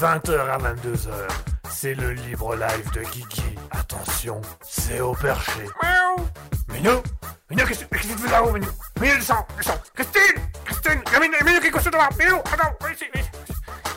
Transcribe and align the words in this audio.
le 0.00 0.06
mercredi 0.06 0.30
de 0.30 0.36
20h 0.36 0.48
à 0.48 0.58
22h. 0.58 1.28
C'est 1.70 1.94
le 1.94 2.12
libre 2.12 2.56
live 2.56 2.90
de 2.92 3.00
Kiki. 3.00 3.54
Attention, 3.70 4.40
c'est 4.62 5.00
au 5.00 5.12
perché. 5.12 5.64
Miaou 5.82 6.26
Minou 6.72 7.02
Minou, 7.50 7.64
qu'est-ce 7.66 7.84
que 7.84 7.96
tu 7.96 8.08
fais 8.08 8.30
là-haut, 8.30 8.52
Minou? 8.52 8.68
Minou, 9.00 9.14
descends, 9.16 9.46
descends 9.56 9.80
Christine 9.94 10.42
Christine 10.64 11.02
Minou, 11.20 11.36
Minou, 11.44 11.60
qu'est-ce 11.60 11.72
que 11.72 11.90
tu 11.90 12.16
fais 12.16 12.24
Minou, 12.24 12.38
attends, 12.38 12.74
viens 12.80 12.92
ici, 12.92 13.04
viens 13.12 13.22
ici. 13.22 13.30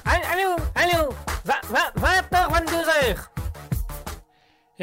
Allô, 0.06 0.56
allô 0.76 1.10
20h, 1.46 1.92
22h 1.98 2.01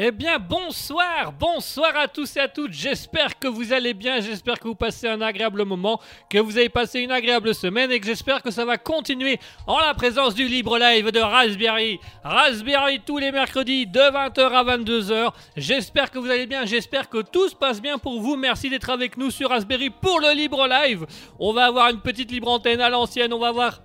Eh 0.01 0.11
bien, 0.11 0.39
bonsoir, 0.39 1.33
bonsoir 1.37 1.93
à 1.97 2.07
tous 2.07 2.37
et 2.37 2.39
à 2.39 2.47
toutes. 2.47 2.71
J'espère 2.71 3.37
que 3.37 3.49
vous 3.49 3.73
allez 3.73 3.93
bien, 3.93 4.21
j'espère 4.21 4.57
que 4.57 4.69
vous 4.69 4.73
passez 4.73 5.09
un 5.09 5.19
agréable 5.19 5.65
moment, 5.65 5.99
que 6.29 6.37
vous 6.37 6.57
avez 6.57 6.69
passé 6.69 7.01
une 7.01 7.11
agréable 7.11 7.53
semaine 7.53 7.91
et 7.91 7.99
que 7.99 8.05
j'espère 8.05 8.41
que 8.41 8.49
ça 8.49 8.63
va 8.63 8.77
continuer 8.77 9.41
en 9.67 9.77
la 9.77 9.93
présence 9.93 10.35
du 10.35 10.47
libre 10.47 10.79
live 10.79 11.11
de 11.11 11.19
Raspberry. 11.19 11.99
Raspberry 12.23 13.01
tous 13.05 13.17
les 13.17 13.33
mercredis 13.33 13.87
de 13.87 13.99
20h 13.99 14.39
à 14.39 14.77
22h. 14.77 15.33
J'espère 15.57 16.11
que 16.11 16.19
vous 16.19 16.29
allez 16.29 16.47
bien, 16.47 16.65
j'espère 16.65 17.09
que 17.09 17.21
tout 17.21 17.49
se 17.49 17.55
passe 17.55 17.81
bien 17.81 17.97
pour 17.97 18.21
vous. 18.21 18.37
Merci 18.37 18.69
d'être 18.69 18.91
avec 18.91 19.17
nous 19.17 19.31
sur 19.31 19.49
Raspberry 19.49 19.89
pour 19.89 20.21
le 20.21 20.33
libre 20.33 20.65
live. 20.65 21.05
On 21.39 21.51
va 21.51 21.65
avoir 21.65 21.89
une 21.89 21.99
petite 21.99 22.31
libre 22.31 22.47
antenne 22.47 22.79
à 22.79 22.89
l'ancienne, 22.89 23.33
on 23.33 23.39
va 23.39 23.51
voir 23.51 23.81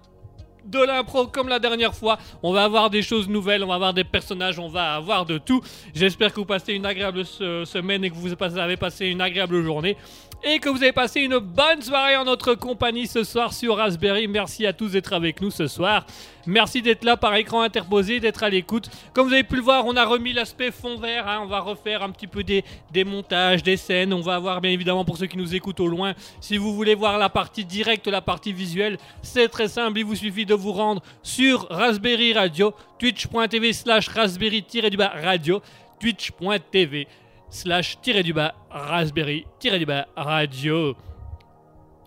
de 0.64 0.78
l'impro 0.84 1.26
comme 1.26 1.48
la 1.48 1.58
dernière 1.58 1.94
fois. 1.94 2.18
On 2.42 2.52
va 2.52 2.64
avoir 2.64 2.90
des 2.90 3.02
choses 3.02 3.28
nouvelles, 3.28 3.62
on 3.64 3.68
va 3.68 3.74
avoir 3.74 3.94
des 3.94 4.04
personnages, 4.04 4.58
on 4.58 4.68
va 4.68 4.94
avoir 4.94 5.26
de 5.26 5.38
tout. 5.38 5.60
J'espère 5.94 6.32
que 6.32 6.36
vous 6.40 6.46
passez 6.46 6.72
une 6.74 6.86
agréable 6.86 7.24
se- 7.24 7.64
semaine 7.64 8.04
et 8.04 8.10
que 8.10 8.16
vous 8.16 8.32
avez 8.58 8.76
passé 8.76 9.06
une 9.06 9.20
agréable 9.20 9.62
journée. 9.62 9.96
Et 10.42 10.58
que 10.58 10.68
vous 10.68 10.82
avez 10.82 10.92
passé 10.92 11.20
une 11.20 11.38
bonne 11.38 11.80
soirée 11.80 12.16
en 12.16 12.24
notre 12.24 12.54
compagnie 12.54 13.06
ce 13.06 13.24
soir 13.24 13.52
sur 13.54 13.76
Raspberry. 13.78 14.28
Merci 14.28 14.66
à 14.66 14.72
tous 14.74 14.90
d'être 14.92 15.12
avec 15.14 15.40
nous 15.40 15.50
ce 15.50 15.66
soir. 15.66 16.04
Merci 16.46 16.82
d'être 16.82 17.04
là 17.04 17.16
par 17.16 17.34
écran 17.36 17.62
interposé, 17.62 18.20
d'être 18.20 18.42
à 18.42 18.50
l'écoute. 18.50 18.90
Comme 19.12 19.28
vous 19.28 19.32
avez 19.32 19.44
pu 19.44 19.56
le 19.56 19.62
voir, 19.62 19.86
on 19.86 19.96
a 19.96 20.04
remis 20.04 20.32
l'aspect 20.32 20.70
fond 20.70 20.96
vert. 20.98 21.26
hein. 21.28 21.40
On 21.42 21.46
va 21.46 21.60
refaire 21.60 22.02
un 22.02 22.10
petit 22.10 22.26
peu 22.26 22.44
des, 22.44 22.64
des 22.92 23.04
montages, 23.04 23.62
des 23.62 23.76
scènes. 23.76 24.12
On 24.12 24.20
va 24.20 24.34
avoir 24.34 24.60
bien 24.60 24.70
évidemment 24.70 25.04
pour 25.04 25.16
ceux 25.16 25.26
qui 25.26 25.36
nous 25.38 25.54
écoutent 25.54 25.80
au 25.80 25.86
loin. 25.88 26.14
Si 26.40 26.56
vous 26.56 26.74
voulez 26.74 26.94
voir 26.94 27.18
la 27.18 27.28
partie 27.28 27.64
directe, 27.64 28.06
la 28.06 28.20
partie 28.20 28.52
visuelle, 28.52 28.98
c'est 29.22 29.48
très 29.48 29.68
simple. 29.68 29.98
Il 29.98 30.04
vous 30.04 30.16
suffit 30.16 30.46
de 30.46 30.54
vous 30.54 30.72
rendre 30.72 31.02
sur 31.22 31.66
Raspberry 31.70 32.34
Radio, 32.34 32.74
twitch.tv 32.98 33.72
slash 33.72 34.08
raspberry-du-bas 34.08 35.12
radio, 35.22 35.60
twitch.tv 36.00 37.06
slash 37.50 38.00
tiré 38.00 38.22
du 38.22 38.32
bas 38.32 38.54
raspberry 38.68 39.46
tiré 39.60 39.78
du 39.78 39.86
bas 39.86 40.08
radio 40.16 40.96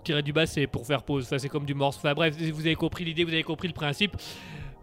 tiré 0.07 0.23
du 0.23 0.31
bas 0.31 0.45
c'est 0.45 0.67
pour 0.67 0.85
faire 0.85 1.03
pause 1.03 1.25
enfin 1.25 1.37
c'est 1.37 1.49
comme 1.49 1.65
du 1.65 1.73
morse 1.73 1.97
enfin 1.97 2.13
bref 2.13 2.33
vous 2.37 2.61
avez 2.61 2.75
compris 2.75 3.03
l'idée 3.03 3.25
vous 3.25 3.33
avez 3.33 3.43
compris 3.43 3.67
le 3.67 3.73
principe 3.73 4.15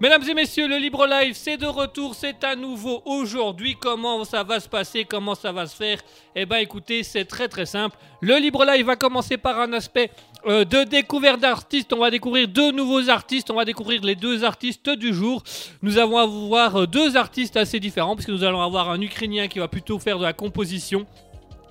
Mesdames 0.01 0.25
et 0.29 0.35
messieurs, 0.35 0.67
le 0.67 0.77
Libre 0.77 1.07
Live, 1.07 1.35
c'est 1.37 1.57
de 1.57 1.67
retour, 1.67 2.17
c'est 2.17 2.43
à 2.43 2.57
nouveau 2.57 3.01
aujourd'hui. 3.05 3.77
Comment 3.81 4.25
ça 4.25 4.43
va 4.43 4.59
se 4.59 4.69
passer, 4.69 5.05
comment 5.05 5.37
ça 5.37 5.53
va 5.53 5.67
se 5.67 5.77
faire? 5.77 6.01
Eh 6.35 6.47
ben 6.47 6.57
écoutez, 6.57 7.05
c'est 7.05 7.25
très 7.25 7.47
très 7.47 7.65
simple. 7.65 7.97
Le 8.21 8.37
Libre 8.39 8.65
Live 8.65 8.85
va 8.85 8.97
commencer 8.97 9.37
par 9.37 9.61
un 9.61 9.73
aspect 9.73 10.11
euh, 10.47 10.65
de 10.65 10.83
découverte 10.83 11.39
d'artistes. 11.39 11.93
On 11.93 12.01
va 12.01 12.11
découvrir 12.11 12.49
deux 12.49 12.73
nouveaux 12.73 13.09
artistes, 13.09 13.53
on 13.53 13.55
va 13.55 13.65
découvrir 13.65 14.03
les 14.03 14.17
deux 14.17 14.43
artistes 14.43 14.91
du 14.91 15.15
jour. 15.15 15.45
Nous 15.81 15.97
allons 15.97 16.19
avoir 16.19 16.75
euh, 16.75 16.87
deux 16.89 17.17
artistes 17.17 17.57
assez 17.57 17.79
différents, 17.79 18.17
puisque 18.17 18.31
nous 18.31 18.43
allons 18.43 18.63
avoir 18.63 18.91
un 18.91 19.01
Ukrainien 19.01 19.47
qui 19.47 19.61
va 19.61 19.69
plutôt 19.69 20.01
faire 20.01 20.19
de 20.19 20.25
la 20.25 20.33
composition. 20.33 21.07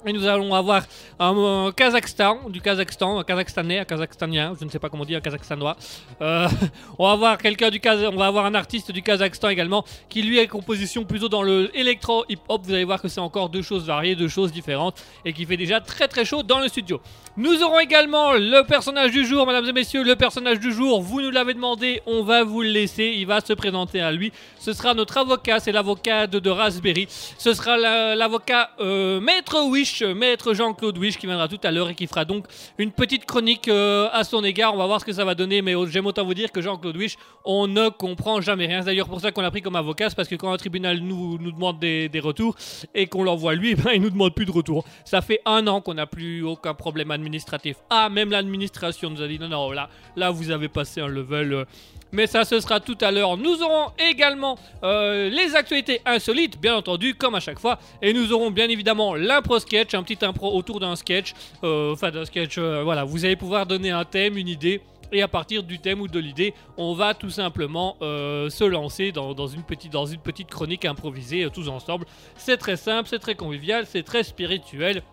Et 0.05 0.11
nous 0.11 0.25
allons 0.27 0.53
avoir 0.53 0.83
un, 1.17 1.37
euh, 1.37 1.71
Kazakhstan, 1.71 2.49
du 2.49 2.59
Kazakhstan, 2.59 3.19
un 3.19 3.23
Kazakhstanais, 3.23 3.79
un 3.79 3.85
Kazakhstanien, 3.85 4.53
je 4.59 4.65
ne 4.65 4.69
sais 4.69 4.79
pas 4.79 4.89
comment 4.89 5.05
dire, 5.05 5.19
un 5.19 5.21
Kazakhstanois. 5.21 5.77
Euh, 6.21 6.47
on 6.99 7.05
va 7.07 7.11
avoir 7.13 7.37
quelqu'un 7.37 7.69
du 7.69 7.79
Kaz- 7.79 8.09
on 8.11 8.17
va 8.17 8.25
avoir 8.27 8.45
un 8.45 8.53
artiste 8.53 8.91
du 8.91 9.01
Kazakhstan 9.01 9.47
également, 9.49 9.85
qui 10.09 10.21
lui 10.21 10.39
est 10.39 10.47
composition 10.47 11.05
plutôt 11.05 11.29
dans 11.29 11.41
le 11.41 11.71
électro 11.77 12.25
hip 12.27 12.39
hop. 12.49 12.61
Vous 12.65 12.73
allez 12.73 12.83
voir 12.83 13.01
que 13.01 13.07
c'est 13.07 13.21
encore 13.21 13.47
deux 13.49 13.61
choses 13.61 13.85
variées, 13.85 14.15
deux 14.15 14.27
choses 14.27 14.51
différentes, 14.51 15.01
et 15.23 15.31
qui 15.31 15.45
fait 15.45 15.55
déjà 15.57 15.79
très 15.79 16.07
très 16.09 16.25
chaud 16.25 16.43
dans 16.43 16.59
le 16.59 16.67
studio. 16.67 16.99
Nous 17.37 17.63
aurons 17.63 17.79
également 17.79 18.33
le 18.33 18.63
personnage 18.63 19.11
du 19.11 19.25
jour, 19.25 19.47
mesdames 19.47 19.65
et 19.67 19.73
messieurs, 19.73 20.03
le 20.03 20.15
personnage 20.17 20.59
du 20.59 20.73
jour. 20.73 21.01
Vous 21.01 21.21
nous 21.21 21.31
l'avez 21.31 21.53
demandé, 21.53 22.01
on 22.05 22.23
va 22.23 22.43
vous 22.43 22.61
le 22.61 22.69
laisser. 22.69 23.13
Il 23.15 23.25
va 23.25 23.39
se 23.41 23.53
présenter 23.53 24.01
à 24.01 24.11
lui. 24.11 24.31
Ce 24.59 24.73
sera 24.73 24.93
notre 24.93 25.17
avocat, 25.17 25.59
c'est 25.59 25.71
l'avocat 25.71 26.27
de, 26.27 26.49
Raspberry. 26.49 27.07
Ce 27.37 27.53
sera 27.53 27.77
la- 27.77 28.15
l'avocat 28.15 28.71
euh, 28.81 29.19
Maître 29.19 29.61
Wish, 29.63 29.92
Maître 30.01 30.53
Jean-Claude 30.53 30.97
Wish, 30.97 31.17
qui 31.17 31.27
viendra 31.27 31.47
tout 31.47 31.59
à 31.63 31.71
l'heure 31.71 31.89
et 31.89 31.95
qui 31.95 32.07
fera 32.07 32.25
donc 32.25 32.45
une 32.77 32.91
petite 32.91 33.25
chronique 33.25 33.67
euh, 33.67 34.09
à 34.11 34.23
son 34.23 34.43
égard. 34.43 34.73
On 34.73 34.77
va 34.77 34.85
voir 34.87 34.99
ce 34.99 35.05
que 35.05 35.13
ça 35.13 35.25
va 35.25 35.35
donner, 35.35 35.61
mais 35.61 35.73
j'aime 35.87 36.05
autant 36.05 36.25
vous 36.25 36.33
dire 36.33 36.51
que 36.51 36.61
Jean-Claude 36.61 36.97
Wish, 36.97 37.17
on 37.45 37.67
ne 37.67 37.89
comprend 37.89 38.41
jamais 38.41 38.65
rien. 38.65 38.81
C'est 38.81 38.87
d'ailleurs 38.87 39.09
pour 39.09 39.21
ça 39.21 39.31
qu'on 39.31 39.41
l'a 39.41 39.51
pris 39.51 39.61
comme 39.61 39.75
avocat, 39.75 40.09
c'est 40.09 40.15
parce 40.15 40.27
que 40.27 40.35
quand 40.35 40.51
un 40.51 40.57
tribunal 40.57 40.99
nous, 40.99 41.37
demande 41.37 41.79
des, 41.79 42.09
des 42.09 42.19
retours 42.19 42.55
et 42.95 43.07
qu'on 43.07 43.23
l'envoie 43.23 43.55
lui, 43.55 43.75
ben, 43.75 43.91
il 43.93 44.01
nous 44.01 44.09
demande 44.09 44.33
plus 44.33 44.45
de 44.45 44.51
retour. 44.51 44.85
Ça 45.05 45.21
fait 45.21 45.41
un 45.45 45.67
an 45.67 45.81
qu'on 45.81 45.93
n'a 45.93 46.07
plus 46.07 46.43
aucun 46.43 46.73
problème 46.73 47.11
administratif. 47.11 47.77
Ah, 47.89 48.09
même 48.09 48.31
l'administration 48.31 49.09
nous 49.09 49.21
a 49.21 49.27
dit 49.27 49.39
non, 49.39 49.49
non, 49.49 49.71
là, 49.71 49.89
là 50.15 50.31
vous 50.31 50.51
avez 50.51 50.69
passé 50.69 51.01
un 51.01 51.07
level. 51.07 51.53
euh, 51.53 51.65
mais 52.13 52.27
ça, 52.27 52.45
ce 52.45 52.59
sera 52.59 52.79
tout 52.79 52.97
à 53.01 53.11
l'heure. 53.11 53.35
Nous 53.37 53.61
aurons 53.63 53.91
également 53.97 54.57
euh, 54.83 55.29
les 55.29 55.55
actualités 55.55 55.99
insolites, 56.05 56.61
bien 56.61 56.75
entendu, 56.75 57.15
comme 57.15 57.33
à 57.35 57.39
chaque 57.39 57.59
fois. 57.59 57.79
Et 58.01 58.13
nous 58.13 58.31
aurons 58.31 58.51
bien 58.51 58.69
évidemment 58.69 59.15
l'impro 59.15 59.59
sketch, 59.59 59.95
un 59.95 60.03
petit 60.03 60.23
impro 60.23 60.55
autour 60.55 60.79
d'un 60.79 60.95
sketch. 60.95 61.33
Euh, 61.63 61.91
Enfin, 61.93 62.11
d'un 62.11 62.25
sketch, 62.25 62.57
euh, 62.57 62.83
voilà. 62.83 63.03
Vous 63.03 63.25
allez 63.25 63.35
pouvoir 63.35 63.65
donner 63.65 63.89
un 63.89 64.05
thème, 64.05 64.37
une 64.37 64.47
idée. 64.47 64.81
Et 65.11 65.21
à 65.21 65.27
partir 65.27 65.63
du 65.63 65.79
thème 65.79 66.01
ou 66.01 66.07
de 66.07 66.19
l'idée, 66.19 66.53
on 66.77 66.93
va 66.93 67.13
tout 67.13 67.29
simplement 67.29 67.97
se 67.99 68.63
lancer 68.63 69.11
dans, 69.11 69.47
une 69.47 69.61
petite, 69.61 69.91
dans 69.91 70.07
une 70.07 70.19
petite 70.19 70.49
chronique 70.49 70.85
improvisée 70.85 71.47
tous 71.53 71.69
ensemble. 71.69 72.07
C'est 72.35 72.57
très 72.57 72.77
simple, 72.77 73.07
c'est 73.07 73.19
très 73.19 73.35
convivial, 73.35 73.85
c'est 73.85 74.01
très 74.01 74.23
spirituel. 74.23 75.03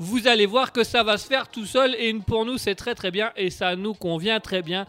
Vous 0.00 0.26
allez 0.26 0.46
voir 0.46 0.72
que 0.72 0.82
ça 0.82 1.04
va 1.04 1.18
se 1.18 1.26
faire 1.28 1.48
tout 1.48 1.66
seul 1.66 1.94
et 1.94 2.12
pour 2.14 2.44
nous 2.44 2.58
c'est 2.58 2.74
très 2.74 2.96
très 2.96 3.12
bien 3.12 3.30
et 3.36 3.48
ça 3.48 3.76
nous 3.76 3.94
convient 3.94 4.40
très 4.40 4.60
bien. 4.60 4.86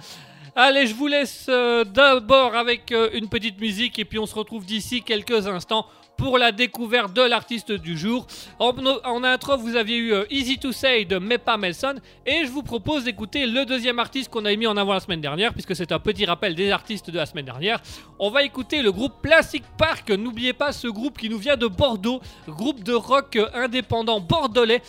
Allez, 0.59 0.87
je 0.87 0.95
vous 0.95 1.05
laisse 1.05 1.45
euh, 1.49 1.83
d'abord 1.83 2.55
avec 2.55 2.91
euh, 2.91 3.11
une 3.13 3.29
petite 3.29 3.61
musique 3.61 3.99
et 3.99 4.05
puis 4.05 4.17
on 4.17 4.25
se 4.25 4.33
retrouve 4.33 4.65
d'ici 4.65 5.03
quelques 5.03 5.45
instants 5.45 5.85
pour 6.17 6.39
la 6.39 6.51
découverte 6.51 7.13
de 7.13 7.21
l'artiste 7.21 7.71
du 7.71 7.95
jour. 7.95 8.25
En, 8.57 9.23
intro, 9.23 9.55
vous 9.55 9.75
aviez 9.75 9.97
eu 9.97 10.13
euh, 10.13 10.25
Easy 10.31 10.57
to 10.57 10.71
Say 10.71 11.05
de 11.05 11.19
Mepa 11.19 11.57
Melson 11.57 11.97
et 12.25 12.43
je 12.43 12.49
vous 12.49 12.63
propose 12.63 13.03
d'écouter 13.03 13.45
le 13.45 13.65
deuxième 13.65 13.99
artiste 13.99 14.31
qu'on 14.31 14.45
a 14.45 14.55
mis 14.55 14.65
en 14.65 14.77
avant 14.77 14.93
la 14.93 14.99
semaine 14.99 15.21
dernière 15.21 15.53
puisque 15.53 15.75
c'est 15.75 15.91
un 15.91 15.99
petit 15.99 16.25
rappel 16.25 16.55
des 16.55 16.71
artistes 16.71 17.11
de 17.11 17.17
la 17.17 17.27
semaine 17.27 17.45
dernière. 17.45 17.79
On 18.17 18.31
va 18.31 18.41
écouter 18.41 18.81
le 18.81 18.91
groupe 18.91 19.13
Plastic 19.21 19.63
Park. 19.77 20.09
N'oubliez 20.09 20.53
pas 20.53 20.71
ce 20.71 20.87
groupe 20.87 21.19
qui 21.19 21.29
nous 21.29 21.37
vient 21.37 21.55
de 21.55 21.67
Bordeaux, 21.67 22.19
groupe 22.47 22.83
de 22.83 22.93
rock 22.93 23.37
indépendant 23.53 24.19
bordelais. 24.19 24.81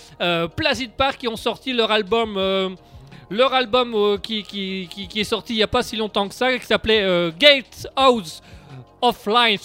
Plastic 0.57 0.97
Park 0.97 1.19
qui 1.19 1.29
ont 1.29 1.37
sorti 1.37 1.75
leur 1.75 1.91
album. 1.91 2.79
Leur 3.31 3.53
album 3.53 3.95
euh, 3.95 4.19
qui, 4.19 4.43
qui, 4.43 4.89
qui- 4.89 5.21
est 5.21 5.25
sorti 5.25 5.55
il 5.55 5.57
n'y 5.57 5.63
a 5.63 5.69
pas 5.69 5.83
si 5.83 5.97
longtemps 5.97 6.29
que 6.29 6.35
ça, 6.35 6.57
qui 6.59 6.65
s'appelait 6.67 7.03
euh, 7.03 7.31
of 9.01 9.27
Line 9.27 9.59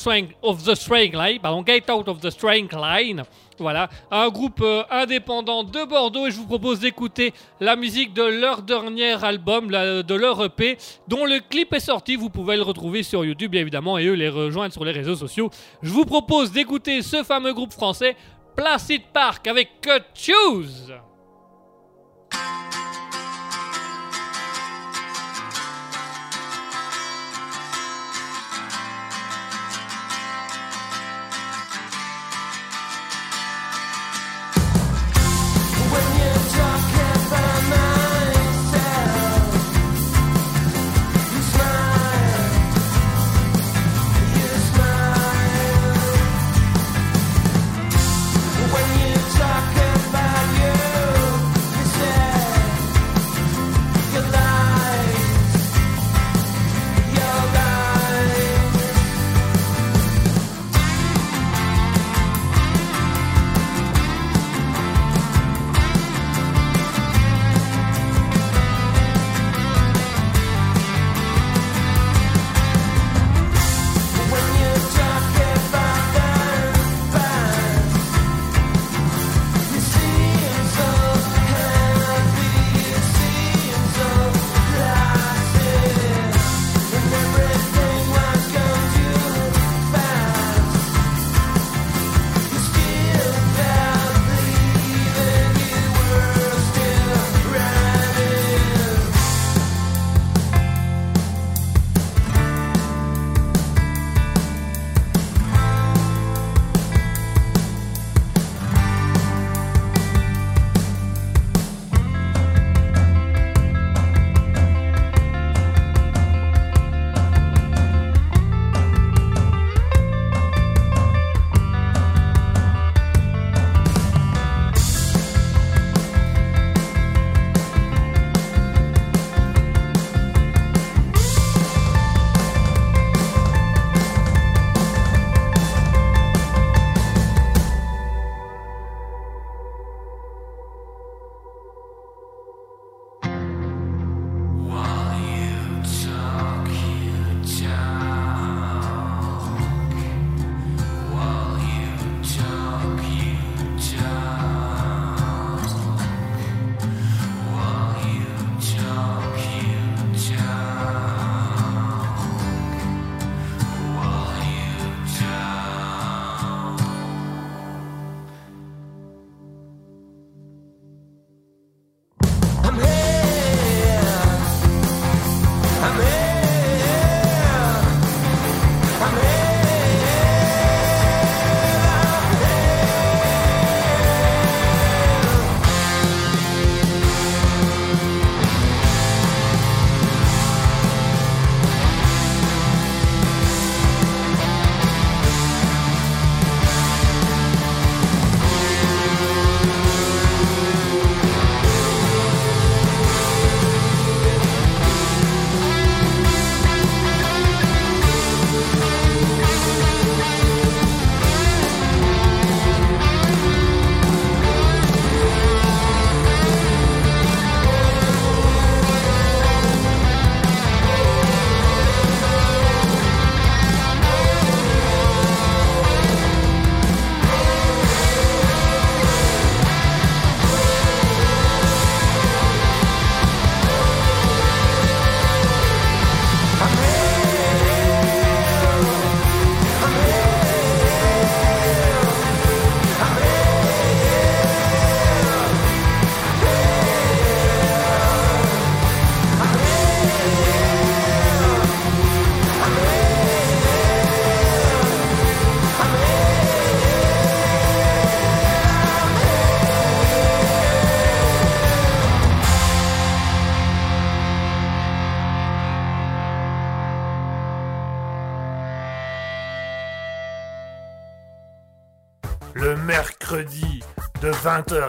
the 0.64 0.76
Line, 1.14 1.40
Gate 1.64 1.90
Out 1.90 2.08
of 2.08 2.20
the 2.20 2.30
String 2.30 2.70
Line. 2.72 3.24
Voilà, 3.60 3.88
un 4.12 4.30
groupe 4.30 4.62
euh, 4.62 4.84
indépendant 4.90 5.64
de 5.64 5.86
Bordeaux 5.86 6.28
et 6.28 6.32
je 6.32 6.38
vous 6.38 6.46
propose 6.48 6.80
d'écouter 6.80 7.34
la 7.60 7.76
musique 7.76 8.14
de 8.14 8.24
leur 8.24 8.62
dernier 8.64 9.24
album, 9.24 9.70
de 9.70 10.14
leur 10.16 10.44
EP, 10.44 10.78
dont 11.08 11.26
le 11.26 11.40
clip 11.40 11.72
est 11.74 11.80
sorti. 11.80 12.16
Vous 12.16 12.30
pouvez 12.30 12.56
le 12.56 12.64
retrouver 12.64 13.04
sur 13.04 13.24
YouTube, 13.24 13.52
bien 13.52 13.62
évidemment, 13.62 13.98
et 13.98 14.06
eux 14.06 14.14
les 14.14 14.30
rejoindre 14.30 14.74
sur 14.74 14.84
les 14.86 14.92
réseaux 14.92 15.16
sociaux. 15.16 15.50
Je 15.84 15.92
vous 15.92 16.06
propose 16.06 16.52
d'écouter 16.52 17.02
ce 17.04 17.24
fameux 17.24 17.54
groupe 17.54 17.74
français, 17.74 18.16
Placid 18.56 19.04
Park, 19.14 19.48
avec 19.48 19.82
Cut 19.82 20.04
Choose. 20.16 20.94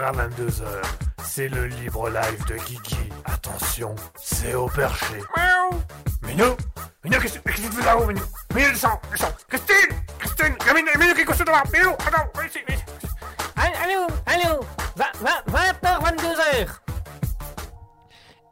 À 0.05 0.13
22h. 0.13 0.65
C'est 1.25 1.49
le 1.49 1.67
libre 1.67 2.11
live 2.11 2.45
de 2.47 2.57
Guigui. 2.57 3.09
Attention, 3.25 3.95
c'est 4.23 4.55
au 4.55 4.67
perché. 4.67 5.15
Miaou. 5.37 5.81
Minou 6.23 6.57
Minou, 7.03 7.19
qu'est-ce 7.21 7.39
que 7.39 7.51
tu 7.51 7.63
fais 7.73 7.85
là-haut, 7.85 8.07
Minou 8.07 8.23
Minou, 8.55 8.71
descends, 8.71 9.01
descends. 9.11 9.35
Christine 9.49 9.97
Christine 10.19 10.57
Minou, 10.75 10.91
Minou 10.99 11.15
qui 11.15 11.21
est 11.23 11.25
couché 11.25 11.45
devant. 11.45 11.63
Minou, 11.73 11.91
attends, 11.93 12.29
viens 12.35 12.47
ici, 12.47 12.59
viens 12.67 12.77
ici. 12.77 12.85
Allô 13.57 14.07
Allô 14.27 14.61
20h, 14.97 16.01
22h 16.03 16.84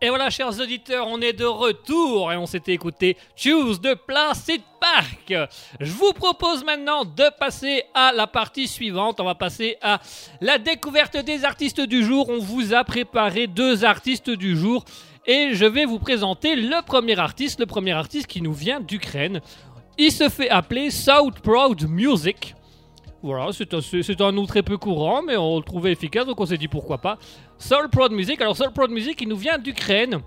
Et 0.05 0.09
voilà, 0.09 0.31
chers 0.31 0.59
auditeurs, 0.59 1.07
on 1.07 1.21
est 1.21 1.33
de 1.33 1.45
retour 1.45 2.33
et 2.33 2.37
on 2.37 2.45
s'était 2.45 2.73
écouté 2.73 3.17
Choose 3.37 3.81
de 3.81 3.95
Placid 3.95 4.61
Park. 4.81 5.33
Je 5.79 5.93
vous 5.93 6.13
propose 6.13 6.65
maintenant 6.65 7.05
de 7.05 7.31
passer 7.39 7.85
à 7.95 8.11
la 8.11 8.27
partie 8.27 8.67
suivante. 8.67 9.21
On 9.21 9.25
va 9.25 9.37
passer 9.37 9.77
à 9.81 10.01
la 10.41 10.59
découverte 10.59 11.17
des 11.19 11.45
artistes 11.45 11.81
du 11.83 12.03
jour. 12.03 12.29
On 12.31 12.41
vous 12.41 12.75
a 12.75 12.83
préparé 12.83 13.47
deux 13.47 13.85
artistes 13.85 14.29
du 14.29 14.57
jour 14.57 14.85
et 15.25 15.51
je 15.53 15.67
vais 15.67 15.85
vous 15.85 16.01
présenter 16.01 16.57
le 16.57 16.85
premier 16.85 17.17
artiste, 17.21 17.61
le 17.61 17.67
premier 17.67 17.93
artiste 17.93 18.27
qui 18.27 18.43
nous 18.43 18.55
vient 18.55 18.81
d'Ukraine. 18.81 19.41
Il 19.99 20.11
se 20.11 20.29
fait 20.29 20.51
appeler 20.51 20.91
South 20.91 21.39
Proud 21.39 21.89
Music. 21.89 22.57
Voilà, 23.23 23.53
c'est 23.53 23.73
un, 23.73 23.81
c'est 23.81 24.21
un 24.21 24.33
nom 24.33 24.47
très 24.47 24.65
peu 24.65 24.77
courant, 24.77 25.23
mais 25.23 25.37
on 25.37 25.59
le 25.59 25.63
trouvait 25.63 25.93
efficace, 25.93 26.27
donc 26.27 26.41
on 26.41 26.47
s'est 26.47 26.59
dit 26.59 26.67
pourquoi 26.67 26.99
pas. 26.99 27.19
Soul 27.63 27.89
Proud 27.91 28.11
Music, 28.11 28.41
alors 28.41 28.57
Soul 28.57 28.73
Proud 28.73 28.91
Music, 28.91 29.21
il 29.21 29.29
nous 29.29 29.37
vient 29.37 29.57
d'Ukraine. 29.57 30.21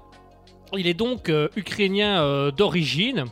Il 0.77 0.87
est 0.87 0.93
donc 0.93 1.27
euh, 1.27 1.49
ukrainien 1.57 2.23
euh, 2.23 2.49
d'origine, 2.49 3.25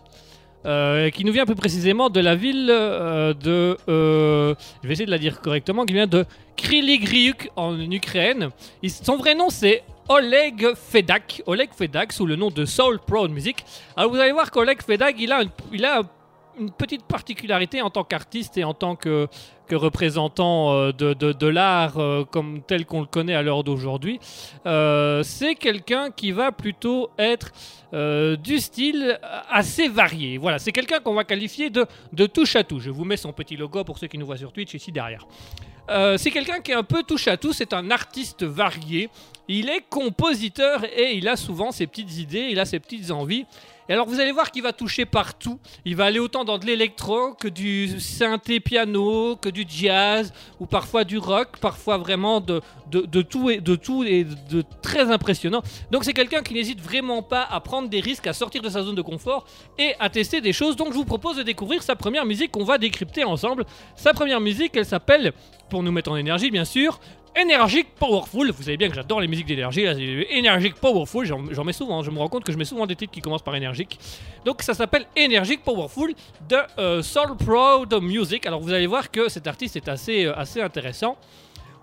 euh, 0.66 1.10
qui 1.10 1.24
nous 1.24 1.32
vient 1.32 1.46
plus 1.46 1.56
précisément 1.56 2.10
de 2.10 2.20
la 2.20 2.36
ville 2.36 2.68
de... 2.68 3.78
je 3.88 4.56
vais 4.88 4.92
essayer 4.92 5.06
de 5.06 5.12
la 5.12 5.18
dire 5.18 5.40
correctement, 5.40 5.86
qui 5.86 5.94
vient 5.94 6.06
de 6.06 6.26
Kryligryuk 6.58 7.50
en 7.56 7.80
Ukraine. 7.80 8.50
Son 8.90 9.16
vrai 9.16 9.36
nom 9.36 9.50
c'est 9.50 9.84
Oleg 10.10 10.74
Fedak, 10.76 11.42
Oleg 11.46 11.70
Fedak 11.74 12.12
sous 12.12 12.26
le 12.26 12.36
nom 12.36 12.50
de 12.50 12.66
Soul 12.66 13.00
Proud 13.00 13.32
Music. 13.32 13.64
Alors 13.96 14.12
vous 14.12 14.18
allez 14.18 14.34
voir 14.34 14.52
qu'Oleg 14.52 14.82
Fedak, 14.82 15.16
il 15.18 15.32
a, 15.32 15.44
il 15.72 15.86
a 15.86 16.00
un- 16.02 16.10
une 16.60 16.72
petite 16.72 17.04
particularité 17.04 17.82
en 17.82 17.90
tant 17.90 18.04
qu'artiste 18.04 18.58
et 18.58 18.64
en 18.64 18.74
tant 18.74 18.96
que, 18.96 19.28
représentant 19.72 20.72
euh, 20.72 20.92
de, 20.92 21.48
l'art 21.48 21.98
euh, 21.98 22.26
comme 22.26 22.62
tel 22.62 22.86
qu'on 22.86 23.02
le 23.02 23.08
connaît 23.08 23.34
à 23.34 23.42
l'heure 23.42 23.64
d'aujourd'hui. 23.64 24.20
Euh, 24.68 25.24
c'est 25.24 25.56
quelqu'un 25.56 26.12
qui 26.12 26.32
va 26.32 26.52
plutôt 26.52 27.10
être 27.18 27.52
du 28.38 28.58
style 28.58 29.20
assez 29.52 29.88
varié. 29.88 30.40
Voilà, 30.40 30.58
c'est 30.58 30.72
quelqu'un 30.72 31.00
qu'on 31.00 31.14
va 31.14 31.24
qualifier 31.26 31.70
de, 31.70 31.86
de 32.12 32.26
touche 32.26 32.56
à 32.56 32.64
tout. 32.64 32.80
Je 32.80 32.90
vous 32.90 33.06
mets 33.06 33.18
son 33.18 33.34
petit 33.34 33.56
logo 33.56 33.84
pour 33.84 34.00
ceux 34.00 34.08
qui 34.08 34.18
nous 34.18 34.26
voient 34.26 34.38
sur 34.38 34.52
Twitch 34.52 34.74
ici 34.74 34.92
derrière. 34.92 35.28
C'est 36.18 36.32
quelqu'un 36.32 36.60
qui 36.60 36.72
est 36.72 36.76
un 36.76 36.84
peu 36.84 37.04
touche 37.04 37.28
à 37.28 37.38
tout, 37.38 37.54
c'est 37.54 37.72
un 37.72 37.92
artiste 37.92 38.44
varié. 38.44 39.12
Il 39.48 39.70
est 39.70 39.84
compositeur 39.90 40.86
et 40.86 41.16
il 41.18 41.28
a 41.28 41.36
souvent 41.36 41.72
ses 41.72 41.86
petites 41.86 42.18
idées, 42.18 42.48
il 42.50 42.60
a 42.60 42.66
ses 42.66 42.80
petites 42.80 43.12
envies. 43.12 43.46
Et 43.90 43.94
alors 43.94 44.08
vous 44.08 44.20
allez 44.20 44.32
voir 44.32 44.52
qu'il 44.52 44.64
va 44.64 44.74
toucher 44.74 45.06
partout. 45.06 45.60
Il 45.86 45.96
va 45.96 46.06
aller 46.06 46.20
autant 46.20 46.44
dans 46.44 46.58
de 46.58 46.66
l'électro 46.66 47.34
que 47.34 47.48
du 47.48 48.00
synthé 48.00 48.60
piano, 48.60 49.36
que 49.36 49.50
du 49.50 49.66
jazz, 49.68 50.34
ou 50.60 50.66
parfois 50.66 51.04
du 51.04 51.18
rock, 51.18 51.58
parfois 51.60 51.98
vraiment 51.98 52.40
de, 52.40 52.62
de, 52.92 53.22
tout 53.22 53.50
et 53.50 53.60
de 53.60 53.76
tout 53.76 54.04
et 54.04 54.24
de, 54.24 54.36
de 54.58 54.64
très 54.82 55.12
impressionnant. 55.12 55.62
Donc 55.92 56.04
c'est 56.04 56.14
quelqu'un 56.14 56.42
qui 56.42 56.54
n'hésite 56.54 56.82
vraiment 56.82 57.22
pas 57.22 57.44
à 57.44 57.60
prendre 57.60 57.90
des 57.90 58.00
risques, 58.00 58.28
à 58.28 58.34
sortir 58.34 58.62
de 58.62 58.70
sa 58.70 58.84
zone 58.84 58.96
de 58.96 59.02
confort 59.02 59.46
et 59.78 59.94
à 60.00 60.10
tester 60.10 60.42
des 60.42 60.54
choses. 60.54 60.76
Donc 60.76 60.90
je 60.90 60.98
vous 60.98 61.06
propose 61.06 61.38
de 61.38 61.44
découvrir 61.44 61.84
sa 61.84 61.96
première 61.96 62.26
musique 62.26 62.52
qu'on 62.52 62.64
va 62.64 62.78
décrypter 62.78 63.24
ensemble. 63.24 63.66
Sa 63.96 64.14
première 64.14 64.40
musique, 64.40 64.76
elle 64.76 64.86
s'appelle, 64.86 65.34
pour 65.70 65.84
nous 65.84 65.92
mettre 65.92 66.12
en 66.12 66.16
énergie 66.16 66.52
bien 66.52 66.66
sûr, 66.66 67.00
Energic 67.36 67.96
Powerful. 67.96 68.52
Vous 68.52 68.64
savez 68.64 68.78
bien 68.78 68.90
que 68.90 68.96
j'adore 68.96 69.20
les 69.20 69.28
musiques 69.28 69.48
d'énergie. 69.48 69.86
Energic 69.88 70.76
Powerful, 70.76 71.26
j'en 71.26 71.64
mets 71.64 71.74
souvent. 71.74 72.00
hein. 72.00 72.04
Je 72.04 72.12
me 72.12 72.20
rends 72.20 72.28
compte 72.30 72.44
que 72.44 72.52
je 72.52 72.58
mets 72.58 72.66
souvent 72.66 72.86
des 72.86 72.96
titres 72.96 73.12
qui 73.12 73.22
commencent 73.22 73.42
par 73.44 73.56
énergique. 73.56 73.98
Donc 74.46 74.62
ça 74.62 74.74
s'appelle 74.74 75.06
Energic 75.18 75.64
Powerful 75.64 76.14
de 76.48 76.58
euh, 76.78 77.02
Soul 77.02 77.36
Proud 77.38 77.94
Music. 78.02 78.46
Alors 78.46 78.60
vous 78.62 78.72
allez 78.72 78.86
voir 78.88 79.10
que 79.10 79.30
cet 79.30 79.48
artiste 79.48 79.76
est 79.76 79.88
assez, 79.88 80.26
euh, 80.26 80.36
assez 80.38 80.62
intéressant. 80.62 81.18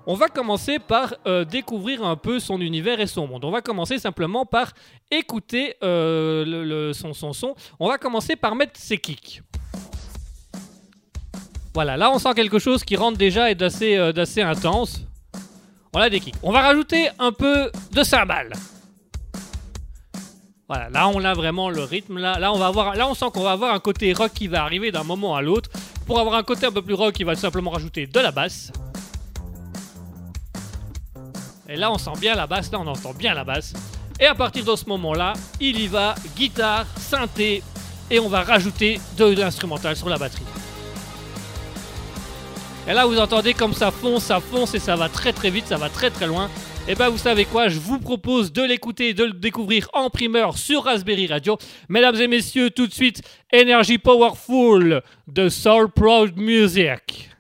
On 0.07 0.15
va 0.15 0.29
commencer 0.29 0.79
par 0.79 1.15
euh, 1.27 1.45
découvrir 1.45 2.05
un 2.05 2.17
peu 2.17 2.39
son 2.39 2.61
univers 2.61 3.01
et 3.01 3.07
son 3.07 3.27
monde. 3.27 3.45
On 3.45 3.51
va 3.51 3.61
commencer 3.61 3.99
simplement 3.99 4.47
par 4.47 4.73
écouter 5.11 5.75
euh, 5.83 6.45
le- 6.47 6.93
son, 6.93 7.13
son 7.13 7.33
son. 7.33 7.55
On 7.81 7.89
va 7.89 7.99
commencer 7.99 8.37
par 8.37 8.55
mettre 8.55 8.79
ses 8.79 8.99
kicks. 8.99 9.43
Voilà, 11.75 11.97
là 11.97 12.11
on 12.13 12.19
sent 12.19 12.35
quelque 12.35 12.59
chose 12.59 12.83
qui 12.85 12.97
rentre 12.97 13.19
déjà 13.19 13.51
et 13.51 13.55
d'assez 13.55 13.97
intense. 14.43 15.03
On 15.93 16.01
a 16.01 16.09
des 16.09 16.21
kicks. 16.21 16.35
On 16.43 16.53
va 16.53 16.61
rajouter 16.61 17.09
un 17.19 17.33
peu 17.33 17.71
de 17.93 18.03
cymbales. 18.03 18.53
Voilà, 20.69 20.89
là 20.89 21.09
on 21.09 21.25
a 21.25 21.35
vraiment 21.35 21.69
le 21.69 21.83
rythme. 21.83 22.19
Là, 22.19 22.53
on 22.53 22.59
va 22.59 22.69
avoir, 22.69 22.95
là 22.95 23.09
on 23.09 23.15
sent 23.15 23.27
qu'on 23.35 23.43
va 23.43 23.53
avoir 23.53 23.75
un 23.75 23.81
côté 23.81 24.13
rock 24.13 24.33
qui 24.33 24.47
va 24.47 24.63
arriver 24.63 24.93
d'un 24.93 25.03
moment 25.03 25.35
à 25.35 25.43
l'autre. 25.43 25.69
Pour 26.07 26.21
avoir 26.21 26.37
un 26.37 26.45
côté 26.45 26.67
un 26.67 26.73
peu 26.73 26.83
plus 26.83 26.95
rock, 26.95 27.19
il 27.19 27.27
va 27.27 27.35
simplement 27.35 27.71
rajouter 27.71 28.07
de 28.07 28.21
la 28.21 28.31
basse. 28.31 28.71
Et 31.69 31.77
là 31.77 31.91
on 31.91 31.99
sent 31.99 32.13
bien 32.21 32.37
la 32.37 32.47
basse, 32.47 32.71
là 32.71 32.79
on 32.81 32.87
entend 32.87 33.13
bien 33.13 33.35
la 33.35 33.43
basse. 33.43 33.75
Et 34.21 34.27
à 34.27 34.35
partir 34.35 34.65
de 34.65 34.77
ce 34.77 34.85
moment-là, 34.87 35.33
il 35.61 35.81
y 35.81 35.89
va 35.89 36.15
guitare, 36.37 36.87
synthé, 36.97 37.63
et 38.11 38.21
on 38.21 38.29
va 38.29 38.43
rajouter 38.43 39.01
de 39.17 39.25
l'instrumental 39.25 39.97
sur 39.97 40.09
la 40.09 40.19
batterie. 40.19 40.45
Et 42.91 42.93
là, 42.93 43.07
vous 43.07 43.21
entendez 43.21 43.55
comme 43.55 43.73
ça 43.73 43.93
fonce, 43.93 44.25
ça 44.25 44.41
fonce 44.41 44.75
et 44.75 44.81
ça 44.81 44.97
va 44.97 45.09
très 45.09 45.33
très 45.33 45.49
vite, 45.49 45.69
ça 45.69 45.77
va 45.77 45.89
très 45.89 46.11
très 46.11 46.27
loin. 46.27 46.51
Et 46.89 46.97
ben, 46.97 47.09
vous 47.09 47.19
savez 47.19 47.45
quoi? 47.45 47.69
Je 47.69 47.79
vous 47.79 48.01
propose 48.01 48.53
de 48.53 48.63
l'écouter 48.63 49.15
de 49.15 49.23
le 49.23 49.33
découvrir 49.33 49.89
en 49.93 50.11
primeur 50.11 50.59
sur 50.59 50.83
Raspberry 50.83 51.29
Radio. 51.29 51.57
Mesdames 51.89 52.17
et 52.17 52.27
messieurs, 52.27 52.71
tout 52.71 52.89
de 52.89 52.93
suite, 52.93 53.23
Energy 53.55 53.99
Powerful 53.99 55.03
de 55.29 55.49
Soul 55.49 55.89
Proud 55.93 56.37
Music. 56.37 57.31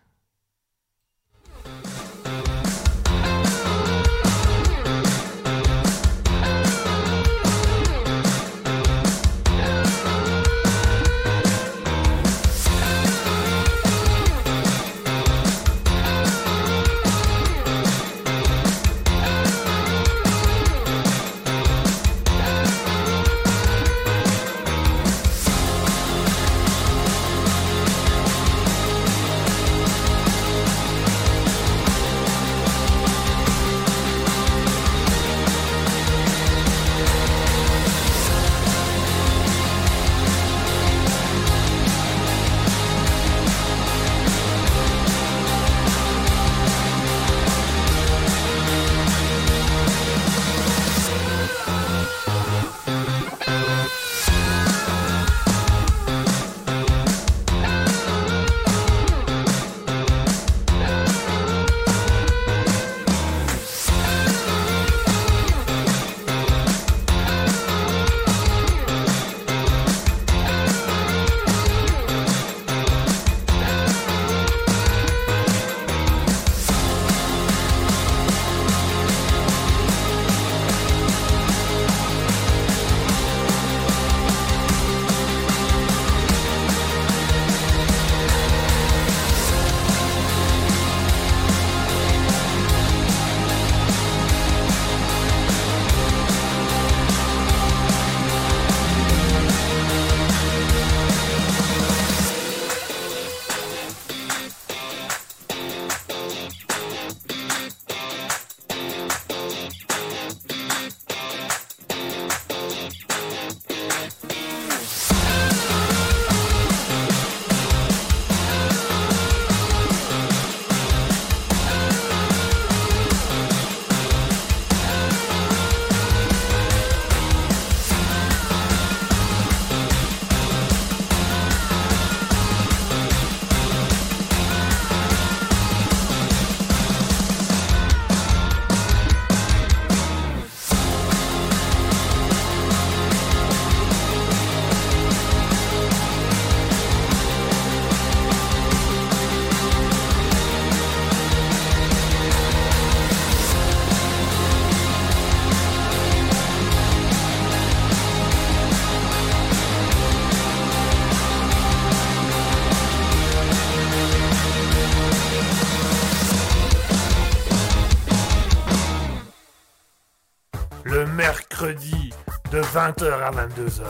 20h 172.80 173.12
à 173.12 173.30
22h, 173.30 173.82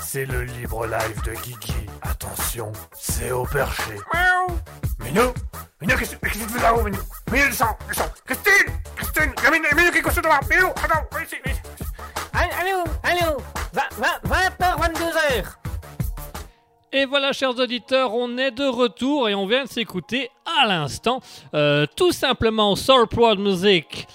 c'est 0.00 0.24
le 0.24 0.44
libre 0.44 0.86
live 0.86 1.22
de 1.24 1.32
Guigui. 1.42 1.86
Attention, 2.02 2.70
c'est 2.96 3.32
au 3.32 3.42
perché. 3.42 3.94
Miaou. 4.14 4.56
Minou 5.00 5.32
Minou, 5.80 5.96
qu'est-ce 5.98 6.14
que 6.14 6.28
tu 6.28 6.38
fais 6.38 6.62
là-haut, 6.62 6.84
Minou? 6.84 6.98
Minou, 7.32 7.46
descends, 7.46 7.76
descends. 7.88 8.04
Christine 8.24 8.72
Christine 8.94 9.32
Minou, 9.42 9.66
Minou, 9.74 9.90
qu'est-ce 9.90 10.20
que 10.20 10.20
tu 10.20 10.28
fais 10.48 10.56
Minou, 10.56 10.68
attends, 10.68 11.04
viens 11.10 11.22
ici, 11.24 11.34
viens 11.44 11.52
ici. 11.52 11.62
Allô, 12.32 12.84
allô 13.02 13.38
20h, 13.74 14.92
22h 14.92 15.44
Et 16.92 17.06
voilà, 17.06 17.32
chers 17.32 17.58
auditeurs, 17.58 18.14
on 18.14 18.38
est 18.38 18.52
de 18.52 18.66
retour 18.68 19.28
et 19.28 19.34
on 19.34 19.46
vient 19.46 19.64
de 19.64 19.68
s'écouter 19.68 20.30
à 20.62 20.68
l'instant 20.68 21.20
euh, 21.54 21.86
tout 21.96 22.12
simplement 22.12 22.76
Soul 22.76 23.08
Prod 23.08 23.40
Music 23.40 24.06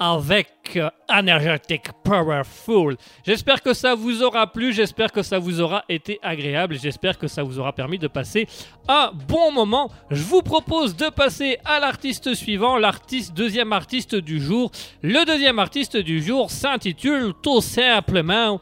avec 0.00 0.78
Energetic 1.08 1.92
Powerful. 2.02 2.96
J'espère 3.24 3.62
que 3.62 3.74
ça 3.74 3.94
vous 3.94 4.22
aura 4.22 4.50
plu, 4.50 4.72
j'espère 4.72 5.12
que 5.12 5.22
ça 5.22 5.38
vous 5.38 5.60
aura 5.60 5.84
été 5.90 6.18
agréable, 6.22 6.76
j'espère 6.80 7.18
que 7.18 7.28
ça 7.28 7.42
vous 7.42 7.58
aura 7.58 7.74
permis 7.74 7.98
de 7.98 8.08
passer 8.08 8.48
un 8.88 9.12
bon 9.28 9.52
moment. 9.52 9.90
Je 10.10 10.22
vous 10.22 10.40
propose 10.40 10.96
de 10.96 11.10
passer 11.10 11.58
à 11.66 11.78
l'artiste 11.78 12.34
suivant, 12.34 12.78
l'artiste 12.78 13.34
deuxième 13.34 13.72
artiste 13.74 14.14
du 14.14 14.40
jour. 14.40 14.70
Le 15.02 15.24
deuxième 15.26 15.58
artiste 15.58 15.98
du 15.98 16.22
jour 16.22 16.50
s'intitule 16.50 17.34
tout 17.42 17.60
simplement. 17.60 18.58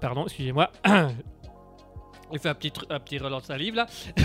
Pardon, 0.00 0.24
excusez-moi. 0.24 0.70
Il 2.32 2.38
fait 2.38 2.48
un 2.48 2.54
petit, 2.54 2.72
un 2.90 3.00
petit 3.00 3.18
relance 3.18 3.44
salive 3.44 3.74
là. 3.74 3.86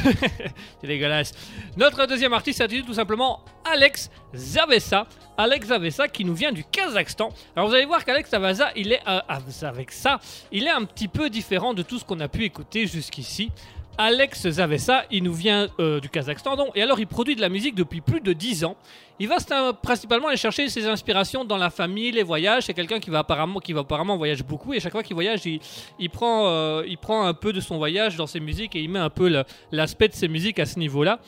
C'est 0.82 0.88
dégueulasse. 0.88 1.34
Notre 1.78 2.06
deuxième 2.06 2.34
artiste 2.34 2.60
s'intitule 2.60 2.86
tout 2.86 2.94
simplement 2.94 3.42
Alex 3.66 4.10
Zavesa. 4.34 5.08
Alex 5.38 5.68
Zavesa 5.68 6.08
qui 6.08 6.26
nous 6.26 6.36
vient 6.36 6.52
du 6.52 6.64
Kazakhstan. 6.64 7.30
Alors 7.56 7.70
vous 7.70 7.76
allez 7.76 7.86
voir 7.86 8.06
qu'Alex 8.06 8.30
Zavesa, 8.30 8.72
il 8.76 8.92
est 8.92 9.02
euh, 9.08 9.20
avec 9.64 9.92
ça, 9.92 10.20
il 10.52 10.68
est 10.68 10.72
un 10.72 10.86
petit 10.86 11.08
peu 11.08 11.30
différent 11.30 11.74
de 11.74 11.82
tout 11.82 11.98
ce 11.98 12.06
qu'on 12.06 12.20
a 12.20 12.28
pu 12.28 12.44
écouter 12.44 12.88
jusqu'ici. 12.88 13.52
Alex 13.98 14.50
Zavesa, 14.50 15.04
il 15.12 15.24
nous 15.24 15.34
vient 15.34 15.68
euh, 15.80 16.00
du 16.00 16.10
Kazakhstan, 16.10 16.56
donc, 16.56 16.70
et 16.76 16.82
alors 16.82 17.00
il 17.00 17.06
produit 17.06 17.36
de 17.36 17.42
la 17.42 17.50
musique 17.50 17.76
depuis 17.76 18.02
plus 18.02 18.22
de 18.22 18.34
10 18.34 18.66
ans. 18.66 18.76
Il 19.20 19.28
va 19.28 19.38
principalement 19.84 20.30
aller 20.30 20.38
chercher 20.38 20.68
ses 20.70 20.88
inspirations 20.88 21.46
dans 21.46 21.58
la 21.58 21.70
famille, 21.70 22.12
les 22.12 22.24
voyages. 22.24 22.64
C'est 22.64 22.74
quelqu'un 22.74 23.00
qui 23.00 23.12
va 23.12 23.20
apparemment, 23.20 23.60
qui 23.60 23.72
va 23.72 23.82
apparemment 23.82 24.18
voyage 24.18 24.44
beaucoup, 24.44 24.74
et 24.74 24.80
chaque 24.80 24.94
fois 24.94 25.04
qu'il 25.04 25.14
voyage, 25.14 25.42
il, 25.46 26.10
prend, 26.10 26.48
euh, 26.48 26.84
il 26.88 26.98
prend 26.98 27.26
un 27.26 27.36
peu 27.36 27.54
de 27.54 27.60
son 27.60 27.78
voyage 27.78 28.16
dans 28.16 28.26
ses 28.26 28.40
musiques 28.40 28.76
et 28.76 28.82
il 28.82 28.90
met 28.90 29.00
un 29.00 29.12
peu 29.12 29.44
l'aspect 29.72 30.08
de 30.08 30.14
ses 30.14 30.28
musiques 30.28 30.58
à 30.58 30.66
ce 30.66 30.80
niveau-là. 30.80 31.20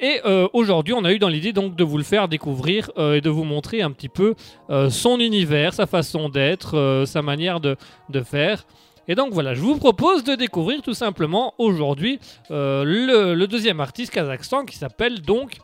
Et 0.00 0.20
euh, 0.24 0.48
aujourd'hui, 0.52 0.94
on 0.94 1.04
a 1.04 1.12
eu 1.12 1.18
dans 1.18 1.28
l'idée 1.28 1.52
donc 1.52 1.76
de 1.76 1.84
vous 1.84 1.98
le 1.98 2.04
faire 2.04 2.26
découvrir 2.26 2.90
et 2.96 3.20
de 3.20 3.30
vous 3.30 3.44
montrer 3.44 3.82
un 3.82 3.92
petit 3.92 4.08
peu 4.08 4.34
son 4.88 5.20
univers, 5.20 5.74
sa 5.74 5.86
façon 5.86 6.28
d'être, 6.28 7.04
sa 7.06 7.22
manière 7.22 7.60
de 7.60 7.76
faire. 8.24 8.64
Et 9.10 9.16
donc 9.16 9.32
voilà, 9.32 9.54
je 9.54 9.60
vous 9.60 9.76
propose 9.76 10.22
de 10.22 10.36
découvrir 10.36 10.82
tout 10.82 10.94
simplement 10.94 11.52
aujourd'hui 11.58 12.20
euh, 12.52 12.84
le, 12.84 13.46
deuxième 13.48 13.80
artiste 13.80 14.12
Kazakhstan 14.12 14.64
qui 14.64 14.76
s'appelle 14.76 15.20
donc 15.20 15.56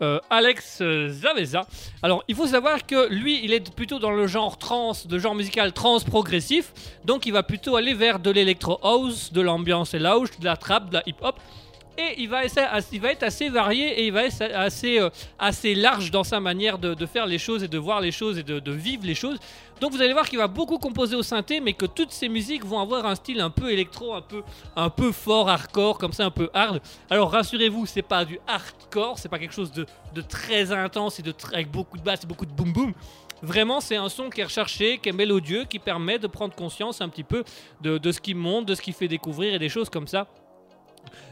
euh, 0.00 0.18
Alex 0.30 0.78
Zavesa. 1.08 1.66
Alors 2.02 2.24
il 2.28 2.34
faut 2.34 2.46
savoir 2.46 2.86
que 2.86 3.12
lui, 3.12 3.44
il 3.44 3.52
est 3.52 3.74
plutôt 3.74 3.98
dans 3.98 4.10
le 4.10 4.26
genre 4.26 4.56
trans, 4.56 4.92
de 5.04 5.18
genre 5.18 5.34
musical 5.34 5.74
trans 5.74 6.00
progressif, 6.00 6.72
donc 7.04 7.26
il 7.26 7.34
va 7.34 7.42
plutôt 7.42 7.76
aller 7.76 7.92
vers 7.92 8.20
de 8.20 8.30
l'électro 8.30 8.78
house, 8.82 9.34
de 9.34 9.42
l'ambiance 9.42 9.92
et 9.92 9.98
lounge, 9.98 10.30
de 10.40 10.46
la 10.46 10.56
trap, 10.56 10.88
de 10.88 10.94
la 10.94 11.02
hip 11.04 11.16
hop. 11.20 11.38
Et 11.96 12.22
il 12.22 12.28
va, 12.28 12.44
être 12.44 13.22
assez 13.22 13.48
varié 13.48 14.00
et 14.00 14.06
il 14.06 14.12
va 14.12 14.24
être 14.24 14.42
assez, 14.42 14.98
euh, 14.98 15.10
assez 15.38 15.76
large 15.76 16.10
dans 16.10 16.24
sa 16.24 16.40
manière 16.40 16.78
de, 16.78 17.06
faire 17.06 17.26
les 17.26 17.38
choses 17.38 17.62
et 17.62 17.68
de 17.68 17.78
voir 17.78 18.00
les 18.00 18.10
choses 18.10 18.38
et 18.38 18.42
de, 18.42 18.72
vivre 18.72 19.04
les 19.06 19.14
choses. 19.14 19.38
Donc 19.80 19.92
vous 19.92 20.02
allez 20.02 20.12
voir 20.12 20.28
qu'il 20.28 20.38
va 20.38 20.48
beaucoup 20.48 20.78
composer 20.78 21.14
au 21.14 21.22
synthé, 21.22 21.60
mais 21.60 21.72
que 21.72 21.86
toutes 21.86 22.10
ses 22.10 22.28
musiques 22.28 22.64
vont 22.64 22.80
avoir 22.80 23.06
un 23.06 23.14
style 23.14 23.40
un 23.40 23.50
peu 23.50 23.70
électro, 23.70 24.14
un 24.14 24.90
peu, 24.90 25.12
fort, 25.12 25.48
hardcore, 25.48 25.98
comme 25.98 26.12
ça, 26.12 26.24
un 26.24 26.30
peu 26.30 26.50
hard. 26.52 26.80
Alors 27.10 27.30
rassurez-vous, 27.30 27.86
c'est 27.86 28.02
pas 28.02 28.24
du 28.24 28.40
hardcore, 28.46 29.18
c'est 29.18 29.28
pas 29.28 29.38
quelque 29.38 29.54
chose 29.54 29.70
de, 29.72 29.86
très 30.22 30.72
intense 30.72 31.20
et 31.20 31.22
de 31.22 31.34
avec 31.52 31.70
beaucoup 31.70 31.98
de 31.98 32.02
basse 32.02 32.24
et 32.24 32.26
beaucoup 32.26 32.46
de 32.46 32.52
boom 32.52 32.72
boom. 32.72 32.92
Vraiment, 33.42 33.80
c'est 33.80 33.96
un 33.96 34.08
son 34.08 34.30
qui 34.30 34.40
est 34.40 34.44
recherché, 34.44 34.98
qui 34.98 35.10
est 35.10 35.12
mélodieux, 35.12 35.64
qui 35.64 35.78
permet 35.78 36.18
de 36.18 36.26
prendre 36.26 36.54
conscience 36.54 37.00
un 37.00 37.08
petit 37.08 37.24
peu 37.24 37.44
de, 37.82 37.98
de 37.98 38.12
ce 38.12 38.20
qui 38.20 38.34
monte, 38.34 38.66
de 38.66 38.74
ce 38.74 38.82
qui 38.82 38.92
fait 38.92 39.08
découvrir 39.08 39.54
et 39.54 39.58
des 39.58 39.68
choses 39.68 39.90
comme 39.90 40.08
ça. 40.08 40.26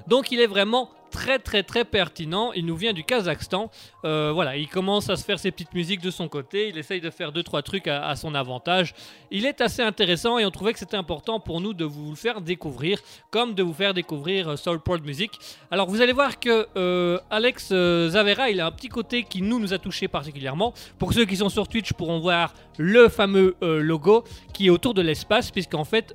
Donc 0.06 0.32
il 0.32 0.40
est 0.40 0.46
vraiment 0.46 0.90
très 1.12 1.38
très 1.38 1.62
très 1.62 1.84
pertinent. 1.84 2.52
Il 2.54 2.66
nous 2.66 2.74
vient 2.74 2.92
du 2.92 3.04
Kazakhstan. 3.04 3.70
Euh, 4.04 4.32
voilà, 4.34 4.56
il 4.56 4.66
commence 4.66 5.08
à 5.10 5.16
se 5.16 5.24
faire 5.24 5.38
ses 5.38 5.52
petites 5.52 5.74
musiques 5.74 6.00
de 6.00 6.10
son 6.10 6.26
côté. 6.26 6.70
Il 6.70 6.78
essaye 6.78 7.00
de 7.00 7.10
faire 7.10 7.30
deux 7.30 7.44
trois 7.44 7.62
trucs 7.62 7.86
à, 7.86 8.16
son 8.16 8.34
avantage. 8.34 8.94
Il 9.30 9.46
est 9.46 9.60
assez 9.60 9.82
intéressant 9.82 10.38
et 10.38 10.46
on 10.46 10.50
trouvait 10.50 10.72
que 10.72 10.78
c'était 10.78 10.96
important 10.96 11.38
pour 11.38 11.60
nous 11.60 11.74
de 11.74 11.84
vous 11.84 12.10
le 12.10 12.16
faire 12.16 12.40
découvrir, 12.40 12.98
comme 13.30 13.54
de 13.54 13.62
vous 13.62 13.74
faire 13.74 13.94
découvrir 13.94 14.48
euh, 14.48 14.56
Soulport 14.56 15.02
Music. 15.02 15.30
Alors 15.70 15.88
vous 15.88 16.00
allez 16.00 16.12
voir 16.12 16.40
que 16.40 16.66
euh, 16.76 17.18
Alex 17.30 17.68
Zavera, 17.68 18.50
il 18.50 18.60
a 18.60 18.66
un 18.66 18.72
petit 18.72 18.88
côté 18.88 19.22
qui 19.22 19.42
nous 19.42 19.72
a 19.72 19.78
touché 19.78 20.08
particulièrement. 20.08 20.72
Pour 20.98 21.12
ceux 21.12 21.26
qui 21.26 21.36
sont 21.36 21.50
sur 21.50 21.68
Twitch 21.68 21.92
pourront 21.92 22.20
voir 22.20 22.54
le 22.78 23.08
fameux 23.08 23.54
logo 23.60 24.24
qui 24.54 24.68
est 24.68 24.70
autour 24.70 24.94
de 24.94 25.02
l'espace, 25.02 25.50
puisqu'en 25.50 25.84
fait 25.84 26.14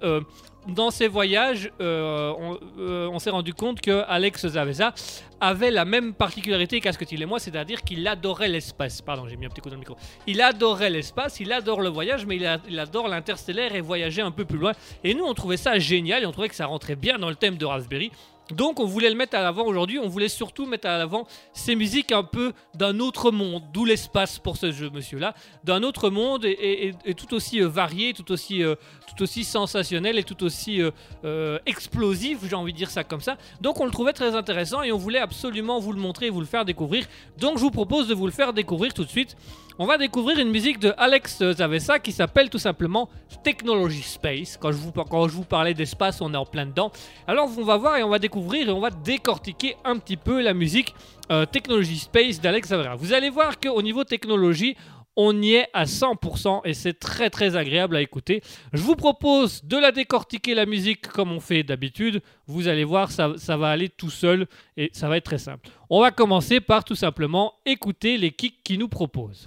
dans 0.68 0.92
ses 0.92 1.08
voyages, 1.08 1.72
euh, 1.82 2.34
on, 2.38 2.60
euh, 2.80 3.10
on 3.12 3.20
s'est 3.20 3.30
rendu 3.30 3.54
compte 3.54 3.82
que 3.82 4.04
Alex 4.08 4.48
Zavesa 4.48 4.94
avait 5.40 5.72
la 5.72 5.86
même 5.86 6.14
particularité 6.14 6.82
qu'Asketil 6.82 7.22
et 7.22 7.26
moi, 7.26 7.40
c'est-à-dire 7.40 7.82
qu'il 7.84 8.08
adorait 8.08 8.48
l'espace. 8.48 9.02
Pardon, 9.02 9.28
j'ai 9.28 9.38
mis 9.38 9.46
un 9.46 9.50
petit 9.50 9.62
coup 9.62 9.70
dans 9.70 9.76
le 9.76 9.80
micro. 9.80 9.96
Il 10.26 10.42
adorait 10.42 10.90
l'espace, 10.90 11.40
il 11.40 11.52
adore 11.52 11.82
le 11.82 11.90
voyage, 11.90 12.26
mais 12.26 12.36
il, 12.36 12.60
il 12.70 12.80
adore 12.80 13.08
l'interstellaire 13.08 13.76
et 13.76 13.82
voyager 13.82 14.22
un 14.22 14.32
peu 14.32 14.46
plus 14.46 14.58
loin. 14.58 14.74
Et 15.04 15.14
nous, 15.14 15.26
on 15.26 15.34
trouvait 15.34 15.58
ça 15.58 15.80
génial 15.80 16.24
et 16.24 16.26
on 16.26 16.32
trouvait 16.32 16.50
que 16.50 16.56
ça 16.56 16.66
rentrait 16.66 16.96
bien 16.96 17.18
dans 17.18 17.30
le 17.30 17.36
thème 17.36 17.58
de 17.58 17.66
Raspberry. 17.66 18.12
Donc 18.52 18.80
on 18.80 18.86
voulait 18.86 19.10
le 19.10 19.16
mettre 19.16 19.36
à 19.36 19.42
l'avant 19.42 19.66
aujourd'hui, 19.66 20.00
on 20.00 20.08
voulait 20.08 20.30
surtout 20.30 20.66
mettre 20.66 20.88
à 20.88 20.98
l'avant 20.98 21.28
ces 21.54 21.76
musiques 21.76 22.12
un 22.12 22.24
peu 22.24 22.54
d'un 22.76 23.00
autre 23.00 23.32
monde, 23.32 23.64
d'où 23.74 23.84
l'espace 23.86 24.40
pour 24.40 24.58
ce 24.58 24.72
jeu 24.72 24.90
monsieur-là, 24.90 25.34
d'un 25.64 25.84
autre 25.84 26.10
monde 26.10 26.46
et, 26.46 26.94
tout 27.16 27.34
aussi 27.34 27.62
euh, 27.62 27.68
varié, 27.68 28.14
tout 28.14 28.32
aussi, 28.32 28.64
euh, 28.64 28.76
tout 29.08 29.22
aussi 29.24 29.44
sensationnel 29.44 30.18
et 30.18 30.24
tout 30.24 30.44
aussi 30.44 30.82
euh, 31.24 31.60
explosif, 31.66 32.40
j'ai 32.48 32.56
envie 32.56 32.74
de 32.74 32.78
dire 32.78 32.90
ça 32.90 33.04
comme 33.04 33.22
ça. 33.22 33.38
Donc 33.62 33.80
on 33.80 33.86
le 33.86 33.92
trouvait 33.92 34.14
très 34.14 34.36
intéressant 34.36 34.82
et 34.84 34.92
on 34.92 34.98
voulait 34.98 35.20
absolument 35.20 35.80
vous 35.80 35.92
le 35.92 36.00
montrer 36.00 36.28
et 36.28 36.30
vous 36.30 36.40
le 36.40 36.46
faire 36.46 36.66
découvrir. 36.66 37.06
Donc 37.38 37.58
je 37.58 37.62
vous 37.62 37.72
propose 37.72 38.08
de 38.08 38.14
vous 38.14 38.26
le 38.26 38.32
faire 38.32 38.54
découvrir 38.54 38.94
tout 38.94 39.04
de 39.04 39.10
suite. 39.10 39.36
On 39.80 39.86
va 39.86 40.00
découvrir 40.00 40.40
une 40.40 40.50
musique 40.50 40.80
de 40.80 40.92
Alex 40.98 41.52
Zavesa 41.52 42.00
qui 42.00 42.12
s'appelle 42.12 42.50
tout 42.50 42.58
simplement 42.58 43.10
Technology 43.44 44.02
Space. 44.02 44.58
Quand 44.58 44.72
je 44.72 44.78
vous, 44.78 45.44
parlais 45.44 45.76
d'espace, 45.76 46.20
on 46.20 46.34
est 46.34 46.38
en 46.38 46.48
plein 46.48 46.66
dedans. 46.66 46.92
Alors 47.28 47.48
on 47.56 47.64
va 47.64 47.78
voir 47.78 47.96
et 47.98 48.02
on 48.02 48.10
va 48.10 48.18
découvrir 48.18 48.70
et 48.70 48.72
on 48.72 48.80
va 48.80 48.90
décortiquer 48.90 49.76
un 49.86 50.00
petit 50.00 50.18
peu 50.18 50.42
la 50.42 50.56
musique 50.56 50.96
euh, 51.32 51.46
Technology 51.46 51.98
Space 52.00 52.42
d'Alex 52.42 52.70
Zavera. 52.70 52.96
Vous 52.96 53.14
allez 53.14 53.30
voir 53.30 53.60
qu'au 53.60 53.84
niveau 53.84 54.04
technologie, 54.04 54.76
on 55.16 55.40
y 55.44 55.54
est 55.54 55.68
à 55.74 55.84
100% 55.84 56.62
et 56.66 56.74
c'est 56.74 56.98
très 56.98 57.30
très 57.30 57.56
agréable 57.56 57.98
à 57.98 58.02
écouter. 58.02 58.42
Je 58.74 58.82
vous 58.82 58.96
propose 58.96 59.64
de 59.64 59.78
la 59.78 59.92
décortiquer 59.92 60.56
la 60.56 60.66
musique 60.66 61.08
comme 61.08 61.32
on 61.32 61.40
fait 61.40 61.62
d'habitude. 61.62 62.24
Vous 62.48 62.68
allez 62.68 62.84
voir, 62.84 63.12
ça, 63.12 63.34
ça 63.38 63.58
va 63.58 63.70
aller 63.70 63.90
tout 63.90 64.10
seul 64.10 64.48
et 64.76 64.90
ça 64.94 65.08
va 65.08 65.18
être 65.18 65.26
très 65.26 65.38
simple. 65.38 65.70
On 65.92 66.02
va 66.02 66.10
commencer 66.10 66.62
par 66.62 66.84
tout 66.84 66.96
simplement 66.96 67.54
écouter 67.64 68.18
les 68.18 68.32
kicks 68.32 68.64
qu'il 68.64 68.80
nous 68.80 68.90
propose. 68.90 69.46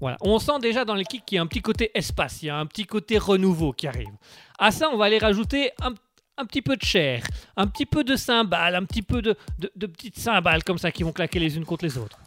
Voilà, 0.00 0.18
on 0.20 0.38
sent 0.38 0.58
déjà 0.60 0.84
dans 0.84 0.94
les 0.94 1.04
kicks 1.04 1.24
qu'il 1.24 1.36
y 1.36 1.38
a 1.38 1.42
un 1.42 1.46
petit 1.46 1.62
côté 1.62 1.90
espace, 1.94 2.42
il 2.42 2.46
y 2.46 2.50
a 2.50 2.58
un 2.58 2.66
petit 2.66 2.84
côté 2.84 3.16
renouveau 3.16 3.72
qui 3.72 3.86
arrive. 3.86 4.12
À 4.58 4.70
ça, 4.70 4.90
on 4.90 4.96
va 4.98 5.06
aller 5.06 5.18
rajouter 5.18 5.72
un, 5.80 5.94
un 6.36 6.44
petit 6.44 6.60
peu 6.60 6.76
de 6.76 6.82
chair, 6.82 7.24
un 7.56 7.66
petit 7.66 7.86
peu 7.86 8.04
de 8.04 8.14
cymbales, 8.14 8.74
un 8.74 8.84
petit 8.84 9.02
peu 9.02 9.22
de, 9.22 9.36
de- 9.58 9.86
petites 9.86 10.18
cymbales 10.18 10.62
comme 10.64 10.76
ça 10.76 10.92
qui 10.92 11.02
vont 11.02 11.12
claquer 11.12 11.38
les 11.38 11.56
unes 11.56 11.64
contre 11.64 11.84
les 11.86 11.96
autres. 11.96 12.18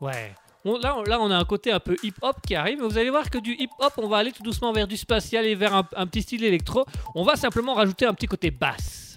Ouais. 0.00 0.34
Là, 0.64 0.96
on, 0.98 1.02
là, 1.04 1.20
on 1.20 1.30
a 1.30 1.36
un 1.36 1.44
côté 1.44 1.72
un 1.72 1.80
peu 1.80 1.96
hip-hop 2.02 2.36
qui 2.46 2.54
arrive, 2.54 2.78
mais 2.80 2.86
vous 2.86 2.98
allez 2.98 3.10
voir 3.10 3.30
que 3.30 3.38
du 3.38 3.52
hip-hop, 3.54 3.92
on 3.96 4.08
va 4.08 4.18
aller 4.18 4.32
tout 4.32 4.42
doucement 4.42 4.72
vers 4.72 4.86
du 4.86 4.96
spatial 4.96 5.46
et 5.46 5.54
vers 5.54 5.74
un, 5.74 5.88
un 5.96 6.06
petit 6.06 6.22
style 6.22 6.44
électro. 6.44 6.84
On 7.14 7.22
va 7.22 7.36
simplement 7.36 7.74
rajouter 7.74 8.04
un 8.04 8.12
petit 8.12 8.26
côté 8.26 8.50
basse. 8.50 9.09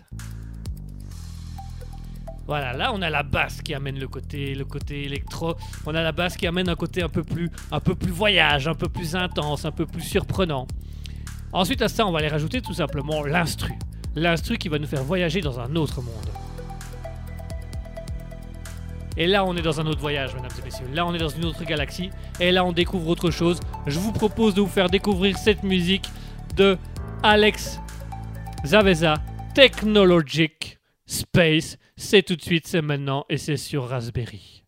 Voilà, 2.46 2.74
là 2.74 2.92
on 2.94 3.02
a 3.02 3.10
la 3.10 3.24
basse 3.24 3.62
qui 3.62 3.74
amène 3.74 4.00
le 4.00 4.08
côté, 4.08 4.54
le 4.54 4.66
côté 4.66 5.04
électro. 5.04 5.56
On 5.86 5.96
a 5.96 6.02
la 6.02 6.12
basse 6.12 6.36
qui 6.36 6.46
amène 6.46 6.70
un 6.70 6.76
côté 6.76 7.02
un 7.02 7.10
peu 7.10 7.24
plus, 7.24 7.50
un 7.72 7.80
peu 7.80 7.96
plus 7.96 8.12
voyage, 8.12 8.68
un 8.68 8.76
peu 8.76 8.90
plus 8.90 9.16
intense, 9.16 9.66
un 9.66 9.72
peu 9.72 9.86
plus 9.86 10.02
surprenant. 10.02 10.68
Ensuite 11.54 11.82
à 11.82 11.88
ça, 11.88 12.06
on 12.06 12.12
va 12.12 12.20
aller 12.20 12.28
rajouter 12.28 12.62
tout 12.62 12.74
simplement 12.74 13.24
l'instru. 13.24 13.74
L'instru 14.16 14.58
qui 14.58 14.70
va 14.70 14.80
nous 14.80 14.88
faire 14.88 15.04
voyager 15.04 15.42
dans 15.42 15.60
un 15.60 15.76
autre 15.76 16.02
monde. 16.02 16.30
Et 19.16 19.28
là, 19.28 19.46
on 19.46 19.56
est 19.56 19.62
dans 19.62 19.80
un 19.80 19.86
autre 19.86 20.00
voyage, 20.00 20.34
mesdames 20.34 20.52
et 20.60 20.66
messieurs. 20.66 20.88
Là, 20.92 21.06
on 21.06 21.14
est 21.14 21.20
dans 21.20 21.30
une 21.30 21.46
autre 21.46 21.64
galaxie. 21.64 22.10
Et 22.40 22.52
là, 22.52 22.66
on 22.66 22.72
découvre 22.72 23.08
autre 23.08 23.30
chose. 23.30 23.60
Je 23.86 24.00
vous 24.00 24.12
propose 24.12 24.56
de 24.56 24.62
vous 24.62 24.68
faire 24.68 24.90
découvrir 24.90 25.38
cette 25.38 25.62
musique 25.62 26.10
de 26.56 26.78
Alex 27.22 27.80
Zavesa, 28.66 29.16
Technologic 29.54 30.80
Space. 31.06 31.78
C'est 31.96 32.24
tout 32.24 32.36
de 32.36 32.42
suite, 32.42 32.68
c'est 32.68 32.82
maintenant, 32.82 33.26
et 33.30 33.38
c'est 33.38 33.58
sur 33.58 33.88
Raspberry. 33.88 34.63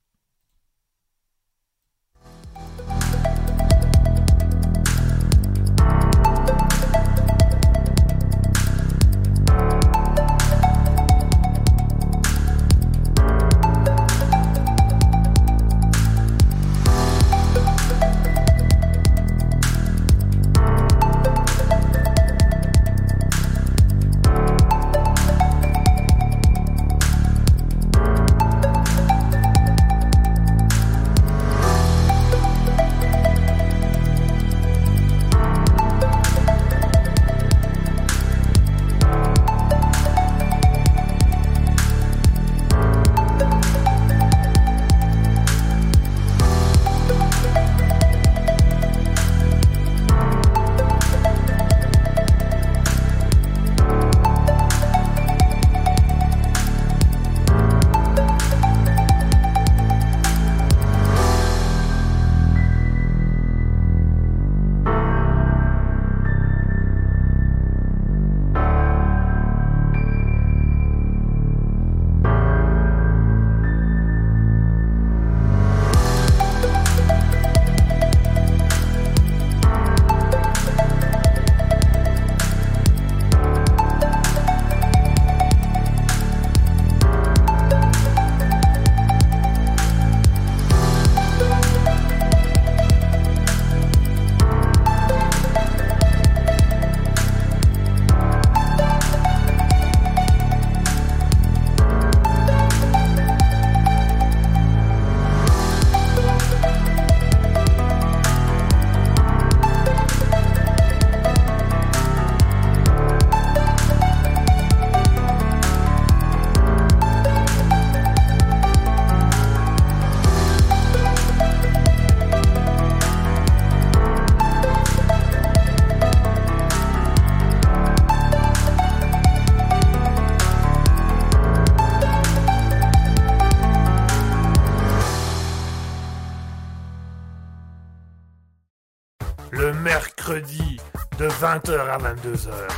22h. 141.99 142.74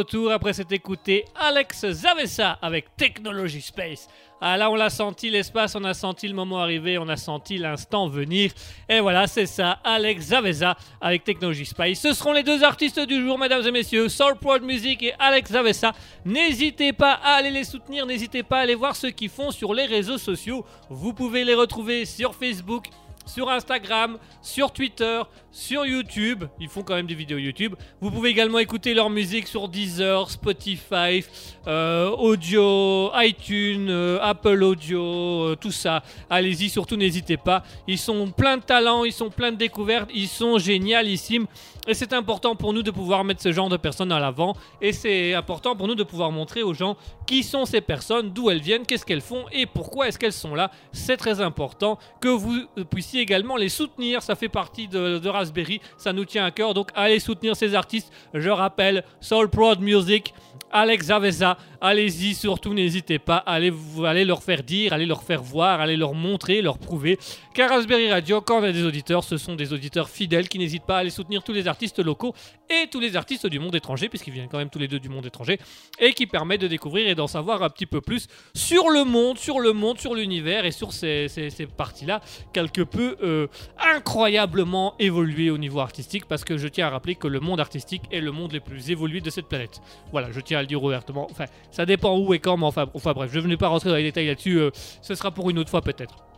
Retour 0.00 0.32
après 0.32 0.54
s'être 0.54 0.72
écouté 0.72 1.26
Alex 1.34 1.86
Zavessa 1.90 2.58
avec 2.62 2.96
Technology 2.96 3.60
Space. 3.60 4.08
Ah 4.40 4.56
là, 4.56 4.70
on 4.70 4.74
l'a 4.74 4.88
senti 4.88 5.28
l'espace, 5.28 5.74
on 5.74 5.84
a 5.84 5.92
senti 5.92 6.26
le 6.26 6.34
moment 6.34 6.58
arriver, 6.60 6.96
on 6.96 7.06
a 7.10 7.18
senti 7.18 7.58
l'instant 7.58 8.08
venir. 8.08 8.50
Et 8.88 9.00
voilà, 9.00 9.26
c'est 9.26 9.44
ça, 9.44 9.78
Alex 9.84 10.28
Zavessa 10.28 10.74
avec 11.02 11.24
Technology 11.24 11.66
Space. 11.66 12.00
Ce 12.00 12.14
seront 12.14 12.32
les 12.32 12.42
deux 12.42 12.64
artistes 12.64 13.00
du 13.00 13.20
jour, 13.20 13.38
mesdames 13.38 13.66
et 13.66 13.70
messieurs, 13.70 14.08
Soul 14.08 14.36
Prod 14.36 14.62
Music 14.62 15.02
et 15.02 15.12
Alex 15.18 15.52
Zavessa. 15.52 15.92
N'hésitez 16.24 16.94
pas 16.94 17.20
à 17.22 17.34
aller 17.34 17.50
les 17.50 17.64
soutenir, 17.64 18.06
n'hésitez 18.06 18.42
pas 18.42 18.60
à 18.60 18.62
aller 18.62 18.74
voir 18.74 18.96
ce 18.96 19.08
qu'ils 19.08 19.28
font 19.28 19.50
sur 19.50 19.74
les 19.74 19.84
réseaux 19.84 20.16
sociaux. 20.16 20.64
Vous 20.88 21.12
pouvez 21.12 21.44
les 21.44 21.54
retrouver 21.54 22.06
sur 22.06 22.34
Facebook, 22.34 22.86
sur 23.26 23.48
Instagram, 23.48 24.18
sur 24.42 24.72
Twitter, 24.72 25.22
sur 25.52 25.86
YouTube. 25.86 26.44
Ils 26.58 26.68
font 26.68 26.82
quand 26.82 26.94
même 26.94 27.06
des 27.06 27.14
vidéos 27.14 27.38
YouTube. 27.38 27.74
Vous 28.00 28.10
pouvez 28.10 28.30
également 28.30 28.58
écouter 28.58 28.94
leur 28.94 29.10
musique 29.10 29.46
sur 29.46 29.68
Deezer, 29.68 30.30
Spotify, 30.30 31.24
euh, 31.66 32.10
Audio, 32.10 33.10
iTunes, 33.16 33.88
euh, 33.90 34.18
Apple 34.20 34.62
Audio, 34.62 35.02
euh, 35.02 35.56
tout 35.60 35.72
ça. 35.72 36.02
Allez-y, 36.28 36.68
surtout 36.68 36.96
n'hésitez 36.96 37.36
pas. 37.36 37.62
Ils 37.86 37.98
sont 37.98 38.30
plein 38.30 38.56
de 38.56 38.62
talent, 38.62 39.04
ils 39.04 39.12
sont 39.12 39.30
plein 39.30 39.52
de 39.52 39.56
découvertes, 39.56 40.10
ils 40.14 40.28
sont 40.28 40.58
génialissimes. 40.58 41.46
Et 41.88 41.94
c'est 41.94 42.12
important 42.12 42.54
pour 42.54 42.72
nous 42.72 42.82
de 42.82 42.90
pouvoir 42.90 43.24
mettre 43.24 43.42
ce 43.42 43.52
genre 43.52 43.68
de 43.68 43.76
personnes 43.76 44.12
à 44.12 44.20
l'avant. 44.20 44.54
Et 44.80 44.92
c'est 44.92 45.34
important 45.34 45.74
pour 45.74 45.88
nous 45.88 45.94
de 45.94 46.04
pouvoir 46.04 46.30
montrer 46.30 46.62
aux 46.62 46.74
gens 46.74 46.96
qui 47.26 47.42
sont 47.42 47.64
ces 47.64 47.80
personnes, 47.80 48.30
d'où 48.30 48.50
elles 48.50 48.60
viennent, 48.60 48.84
qu'est-ce 48.84 49.06
qu'elles 49.06 49.20
font 49.20 49.46
et 49.50 49.66
pourquoi 49.66 50.06
est-ce 50.06 50.18
qu'elles 50.18 50.32
sont 50.32 50.54
là. 50.54 50.70
C'est 50.92 51.16
très 51.16 51.40
important 51.40 51.98
que 52.20 52.28
vous 52.28 52.66
puissiez 52.90 53.09
également 53.18 53.56
les 53.56 53.68
soutenir. 53.68 54.22
Ça 54.22 54.34
fait 54.34 54.48
partie 54.48 54.88
de, 54.88 55.28
Raspberry. 55.28 55.80
Ça 55.96 56.12
nous 56.12 56.24
tient 56.24 56.44
à 56.44 56.50
cœur. 56.50 56.74
Donc 56.74 56.90
allez 56.94 57.18
soutenir 57.18 57.56
ces 57.56 57.74
artistes. 57.74 58.12
Je 58.34 58.50
rappelle, 58.50 59.04
Soul 59.20 59.48
Prod 59.48 59.80
Music. 59.80 60.32
Alex 60.72 61.10
Avesa, 61.10 61.58
allez-y 61.80 62.34
surtout, 62.34 62.74
n'hésitez 62.74 63.18
pas, 63.18 63.38
allez, 63.38 63.70
vous, 63.70 64.04
allez 64.04 64.24
leur 64.24 64.42
faire 64.42 64.62
dire, 64.62 64.92
allez 64.92 65.06
leur 65.06 65.24
faire 65.24 65.42
voir, 65.42 65.80
allez 65.80 65.96
leur 65.96 66.14
montrer, 66.14 66.62
leur 66.62 66.78
prouver. 66.78 67.18
Car 67.54 67.70
Raspberry 67.70 68.10
Radio, 68.10 68.40
quand 68.40 68.60
on 68.60 68.62
a 68.62 68.70
des 68.70 68.84
auditeurs, 68.84 69.24
ce 69.24 69.36
sont 69.36 69.56
des 69.56 69.72
auditeurs 69.72 70.08
fidèles 70.08 70.48
qui 70.48 70.58
n'hésitent 70.58 70.84
pas 70.84 70.98
à 70.98 71.00
aller 71.00 71.10
soutenir 71.10 71.42
tous 71.42 71.52
les 71.52 71.66
artistes 71.66 71.98
locaux 71.98 72.34
et 72.70 72.86
tous 72.86 73.00
les 73.00 73.16
artistes 73.16 73.46
du 73.46 73.58
monde 73.58 73.74
étranger, 73.74 74.08
puisqu'ils 74.08 74.32
viennent 74.32 74.48
quand 74.48 74.58
même 74.58 74.70
tous 74.70 74.78
les 74.78 74.88
deux 74.88 75.00
du 75.00 75.08
monde 75.08 75.26
étranger, 75.26 75.58
et 75.98 76.12
qui 76.12 76.26
permettent 76.26 76.60
de 76.60 76.68
découvrir 76.68 77.08
et 77.08 77.14
d'en 77.14 77.26
savoir 77.26 77.62
un 77.62 77.68
petit 77.68 77.86
peu 77.86 78.00
plus 78.00 78.28
sur 78.54 78.88
le 78.88 79.04
monde, 79.04 79.38
sur 79.38 79.60
le 79.60 79.72
monde, 79.72 79.98
sur 79.98 80.14
l'univers 80.14 80.64
et 80.64 80.70
sur 80.70 80.92
ces 80.92 81.28
parties-là, 81.76 82.20
quelque 82.52 82.82
peu 82.82 83.16
euh, 83.22 83.46
incroyablement 83.78 84.94
évoluées 84.98 85.50
au 85.50 85.58
niveau 85.58 85.80
artistique, 85.80 86.26
parce 86.26 86.44
que 86.44 86.56
je 86.56 86.68
tiens 86.68 86.86
à 86.86 86.90
rappeler 86.90 87.16
que 87.16 87.28
le 87.28 87.40
monde 87.40 87.60
artistique 87.60 88.02
est 88.10 88.20
le 88.20 88.32
monde 88.32 88.52
le 88.52 88.60
plus 88.60 88.90
évolué 88.90 89.20
de 89.20 89.30
cette 89.30 89.46
planète. 89.46 89.80
Voilà, 90.12 90.30
je 90.30 90.40
tiens 90.40 90.58
à 90.58 90.62
le 90.62 90.68
dire 90.68 90.82
ouvertement. 90.82 91.26
Enfin, 91.30 91.46
ça 91.70 91.86
dépend 91.86 92.16
où 92.16 92.32
et 92.34 92.38
quand, 92.38 92.56
mais 92.56 92.66
enfin, 92.66 92.86
enfin 92.94 93.12
bref, 93.12 93.30
je 93.32 93.40
ne 93.40 93.48
vais 93.48 93.56
pas 93.56 93.68
rentrer 93.68 93.90
dans 93.90 93.96
les 93.96 94.02
détails 94.04 94.26
là-dessus, 94.26 94.58
euh, 94.58 94.70
ce 95.02 95.14
sera 95.14 95.30
pour 95.30 95.50
une 95.50 95.58
autre 95.58 95.70
fois 95.70 95.82
peut-être. 95.82 96.29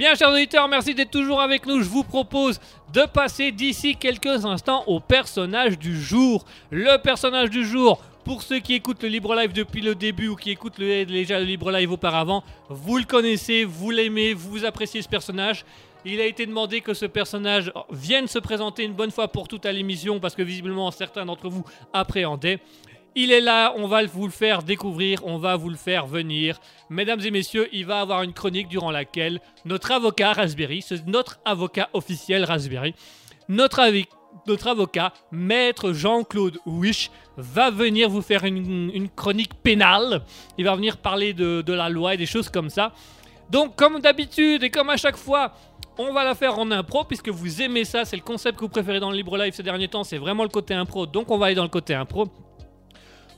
Bien, 0.00 0.14
chers 0.14 0.30
auditeurs, 0.30 0.66
merci 0.66 0.94
d'être 0.94 1.10
toujours 1.10 1.42
avec 1.42 1.66
nous. 1.66 1.82
Je 1.82 1.88
vous 1.90 2.04
propose 2.04 2.58
de 2.94 3.02
passer 3.02 3.52
d'ici 3.52 3.96
quelques 3.96 4.46
instants 4.46 4.82
au 4.86 4.98
personnage 4.98 5.78
du 5.78 6.00
jour. 6.00 6.46
Le 6.70 6.96
personnage 6.96 7.50
du 7.50 7.66
jour, 7.66 8.00
pour 8.24 8.40
ceux 8.42 8.60
qui 8.60 8.72
écoutent 8.72 9.02
le 9.02 9.10
Libre 9.10 9.34
Live 9.34 9.52
depuis 9.52 9.82
le 9.82 9.94
début 9.94 10.28
ou 10.28 10.36
qui 10.36 10.52
écoutent 10.52 10.78
le- 10.78 11.04
déjà 11.04 11.38
le 11.38 11.44
Libre 11.44 11.70
Live 11.70 11.92
auparavant, 11.92 12.42
vous 12.70 12.96
le 12.96 13.04
connaissez, 13.04 13.64
vous 13.64 13.90
l'aimez, 13.90 14.32
vous 14.32 14.64
appréciez 14.64 15.02
ce 15.02 15.08
personnage. 15.10 15.66
Il 16.06 16.18
a 16.18 16.24
été 16.24 16.46
demandé 16.46 16.80
que 16.80 16.94
ce 16.94 17.04
personnage 17.04 17.70
vienne 17.90 18.26
se 18.26 18.38
présenter 18.38 18.84
une 18.84 18.94
bonne 18.94 19.10
fois 19.10 19.28
pour 19.28 19.48
toutes 19.48 19.66
à 19.66 19.72
l'émission 19.72 20.18
parce 20.18 20.34
que 20.34 20.40
visiblement 20.40 20.90
certains 20.92 21.26
d'entre 21.26 21.50
vous 21.50 21.66
appréhendaient. 21.92 22.58
Il 23.16 23.32
est 23.32 23.40
là, 23.40 23.74
on 23.76 23.88
va 23.88 24.04
vous 24.06 24.26
le 24.26 24.32
faire 24.32 24.62
découvrir, 24.62 25.26
on 25.26 25.38
va 25.38 25.56
vous 25.56 25.68
le 25.68 25.76
faire 25.76 26.06
venir. 26.06 26.60
Mesdames 26.90 27.20
et 27.24 27.32
messieurs, 27.32 27.68
il 27.72 27.84
va 27.84 28.00
avoir 28.00 28.22
une 28.22 28.32
chronique 28.32 28.68
durant 28.68 28.92
laquelle 28.92 29.40
notre 29.64 29.90
avocat 29.90 30.32
Raspberry, 30.32 30.84
notre 31.06 31.40
avocat 31.44 31.88
officiel 31.92 32.44
Raspberry, 32.44 32.94
notre, 33.48 33.82
notre 34.46 34.68
avocat, 34.68 35.12
maître 35.32 35.92
Jean-Claude 35.92 36.58
Wish, 36.66 37.10
va 37.36 37.70
venir 37.70 38.08
vous 38.08 38.22
faire 38.22 38.44
une, 38.44 38.90
une 38.94 39.08
chronique 39.08 39.54
pénale. 39.54 40.22
Il 40.56 40.64
va 40.64 40.76
venir 40.76 40.98
parler 40.98 41.32
de, 41.32 41.62
de 41.62 41.72
la 41.72 41.88
loi 41.88 42.14
et 42.14 42.16
des 42.16 42.26
choses 42.26 42.48
comme 42.48 42.70
ça. 42.70 42.92
Donc, 43.50 43.74
comme 43.74 43.98
d'habitude 43.98 44.62
et 44.62 44.70
comme 44.70 44.90
à 44.90 44.96
chaque 44.96 45.16
fois, 45.16 45.54
on 45.98 46.12
va 46.12 46.22
la 46.22 46.36
faire 46.36 46.56
en 46.60 46.70
impro 46.70 47.02
puisque 47.02 47.28
vous 47.28 47.60
aimez 47.60 47.84
ça. 47.84 48.04
C'est 48.04 48.16
le 48.16 48.22
concept 48.22 48.56
que 48.56 48.60
vous 48.60 48.68
préférez 48.68 49.00
dans 49.00 49.10
le 49.10 49.16
Libre 49.16 49.36
Live 49.36 49.52
ces 49.52 49.64
derniers 49.64 49.88
temps. 49.88 50.04
C'est 50.04 50.18
vraiment 50.18 50.44
le 50.44 50.48
côté 50.48 50.74
impro. 50.74 51.06
Donc, 51.06 51.30
on 51.32 51.38
va 51.38 51.46
aller 51.46 51.56
dans 51.56 51.64
le 51.64 51.68
côté 51.68 51.92
impro. 51.94 52.28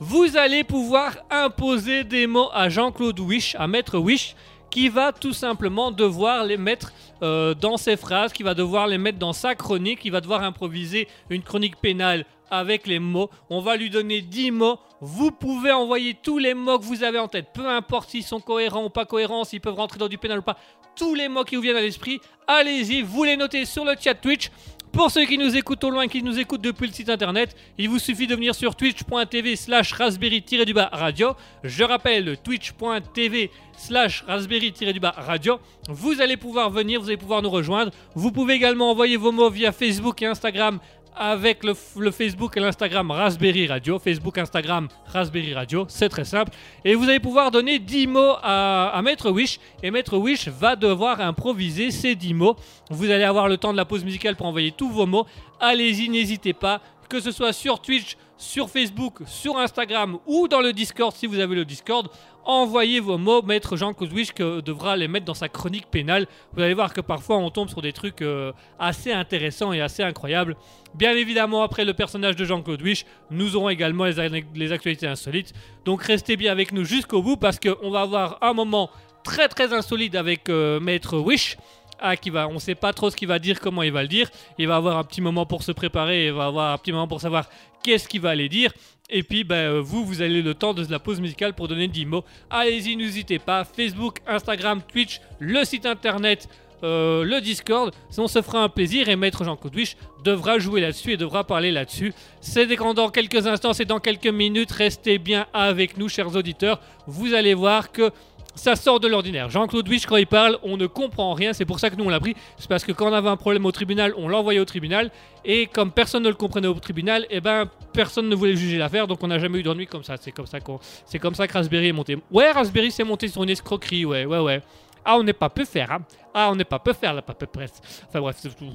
Vous 0.05 0.35
allez 0.35 0.65
pouvoir 0.65 1.15
imposer 1.31 2.03
des 2.03 2.27
mots 2.27 2.49
à 2.51 2.67
Jean-Claude 2.67 3.21
Wish, 3.21 3.55
à 3.55 3.67
Maître 3.67 3.97
Wish, 3.97 4.35
qui 4.69 4.89
va 4.89 5.13
tout 5.13 5.31
simplement 5.31 5.91
devoir 5.91 6.43
les 6.43 6.57
mettre 6.57 6.91
euh, 7.21 7.53
dans 7.53 7.77
ses 7.77 7.95
phrases, 7.95 8.33
qui 8.33 8.43
va 8.43 8.53
devoir 8.53 8.87
les 8.87 8.97
mettre 8.97 9.17
dans 9.17 9.31
sa 9.31 9.55
chronique, 9.55 10.01
qui 10.01 10.09
va 10.09 10.19
devoir 10.19 10.43
improviser 10.43 11.07
une 11.29 11.41
chronique 11.41 11.77
pénale 11.77 12.25
avec 12.51 12.85
les 12.85 12.99
mots. 12.99 13.29
On 13.49 13.61
va 13.61 13.77
lui 13.77 13.89
donner 13.89 14.19
10 14.19 14.51
mots. 14.51 14.77
Vous 14.99 15.31
pouvez 15.31 15.71
envoyer 15.71 16.17
tous 16.21 16.37
les 16.37 16.53
mots 16.53 16.79
que 16.79 16.83
vous 16.83 17.03
avez 17.03 17.19
en 17.19 17.29
tête, 17.29 17.53
peu 17.53 17.65
importe 17.65 18.09
s'ils 18.09 18.23
sont 18.23 18.41
cohérents 18.41 18.83
ou 18.83 18.89
pas 18.89 19.05
cohérents, 19.05 19.45
s'ils 19.45 19.61
peuvent 19.61 19.73
rentrer 19.75 19.99
dans 19.99 20.09
du 20.09 20.17
pénal 20.17 20.39
ou 20.39 20.43
pas. 20.43 20.57
Tous 20.97 21.15
les 21.15 21.29
mots 21.29 21.45
qui 21.45 21.55
vous 21.55 21.61
viennent 21.61 21.77
à 21.77 21.81
l'esprit, 21.81 22.19
allez-y, 22.45 23.03
vous 23.03 23.23
les 23.23 23.37
notez 23.37 23.63
sur 23.63 23.85
le 23.85 23.93
chat 23.97 24.15
Twitch. 24.15 24.51
Pour 24.93 25.09
ceux 25.09 25.25
qui 25.25 25.39
nous 25.39 25.57
écoutent 25.57 25.83
au 25.85 25.89
loin, 25.89 26.07
qui 26.07 26.21
nous 26.21 26.37
écoutent 26.37 26.61
depuis 26.61 26.85
le 26.85 26.93
site 26.93 27.09
internet, 27.09 27.55
il 27.79 27.89
vous 27.89 27.97
suffit 27.97 28.27
de 28.27 28.35
venir 28.35 28.53
sur 28.53 28.75
twitch.tv 28.75 29.55
slash 29.55 29.91
raspberry-du-bas 29.91 30.89
radio. 30.93 31.33
Je 31.63 31.83
rappelle, 31.83 32.37
twitch.tv 32.37 33.49
slash 33.75 34.23
raspberry-du-bas 34.27 35.15
radio. 35.17 35.59
Vous 35.89 36.21
allez 36.21 36.37
pouvoir 36.37 36.69
venir, 36.69 37.01
vous 37.01 37.07
allez 37.07 37.17
pouvoir 37.17 37.41
nous 37.41 37.49
rejoindre. 37.49 37.91
Vous 38.13 38.31
pouvez 38.31 38.53
également 38.53 38.91
envoyer 38.91 39.17
vos 39.17 39.31
mots 39.31 39.49
via 39.49 39.71
Facebook 39.71 40.21
et 40.21 40.27
Instagram 40.27 40.79
avec 41.15 41.63
le, 41.63 41.73
Facebook 42.11 42.57
et 42.57 42.59
l'Instagram 42.59 43.09
Raspberry 43.11 43.67
Radio. 43.67 43.99
Facebook, 43.99 44.37
Instagram, 44.37 44.87
Raspberry 45.05 45.53
Radio. 45.53 45.85
C'est 45.87 46.09
très 46.09 46.25
simple. 46.25 46.51
Et 46.83 46.95
vous 46.95 47.09
allez 47.09 47.19
pouvoir 47.19 47.51
donner 47.51 47.79
10 47.79 48.07
mots 48.07 48.35
à, 48.41 48.89
à 48.93 49.01
Maître 49.01 49.31
Wish. 49.31 49.59
Et 49.81 49.91
Maître 49.91 50.17
Wish 50.17 50.47
va 50.47 50.75
devoir 50.75 51.21
improviser 51.21 51.91
ces 51.91 52.15
10 52.15 52.33
mots. 52.33 52.55
Vous 52.89 53.09
allez 53.09 53.23
avoir 53.23 53.47
le 53.47 53.57
temps 53.57 53.71
de 53.71 53.77
la 53.77 53.85
pause 53.85 54.03
musicale 54.03 54.35
pour 54.35 54.47
envoyer 54.47 54.71
tous 54.71 54.89
vos 54.89 55.05
mots. 55.05 55.25
Allez-y, 55.59 56.09
n'hésitez 56.09 56.53
pas. 56.53 56.81
Que 57.09 57.19
ce 57.19 57.31
soit 57.31 57.53
sur 57.53 57.79
Twitch, 57.79 58.17
sur 58.43 58.69
Facebook, 58.69 59.19
sur 59.25 59.57
Instagram 59.57 60.19
ou 60.27 60.47
dans 60.47 60.59
le 60.59 60.73
Discord 60.73 61.15
si 61.15 61.27
vous 61.27 61.39
avez 61.39 61.55
le 61.55 61.65
Discord. 61.65 62.09
Envoyez 62.45 62.99
vos 62.99 63.17
mots, 63.17 63.41
maître 63.41 63.77
Jean 63.77 63.93
Wish 63.99 64.33
que 64.33 64.59
devra 64.59 64.97
les 64.97 65.07
mettre 65.07 65.25
dans 65.25 65.33
sa 65.33 65.47
chronique 65.47 65.87
pénale. 65.89 66.27
Vous 66.51 66.61
allez 66.61 66.73
voir 66.73 66.93
que 66.93 66.99
parfois 66.99 67.37
on 67.37 67.49
tombe 67.49 67.69
sur 67.69 67.81
des 67.81 67.93
trucs 67.93 68.21
euh, 68.21 68.51
assez 68.77 69.13
intéressants 69.13 69.71
et 69.71 69.79
assez 69.79 70.03
incroyables. 70.03 70.57
Bien 70.93 71.13
évidemment, 71.13 71.63
après 71.63 71.85
le 71.85 71.93
personnage 71.93 72.35
de 72.35 72.43
Jean-Claude 72.43 72.81
Wish, 72.81 73.05
nous 73.31 73.55
aurons 73.55 73.69
également 73.69 74.03
les 74.03 74.71
actualités 74.73 75.07
insolites. 75.07 75.53
Donc 75.85 76.03
restez 76.03 76.35
bien 76.35 76.51
avec 76.51 76.73
nous 76.73 76.83
jusqu'au 76.83 77.21
bout 77.21 77.37
parce 77.37 77.59
qu'on 77.59 77.89
va 77.89 78.01
avoir 78.01 78.39
un 78.41 78.53
moment 78.53 78.89
très 79.23 79.47
très 79.47 79.73
insolite 79.73 80.15
avec 80.15 80.49
euh, 80.49 80.81
Maître 80.81 81.17
Wish. 81.17 81.57
Ah, 81.99 82.17
qui 82.17 82.29
va, 82.29 82.47
on 82.47 82.59
sait 82.59 82.75
pas 82.75 82.93
trop 82.93 83.09
ce 83.09 83.15
qu'il 83.15 83.27
va 83.27 83.39
dire, 83.39 83.59
comment 83.59 83.83
il 83.83 83.91
va 83.91 84.01
le 84.01 84.07
dire. 84.07 84.29
Il 84.57 84.67
va 84.67 84.75
avoir 84.75 84.97
un 84.97 85.03
petit 85.03 85.21
moment 85.21 85.45
pour 85.45 85.63
se 85.63 85.71
préparer, 85.71 86.27
il 86.27 86.33
va 86.33 86.45
avoir 86.45 86.73
un 86.73 86.77
petit 86.77 86.91
moment 86.91 87.07
pour 87.07 87.21
savoir 87.21 87.47
qu'est-ce 87.83 88.07
qu'il 88.07 88.21
va 88.21 88.31
aller 88.31 88.49
dire. 88.49 88.71
Et 89.09 89.21
puis, 89.21 89.43
ben, 89.43 89.55
euh, 89.55 89.81
vous, 89.81 90.05
vous 90.05 90.21
avez 90.21 90.41
le 90.41 90.53
temps 90.53 90.73
de 90.73 90.85
la 90.89 90.99
pause 90.99 91.19
musicale 91.19 91.53
pour 91.53 91.67
donner 91.67 91.87
10 91.87 92.05
mots. 92.05 92.23
Allez-y, 92.49 92.95
n'hésitez 92.95 93.37
pas. 93.39 93.63
Facebook, 93.63 94.19
Instagram, 94.25 94.81
Twitch, 94.81 95.21
le 95.39 95.63
site 95.65 95.85
internet, 95.85 96.47
euh, 96.83 97.23
le 97.23 97.39
Discord. 97.39 97.93
On 98.17 98.27
se 98.27 98.41
fera 98.41 98.63
un 98.63 98.69
plaisir 98.69 99.07
et 99.07 99.15
Maître 99.15 99.43
Jean 99.45 99.57
Wish 99.73 99.95
devra 100.23 100.59
jouer 100.59 100.81
là-dessus 100.81 101.13
et 101.13 101.17
devra 101.17 101.45
parler 101.45 101.71
là-dessus. 101.71 102.13
C'est 102.41 102.65
dans 102.65 103.09
quelques 103.09 103.47
instants, 103.47 103.73
c'est 103.73 103.85
dans 103.85 103.99
quelques 103.99 104.27
minutes. 104.27 104.71
Restez 104.71 105.17
bien 105.17 105.47
avec 105.53 105.97
nous, 105.97 106.09
chers 106.09 106.35
auditeurs. 106.35 106.79
Vous 107.07 107.33
allez 107.33 107.53
voir 107.53 107.91
que 107.91 108.11
ça 108.55 108.75
sort 108.75 108.99
de 108.99 109.07
l'ordinaire. 109.07 109.49
Jean-Claude 109.49 109.87
Wish, 109.87 110.05
quand 110.05 110.17
il 110.17 110.27
parle, 110.27 110.57
on 110.63 110.77
ne 110.77 110.85
comprend 110.85 111.33
rien. 111.33 111.53
C'est 111.53 111.65
pour 111.65 111.79
ça 111.79 111.89
que 111.89 111.95
nous, 111.95 112.05
on 112.05 112.09
l'a 112.09 112.19
pris. 112.19 112.35
C'est 112.57 112.69
parce 112.69 112.83
que 112.83 112.91
quand 112.91 113.09
on 113.09 113.13
avait 113.13 113.29
un 113.29 113.37
problème 113.37 113.65
au 113.65 113.71
tribunal, 113.71 114.13
on 114.17 114.27
l'envoyait 114.27 114.59
au 114.59 114.65
tribunal. 114.65 115.11
Et 115.45 115.67
comme 115.67 115.91
personne 115.91 116.23
ne 116.23 116.29
le 116.29 116.35
comprenait 116.35 116.67
au 116.67 116.73
tribunal, 116.75 117.25
eh 117.29 117.41
ben, 117.41 117.69
personne 117.93 118.29
ne 118.29 118.35
voulait 118.35 118.55
juger 118.55 118.77
l'affaire. 118.77 119.07
Donc 119.07 119.23
on 119.23 119.27
n'a 119.27 119.39
jamais 119.39 119.59
eu 119.59 119.63
d'ennui 119.63 119.87
comme 119.87 120.03
ça. 120.03 120.15
C'est 120.17 120.31
comme 120.31 120.47
ça, 120.47 120.59
c'est 121.05 121.19
comme 121.19 121.35
ça 121.35 121.47
que 121.47 121.53
Raspberry 121.53 121.87
est 121.87 121.93
monté. 121.93 122.17
Ouais, 122.31 122.51
Raspberry 122.51 122.91
s'est 122.91 123.03
monté 123.03 123.27
sur 123.27 123.43
une 123.43 123.49
escroquerie. 123.49 124.05
Ouais, 124.05 124.25
ouais, 124.25 124.39
ouais. 124.39 124.61
Ah, 125.05 125.17
on 125.17 125.23
n'est 125.23 125.33
pas 125.33 125.49
peu 125.49 125.65
faire, 125.65 125.91
hein. 125.91 125.99
Ah, 126.33 126.49
on 126.51 126.55
n'est 126.55 126.63
pas 126.63 126.79
peu 126.79 126.93
faire 126.93 127.13
la 127.13 127.21
pape 127.21 127.45
presse. 127.47 127.81
Enfin 128.07 128.21
bref, 128.21 128.37
c'est 128.39 128.55
tout. 128.55 128.71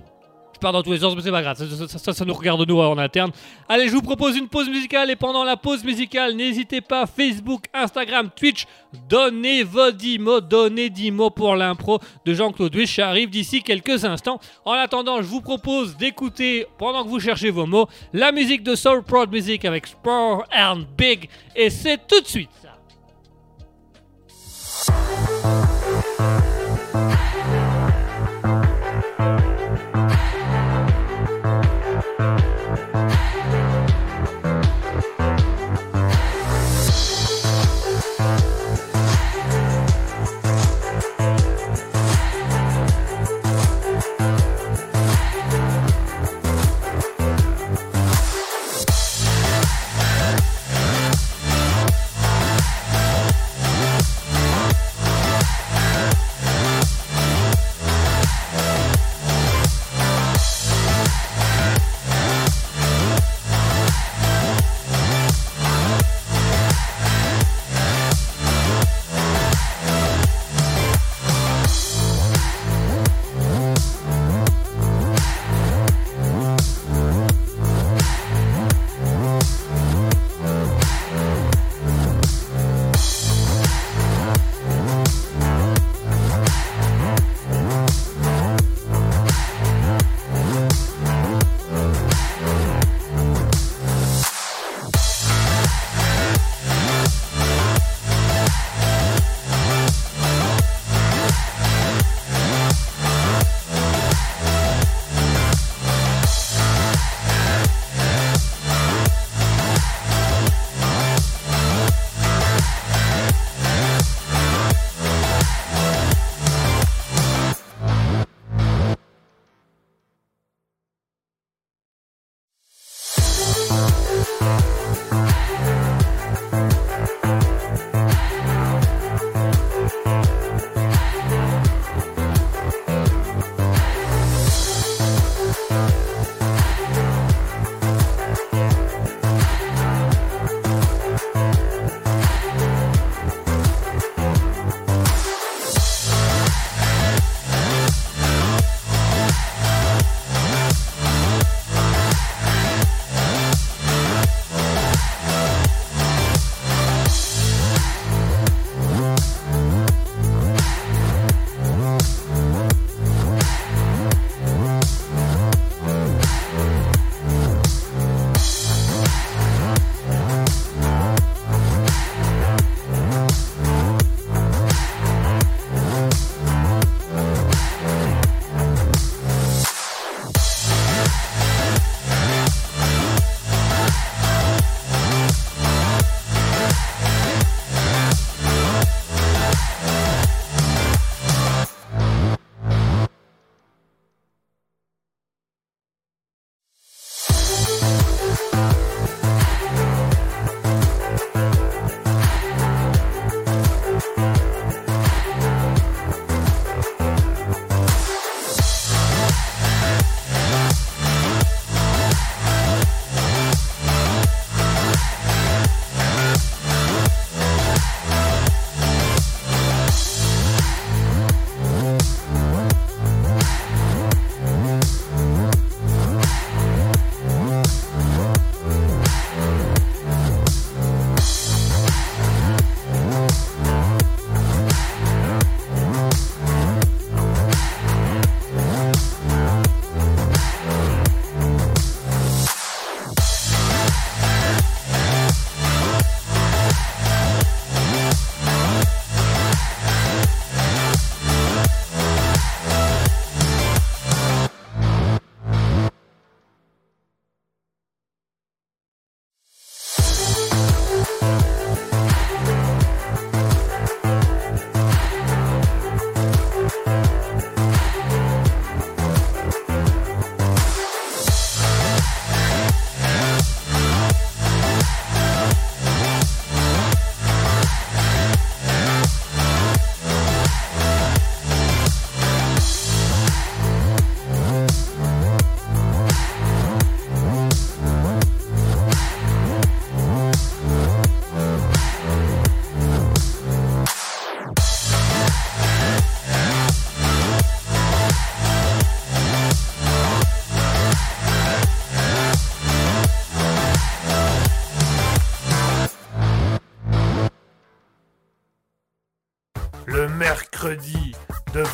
Je 0.59 0.61
pars 0.61 0.73
dans 0.73 0.83
tous 0.83 0.91
les 0.91 0.99
sens, 0.99 1.15
mais 1.15 1.23
c'est 1.23 1.31
pas 1.31 1.41
grave. 1.41 1.57
Ça, 1.57 2.13
ça- 2.13 2.25
nous 2.25 2.35
regarde 2.35 2.69
nous 2.69 2.81
en 2.81 2.99
interne. 2.99 3.31
Allez, 3.69 3.87
je 3.87 3.93
vous 3.93 4.03
propose 4.03 4.37
une 4.37 4.49
pause 4.49 4.69
musicale. 4.69 5.09
Et 5.09 5.15
pendant 5.15 5.45
la 5.45 5.57
pause 5.57 5.85
musicale, 5.85 6.35
n'hésitez 6.35 6.81
pas, 6.81 7.07
Facebook, 7.07 7.67
Instagram, 7.73 8.29
Twitch, 8.35 8.65
donnez 9.09 9.63
vos 9.63 9.93
10 9.93 10.19
mots, 10.19 10.41
donnez 10.41 10.91
10 10.91 11.13
mots 11.13 11.31
pour 11.31 11.55
l'impro 11.55 12.01
de 12.25 12.35
Jean-Claude 12.35 12.75
Wish. 12.75 12.97
Ça 12.97 13.07
arrive 13.09 13.31
d'ici 13.31 13.63
quelques 13.63 14.05
instants. 14.05 14.41
En 14.65 14.73
attendant, 14.73 15.19
je 15.19 15.29
vous 15.29 15.43
propose 15.43 15.97
d'écouter, 15.97 16.67
pendant 16.77 17.05
que 17.05 17.09
vous 17.09 17.21
cherchez 17.21 17.51
vos 17.51 17.67
mots, 17.67 17.87
la 18.13 18.33
musique 18.33 18.65
de 18.65 18.75
Soul 18.75 19.05
Prod 19.05 19.31
Music 19.31 19.65
avec 19.65 19.87
Sport 19.87 20.45
and 20.53 20.81
Big. 20.97 21.29
Et 21.55 21.71
c'est 21.71 22.05
tout 22.09 22.21
de 22.21 22.27
suite 22.27 22.51
ça. 22.61 22.75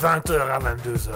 20h 0.04 0.38
à 0.38 0.58
22h, 0.58 1.12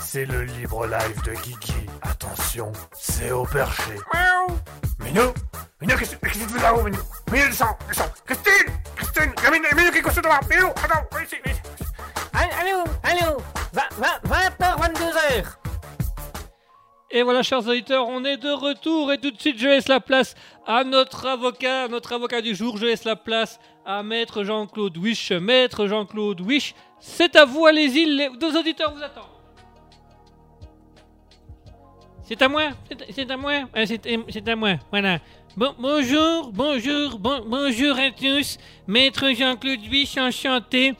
c'est 0.00 0.24
le 0.24 0.42
libre 0.42 0.88
live 0.88 1.22
de 1.22 1.40
Kiki. 1.40 1.86
Attention, 2.02 2.72
c'est 2.92 3.30
au 3.30 3.44
perché. 3.44 3.92
Miaou. 4.12 4.58
Minou 4.98 5.32
Minou, 5.80 5.96
qu'est-ce 5.96 6.16
qu'est-ce 6.16 6.40
que 6.40 6.48
tu 6.48 6.54
fais 6.54 6.62
là-haut, 6.62 6.82
Minou? 6.82 6.98
Minou, 7.30 7.46
descends, 7.46 7.78
descends 7.86 8.12
Christine 8.26 8.72
Christine 8.96 9.32
Minou, 9.52 9.76
Minou, 9.76 9.90
qui 9.92 9.98
est 9.98 10.20
devant 10.20 10.40
Minou, 10.50 10.66
attends, 10.66 11.06
viens 11.12 11.22
ici, 11.22 11.36
viens 11.44 11.52
ici. 11.52 11.62
Allô, 12.32 12.82
allô, 13.04 13.36
20h, 13.72 14.80
22h. 14.80 15.44
Et 17.12 17.22
voilà, 17.22 17.44
chers 17.44 17.64
auditeurs, 17.68 18.08
on 18.08 18.24
est 18.24 18.38
de 18.38 18.50
retour 18.50 19.12
et 19.12 19.18
tout 19.18 19.30
de 19.30 19.40
suite, 19.40 19.60
je 19.60 19.68
laisse 19.68 19.86
la 19.86 20.00
place 20.00 20.34
à 20.66 20.82
notre 20.82 21.26
avocat, 21.26 21.86
notre 21.86 22.12
avocat 22.12 22.40
du 22.42 22.56
jour. 22.56 22.78
Je 22.78 22.86
laisse 22.86 23.04
la 23.04 23.14
place 23.14 23.60
à 23.86 24.02
Maître 24.02 24.42
Jean-Claude 24.42 24.96
Wish. 24.96 25.30
Maître 25.30 25.86
Jean-Claude 25.86 26.40
Wish, 26.40 26.74
c'est 27.06 27.36
à 27.36 27.44
vous, 27.44 27.66
allez-y, 27.66 28.06
les 28.06 28.30
deux 28.40 28.56
auditeurs 28.56 28.92
vous 28.94 29.02
attendent. 29.02 29.24
C'est 32.26 32.40
à 32.40 32.48
moi, 32.48 32.70
c'est- 33.10 33.30
à 33.30 33.36
moi, 33.36 33.52
Ah, 33.74 33.84
c'est 33.86 34.48
à 34.48 34.56
moi, 34.56 34.76
voilà. 34.90 35.18
Bon, 35.54 35.74
bonjour, 35.78 36.50
bonjour, 36.50 37.18
bon- 37.18 37.44
bonjour 37.46 37.94
à 37.98 38.10
tous. 38.10 38.56
Maître 38.86 39.30
Jean-Claude 39.32 39.80
Wish, 39.90 40.16
enchanté. 40.16 40.94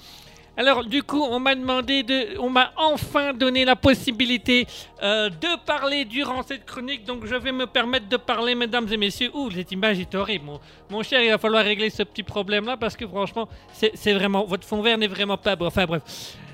Alors, 0.56 0.84
du 0.84 1.02
coup, 1.02 1.20
on 1.20 1.40
m'a 1.40 1.54
demandé 1.54 2.02
de. 2.04 2.38
On 2.38 2.48
m'a 2.48 2.72
enfin 2.76 3.32
donné 3.32 3.64
la 3.64 3.74
possibilité 3.74 4.66
euh, 5.02 5.28
de 5.28 5.64
parler 5.64 6.04
durant 6.04 6.42
cette 6.44 6.64
chronique. 6.64 7.04
Donc, 7.04 7.26
je 7.26 7.34
vais 7.34 7.50
me 7.50 7.66
permettre 7.66 8.08
de 8.08 8.16
parler, 8.16 8.54
mesdames 8.54 8.86
et 8.92 8.96
messieurs. 8.96 9.30
Ouh, 9.34 9.50
cette 9.50 9.72
image 9.72 9.98
est 9.98 10.14
horrible. 10.14 10.44
Mon, 10.90 11.02
cher, 11.02 11.22
il 11.22 11.30
va 11.30 11.38
falloir 11.38 11.64
régler 11.64 11.90
ce 11.90 12.04
petit 12.04 12.22
problème-là 12.22 12.76
parce 12.76 12.96
que, 12.96 13.06
franchement, 13.06 13.48
c'est 13.72 14.12
vraiment. 14.12 14.44
Votre 14.44 14.66
fond 14.66 14.80
vert 14.80 14.96
n'est 14.96 15.08
vraiment 15.08 15.36
pas 15.36 15.56
beau. 15.56 15.66
Enfin, 15.66 15.86
bref. 15.86 16.02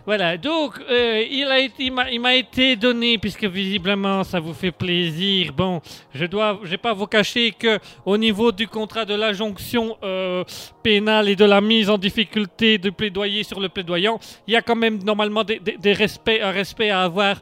Voilà, 0.07 0.36
donc 0.38 0.80
euh, 0.90 1.22
il 1.30 2.20
m'a 2.20 2.34
été 2.34 2.74
donné 2.76 3.18
puisque 3.18 3.44
visiblement 3.44 4.24
ça 4.24 4.40
vous 4.40 4.55
fait 4.55 4.70
plaisir. 4.70 5.53
Bon, 5.53 5.80
je 6.14 6.24
dois, 6.24 6.59
j'ai 6.64 6.78
pas 6.78 6.94
vous 6.94 7.07
cacher 7.07 7.53
que 7.53 7.78
au 8.07 8.16
niveau 8.16 8.51
du 8.51 8.66
contrat 8.66 9.05
de 9.05 9.14
l'injonction 9.14 9.96
euh, 10.03 10.42
pénale 10.82 11.28
et 11.28 11.36
de 11.36 11.44
la 11.44 11.61
mise 11.61 11.90
en 11.90 11.98
difficulté 11.98 12.78
de 12.78 12.90
plaidoyer 12.90 13.42
sur 13.42 13.61
le 13.61 13.68
plaidoyant, 13.68 14.18
il 14.46 14.55
y 14.55 14.57
a 14.57 14.62
quand 14.62 14.76
même 14.76 15.03
normalement 15.03 15.42
un 15.42 16.51
respect 16.51 16.90
à 16.90 17.03
avoir 17.03 17.36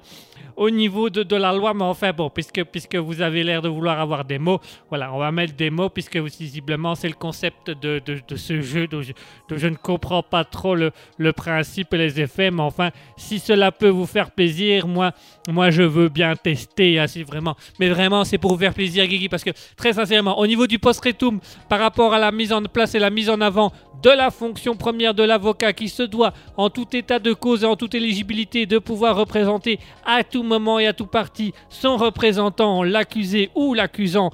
au 0.58 0.70
niveau 0.70 1.08
de, 1.08 1.22
de 1.22 1.36
la 1.36 1.52
loi, 1.52 1.72
mais 1.72 1.84
enfin 1.84 2.12
bon, 2.12 2.28
puisque, 2.30 2.64
puisque 2.64 2.96
vous 2.96 3.22
avez 3.22 3.44
l'air 3.44 3.62
de 3.62 3.68
vouloir 3.68 4.00
avoir 4.00 4.24
des 4.24 4.38
mots, 4.38 4.60
voilà, 4.88 5.12
on 5.14 5.18
va 5.18 5.30
mettre 5.30 5.54
des 5.54 5.70
mots, 5.70 5.88
puisque 5.88 6.16
visiblement 6.16 6.94
c'est 6.96 7.08
le 7.08 7.14
concept 7.14 7.70
de, 7.70 8.00
de- 8.04 8.36
ce 8.36 8.60
jeu 8.60 8.86
dont 8.88 9.00
je, 9.00 9.12
dont 9.48 9.56
je 9.56 9.68
ne 9.68 9.76
comprends 9.76 10.22
pas 10.22 10.44
trop 10.44 10.74
le, 10.74 10.90
le 11.16 11.32
principe 11.32 11.94
et 11.94 11.98
les 11.98 12.20
effets, 12.20 12.50
mais 12.50 12.62
enfin, 12.62 12.90
si 13.16 13.38
cela 13.38 13.70
peut 13.70 13.88
vous 13.88 14.06
faire 14.06 14.32
plaisir, 14.32 14.86
moi, 14.88 15.12
moi 15.48 15.70
je 15.70 15.82
veux 15.82 16.08
bien 16.08 16.34
tester, 16.34 16.98
hein, 16.98 17.06
si 17.06 17.22
vraiment, 17.22 17.54
mais 17.78 17.88
vraiment 17.88 18.24
c'est 18.24 18.38
pour 18.38 18.52
vous 18.52 18.58
faire 18.58 18.74
plaisir, 18.74 19.06
Guigui, 19.06 19.28
parce 19.28 19.44
que 19.44 19.50
très 19.76 19.92
sincèrement, 19.92 20.38
au 20.38 20.46
niveau 20.46 20.66
du 20.66 20.78
post-retum, 20.80 21.38
par 21.68 21.78
rapport 21.78 22.12
à 22.14 22.18
la 22.18 22.32
mise 22.32 22.52
en 22.52 22.62
place 22.62 22.94
et 22.96 22.98
la 22.98 23.10
mise 23.10 23.30
en 23.30 23.40
avant 23.40 23.72
de 24.02 24.10
la 24.10 24.30
fonction 24.30 24.76
première 24.76 25.12
de 25.12 25.24
l'avocat 25.24 25.72
qui 25.72 25.88
se 25.88 26.04
doit, 26.04 26.32
en 26.56 26.70
tout 26.70 26.86
état 26.94 27.18
de 27.18 27.32
cause 27.32 27.64
et 27.64 27.66
en 27.66 27.74
toute 27.74 27.94
éligibilité, 27.96 28.64
de 28.64 28.78
pouvoir 28.78 29.16
représenter 29.16 29.80
à 30.06 30.22
tout 30.22 30.44
moment 30.48 30.78
et 30.78 30.86
à 30.86 30.92
tout 30.92 31.06
parti 31.06 31.54
son 31.68 31.96
représentant, 31.96 32.82
l'accusé 32.82 33.50
ou 33.54 33.74
l'accusant. 33.74 34.32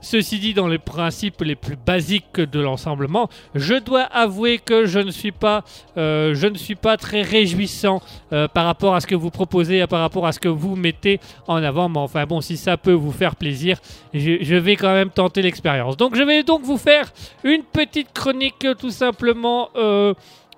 Ceci 0.00 0.38
dit, 0.38 0.54
dans 0.54 0.68
les 0.68 0.78
principes 0.78 1.42
les 1.42 1.56
plus 1.56 1.76
basiques 1.76 2.40
de 2.40 2.60
l'ensemblement, 2.60 3.28
je 3.54 3.74
dois 3.74 4.02
avouer 4.02 4.58
que 4.58 4.86
je 4.86 5.00
ne 5.00 5.10
suis 5.10 5.32
pas, 5.32 5.64
euh, 5.96 6.34
je 6.34 6.46
ne 6.46 6.56
suis 6.56 6.76
pas 6.76 6.96
très 6.96 7.22
réjouissant 7.22 8.00
euh, 8.32 8.46
par 8.46 8.64
rapport 8.64 8.94
à 8.94 9.00
ce 9.00 9.06
que 9.06 9.16
vous 9.16 9.30
proposez, 9.30 9.84
par 9.86 10.00
rapport 10.00 10.26
à 10.26 10.32
ce 10.32 10.38
que 10.38 10.48
vous 10.48 10.76
mettez 10.76 11.20
en 11.48 11.56
avant. 11.56 11.88
Mais 11.88 11.98
enfin 11.98 12.26
bon, 12.26 12.40
si 12.40 12.56
ça 12.56 12.76
peut 12.76 12.92
vous 12.92 13.12
faire 13.12 13.34
plaisir, 13.34 13.78
je, 14.14 14.54
vais 14.54 14.76
quand 14.76 14.92
même 14.92 15.10
tenter 15.10 15.42
l'expérience. 15.42 15.96
Donc 15.96 16.14
je 16.14 16.22
vais 16.22 16.42
donc 16.42 16.62
vous 16.62 16.78
faire 16.78 17.12
une 17.42 17.62
petite 17.62 18.12
chronique 18.12 18.66
tout 18.78 18.90
simplement 18.90 19.70
euh, 19.76 20.14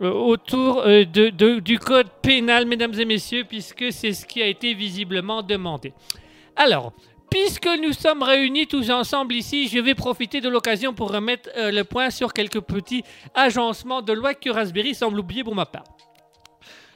autour 0.09 0.83
euh, 0.87 1.05
de- 1.05 1.59
du 1.61 1.79
code 1.79 2.09
pénal, 2.23 2.67
mesdames 2.67 2.95
et 2.99 3.05
messieurs, 3.05 3.45
puisque 3.45 3.93
c'est 3.93 4.13
ce 4.13 4.25
qui 4.27 4.43
a 4.43 4.47
été 4.47 4.75
visiblement 4.75 5.43
demandé. 5.43 5.93
Alors, 6.57 6.93
puisque 7.31 7.69
nous 7.83 7.93
sommes 7.93 8.23
réunis 8.23 8.67
tous 8.67 8.91
ensemble 8.91 9.35
ici, 9.35 9.69
je 9.69 9.79
vais 9.79 9.95
profiter 9.95 10.41
de 10.41 10.49
l'occasion 10.49 10.93
pour 10.93 11.13
remettre 11.13 11.49
euh, 11.57 11.71
le 11.71 11.85
point 11.85 12.11
sur 12.11 12.33
quelques 12.33 12.61
petits 12.61 13.03
agencements 13.35 14.03
de 14.03 14.13
loi 14.13 14.35
que 14.35 14.51
Raspberry 14.51 14.95
semble 14.95 15.19
oublier 15.21 15.45
pour 15.45 15.55
ma 15.55 15.67
part. 15.67 15.85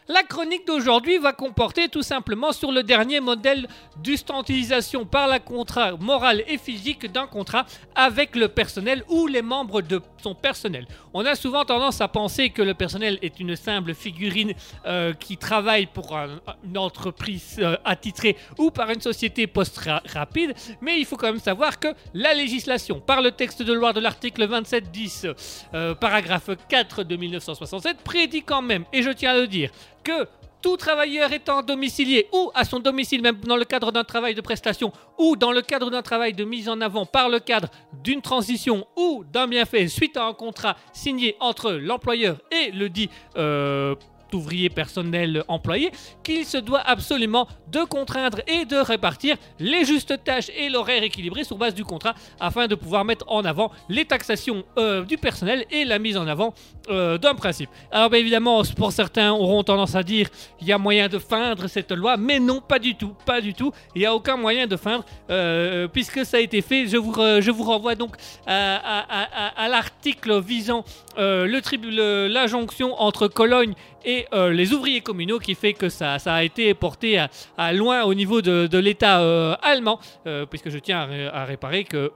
La 0.06 0.22
chronique 0.22 0.66
d'aujourd'hui 0.66 1.16
va 1.16 1.32
comporter 1.32 1.88
tout 1.88 2.02
simplement 2.02 2.52
sur 2.52 2.70
le 2.70 2.82
dernier 2.82 3.20
modèle 3.20 3.66
d'instantilisation 4.02 5.06
par 5.06 5.28
la 5.28 5.38
contrat 5.38 5.96
morale 5.96 6.42
et 6.46 6.58
physique 6.58 7.10
d'un 7.10 7.26
contrat 7.26 7.64
avec 7.94 8.36
le 8.36 8.48
personnel 8.48 9.02
ou 9.08 9.26
les 9.26 9.40
membres 9.40 9.80
de 9.80 10.02
son 10.22 10.34
personnel. 10.34 10.86
On 11.14 11.24
a 11.24 11.34
souvent 11.34 11.64
tendance 11.64 12.02
à 12.02 12.08
penser 12.08 12.50
que 12.50 12.60
le 12.60 12.74
personnel 12.74 13.18
est 13.22 13.40
une 13.40 13.56
simple 13.56 13.94
figurine 13.94 14.52
euh, 14.84 15.14
qui 15.14 15.38
travaille 15.38 15.86
pour 15.86 16.14
un- 16.14 16.38
une 16.64 16.76
entreprise 16.76 17.56
euh, 17.60 17.76
attitrée 17.86 18.36
ou 18.58 18.70
par 18.70 18.90
une 18.90 19.00
société 19.00 19.46
post-rapide, 19.46 20.52
mais 20.82 20.98
il 20.98 21.06
faut 21.06 21.16
quand 21.16 21.28
même 21.32 21.38
savoir 21.40 21.80
que 21.80 21.88
la 22.12 22.34
législation, 22.34 23.00
par 23.00 23.22
le 23.22 23.30
texte 23.30 23.62
de 23.62 23.72
loi 23.72 23.94
de 23.94 24.00
l'article 24.00 24.46
2710, 24.46 25.26
euh, 25.72 25.94
paragraphe 25.94 26.50
4 26.68 27.04
de 27.04 27.16
1967, 27.16 27.98
prédit 28.04 28.42
quand 28.42 28.60
même, 28.62 28.84
et 28.92 29.00
je 29.02 29.08
tiens 29.10 29.30
à 29.32 29.36
le 29.38 29.46
dire, 29.46 29.70
que 30.04 30.28
tout 30.64 30.76
travailleur 30.78 31.30
étant 31.32 31.60
domicilié 31.62 32.26
ou 32.32 32.50
à 32.54 32.64
son 32.64 32.78
domicile, 32.78 33.20
même 33.20 33.36
dans 33.36 33.56
le 33.56 33.66
cadre 33.66 33.92
d'un 33.92 34.02
travail 34.02 34.34
de 34.34 34.40
prestation 34.40 34.92
ou 35.18 35.36
dans 35.36 35.52
le 35.52 35.60
cadre 35.60 35.90
d'un 35.90 36.00
travail 36.00 36.32
de 36.32 36.44
mise 36.44 36.70
en 36.70 36.80
avant 36.80 37.04
par 37.04 37.28
le 37.28 37.38
cadre 37.38 37.68
d'une 38.02 38.22
transition 38.22 38.86
ou 38.96 39.24
d'un 39.30 39.46
bienfait 39.46 39.88
suite 39.88 40.16
à 40.16 40.24
un 40.24 40.32
contrat 40.32 40.76
signé 40.94 41.36
entre 41.38 41.72
l'employeur 41.72 42.38
et 42.50 42.70
le 42.70 42.88
dit 42.88 43.10
euh, 43.36 43.94
ouvrier 44.34 44.68
personnel 44.68 45.44
employé, 45.48 45.90
qu'il 46.22 46.44
se 46.44 46.58
doit 46.58 46.80
absolument 46.80 47.46
de 47.70 47.80
contraindre 47.84 48.38
et 48.46 48.64
de 48.64 48.76
répartir 48.76 49.36
les 49.58 49.84
justes 49.84 50.22
tâches 50.24 50.50
et 50.56 50.68
l'horaire 50.68 51.02
équilibré 51.02 51.44
sur 51.44 51.56
base 51.56 51.74
du 51.74 51.84
contrat 51.84 52.14
afin 52.40 52.66
de 52.66 52.74
pouvoir 52.74 53.04
mettre 53.04 53.24
en 53.28 53.44
avant 53.44 53.70
les 53.88 54.04
taxations 54.04 54.64
euh, 54.78 55.04
du 55.04 55.16
personnel 55.18 55.64
et 55.70 55.84
la 55.84 55.98
mise 55.98 56.16
en 56.16 56.26
avant 56.26 56.54
euh, 56.90 57.18
d'un 57.18 57.34
principe. 57.34 57.70
Alors 57.90 58.14
évidemment, 58.14 58.62
pour 58.76 58.92
certains 58.92 59.32
auront 59.32 59.62
tendance 59.64 59.94
à 59.94 60.02
dire 60.02 60.28
il 60.60 60.66
y 60.66 60.72
a 60.72 60.78
moyen 60.78 61.08
de 61.08 61.18
feindre 61.18 61.66
cette 61.68 61.92
loi, 61.92 62.16
mais 62.16 62.38
non, 62.40 62.60
pas 62.60 62.78
du 62.78 62.94
tout, 62.94 63.14
pas 63.24 63.40
du 63.40 63.54
tout. 63.54 63.72
Il 63.94 64.00
n'y 64.00 64.06
a 64.06 64.14
aucun 64.14 64.36
moyen 64.36 64.66
de 64.66 64.76
feindre 64.76 65.04
euh, 65.30 65.88
puisque 65.88 66.24
ça 66.24 66.36
a 66.36 66.40
été 66.40 66.60
fait. 66.62 66.86
Je 66.86 66.96
vous, 66.96 67.12
je 67.14 67.50
vous 67.50 67.64
renvoie 67.64 67.94
donc 67.94 68.16
à, 68.46 69.68
l'article 69.68 70.40
visant 70.40 70.84
le 71.16 71.58
tribu- 71.60 71.90
le- 71.90 72.28
l'injonction 72.28 72.94
entre 73.00 73.28
Cologne 73.28 73.74
et 74.04 74.26
euh, 74.32 74.50
les 74.52 74.72
ouvriers 74.72 75.00
communaux 75.00 75.38
qui 75.38 75.54
fait 75.54 75.72
que 75.72 75.88
ça, 75.88 76.16
a 76.24 76.42
été 76.42 76.74
porté 76.74 77.18
à, 77.56 77.72
loin 77.72 78.02
au 78.04 78.14
niveau 78.14 78.42
de, 78.42 78.78
l'État 78.78 79.20
euh, 79.20 79.56
allemand, 79.62 79.98
euh, 80.26 80.46
puisque 80.46 80.70
je 80.70 80.78
tiens 80.78 81.00
à, 81.00 81.06
ré- 81.06 81.26
à 81.26 81.44
réparer 81.44 81.84
que... 81.84 82.10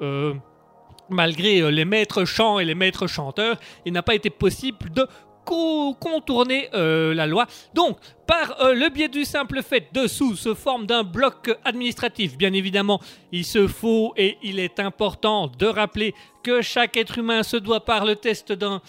malgré 1.10 1.70
les 1.70 1.86
maîtres 1.86 2.26
chants 2.26 2.58
et 2.58 2.66
les 2.66 2.74
maîtres 2.74 3.06
chanteurs, 3.06 3.56
il 3.86 3.92
n'a 3.94 4.02
pas 4.02 4.14
été 4.14 4.28
possible 4.28 4.90
de 4.92 5.06
co- 5.48 5.94
contourner 5.94 6.68
euh, 6.74 7.14
la 7.14 7.26
loi. 7.26 7.46
Donc, 7.74 7.96
par 8.26 8.60
euh, 8.60 8.74
le 8.74 8.90
biais 8.90 9.08
du 9.08 9.24
simple 9.24 9.62
fait 9.62 9.88
dessous 9.92 10.36
se 10.36 10.52
forme 10.54 10.84
d'un 10.86 11.02
bloc 11.02 11.50
administratif, 11.64 12.36
bien 12.36 12.52
évidemment, 12.52 13.00
il 13.32 13.44
se 13.44 13.66
faut 13.66 14.12
et 14.16 14.36
il 14.42 14.58
est 14.58 14.78
important 14.80 15.46
de 15.58 15.66
rappeler 15.66 16.14
que 16.42 16.60
chaque 16.62 16.96
être 16.96 17.18
humain 17.18 17.42
se 17.42 17.56
doit 17.56 17.84
par 17.84 18.04
le 18.04 18.16
test 18.16 18.52
d'un 18.52 18.80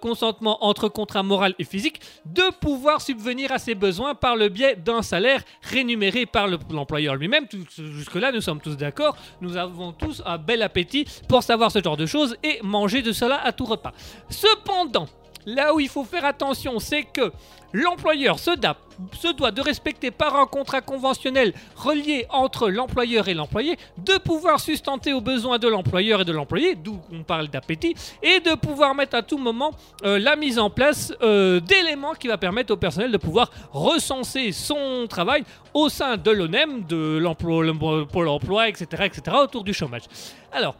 consentement 0.00 0.64
entre 0.64 0.88
contrat 0.88 1.22
moral 1.22 1.54
et 1.58 1.64
physique 1.64 2.00
de 2.24 2.42
pouvoir 2.60 3.00
subvenir 3.00 3.50
à 3.52 3.58
ses 3.58 3.74
besoins 3.74 4.14
par 4.14 4.36
le 4.36 4.48
biais 4.48 4.76
d'un 4.76 5.02
salaire 5.02 5.42
rémunéré 5.62 6.26
par 6.26 6.46
le- 6.46 6.58
l'employeur 6.70 7.16
lui-même. 7.16 7.46
Jusque-là, 7.76 8.30
nous 8.32 8.40
sommes 8.40 8.60
tous 8.60 8.76
d'accord. 8.76 9.16
Nous 9.40 9.56
avons 9.56 9.92
tous 9.92 10.22
un 10.24 10.38
bel 10.38 10.62
appétit 10.62 11.04
pour 11.28 11.42
savoir 11.42 11.70
ce 11.72 11.82
genre 11.82 11.96
de 11.96 12.06
choses 12.06 12.36
et 12.44 12.60
manger 12.62 13.02
de 13.02 13.12
cela 13.12 13.40
à 13.44 13.50
tout 13.52 13.64
repas. 13.64 13.92
Cependant, 14.30 15.06
là 15.46 15.74
où 15.74 15.80
il 15.80 15.88
faut 15.88 16.04
faire 16.04 16.24
attention, 16.24 16.78
c'est 16.78 17.04
que 17.04 17.32
l'employeur 17.72 18.38
se, 18.38 18.50
se 19.20 19.32
doit 19.32 19.50
de 19.50 19.60
respecter 19.60 20.10
par 20.10 20.36
un 20.36 20.46
contrat 20.46 20.80
conventionnel 20.80 21.52
relié 21.74 22.26
entre 22.30 22.70
l'employeur 22.70 23.28
et 23.28 23.34
l'employé, 23.34 23.76
de 23.98 24.16
pouvoir 24.18 24.60
sustenter 24.60 25.12
aux 25.12 25.20
besoins 25.20 25.58
de 25.58 25.68
l'employeur 25.68 26.20
et 26.20 26.24
de 26.24 26.32
l'employé, 26.32 26.76
d'où 26.76 27.00
on 27.12 27.24
parle 27.24 27.48
d'appétit, 27.48 27.94
et 28.22 28.40
de 28.40 28.54
pouvoir 28.54 28.94
mettre 28.94 29.16
à 29.16 29.22
tout 29.22 29.38
moment 29.38 29.72
euh, 30.04 30.18
la 30.18 30.36
mise 30.36 30.58
en 30.58 30.70
place 30.70 31.12
euh, 31.22 31.60
d'éléments 31.60 32.14
qui 32.14 32.28
va 32.28 32.38
permettre 32.38 32.72
au 32.72 32.76
personnel 32.76 33.10
de 33.10 33.18
pouvoir 33.18 33.50
recenser 33.72 34.52
son 34.52 35.06
travail 35.08 35.44
au 35.74 35.88
sein 35.88 36.16
de 36.16 36.30
l'ONEM, 36.30 36.84
de 36.84 37.18
l'emploi, 37.18 37.64
le 37.64 38.04
Pôle 38.06 38.28
emploi, 38.28 38.68
etc., 38.68 38.86
etc., 39.04 39.36
autour 39.42 39.64
du 39.64 39.74
chômage. 39.74 40.02
Alors, 40.52 40.76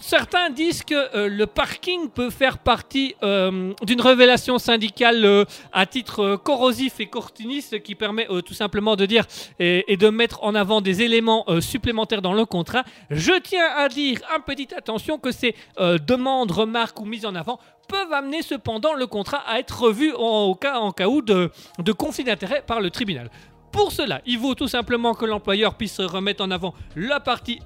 certains 0.00 0.50
disent 0.50 0.82
que 0.82 1.16
euh, 1.16 1.28
le 1.28 1.46
parking 1.46 2.08
peut 2.08 2.30
faire 2.30 2.58
partie 2.58 3.14
euh, 3.22 3.72
d'une 3.82 4.00
révélation 4.00 4.58
syndicale 4.58 5.24
euh, 5.24 5.44
à 5.72 5.86
titre 5.86 6.36
corrosif 6.36 7.00
et 7.00 7.06
cortiniste 7.06 7.82
qui 7.82 7.94
permet 7.94 8.26
tout 8.44 8.54
simplement 8.54 8.96
de 8.96 9.06
dire 9.06 9.24
et, 9.58 9.96
de 9.96 10.08
mettre 10.08 10.42
en 10.42 10.54
avant 10.54 10.80
des 10.80 11.02
éléments 11.02 11.44
supplémentaires 11.60 12.22
dans 12.22 12.32
le 12.32 12.44
contrat. 12.44 12.84
Je 13.10 13.32
tiens 13.40 13.66
à 13.76 13.88
dire, 13.88 14.20
un 14.34 14.40
petite 14.40 14.72
attention, 14.72 15.18
que 15.18 15.32
ces 15.32 15.54
demandes, 15.78 16.50
remarques 16.50 17.00
ou 17.00 17.04
mises 17.04 17.26
en 17.26 17.34
avant 17.34 17.58
peuvent 17.88 18.12
amener 18.12 18.42
cependant 18.42 18.94
le 18.94 19.06
contrat 19.06 19.42
à 19.46 19.58
être 19.58 19.82
revu 19.82 20.12
en, 20.16 20.54
cas, 20.54 21.08
où 21.08 21.22
de, 21.22 21.50
conflit 21.92 22.24
d'intérêt 22.24 22.62
par 22.66 22.80
le 22.80 22.90
tribunal. 22.90 23.30
Pour 23.72 23.92
cela, 23.92 24.20
il 24.26 24.38
vaut 24.38 24.54
tout 24.54 24.68
simplement 24.68 25.14
que 25.14 25.24
l'employeur 25.24 25.74
puisse 25.74 26.00
remettre 26.00 26.42
en 26.42 26.50
avant 26.50 26.74
la 26.96 27.20
partie 27.20 27.60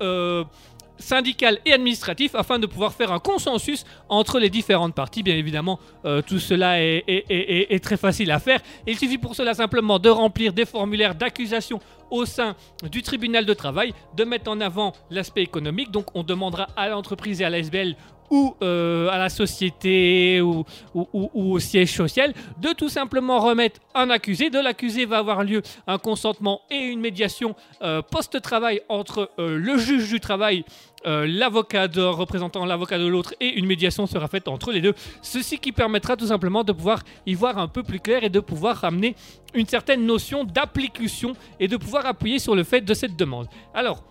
syndical 0.98 1.58
et 1.64 1.72
administratif 1.72 2.34
afin 2.34 2.58
de 2.58 2.66
pouvoir 2.66 2.92
faire 2.92 3.12
un 3.12 3.18
consensus 3.18 3.84
entre 4.08 4.38
les 4.38 4.50
différentes 4.50 4.94
parties. 4.94 5.22
Bien 5.22 5.36
évidemment, 5.36 5.78
euh, 6.04 6.22
tout 6.22 6.38
cela 6.38 6.80
est, 6.80 7.82
très 7.82 7.96
facile 7.96 8.30
à 8.30 8.38
faire. 8.38 8.60
Il 8.86 8.98
suffit 8.98 9.18
pour 9.18 9.34
cela 9.34 9.54
simplement 9.54 9.98
de 9.98 10.08
remplir 10.08 10.52
des 10.52 10.64
formulaires 10.64 11.14
d'accusation 11.14 11.80
au 12.10 12.24
sein 12.26 12.54
du 12.90 13.02
tribunal 13.02 13.44
de 13.44 13.54
travail, 13.54 13.92
de 14.16 14.24
mettre 14.24 14.50
en 14.50 14.60
avant 14.60 14.92
l'aspect 15.10 15.42
économique. 15.42 15.90
Donc 15.90 16.06
on 16.14 16.22
demandera 16.22 16.68
à 16.76 16.88
l'entreprise 16.88 17.40
et 17.40 17.44
à 17.44 17.50
la 17.50 17.58
SBL 17.58 17.96
ou 18.34 18.56
euh, 18.62 19.08
à 19.10 19.18
la 19.18 19.28
société 19.28 20.40
ou, 20.40 20.64
au 20.92 21.58
siège 21.60 21.92
social 21.92 22.34
de 22.60 22.70
tout 22.72 22.88
simplement 22.88 23.38
remettre 23.38 23.80
un 23.94 24.10
accusé. 24.10 24.50
De 24.50 24.58
l'accusé 24.58 25.06
va 25.06 25.18
avoir 25.18 25.44
lieu 25.44 25.62
un 25.86 25.98
consentement 25.98 26.62
et 26.68 26.78
une 26.78 27.00
médiation 27.00 27.54
euh, 27.82 28.02
post-travail 28.02 28.80
entre 28.88 29.30
euh, 29.38 29.56
le 29.56 29.78
juge 29.78 30.08
du 30.10 30.18
travail, 30.18 30.64
l'avocat 31.06 31.86
de 31.86 32.00
représentant 32.00 32.64
l'avocat 32.64 32.98
de 32.98 33.06
l'autre 33.06 33.34
et 33.38 33.58
une 33.58 33.66
médiation 33.66 34.06
sera 34.06 34.26
faite 34.26 34.48
entre 34.48 34.72
les 34.72 34.80
deux. 34.80 34.94
Ceci 35.20 35.58
qui 35.58 35.70
permettra 35.70 36.16
tout 36.16 36.28
simplement 36.28 36.64
de 36.64 36.72
pouvoir 36.72 37.02
y 37.26 37.34
voir 37.34 37.58
un 37.58 37.68
peu 37.68 37.82
plus 37.82 38.00
clair 38.00 38.24
et 38.24 38.30
de 38.30 38.40
pouvoir 38.40 38.78
ramener 38.78 39.14
une 39.52 39.66
certaine 39.66 40.06
notion 40.06 40.44
d'application 40.44 41.34
et 41.60 41.68
de 41.68 41.76
pouvoir 41.76 42.06
appuyer 42.06 42.38
sur 42.38 42.56
le 42.56 42.64
fait 42.64 42.80
de 42.80 42.94
cette 42.94 43.16
demande. 43.16 43.48
Alors, 43.74 44.02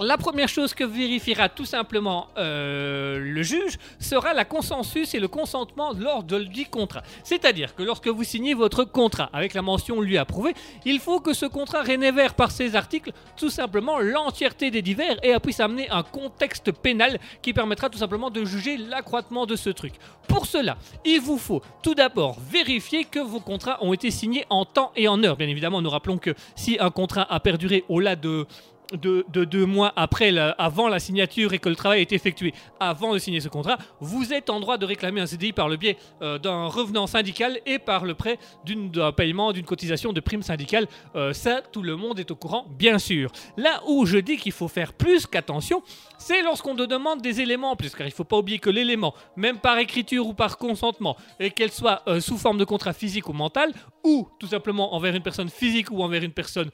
la 0.00 0.16
première 0.18 0.48
chose 0.48 0.74
que 0.74 0.84
vérifiera 0.84 1.48
tout 1.48 1.64
simplement 1.64 2.28
euh, 2.36 3.18
le 3.18 3.42
juge 3.42 3.78
sera 3.98 4.34
la 4.34 4.44
consensus 4.44 5.14
et 5.14 5.20
le 5.20 5.28
consentement 5.28 5.92
lors 5.92 6.22
de 6.24 6.40
dit 6.40 6.64
contrat. 6.64 7.02
C'est-à-dire 7.24 7.74
que 7.74 7.82
lorsque 7.82 8.08
vous 8.08 8.24
signez 8.24 8.54
votre 8.54 8.84
contrat 8.84 9.30
avec 9.32 9.54
la 9.54 9.62
mention 9.62 10.00
lui 10.00 10.18
approuvé, 10.18 10.54
il 10.84 10.98
faut 10.98 11.20
que 11.20 11.34
ce 11.34 11.46
contrat 11.46 11.82
rénévère 11.82 12.34
par 12.34 12.50
ses 12.50 12.76
articles 12.76 13.12
tout 13.36 13.50
simplement 13.50 13.98
l'entièreté 13.98 14.70
des 14.70 14.82
divers 14.82 15.16
et 15.22 15.38
puisse 15.40 15.60
amener 15.60 15.88
un 15.90 16.02
contexte 16.02 16.72
pénal 16.72 17.18
qui 17.42 17.52
permettra 17.52 17.88
tout 17.88 17.98
simplement 17.98 18.30
de 18.30 18.44
juger 18.44 18.76
l'accroîtement 18.76 19.46
de 19.46 19.56
ce 19.56 19.70
truc. 19.70 19.94
Pour 20.28 20.46
cela, 20.46 20.76
il 21.04 21.20
vous 21.20 21.38
faut 21.38 21.62
tout 21.82 21.94
d'abord 21.94 22.38
vérifier 22.40 23.04
que 23.04 23.18
vos 23.18 23.40
contrats 23.40 23.78
ont 23.82 23.92
été 23.92 24.10
signés 24.10 24.44
en 24.50 24.64
temps 24.64 24.92
et 24.96 25.08
en 25.08 25.22
heure. 25.22 25.36
Bien 25.36 25.48
évidemment, 25.48 25.82
nous 25.82 25.90
rappelons 25.90 26.18
que 26.18 26.34
si 26.54 26.76
un 26.80 26.90
contrat 26.90 27.26
a 27.32 27.40
perduré 27.40 27.84
au-delà 27.88 28.16
de 28.16 28.46
de, 28.92 29.24
de 29.32 29.44
deux 29.44 29.66
mois 29.66 29.92
après 29.96 30.30
la- 30.30 30.50
avant 30.52 30.88
la 30.88 30.98
signature 30.98 31.52
et 31.52 31.58
que 31.58 31.68
le 31.68 31.76
travail 31.76 32.00
est 32.02 32.12
effectué 32.12 32.52
avant 32.80 33.12
de 33.12 33.18
signer 33.18 33.40
ce 33.40 33.48
contrat, 33.48 33.78
vous 34.00 34.32
êtes 34.32 34.50
en 34.50 34.60
droit 34.60 34.78
de 34.78 34.86
réclamer 34.86 35.20
un 35.20 35.26
CDI 35.26 35.52
par 35.52 35.68
le 35.68 35.76
biais 35.76 35.96
euh, 36.22 36.38
d'un 36.38 36.66
revenant 36.66 37.06
syndical 37.06 37.58
et 37.66 37.78
par 37.78 38.04
le 38.04 38.14
prêt 38.14 38.38
d'un 38.66 39.12
paiement 39.12 39.52
d'une 39.52 39.64
cotisation 39.64 40.12
de 40.12 40.20
prime 40.20 40.42
syndicale. 40.42 40.86
Euh, 41.16 41.32
ça, 41.32 41.60
tout 41.72 41.82
le 41.82 41.96
monde 41.96 42.18
est 42.20 42.30
au 42.30 42.36
courant, 42.36 42.66
bien 42.78 42.98
sûr. 42.98 43.30
Là 43.56 43.82
où 43.86 44.06
je 44.06 44.18
dis 44.18 44.36
qu'il 44.36 44.52
faut 44.52 44.68
faire 44.68 44.92
plus 44.92 45.26
qu'attention, 45.26 45.82
c'est 46.18 46.42
lorsqu'on 46.42 46.76
te 46.76 46.82
demande 46.82 47.20
des 47.20 47.40
éléments 47.40 47.72
en 47.72 47.76
plus, 47.76 47.90
car 47.94 48.06
il 48.06 48.10
ne 48.10 48.14
faut 48.14 48.24
pas 48.24 48.38
oublier 48.38 48.58
que 48.58 48.70
l'élément, 48.70 49.14
même 49.36 49.58
par 49.58 49.78
écriture 49.78 50.26
ou 50.26 50.34
par 50.34 50.58
consentement, 50.58 51.16
et 51.40 51.50
qu'elle 51.50 51.72
soit 51.72 52.02
euh, 52.08 52.20
sous 52.20 52.36
forme 52.38 52.58
de 52.58 52.64
contrat 52.64 52.92
physique 52.92 53.28
ou 53.28 53.32
mental, 53.32 53.72
ou 54.04 54.28
tout 54.38 54.46
simplement 54.48 54.94
envers 54.94 55.14
une 55.14 55.22
personne 55.22 55.48
physique 55.48 55.90
ou 55.90 56.02
envers 56.02 56.22
une 56.22 56.32
personne 56.32 56.70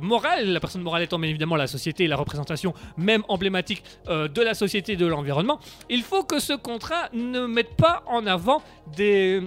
morale, 0.00 0.48
la 0.52 0.60
personne 0.60 0.82
morale 0.82 1.02
étant 1.12 1.18
bien 1.18 1.28
évidemment 1.28 1.56
la 1.56 1.66
société 1.66 2.04
et 2.04 2.08
la 2.08 2.16
représentation 2.16 2.72
même 2.96 3.22
emblématique 3.28 3.82
euh, 4.08 4.28
de 4.28 4.40
la 4.40 4.54
société 4.54 4.92
et 4.92 4.96
de 4.96 5.06
l'environnement, 5.06 5.60
il 5.90 6.02
faut 6.02 6.24
que 6.24 6.40
ce 6.40 6.54
contrat 6.54 7.08
ne 7.12 7.46
mette 7.46 7.76
pas 7.76 8.02
en 8.06 8.26
avant 8.26 8.62
des 8.96 9.42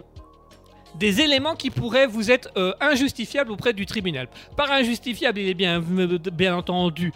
éléments 1.00 1.56
qui 1.56 1.72
pourraient 1.72 2.08
vous 2.08 2.30
être 2.30 2.50
euh, 2.58 2.74
injustifiables 2.80 3.52
auprès 3.52 3.74
du 3.74 3.86
tribunal. 3.86 4.28
Par 4.56 4.72
injustifiable, 4.72 5.40
il 5.40 5.50
est 5.50 6.32
bien 6.32 6.56
entendu 6.56 7.12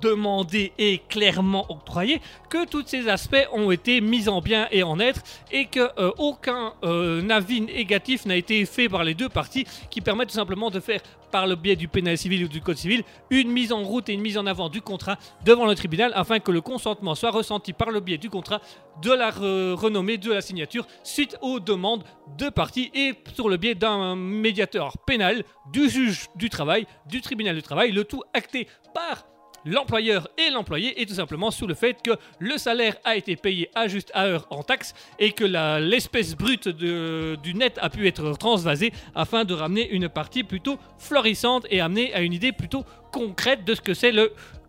demandé 0.00 0.72
et 0.78 0.98
clairement 1.08 1.66
octroyé 1.70 2.20
que 2.48 2.66
tous 2.66 2.84
ces 2.86 3.08
aspects 3.08 3.46
ont 3.52 3.70
été 3.70 4.00
mis 4.00 4.28
en 4.28 4.40
bien 4.40 4.68
et 4.70 4.82
en 4.82 4.98
être 5.00 5.22
et 5.50 5.66
que 5.66 5.80
euh, 5.98 6.10
aucun 6.18 6.74
euh, 6.84 7.28
avis 7.30 7.60
négatif 7.60 8.26
n'a 8.26 8.36
été 8.36 8.64
fait 8.66 8.88
par 8.88 9.04
les 9.04 9.14
deux 9.14 9.28
parties 9.28 9.66
qui 9.90 10.00
permettent 10.00 10.28
tout 10.28 10.34
simplement 10.34 10.70
de 10.70 10.80
faire 10.80 11.00
par 11.30 11.46
le 11.46 11.54
biais 11.54 11.76
du 11.76 11.86
pénal 11.86 12.18
civil 12.18 12.44
ou 12.44 12.48
du 12.48 12.60
code 12.60 12.76
civil 12.76 13.04
une 13.30 13.50
mise 13.50 13.72
en 13.72 13.82
route 13.84 14.08
et 14.08 14.14
une 14.14 14.20
mise 14.20 14.36
en 14.36 14.46
avant 14.46 14.68
du 14.68 14.82
contrat 14.82 15.16
devant 15.44 15.66
le 15.66 15.74
tribunal 15.76 16.12
afin 16.16 16.40
que 16.40 16.50
le 16.50 16.60
consentement 16.60 17.14
soit 17.14 17.30
ressenti 17.30 17.72
par 17.72 17.90
le 17.90 18.00
biais 18.00 18.18
du 18.18 18.28
contrat 18.30 18.60
de 19.00 19.12
la 19.12 19.30
re- 19.30 19.74
renommée 19.74 20.18
de 20.18 20.32
la 20.32 20.40
signature 20.40 20.86
suite 21.04 21.36
aux 21.40 21.60
demandes 21.60 22.02
de 22.36 22.48
parties 22.48 22.90
et 22.94 23.14
sur 23.34 23.48
le 23.48 23.56
biais 23.56 23.76
d'un 23.76 24.16
médiateur 24.16 24.98
pénal 25.06 25.44
du 25.72 25.88
juge 25.88 26.26
du 26.34 26.50
travail, 26.50 26.86
du 27.06 27.20
tribunal 27.20 27.54
du 27.54 27.62
travail, 27.62 27.92
le 27.92 28.04
tout 28.04 28.22
acté 28.34 28.66
par 28.92 29.24
l'employeur 29.64 30.28
et 30.38 30.50
l'employé 30.50 31.00
et 31.00 31.06
tout 31.06 31.14
simplement 31.14 31.50
sous 31.50 31.66
le 31.66 31.74
fait 31.74 32.00
que 32.02 32.12
le 32.38 32.58
salaire 32.58 32.96
a 33.04 33.16
été 33.16 33.36
payé 33.36 33.70
à 33.74 33.88
juste 33.88 34.12
heure 34.16 34.46
en 34.50 34.62
taxes 34.62 34.94
et 35.18 35.32
que 35.32 35.44
l'espèce 35.80 36.36
brute 36.36 36.68
du 36.68 37.54
net 37.54 37.78
a 37.80 37.90
pu 37.90 38.06
être 38.06 38.32
transvasée 38.32 38.92
afin 39.14 39.44
de 39.44 39.54
ramener 39.54 39.88
une 39.90 40.08
partie 40.08 40.44
plutôt 40.44 40.78
florissante 40.98 41.66
et 41.70 41.80
amener 41.80 42.12
à 42.14 42.20
une 42.20 42.32
idée 42.32 42.52
plutôt 42.52 42.84
concrète 43.12 43.64
de 43.64 43.74
ce 43.74 43.80
que 43.80 43.94
c'est 43.94 44.12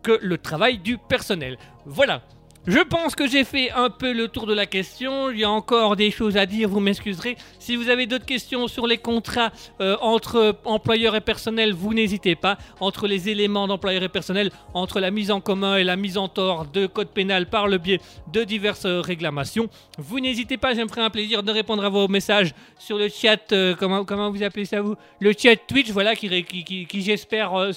que 0.02 0.18
le 0.20 0.38
travail 0.38 0.78
du 0.78 0.98
personnel. 0.98 1.58
Voilà. 1.86 2.22
Je 2.68 2.78
pense 2.78 3.16
que 3.16 3.26
j'ai 3.26 3.42
fait 3.42 3.72
un 3.72 3.90
peu 3.90 4.12
le 4.12 4.28
tour 4.28 4.46
de 4.46 4.54
la 4.54 4.66
question. 4.66 5.30
Il 5.30 5.40
y 5.40 5.42
a 5.42 5.50
encore 5.50 5.96
des 5.96 6.12
choses 6.12 6.36
à 6.36 6.46
dire, 6.46 6.68
vous 6.68 6.78
m'excuserez. 6.78 7.36
Si 7.58 7.74
vous 7.74 7.88
avez 7.88 8.06
d'autres 8.06 8.24
questions 8.24 8.68
sur 8.68 8.86
les 8.86 8.98
contrats 8.98 9.50
euh, 9.80 9.96
entre 10.00 10.56
employeurs 10.64 11.16
et 11.16 11.20
personnel, 11.20 11.72
vous 11.72 11.92
n'hésitez 11.92 12.36
pas. 12.36 12.58
Entre 12.78 13.08
les 13.08 13.28
éléments 13.28 13.66
d'employeur 13.66 14.04
et 14.04 14.08
personnel, 14.08 14.52
entre 14.74 15.00
la 15.00 15.10
mise 15.10 15.32
en 15.32 15.40
commun 15.40 15.76
et 15.76 15.82
la 15.82 15.96
mise 15.96 16.16
en 16.16 16.28
tort 16.28 16.66
de 16.66 16.86
code 16.86 17.08
pénal 17.08 17.50
par 17.50 17.66
le 17.66 17.78
biais 17.78 18.00
de 18.32 18.44
diverses 18.44 18.84
euh, 18.84 19.00
réclamations, 19.00 19.68
vous 19.98 20.20
n'hésitez 20.20 20.56
pas. 20.56 20.72
J'aimerais 20.72 21.00
un 21.00 21.10
plaisir 21.10 21.42
de 21.42 21.50
répondre 21.50 21.84
à 21.84 21.88
vos 21.88 22.06
messages 22.06 22.54
sur 22.78 22.96
le 22.96 23.08
chat. 23.08 23.50
euh, 23.50 23.74
comment, 23.74 24.30
vous 24.30 24.42
appelez 24.44 24.66
ça 24.66 24.80
vous? 24.82 24.94
Le 25.18 25.32
chat 25.36 25.56
Twitch, 25.56 25.90
voilà, 25.90 26.14
qui, 26.14 26.44
qui, 26.44 27.02
j'espère, 27.02 27.72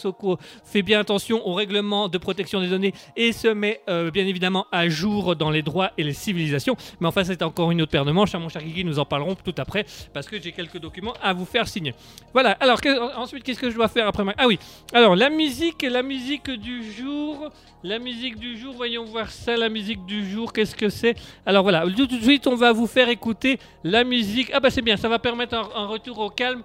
fait 0.63 0.83
bien 0.83 0.99
attention 0.99 1.47
au 1.47 1.55
règlement 1.55 2.07
de 2.07 2.19
protection 2.19 2.61
des 2.61 2.67
données 2.67 2.93
et 3.17 3.31
se 3.31 3.47
met 3.47 3.81
bien 3.87 4.27
évidemment 4.27 4.67
à 4.74 4.74
jour 4.89 5.35
dans 5.35 5.49
les 5.49 5.61
droits 5.61 5.91
et 5.97 6.03
les 6.03 6.13
civilisations. 6.13 6.75
Mais 6.99 7.07
enfin, 7.07 7.23
c'est 7.23 7.41
encore 7.41 7.71
une 7.71 7.81
autre 7.81 7.91
paire 7.91 8.05
de 8.05 8.11
manches. 8.11 8.35
hein, 8.35 8.39
mon 8.39 8.49
cher 8.49 8.63
Kiki, 8.63 8.83
nous 8.85 8.99
en 8.99 9.05
parlerons 9.05 9.35
tout 9.35 9.55
après 9.57 9.85
parce 10.13 10.27
que 10.27 10.41
j'ai 10.41 10.51
quelques 10.51 10.77
documents 10.79 11.13
à 11.21 11.33
vous 11.33 11.45
faire 11.45 11.67
signer. 11.67 11.93
Voilà. 12.33 12.51
Alors 12.59 12.81
que- 12.81 13.17
ensuite, 13.17 13.43
qu'est-ce 13.43 13.59
que 13.59 13.69
je 13.69 13.75
dois 13.75 13.87
faire 13.87 14.07
après 14.07 14.23
ma... 14.23 14.33
Ah 14.37 14.47
oui. 14.47 14.59
Alors 14.93 15.15
la 15.15 15.29
musique, 15.29 15.81
la 15.83 16.03
musique 16.03 16.49
du 16.49 16.91
jour, 16.91 17.49
la 17.83 17.99
musique 17.99 18.37
du 18.37 18.57
jour. 18.57 18.73
Voyons 18.75 19.05
voir 19.05 19.29
ça. 19.29 19.55
La 19.57 19.69
musique 19.69 20.05
du 20.05 20.29
jour, 20.29 20.51
qu'est-ce 20.53 20.75
que 20.75 20.89
c'est? 20.89 21.15
Alors 21.45 21.63
voilà. 21.63 21.83
Tout 21.95 22.07
de 22.07 22.21
suite, 22.21 22.47
on 22.47 22.55
va 22.55 22.71
vous 22.71 22.87
faire 22.87 23.09
écouter 23.09 23.59
la 23.83 24.03
musique. 24.03 24.51
Ah 24.53 24.59
bah 24.59 24.69
c'est 24.69 24.81
bien. 24.81 24.97
Ça 24.97 25.09
va 25.09 25.19
permettre 25.19 25.55
un, 25.75 25.85
retour 25.87 26.19
au 26.19 26.29
calme. 26.29 26.61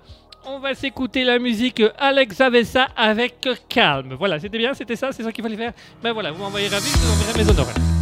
On 0.46 0.58
va 0.58 0.74
s'écouter 0.74 1.22
la 1.24 1.38
musique 1.38 1.82
Alex 1.98 2.40
Avessa 2.40 2.88
avec 2.96 3.46
calme. 3.68 4.14
Voilà, 4.18 4.40
c'était 4.40 4.56
bien, 4.58 4.72
c'était 4.72 4.96
ça, 4.96 5.12
c'est 5.12 5.22
ça 5.22 5.32
qu'il 5.32 5.44
fallait 5.44 5.56
faire? 5.56 5.72
Ben 6.02 6.12
voilà, 6.12 6.32
vous 6.32 6.42
m'envoyez 6.42 6.68
ravi, 6.68 6.88
vous 6.88 7.12
enverrai 7.12 7.44
mes 7.44 7.50
honoraires. 7.50 7.99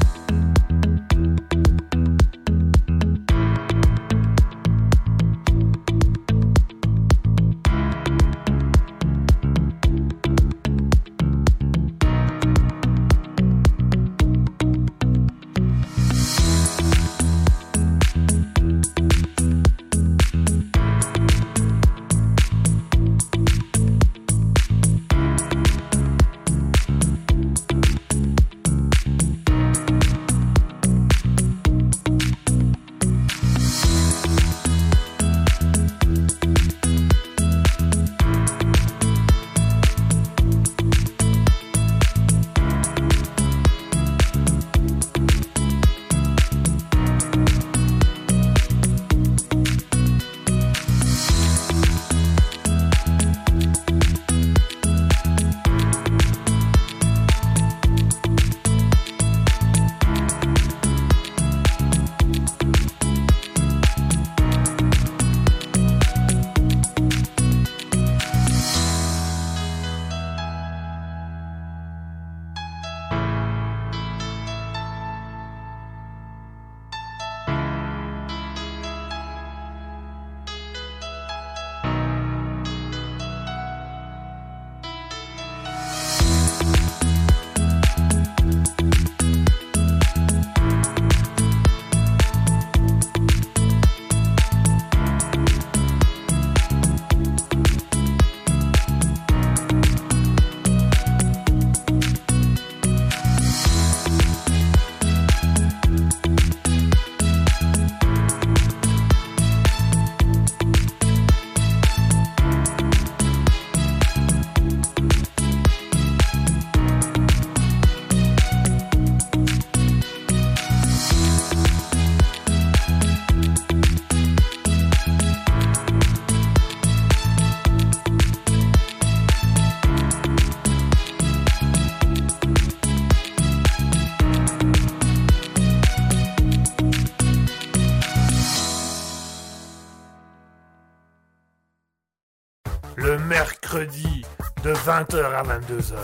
20h 144.88 145.22
à 145.22 145.42
22h. 145.42 145.96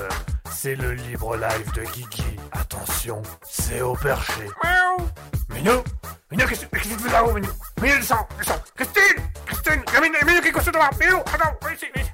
C'est 0.50 0.74
le 0.74 0.92
libre 0.92 1.38
live 1.38 1.72
de 1.72 1.84
Guigui. 1.84 2.38
Attention, 2.52 3.22
c'est 3.42 3.80
au 3.80 3.94
perché. 3.94 4.42
Miaou. 4.62 5.08
Minou 5.48 5.82
Minou, 6.30 6.46
qu'est-ce 6.46 6.66
qu'est-ce 6.66 6.88
que 6.90 6.94
tu 6.94 7.04
fais 7.04 7.12
là-haut, 7.12 7.32
Minou 7.32 7.48
Minou, 7.80 7.96
descends, 7.96 8.28
descends 8.36 8.62
Christine 8.76 9.22
Christine 9.46 9.82
Minou, 10.02 10.26
Minou, 10.26 10.40
qui 10.42 10.48
est 10.48 10.70
devant 10.70 10.90
Minou, 11.00 11.16
attends, 11.16 11.56
viens 11.62 11.72
ici, 11.72 11.86
viens 11.94 12.04
ici. 12.04 12.12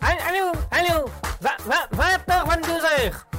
Allô, 0.00 0.52
allô, 0.72 1.04
20h, 1.40 2.48
22h. 2.48 3.31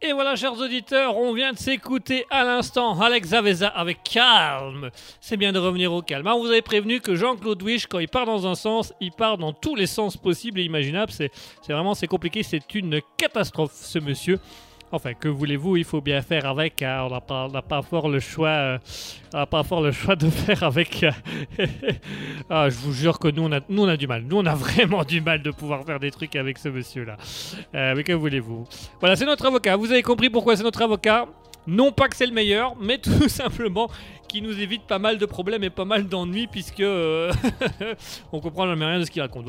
Et 0.00 0.12
voilà, 0.12 0.36
chers 0.36 0.56
auditeurs, 0.56 1.16
on 1.16 1.32
vient 1.32 1.52
de 1.52 1.58
s'écouter 1.58 2.24
à 2.30 2.44
l'instant 2.44 3.00
Alex 3.00 3.32
Avesa 3.32 3.66
avec 3.66 4.04
calme. 4.04 4.90
C'est 5.20 5.36
bien 5.36 5.52
de 5.52 5.58
revenir 5.58 5.92
au 5.92 6.02
calme. 6.02 6.24
Alors, 6.24 6.38
vous 6.38 6.46
avez 6.46 6.62
prévenu 6.62 7.00
que 7.00 7.16
Jean-Claude 7.16 7.60
Wish, 7.64 7.88
quand 7.88 7.98
il 7.98 8.06
part 8.06 8.24
dans 8.24 8.46
un 8.46 8.54
sens, 8.54 8.92
il 9.00 9.10
part 9.10 9.38
dans 9.38 9.52
tous 9.52 9.74
les 9.74 9.88
sens 9.88 10.16
possibles 10.16 10.60
et 10.60 10.62
imaginables. 10.62 11.10
C'est 11.10 11.32
vraiment 11.68 11.94
c'est 11.94 12.06
compliqué, 12.06 12.44
c'est 12.44 12.76
une 12.76 13.00
catastrophe, 13.16 13.72
ce 13.74 13.98
monsieur. 13.98 14.38
Enfin, 14.90 15.12
que 15.14 15.28
voulez-vous, 15.28 15.76
il 15.76 15.84
faut 15.84 16.00
bien 16.00 16.22
faire 16.22 16.46
avec. 16.46 16.82
On 16.82 17.10
n'a 17.10 17.20
pas, 17.20 17.48
pas 17.68 17.82
fort 17.82 18.08
le 18.08 18.20
choix. 18.20 18.48
euh, 18.48 18.78
on 19.34 19.44
pas 19.46 19.62
fort 19.62 19.82
le 19.82 19.92
choix 19.92 20.16
de 20.16 20.30
faire 20.30 20.62
avec. 20.62 21.04
euh, 21.04 21.10
ah, 22.50 22.70
je 22.70 22.76
vous 22.76 22.92
jure 22.92 23.18
que 23.18 23.28
nous 23.28 23.42
on, 23.42 23.52
a, 23.52 23.60
nous, 23.68 23.82
on 23.84 23.88
a 23.88 23.96
du 23.96 24.06
mal. 24.06 24.22
Nous, 24.22 24.36
on 24.36 24.46
a 24.46 24.54
vraiment 24.54 25.04
du 25.04 25.20
mal 25.20 25.42
de 25.42 25.50
pouvoir 25.50 25.84
faire 25.84 26.00
des 26.00 26.10
trucs 26.10 26.34
avec 26.36 26.56
ce 26.58 26.68
monsieur-là. 26.70 27.16
Euh, 27.74 27.94
mais 27.96 28.02
que 28.02 28.12
voulez-vous? 28.12 28.66
Voilà, 29.00 29.16
c'est 29.16 29.26
notre 29.26 29.46
avocat. 29.46 29.76
Vous 29.76 29.92
avez 29.92 30.02
compris 30.02 30.30
pourquoi 30.30 30.56
c'est 30.56 30.62
notre 30.62 30.82
avocat? 30.82 31.26
Non 31.66 31.92
pas 31.92 32.08
que 32.08 32.16
c'est 32.16 32.26
le 32.26 32.32
meilleur, 32.32 32.74
mais 32.80 32.96
tout 33.02 33.28
simplement 33.28 33.90
qui 34.28 34.42
nous 34.42 34.60
évite 34.60 34.82
pas 34.82 34.98
mal 34.98 35.18
de 35.18 35.26
problèmes 35.26 35.64
et 35.64 35.70
pas 35.70 35.84
mal 35.84 36.06
d'ennuis 36.06 36.46
puisque 36.46 36.80
euh, 36.80 37.32
on 38.32 38.40
comprend 38.40 38.66
jamais 38.66 38.84
rien 38.84 38.98
de 39.00 39.04
ce 39.04 39.10
qu'il 39.10 39.22
raconte. 39.22 39.46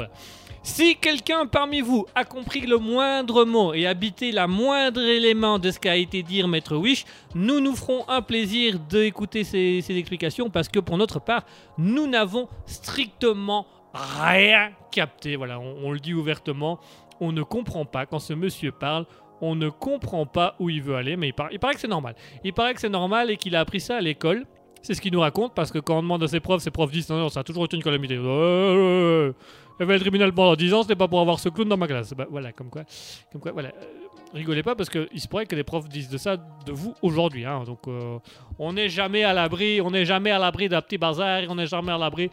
Si 0.63 0.97
quelqu'un 0.97 1.45
parmi 1.45 1.81
vous 1.81 2.05
a 2.15 2.25
compris 2.25 2.61
le 2.61 2.77
moindre 2.77 3.45
mot 3.45 3.73
et 3.73 3.87
habité 3.87 4.31
la 4.31 4.47
moindre 4.47 5.01
élément 5.01 5.57
de 5.59 5.71
ce 5.71 5.79
qu'a 5.79 5.95
été 5.95 6.21
dit 6.23 6.43
Maître 6.43 6.75
Wish, 6.75 7.05
nous 7.35 7.59
nous 7.59 7.75
ferons 7.75 8.07
un 8.09 8.21
plaisir 8.21 8.79
d'écouter 8.79 9.43
ces, 9.43 9.81
ces 9.81 9.97
explications 9.97 10.49
parce 10.49 10.67
que 10.67 10.79
pour 10.79 10.97
notre 10.97 11.19
part, 11.19 11.43
nous 11.77 12.07
n'avons 12.07 12.47
strictement 12.65 13.67
rien 13.93 14.71
capté. 14.91 15.35
Voilà, 15.35 15.59
on, 15.59 15.91
le 15.91 15.99
dit 15.99 16.13
ouvertement, 16.13 16.79
on 17.19 17.31
ne 17.31 17.43
comprend 17.43 17.85
pas 17.85 18.05
quand 18.05 18.19
ce 18.19 18.33
monsieur 18.33 18.71
parle. 18.71 19.05
On 19.41 19.55
ne 19.55 19.69
comprend 19.69 20.25
pas 20.25 20.55
où 20.59 20.69
il 20.69 20.81
veut 20.81 20.95
aller, 20.95 21.15
mais 21.15 21.29
il 21.51 21.59
paraît 21.59 21.73
que 21.73 21.79
c'est 21.79 21.87
normal. 21.87 22.15
Il 22.43 22.53
paraît 22.53 22.73
que 22.73 22.81
c'est 22.81 22.89
normal 22.89 23.31
et 23.31 23.37
qu'il 23.37 23.55
a 23.55 23.61
appris 23.61 23.79
ça 23.79 23.95
à 23.95 24.01
l'école. 24.01 24.45
C'est 24.81 24.93
ce 24.93 25.01
qu'il 25.01 25.11
nous 25.13 25.19
raconte 25.19 25.53
parce 25.53 25.71
que 25.71 25.79
quand 25.79 25.97
on 25.97 26.01
demande 26.01 26.23
à 26.23 26.27
ses 26.27 26.39
profs, 26.39 26.61
ses 26.61 26.71
profs 26.71 26.91
disent 26.91 27.09
non, 27.09 27.17
non, 27.17 27.29
ça 27.29 27.41
a 27.41 27.43
toujours 27.43 27.65
été 27.65 27.75
une 27.75 27.83
calamité. 27.83 28.17
Ouais. 28.17 29.31
Elle 29.79 29.85
va 29.85 29.93
être 29.95 30.01
tribunal 30.01 30.33
pendant 30.33 30.55
10 30.55 30.73
ans, 30.73 30.81
c'était 30.83 30.95
pas 30.95 31.07
pour 31.07 31.19
avoir 31.21 31.39
ce 31.39 31.49
clown 31.49 31.67
dans 31.69 31.77
ma 31.77 31.87
classe. 31.87 32.13
Bah, 32.13 32.27
voilà, 32.29 32.51
comme 32.51 32.69
quoi. 32.69 32.83
Comme 33.31 33.41
quoi 33.41 33.51
voilà. 33.51 33.69
Euh, 33.69 33.85
rigolez 34.33 34.61
pas 34.63 34.75
parce 34.75 34.89
qu'il 34.89 35.07
se 35.19 35.27
pourrait 35.27 35.45
que 35.45 35.55
les 35.55 35.63
profs 35.63 35.87
disent 35.89 36.09
de 36.09 36.17
ça 36.17 36.37
de 36.37 36.71
vous 36.71 36.93
aujourd'hui. 37.01 37.45
hein. 37.45 37.63
Donc 37.65 37.79
euh, 37.87 38.17
on 38.57 38.73
n'est 38.73 38.89
jamais 38.89 39.23
à 39.23 39.33
l'abri, 39.33 39.79
on 39.81 39.91
n'est 39.91 40.05
jamais 40.05 40.31
à 40.31 40.39
l'abri 40.39 40.69
d'un 40.69 40.81
petit 40.81 40.97
bazar, 40.97 41.43
on 41.49 41.55
n'est 41.55 41.65
jamais 41.67 41.91
à 41.91 41.97
l'abri 41.97 42.29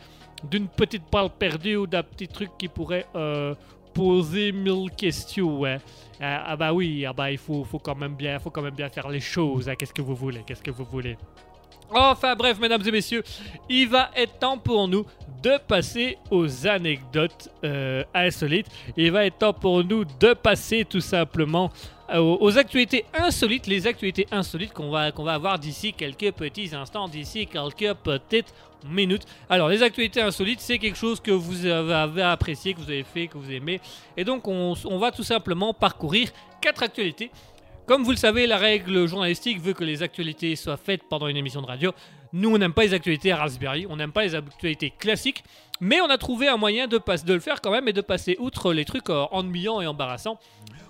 d'une 0.51 0.69
petite 0.69 1.05
balle 1.11 1.31
perdue 1.39 1.77
ou 1.77 1.87
d'un 1.87 2.03
petit 2.03 2.29
truc 2.29 2.51
qui 2.59 2.69
pourrait 2.69 3.07
euh, 3.15 3.55
poser 3.95 4.53
mille 4.53 4.91
questions. 4.97 5.59
Ouais. 5.61 5.79
Ah, 6.21 6.45
ah 6.49 6.57
bah 6.57 6.73
oui, 6.73 7.05
ah 7.07 7.13
bah 7.13 7.31
il 7.31 7.39
faut, 7.39 7.65
faut 7.65 7.79
quand 7.79 7.95
même 7.95 8.15
bien, 8.15 8.39
faut 8.39 8.51
quand 8.51 8.63
même 8.63 8.75
bien 8.75 8.89
faire 8.89 9.09
les 9.09 9.21
choses. 9.21 9.69
hein. 9.69 9.75
Qu'est-ce 9.77 9.95
que 9.95 10.03
vous 10.03 10.15
voulez? 10.17 10.43
Qu'est-ce 10.47 10.63
que 10.63 10.71
vous 10.71 10.85
voulez? 10.85 11.17
Enfin 11.95 12.35
bref, 12.35 12.59
mesdames 12.59 12.83
et 12.87 12.91
messieurs, 12.91 13.23
il 13.69 13.89
va 13.89 14.11
être 14.17 14.39
temps 14.39 14.59
pour 14.59 14.89
nous 14.89 15.07
de 15.43 15.59
passer 15.69 16.19
aux 16.31 16.67
anecdotes 16.67 17.49
euh, 17.63 18.03
insolites. 18.15 18.67
Il 18.97 19.13
va 19.13 19.27
être 19.27 19.39
temps 19.39 19.53
pour 19.53 19.85
nous 19.85 20.05
de 20.05 20.35
passer 20.35 20.85
tout 20.85 21.01
simplement 21.01 21.71
euh, 22.11 22.19
aux, 22.19 22.59
actualités 22.59 23.05
insolites, 23.15 23.67
les 23.67 23.87
actualités 23.87 24.27
insolites 24.31 24.73
qu'on 24.73 24.91
va, 24.91 25.13
qu'on 25.13 25.25
va 25.25 25.35
avoir 25.35 25.59
d'ici 25.59 25.93
quelques 25.93 26.33
petits 26.33 26.75
instants, 26.75 27.09
d'ici 27.09 27.47
quelques 27.47 27.95
petites 27.95 28.53
minutes. 28.89 29.25
Alors, 29.49 29.69
les 29.69 29.83
actualités 29.83 30.21
insolites, 30.21 30.61
c'est 30.61 30.79
quelque 30.79 30.99
chose 30.99 31.21
que 31.21 31.33
vous 31.33 31.67
avez 31.67 32.23
apprécié, 32.23 32.75
que 32.75 32.81
vous 32.81 32.91
avez 32.91 33.05
fait, 33.05 33.27
que 33.27 33.39
vous 33.39 33.51
aimez. 33.51 33.81
Et 34.17 34.25
donc, 34.25 34.47
on, 34.49 34.75
on 34.85 34.99
va 34.99 35.11
tout 35.13 35.25
simplement 35.25 35.75
parcourir 35.75 36.31
quatre 36.61 36.83
actualités. 36.83 37.31
Comme 37.87 38.03
vous 38.03 38.11
le 38.11 38.17
savez, 38.17 38.49
la 38.49 38.57
règle 38.57 39.07
journalistique 39.07 39.61
veut 39.61 39.73
que 39.73 39.85
les 39.85 40.03
actualités 40.03 40.57
soient 40.57 40.77
faites 40.77 41.05
pendant 41.05 41.29
une 41.29 41.37
émission 41.37 41.63
de 41.63 41.67
radio. 41.67 41.93
Nous, 42.33 42.53
on 42.53 42.59
n'aime 42.59 42.73
pas 42.73 42.83
les 42.83 42.95
actualités 42.95 43.33
Raspberry, 43.33 43.87
on 43.89 43.95
n'aime 43.95 44.11
pas 44.11 44.25
les 44.25 44.35
actualités 44.35 44.91
classiques, 44.91 45.45
mais 45.81 46.01
on 46.01 46.11
a 46.11 46.19
trouvé 46.19 46.49
un 46.49 46.57
moyen 46.57 46.89
de, 46.89 46.99
de 46.99 47.33
le 47.33 47.39
faire 47.39 47.61
quand 47.61 47.71
même 47.71 47.87
et 47.87 47.93
de 47.93 48.01
passer 48.01 48.37
outre 48.41 48.73
les 48.73 48.85
trucs 48.85 49.09
euh, 49.09 49.27
ennuyants 49.31 49.81
et 49.81 49.87
embarrassants. 49.87 50.41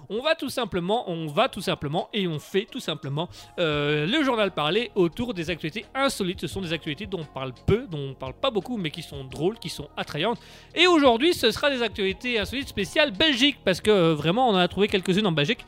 On 0.09 0.22
va 0.22 0.34
tout 0.36 0.49
simplement, 0.49 1.11
on 1.11 1.26
va 1.26 1.49
tout 1.49 1.61
simplement 1.61 2.09
et 2.14 2.26
on 2.28 2.38
fait 2.38 2.66
tout 2.70 2.80
simplement 2.80 3.28
euh, 3.59 4.07
le 4.07 4.22
journal 4.22 4.53
parlé 4.53 4.90
autour 4.94 5.34
des 5.34 5.51
actualités 5.51 5.84
insolites. 5.94 6.40
Ce 6.40 6.47
sont 6.47 6.61
des 6.61 6.72
actualités 6.72 7.07
dont 7.07 7.20
on 7.20 7.24
parle 7.24 7.53
peu, 7.66 7.86
dont 7.90 8.11
on 8.11 8.14
parle 8.14 8.34
pas 8.34 8.51
beaucoup, 8.51 8.76
mais 8.76 8.90
qui 8.90 9.03
sont 9.03 9.24
drôles, 9.24 9.59
qui 9.59 9.68
sont 9.68 9.88
attrayantes. 9.97 10.38
Et 10.74 10.86
aujourd'hui, 10.86 11.34
ce 11.34 11.51
sera 11.51 11.70
des 11.70 11.82
actualités 11.82 12.38
insolites 12.38 12.68
spéciales 12.68 13.11
Belgique, 13.11 13.59
parce 13.64 13.80
que 13.80 13.90
euh, 13.90 14.14
vraiment, 14.14 14.49
on 14.49 14.53
en 14.53 14.59
a 14.59 14.68
trouvé 14.68 14.88
quelques-unes 14.88 15.26
en 15.26 15.32
Belgique. 15.32 15.66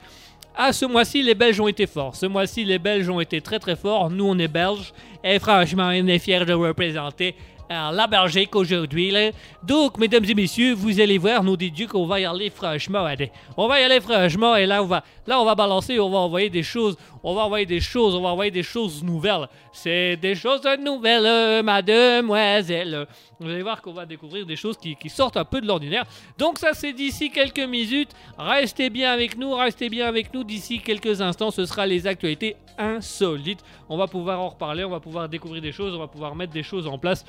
Ah, 0.60 0.72
ce 0.72 0.84
mois-ci, 0.86 1.22
les 1.22 1.36
Belges 1.36 1.60
ont 1.60 1.68
été 1.68 1.86
forts. 1.86 2.16
Ce 2.16 2.26
mois-ci, 2.26 2.64
les 2.64 2.80
Belges 2.80 3.08
ont 3.08 3.20
été 3.20 3.40
très 3.40 3.60
très 3.60 3.76
forts. 3.76 4.10
Nous, 4.10 4.24
on 4.24 4.36
est 4.40 4.48
Belges. 4.48 4.92
Et 5.22 5.38
franchement, 5.38 5.88
on 5.94 6.06
est 6.08 6.18
fiers 6.18 6.44
de 6.44 6.52
représenter 6.52 7.36
la 7.70 8.08
Belgique 8.08 8.56
aujourd'hui. 8.56 9.14
Donc, 9.62 9.98
mesdames 9.98 10.24
et 10.24 10.34
messieurs, 10.34 10.74
vous 10.74 10.98
allez 11.00 11.16
voir, 11.16 11.44
nous 11.44 11.56
dit 11.56 11.70
Dieu 11.70 11.86
qu'on 11.86 12.06
va 12.06 12.18
y 12.18 12.24
aller 12.24 12.50
franchement. 12.50 13.04
allez. 13.04 13.30
On 13.56 13.68
va 13.68 13.80
y 13.80 13.84
aller 13.84 14.00
franchement. 14.00 14.56
Et 14.56 14.66
là, 14.66 14.82
on 14.82 14.86
va, 14.86 15.04
là, 15.28 15.40
on 15.40 15.44
va 15.44 15.54
balancer. 15.54 16.00
On 16.00 16.10
va 16.10 16.18
envoyer 16.18 16.50
des 16.50 16.64
choses. 16.64 16.96
On 17.22 17.36
va 17.36 17.42
envoyer 17.42 17.64
des 17.64 17.80
choses. 17.80 18.16
On 18.16 18.22
va 18.22 18.30
envoyer 18.30 18.50
des 18.50 18.64
choses 18.64 19.04
nouvelles. 19.04 19.46
C'est 19.80 20.16
des 20.16 20.34
choses 20.34 20.62
nouvelles, 20.84 21.62
mademoiselle. 21.62 23.06
Vous 23.38 23.48
allez 23.48 23.62
voir 23.62 23.80
qu'on 23.80 23.92
va 23.92 24.06
découvrir 24.06 24.44
des 24.44 24.56
choses 24.56 24.76
qui, 24.76 24.96
sortent 25.08 25.36
un 25.36 25.44
peu 25.44 25.60
de 25.60 25.68
l'ordinaire. 25.68 26.04
Donc 26.36 26.58
ça 26.58 26.74
c'est 26.74 26.92
d'ici 26.92 27.30
quelques 27.30 27.60
minutes. 27.60 28.10
Restez 28.36 28.90
bien 28.90 29.12
avec 29.12 29.38
nous, 29.38 29.54
restez 29.54 29.88
bien 29.88 30.08
avec 30.08 30.34
nous. 30.34 30.42
D'ici 30.42 30.80
quelques 30.80 31.20
instants, 31.20 31.52
ce 31.52 31.64
sera 31.64 31.86
les 31.86 32.08
actualités 32.08 32.56
insolites. 32.76 33.60
On 33.88 33.96
va 33.96 34.08
pouvoir 34.08 34.40
en 34.40 34.48
reparler, 34.48 34.82
on 34.82 34.90
va 34.90 34.98
pouvoir 34.98 35.28
découvrir 35.28 35.62
des 35.62 35.70
choses, 35.70 35.94
on 35.94 36.00
va 36.00 36.08
pouvoir 36.08 36.34
mettre 36.34 36.52
des 36.52 36.64
choses 36.64 36.88
en 36.88 36.98
place. 36.98 37.24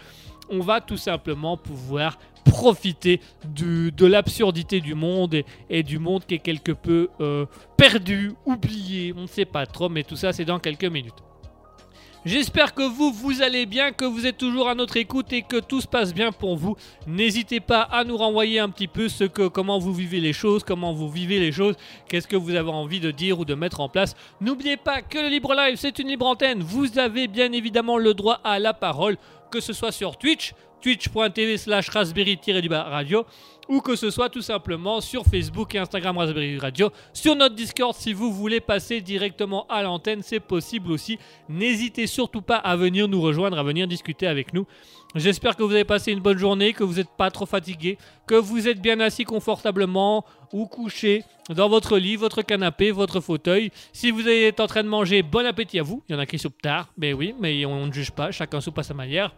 On 0.49 0.61
va 0.61 0.81
tout 0.81 0.97
simplement 0.97 1.55
pouvoir 1.55 2.17
profiter 2.45 3.21
de 3.45 4.05
l'absurdité 4.07 4.81
du 4.81 4.95
monde 4.95 5.35
et, 5.35 5.45
et 5.69 5.83
du 5.83 5.99
monde 5.99 6.25
qui 6.25 6.33
est 6.33 6.39
quelque 6.39 6.71
peu 6.71 7.09
euh, 7.21 7.45
perdu, 7.77 8.31
oublié, 8.47 9.13
on 9.15 9.21
ne 9.21 9.27
sait 9.27 9.45
pas 9.45 9.67
trop, 9.67 9.87
mais 9.87 10.01
tout 10.01 10.15
ça 10.15 10.33
c'est 10.33 10.45
dans 10.45 10.57
quelques 10.57 10.85
minutes. 10.85 11.28
J'espère 12.25 12.73
que 12.73 12.83
vous, 12.83 13.13
vous 13.13 13.41
allez 13.41 13.65
bien, 13.65 13.93
que 13.93 14.03
vous 14.03 14.25
êtes 14.25 14.37
toujours 14.37 14.67
à 14.67 14.75
notre 14.75 14.97
écoute 14.97 15.31
et 15.31 15.41
que 15.41 15.61
tout 15.61 15.79
se 15.79 15.87
passe 15.87 16.13
bien 16.13 16.33
pour 16.33 16.57
vous. 16.57 16.75
N'hésitez 17.07 17.61
pas 17.61 17.81
à 17.83 18.03
nous 18.03 18.17
renvoyer 18.17 18.59
un 18.59 18.69
petit 18.69 18.89
peu 18.89 19.07
ce 19.07 19.23
que, 19.23 19.47
comment 19.47 19.79
vous 19.79 19.93
vivez 19.93 20.19
les 20.19 20.33
choses, 20.33 20.65
comment 20.65 20.91
vous 20.91 21.09
vivez 21.09 21.39
les 21.39 21.53
choses, 21.53 21.75
qu'est-ce 22.09 22.27
que 22.27 22.35
vous 22.35 22.55
avez 22.55 22.69
envie 22.69 22.99
de 22.99 23.11
dire 23.11 23.39
ou 23.39 23.45
de 23.45 23.55
mettre 23.55 23.79
en 23.79 23.87
place. 23.87 24.17
N'oubliez 24.41 24.75
pas 24.75 25.01
que 25.01 25.17
le 25.17 25.29
Libre 25.29 25.55
Live, 25.55 25.77
c'est 25.77 25.97
une 25.97 26.09
libre 26.09 26.27
antenne. 26.27 26.61
Vous 26.61 26.99
avez 26.99 27.29
bien 27.29 27.53
évidemment 27.53 27.97
le 27.97 28.13
droit 28.13 28.41
à 28.43 28.59
la 28.59 28.73
parole, 28.73 29.15
que 29.49 29.61
ce 29.61 29.71
soit 29.71 29.93
sur 29.93 30.17
Twitch, 30.17 30.53
twitch.tv 30.81 31.57
slash 31.57 31.89
raspberry-radio, 31.89 33.25
ou 33.69 33.81
que 33.81 33.95
ce 33.95 34.09
soit 34.09 34.29
tout 34.29 34.41
simplement 34.41 34.99
sur 34.99 35.25
Facebook 35.25 35.75
et 35.75 35.77
Instagram 35.77 36.17
Raspberry 36.17 36.57
Radio, 36.57 36.89
sur 37.13 37.35
notre 37.35 37.55
Discord 37.55 37.95
si 37.95 38.13
vous 38.13 38.33
voulez 38.33 38.59
passer 38.59 38.99
directement 38.99 39.67
à 39.67 39.83
l'antenne, 39.83 40.21
c'est 40.23 40.39
possible 40.39 40.91
aussi. 40.91 41.19
N'hésitez 41.47 42.07
surtout 42.07 42.41
pas 42.41 42.57
à 42.57 42.75
venir 42.75 43.07
nous 43.07 43.21
rejoindre, 43.21 43.59
à 43.59 43.63
venir 43.63 43.87
discuter 43.87 44.25
avec 44.25 44.53
nous. 44.53 44.65
J'espère 45.15 45.55
que 45.55 45.63
vous 45.63 45.71
avez 45.71 45.85
passé 45.85 46.11
une 46.11 46.19
bonne 46.19 46.37
journée, 46.37 46.73
que 46.73 46.83
vous 46.83 46.95
n'êtes 46.95 47.09
pas 47.17 47.31
trop 47.31 47.45
fatigué, 47.45 47.97
que 48.27 48.35
vous 48.35 48.67
êtes 48.67 48.79
bien 48.79 48.99
assis 48.99 49.23
confortablement 49.23 50.23
ou 50.53 50.67
couché 50.67 51.23
dans 51.49 51.67
votre 51.67 51.97
lit, 51.97 52.15
votre 52.15 52.43
canapé, 52.43 52.91
votre 52.91 53.19
fauteuil. 53.19 53.71
Si 53.91 54.11
vous 54.11 54.27
êtes 54.27 54.59
en 54.59 54.67
train 54.67 54.83
de 54.83 54.87
manger, 54.87 55.23
bon 55.23 55.45
appétit 55.45 55.79
à 55.79 55.83
vous. 55.83 56.03
Il 56.07 56.13
y 56.13 56.15
en 56.15 56.19
a 56.19 56.27
qui 56.27 56.37
soupent 56.37 56.61
tard, 56.61 56.91
mais 56.97 57.13
oui, 57.13 57.33
mais 57.39 57.65
on 57.65 57.87
ne 57.87 57.91
juge 57.91 58.11
pas, 58.11 58.31
chacun 58.31 58.61
soupe 58.61 58.77
à 58.77 58.83
sa 58.83 58.93
manière. 58.93 59.33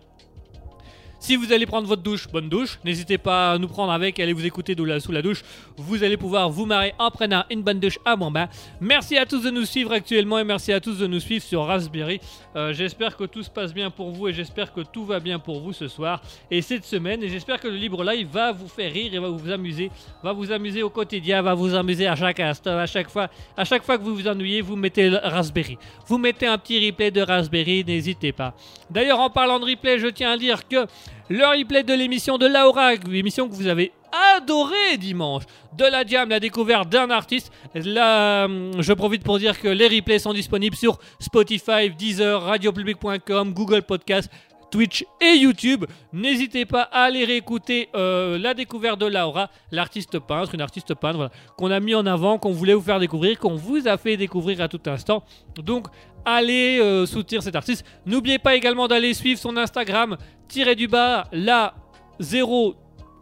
Si 1.21 1.35
vous 1.35 1.53
allez 1.53 1.67
prendre 1.67 1.87
votre 1.87 2.01
douche, 2.01 2.27
bonne 2.27 2.49
douche. 2.49 2.79
N'hésitez 2.83 3.19
pas 3.19 3.51
à 3.51 3.57
nous 3.59 3.67
prendre 3.67 3.91
avec, 3.91 4.19
allez 4.19 4.33
vous 4.33 4.43
écouter 4.43 4.75
sous 4.99 5.11
la 5.11 5.21
douche. 5.21 5.43
Vous 5.77 6.03
allez 6.03 6.17
pouvoir 6.17 6.49
vous 6.49 6.65
marrer 6.65 6.95
en 6.97 7.11
prenant 7.11 7.45
une 7.51 7.61
bonne 7.61 7.79
douche 7.79 7.99
à 8.05 8.15
mon 8.15 8.31
bain. 8.31 8.49
Merci 8.79 9.17
à 9.19 9.27
tous 9.27 9.43
de 9.43 9.51
nous 9.51 9.65
suivre 9.65 9.91
actuellement 9.91 10.39
et 10.39 10.43
merci 10.43 10.73
à 10.73 10.79
tous 10.79 10.97
de 10.97 11.05
nous 11.05 11.19
suivre 11.19 11.43
sur 11.43 11.63
Raspberry. 11.63 12.19
Euh, 12.55 12.73
j'espère 12.73 13.15
que 13.15 13.25
tout 13.25 13.43
se 13.43 13.51
passe 13.51 13.71
bien 13.71 13.91
pour 13.91 14.09
vous 14.09 14.29
et 14.29 14.33
j'espère 14.33 14.73
que 14.73 14.81
tout 14.81 15.05
va 15.05 15.19
bien 15.19 15.37
pour 15.37 15.59
vous 15.59 15.73
ce 15.73 15.87
soir 15.87 16.23
et 16.49 16.63
cette 16.63 16.85
semaine. 16.85 17.21
Et 17.21 17.29
j'espère 17.29 17.59
que 17.59 17.67
le 17.67 17.75
Libre 17.75 18.03
Live 18.03 18.27
va 18.31 18.51
vous 18.51 18.67
faire 18.67 18.91
rire 18.91 19.13
et 19.13 19.19
va 19.19 19.29
vous 19.29 19.51
amuser. 19.51 19.91
Va 20.23 20.33
vous 20.33 20.51
amuser 20.51 20.81
au 20.81 20.89
quotidien, 20.89 21.43
va 21.43 21.53
vous 21.53 21.75
amuser 21.75 22.07
à 22.07 22.15
chaque 22.15 22.39
instant, 22.39 22.79
à 22.79 22.87
chaque 22.87 23.11
fois. 23.11 23.29
Que 23.55 24.03
vous 24.03 24.15
vous 24.15 24.27
ennuyez, 24.27 24.61
vous 24.61 24.75
mettez 24.75 25.09
Raspberry. 25.09 25.77
Vous 26.07 26.17
mettez 26.17 26.47
un 26.47 26.57
petit 26.57 26.83
replay 26.83 27.11
de 27.11 27.21
Raspberry, 27.21 27.85
n'hésitez 27.85 28.31
pas. 28.31 28.55
D'ailleurs, 28.89 29.19
en 29.19 29.29
parlant 29.29 29.59
de 29.59 29.65
replay, 29.65 29.99
je 29.99 30.07
tiens 30.07 30.31
à 30.31 30.37
dire 30.37 30.67
que 30.67 30.87
le 31.29 31.45
replay 31.45 31.83
de 31.83 31.93
l'émission 31.93 32.37
de 32.37 32.45
Laura, 32.45 32.95
l'émission 32.95 33.47
que 33.47 33.53
vous 33.53 33.67
avez 33.67 33.91
adoré 34.35 34.97
dimanche, 34.97 35.43
de 35.77 35.85
la 35.85 36.05
jam, 36.05 36.29
la 36.29 36.39
découverte 36.39 36.89
d'un 36.89 37.09
artiste. 37.09 37.51
Hum, 37.75 38.71
je 38.77 38.93
profite 38.93 39.23
pour 39.23 39.39
dire 39.39 39.59
que 39.59 39.67
les 39.67 39.87
replays 39.87 40.19
sont 40.19 40.33
disponibles 40.33 40.75
sur 40.75 40.99
Spotify, 41.19 41.89
Deezer, 41.97 42.41
radiopublic.com, 42.41 43.53
Google 43.53 43.83
Podcast, 43.83 44.29
Twitch 44.71 45.05
et 45.21 45.35
YouTube. 45.35 45.85
N'hésitez 46.13 46.65
pas 46.65 46.83
à 46.83 47.03
aller 47.03 47.25
réécouter 47.25 47.89
euh, 47.93 48.39
la 48.39 48.53
découverte 48.53 48.99
de 48.99 49.05
Laura, 49.05 49.49
l'artiste 49.71 50.17
peintre, 50.19 50.55
une 50.55 50.61
artiste 50.61 50.95
peintre 50.95 51.29
qu'on 51.57 51.69
a 51.69 51.79
mis 51.79 51.93
en 51.93 52.05
avant, 52.05 52.37
qu'on 52.37 52.51
voulait 52.51 52.73
vous 52.73 52.81
faire 52.81 52.99
découvrir, 52.99 53.37
qu'on 53.37 53.55
vous 53.55 53.87
a 53.87 53.97
fait 53.97 54.17
découvrir 54.17 54.61
à 54.61 54.67
tout 54.67 54.81
instant. 54.87 55.23
Donc, 55.57 55.87
allez 56.25 56.79
euh, 56.79 57.05
soutenir 57.05 57.43
cet 57.43 57.55
artiste. 57.55 57.85
N'oubliez 58.05 58.39
pas 58.39 58.55
également 58.55 58.87
d'aller 58.87 59.13
suivre 59.13 59.39
son 59.39 59.57
Instagram, 59.57 60.17
tiré 60.47 60.75
du 60.75 60.87
bas, 60.87 61.25
la 61.31 61.75
0 62.19 62.75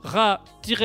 ra 0.04 0.42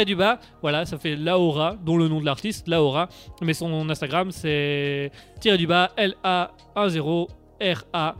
du 0.06 0.16
bas 0.16 0.40
voilà 0.60 0.84
ça 0.86 0.98
fait 0.98 1.14
Laura 1.14 1.76
dont 1.80 1.96
le 1.96 2.08
nom 2.08 2.20
de 2.20 2.24
l'artiste 2.24 2.66
Laura 2.66 3.08
mais 3.42 3.54
son 3.54 3.88
Instagram 3.88 4.32
c'est 4.32 5.12
tiré 5.40 5.56
du 5.56 5.68
bas 5.68 5.92
L 5.96 6.16
A 6.24 6.50
1 6.74 6.88
0 6.88 7.28
R 7.60 7.84
A 7.92 8.16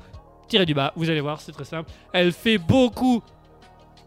tiré 0.48 0.66
du 0.66 0.74
bas. 0.74 0.92
Vous 0.96 1.10
allez 1.10 1.20
voir 1.20 1.40
c'est 1.40 1.52
très 1.52 1.64
simple. 1.64 1.90
Elle 2.12 2.32
fait 2.32 2.58
beaucoup 2.58 3.22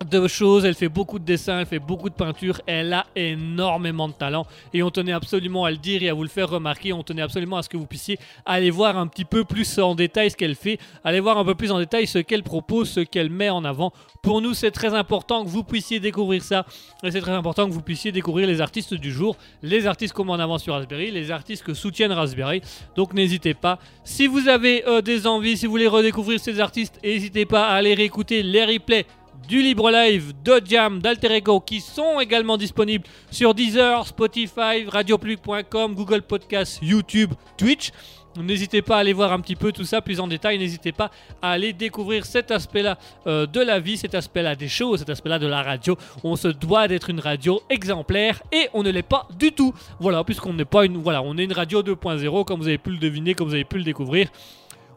de 0.05 0.27
choses, 0.27 0.65
elle 0.65 0.75
fait 0.75 0.89
beaucoup 0.89 1.19
de 1.19 1.25
dessins, 1.25 1.59
elle 1.59 1.65
fait 1.65 1.79
beaucoup 1.79 2.09
de 2.09 2.13
peinture, 2.13 2.61
elle 2.65 2.93
a 2.93 3.07
énormément 3.15 4.07
de 4.07 4.13
talent 4.13 4.45
et 4.73 4.83
on 4.83 4.91
tenait 4.91 5.11
absolument 5.11 5.65
à 5.65 5.71
le 5.71 5.77
dire 5.77 6.03
et 6.03 6.09
à 6.09 6.13
vous 6.13 6.23
le 6.23 6.29
faire 6.29 6.49
remarquer, 6.49 6.93
on 6.93 7.03
tenait 7.03 7.21
absolument 7.21 7.57
à 7.57 7.63
ce 7.63 7.69
que 7.69 7.77
vous 7.77 7.85
puissiez 7.85 8.19
aller 8.45 8.69
voir 8.69 8.97
un 8.97 9.07
petit 9.07 9.25
peu 9.25 9.43
plus 9.43 9.79
en 9.79 9.95
détail 9.95 10.31
ce 10.31 10.35
qu'elle 10.35 10.55
fait, 10.55 10.79
aller 11.03 11.19
voir 11.19 11.37
un 11.37 11.45
peu 11.45 11.55
plus 11.55 11.71
en 11.71 11.79
détail 11.79 12.07
ce 12.07 12.19
qu'elle 12.19 12.43
propose, 12.43 12.89
ce 12.89 12.99
qu'elle 12.99 13.29
met 13.29 13.49
en 13.49 13.65
avant. 13.65 13.91
Pour 14.21 14.41
nous 14.41 14.53
c'est 14.53 14.71
très 14.71 14.93
important 14.93 15.43
que 15.43 15.49
vous 15.49 15.63
puissiez 15.63 15.99
découvrir 15.99 16.43
ça 16.43 16.65
et 17.03 17.11
c'est 17.11 17.21
très 17.21 17.31
important 17.31 17.67
que 17.67 17.73
vous 17.73 17.81
puissiez 17.81 18.11
découvrir 18.11 18.47
les 18.47 18.61
artistes 18.61 18.93
du 18.93 19.11
jour, 19.11 19.35
les 19.63 19.87
artistes 19.87 20.13
comme 20.13 20.29
en 20.29 20.35
avant 20.35 20.57
sur 20.57 20.73
Raspberry, 20.73 21.11
les 21.11 21.31
artistes 21.31 21.63
que 21.63 21.73
soutiennent 21.73 22.11
Raspberry, 22.11 22.61
donc 22.95 23.13
n'hésitez 23.13 23.53
pas. 23.53 23.79
Si 24.03 24.27
vous 24.27 24.47
avez 24.47 24.87
euh, 24.87 25.01
des 25.01 25.27
envies, 25.27 25.57
si 25.57 25.65
vous 25.65 25.71
voulez 25.71 25.87
redécouvrir 25.87 26.39
ces 26.39 26.59
artistes, 26.59 26.99
n'hésitez 27.03 27.45
pas 27.45 27.67
à 27.67 27.73
aller 27.73 27.93
réécouter 27.93 28.43
les 28.43 28.65
replays 28.65 29.05
du 29.47 29.61
Libre 29.61 29.89
Live, 29.89 30.33
de 30.43 30.61
Jam, 30.65 30.99
d'Alter 30.99 31.33
Ego 31.35 31.61
qui 31.61 31.79
sont 31.79 32.19
également 32.19 32.57
disponibles 32.57 33.05
sur 33.31 33.53
Deezer, 33.53 34.05
Spotify, 34.05 34.85
radiopublic.com, 34.87 35.95
Google 35.95 36.21
Podcast, 36.21 36.79
YouTube, 36.81 37.31
Twitch. 37.57 37.91
N'hésitez 38.37 38.81
pas 38.81 38.97
à 38.97 38.99
aller 38.99 39.13
voir 39.13 39.31
un 39.31 39.39
petit 39.39 39.55
peu 39.55 39.71
tout 39.71 39.85
ça 39.85 40.01
plus 40.01 40.19
en 40.19 40.27
détail. 40.27 40.59
N'hésitez 40.59 40.91
pas 40.91 41.11
à 41.41 41.51
aller 41.51 41.73
découvrir 41.73 42.25
cet 42.25 42.51
aspect-là 42.51 42.97
euh, 43.25 43.45
de 43.47 43.61
la 43.61 43.79
vie, 43.79 43.97
cet 43.97 44.15
aspect-là 44.15 44.55
des 44.55 44.67
choses, 44.67 44.99
cet 44.99 45.09
aspect-là 45.09 45.39
de 45.39 45.47
la 45.47 45.63
radio. 45.63 45.97
On 46.23 46.35
se 46.35 46.49
doit 46.49 46.87
d'être 46.87 47.09
une 47.09 47.19
radio 47.19 47.61
exemplaire 47.69 48.41
et 48.51 48.69
on 48.73 48.83
ne 48.83 48.91
l'est 48.91 49.01
pas 49.01 49.27
du 49.39 49.53
tout. 49.53 49.73
Voilà, 49.99 50.23
puisqu'on 50.23 50.53
n'est 50.53 50.65
pas 50.65 50.85
une, 50.85 50.97
voilà, 50.97 51.21
on 51.23 51.37
est 51.37 51.45
une 51.45 51.53
radio 51.53 51.81
2.0 51.81 52.45
comme 52.45 52.59
vous 52.59 52.67
avez 52.67 52.77
pu 52.77 52.91
le 52.91 52.97
deviner, 52.97 53.33
comme 53.33 53.47
vous 53.47 53.55
avez 53.55 53.63
pu 53.63 53.77
le 53.77 53.83
découvrir 53.83 54.27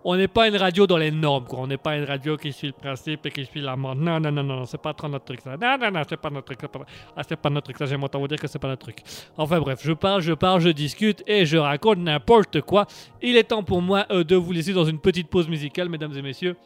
on 0.05 0.17
n'est 0.17 0.29
pas 0.29 0.49
une 0.49 0.57
radio 0.57 0.87
dans 0.87 0.97
les 0.97 1.11
normes, 1.11 1.45
quoi. 1.45 1.61
On 1.61 1.67
n'est 1.67 1.77
pas 1.77 1.97
une 1.97 2.05
radio 2.05 2.37
qui 2.37 2.53
suit 2.53 2.69
le 2.69 2.73
principe 2.73 3.27
et 3.27 3.31
qui 3.31 3.45
suit 3.45 3.61
la 3.61 3.77
mode. 3.77 3.99
Non, 3.99 4.19
non, 4.21 4.33
non, 4.33 4.43
non, 4.43 4.65
c'est 4.65 4.81
pas 4.81 4.95
trop 4.95 5.09
notre 5.09 5.25
truc, 5.25 5.41
ça. 5.41 5.57
Non, 5.57 5.77
non, 5.79 5.91
non, 5.91 6.03
c'est 6.09 6.17
pas 6.17 6.31
notre 6.31 6.47
truc. 6.47 6.61
Pas... 6.71 6.81
Ah, 7.17 7.23
c'est 7.27 7.37
pas 7.37 7.51
notre 7.51 7.65
truc, 7.65 7.79
ça. 7.79 7.87
J'aime 7.87 8.03
autant 8.03 8.19
vous 8.19 8.29
dire 8.29 8.39
que 8.39 8.47
c'est 8.47 8.59
pas 8.59 8.69
notre 8.69 8.83
truc. 8.83 8.99
Enfin, 9.37 9.59
bref, 9.61 9.81
je 9.83 9.93
parle, 9.93 10.23
je 10.23 10.33
parle, 10.33 10.61
je 10.61 10.71
discute 10.71 11.23
et 11.27 11.45
je 11.45 11.57
raconte 11.59 11.99
n'importe 11.99 12.61
quoi. 12.63 12.87
Il 13.21 13.37
est 13.37 13.45
temps 13.45 13.63
pour 13.63 13.83
moi 13.83 14.07
euh, 14.11 14.25
de 14.25 14.37
vous 14.37 14.53
laisser 14.53 14.73
dans 14.73 14.85
une 14.85 14.99
petite 14.99 15.29
pause 15.29 15.49
musicale, 15.49 15.89
mesdames 15.89 16.17
et 16.17 16.23
messieurs. 16.23 16.57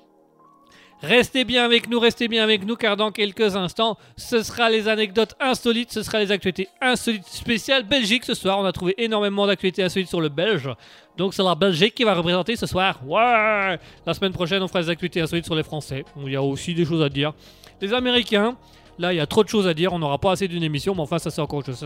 Restez 1.02 1.44
bien 1.44 1.64
avec 1.64 1.90
nous, 1.90 2.00
restez 2.00 2.28
bien 2.28 2.42
avec 2.42 2.64
nous, 2.64 2.76
car 2.76 2.96
dans 2.96 3.10
quelques 3.10 3.56
instants, 3.56 3.98
ce 4.16 4.42
sera 4.42 4.70
les 4.70 4.88
anecdotes 4.88 5.34
insolites, 5.38 5.92
ce 5.92 6.02
sera 6.02 6.18
les 6.18 6.30
actualités 6.30 6.68
insolites 6.80 7.26
spéciales 7.26 7.82
Belgique. 7.82 8.24
Ce 8.24 8.34
soir, 8.34 8.58
on 8.58 8.64
a 8.64 8.72
trouvé 8.72 8.94
énormément 8.96 9.46
d'actualités 9.46 9.82
insolites 9.82 10.08
sur 10.08 10.20
le 10.20 10.30
Belge. 10.30 10.70
Donc 11.18 11.34
c'est 11.34 11.42
la 11.42 11.54
Belgique 11.54 11.94
qui 11.94 12.04
va 12.04 12.14
représenter 12.14 12.56
ce 12.56 12.66
soir. 12.66 13.00
Ouais 13.06 13.78
La 14.06 14.14
semaine 14.14 14.32
prochaine, 14.32 14.62
on 14.62 14.68
fera 14.68 14.82
des 14.82 14.90
actualités 14.90 15.20
insolites 15.20 15.44
sur 15.44 15.54
les 15.54 15.62
Français. 15.62 16.04
Il 16.24 16.32
y 16.32 16.36
a 16.36 16.42
aussi 16.42 16.74
des 16.74 16.86
choses 16.86 17.02
à 17.02 17.08
dire. 17.08 17.34
Les 17.80 17.92
Américains, 17.92 18.56
Là, 18.98 19.12
il 19.12 19.16
y 19.16 19.20
a 19.20 19.26
trop 19.26 19.42
de 19.42 19.48
choses 19.48 19.66
à 19.66 19.74
dire. 19.74 19.92
On 19.92 19.98
n'aura 19.98 20.18
pas 20.18 20.32
assez 20.32 20.46
d'une 20.48 20.62
émission, 20.62 20.94
mais 20.94 21.00
enfin, 21.00 21.18
ça 21.18 21.30
c'est 21.30 21.40
encore 21.40 21.64
chose. 21.64 21.82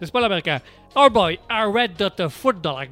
N'est-ce 0.00 0.12
pas, 0.12 0.20
l'américain? 0.20 0.60
Oh 0.94 1.08
boy, 1.10 1.38
arrête 1.48 1.98
de 1.98 2.08
te 2.08 2.28
foutre 2.28 2.60
dans 2.60 2.78
la 2.78 2.86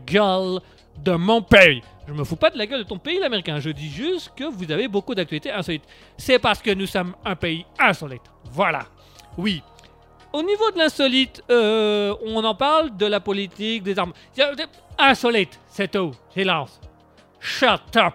de 1.03 1.13
mon 1.13 1.43
pays. 1.43 1.83
Je 2.07 2.13
me 2.13 2.25
fous 2.25 2.37
pas 2.37 2.51
de 2.51 2.59
la 2.59 2.67
gueule 2.67 2.81
de 2.81 2.89
ton 2.89 2.99
pays, 2.99 3.19
l'américain. 3.19 3.59
Je 3.61 3.71
dis 3.71 3.89
juste 3.89 4.33
que 4.37 4.45
vous 4.45 4.71
avez 4.71 4.89
beaucoup 4.89 5.15
d'actualités 5.15 5.51
insolites. 5.51 5.85
C'est 6.19 6.39
parce 6.39 6.61
que 6.61 6.71
nous 6.71 6.87
sommes 6.87 7.15
un 7.25 7.35
pays 7.35 7.65
insolite. 7.79 8.23
Voilà. 8.51 8.87
Oui. 9.39 9.63
Au 10.33 10.43
niveau 10.43 10.71
de 10.71 10.79
l'insolite, 10.79 11.43
euh, 11.51 12.15
on 12.27 12.43
en 12.45 12.55
parle 12.55 12.97
de 12.97 13.07
la 13.07 13.21
politique, 13.21 13.83
des 13.83 13.99
armes. 13.99 14.13
Insolite, 14.99 15.59
c'est 15.69 15.91
tout. 15.91 16.13
Silence. 16.31 16.81
Shut 17.41 17.97
up. 17.97 18.15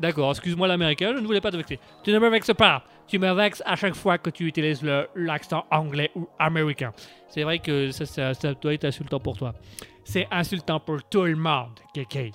D'accord, 0.00 0.30
excuse-moi 0.30 0.66
l'américain, 0.66 1.12
je 1.14 1.20
ne 1.20 1.26
voulais 1.26 1.40
pas 1.40 1.50
te 1.50 1.56
vexer. 1.56 1.78
Tu 2.02 2.12
ne 2.12 2.18
me 2.18 2.28
vexes 2.28 2.52
pas. 2.54 2.82
Tu 3.06 3.18
me 3.18 3.32
vexes 3.32 3.62
à 3.64 3.76
chaque 3.76 3.94
fois 3.94 4.18
que 4.18 4.30
tu 4.30 4.46
utilises 4.46 4.82
l'accent 5.14 5.64
anglais 5.70 6.10
ou 6.16 6.28
américain. 6.38 6.92
C'est 7.28 7.42
vrai 7.42 7.58
que 7.58 7.90
ça, 7.90 8.06
ça, 8.06 8.34
ça 8.34 8.54
doit 8.54 8.74
être 8.74 8.86
insultant 8.86 9.20
pour 9.20 9.36
toi 9.36 9.54
c'est 10.04 10.28
insultant 10.30 10.80
pour 10.80 11.02
tout 11.04 11.24
le 11.24 11.36
monde, 11.36 11.80
KK. 11.94 12.30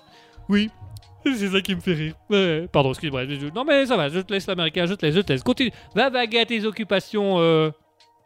Oui, 0.49 0.69
c'est 1.23 1.49
ça 1.49 1.61
qui 1.61 1.75
me 1.75 1.81
fait 1.81 1.93
rire. 1.93 2.67
pardon, 2.71 2.89
excuse-moi. 2.89 3.25
Non, 3.53 3.63
mais 3.63 3.85
ça 3.85 3.95
va, 3.95 4.09
je 4.09 4.19
te 4.19 4.33
laisse 4.33 4.47
l'américain, 4.47 4.85
je 4.85 4.93
te 4.93 5.05
laisse, 5.05 5.15
je 5.15 5.21
te 5.21 5.33
laisse. 5.33 5.43
Continue. 5.43 5.71
Va 5.95 6.09
vaguer 6.09 6.39
à 6.39 6.45
tes 6.45 6.65
occupations 6.65 7.39
euh, 7.39 7.71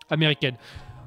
américaines. 0.10 0.56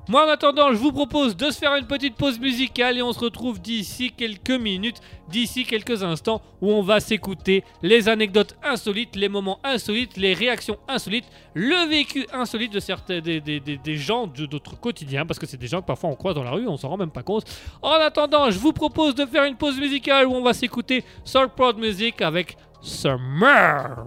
Moi 0.09 0.25
en 0.25 0.29
attendant, 0.29 0.71
je 0.71 0.77
vous 0.77 0.93
propose 0.93 1.37
de 1.37 1.51
se 1.51 1.59
faire 1.59 1.75
une 1.75 1.87
petite 1.87 2.15
pause 2.15 2.39
musicale 2.39 2.97
et 2.97 3.03
on 3.03 3.13
se 3.13 3.19
retrouve 3.19 3.61
d'ici 3.61 4.13
quelques 4.13 4.51
minutes, 4.51 5.01
d'ici 5.29 5.65
quelques 5.65 6.05
instants 6.05 6.41
où 6.63 6.71
on 6.71 6.81
va 6.81 7.01
s'écouter 7.01 7.65
les 7.83 8.09
anecdotes 8.09 8.57
insolites, 8.63 9.17
les 9.17 9.29
moments 9.29 9.59
insolites, 9.65 10.17
les 10.17 10.33
réactions 10.33 10.79
insolites, 10.87 11.25
le 11.55 11.89
vécu 11.89 12.25
insolite 12.33 12.73
de 12.73 12.79
certains 12.79 13.19
des, 13.19 13.97
gens 13.97 14.29
de 14.29 14.47
notre 14.47 14.79
quotidien 14.79 15.27
parce 15.27 15.41
que 15.41 15.47
c'est 15.47 15.57
des 15.57 15.67
gens 15.67 15.81
que 15.81 15.87
parfois 15.87 16.11
on 16.11 16.15
croise 16.15 16.37
dans 16.37 16.45
la 16.45 16.53
rue, 16.53 16.69
on 16.69 16.77
s'en 16.77 16.89
rend 16.89 16.99
même 16.99 17.11
pas 17.11 17.25
compte. 17.25 17.45
En 17.83 17.91
attendant, 17.91 18.49
je 18.53 18.61
vous 18.61 18.73
propose 18.73 19.17
de 19.17 19.27
faire 19.27 19.43
une 19.43 19.57
pause 19.57 19.77
musicale 19.81 20.29
où 20.29 20.35
on 20.35 20.43
va 20.43 20.55
s'écouter 20.55 21.03
Soul 21.25 21.49
Prod 21.49 21.77
Music 21.79 22.23
avec 22.23 22.57
Summer. 22.81 24.07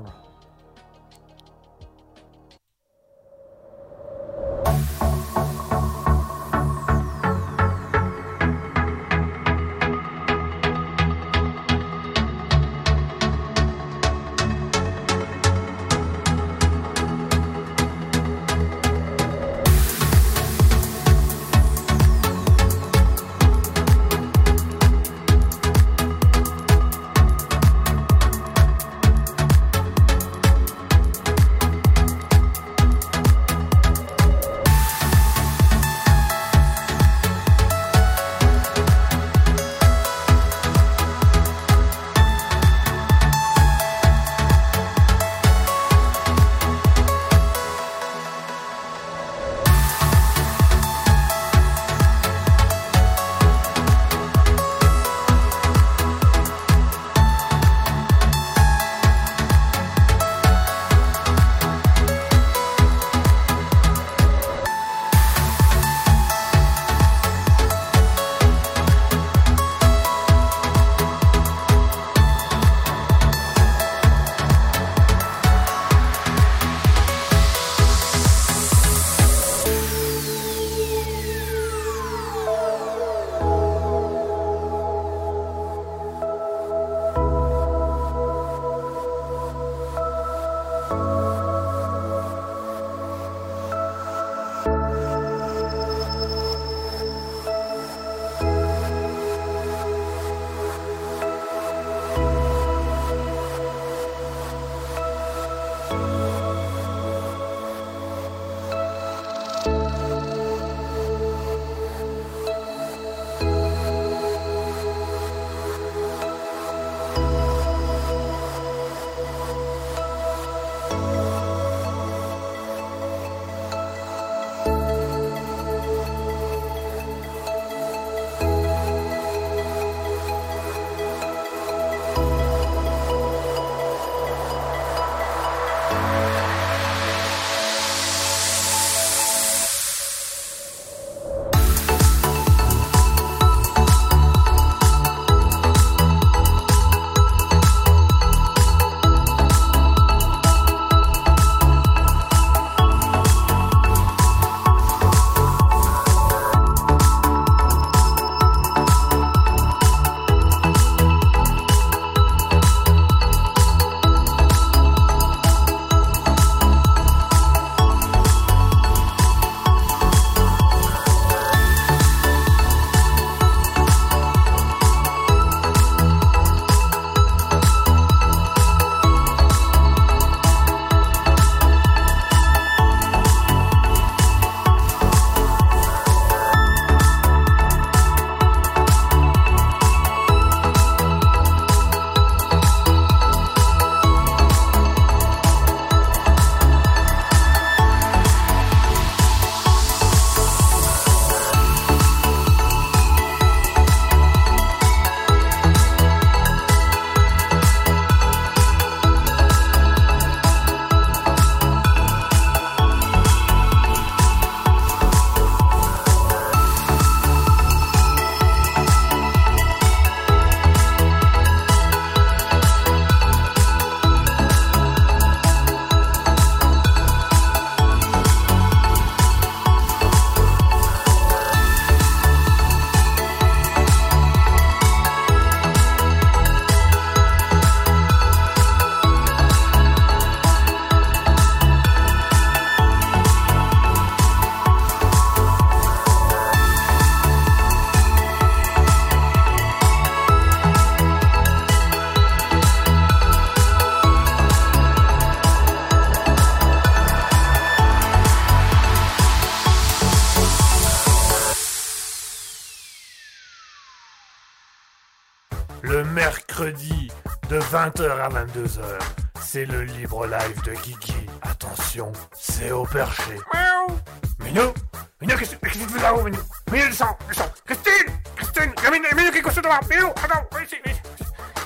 Le 265.81 266.03
mercredi 266.03 267.09
de 267.49 267.59
20h 267.59 268.09
à 268.09 268.29
22h. 268.29 268.99
C'est 269.41 269.65
le 269.65 269.83
libre 269.83 270.27
live 270.27 270.61
de 270.63 270.73
Guigui. 270.73 271.25
Attention, 271.41 272.11
c'est 272.33 272.71
au 272.71 272.83
perché. 272.83 273.35
Miaou. 273.53 273.99
Minou 274.43 274.73
Minou, 275.21 275.35
qu'est-ce 275.37 275.55
que 275.55 275.69
tu 275.69 275.79
fais 275.79 276.01
là-haut, 276.01 276.23
Minou? 276.23 276.39
Minou, 276.71 276.87
descends, 276.87 277.17
descends 277.27 277.51
Christine 277.65 278.13
Christine 278.35 278.73
Minou, 278.91 279.05
Minou, 279.15 279.31
qu'est-ce 279.31 279.59
que 279.59 279.61
tu 279.61 279.87
fais 279.87 279.95
Minou, 279.95 280.09
attends, 280.09 280.45
viens 280.51 280.63
ici, 280.63 280.75
viens 280.83 280.93
ici. 280.93 281.01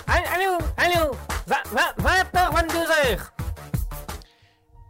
Allô, 0.07 0.57
allô, 0.77 1.11
20h, 1.47 2.53
22h. 2.53 3.19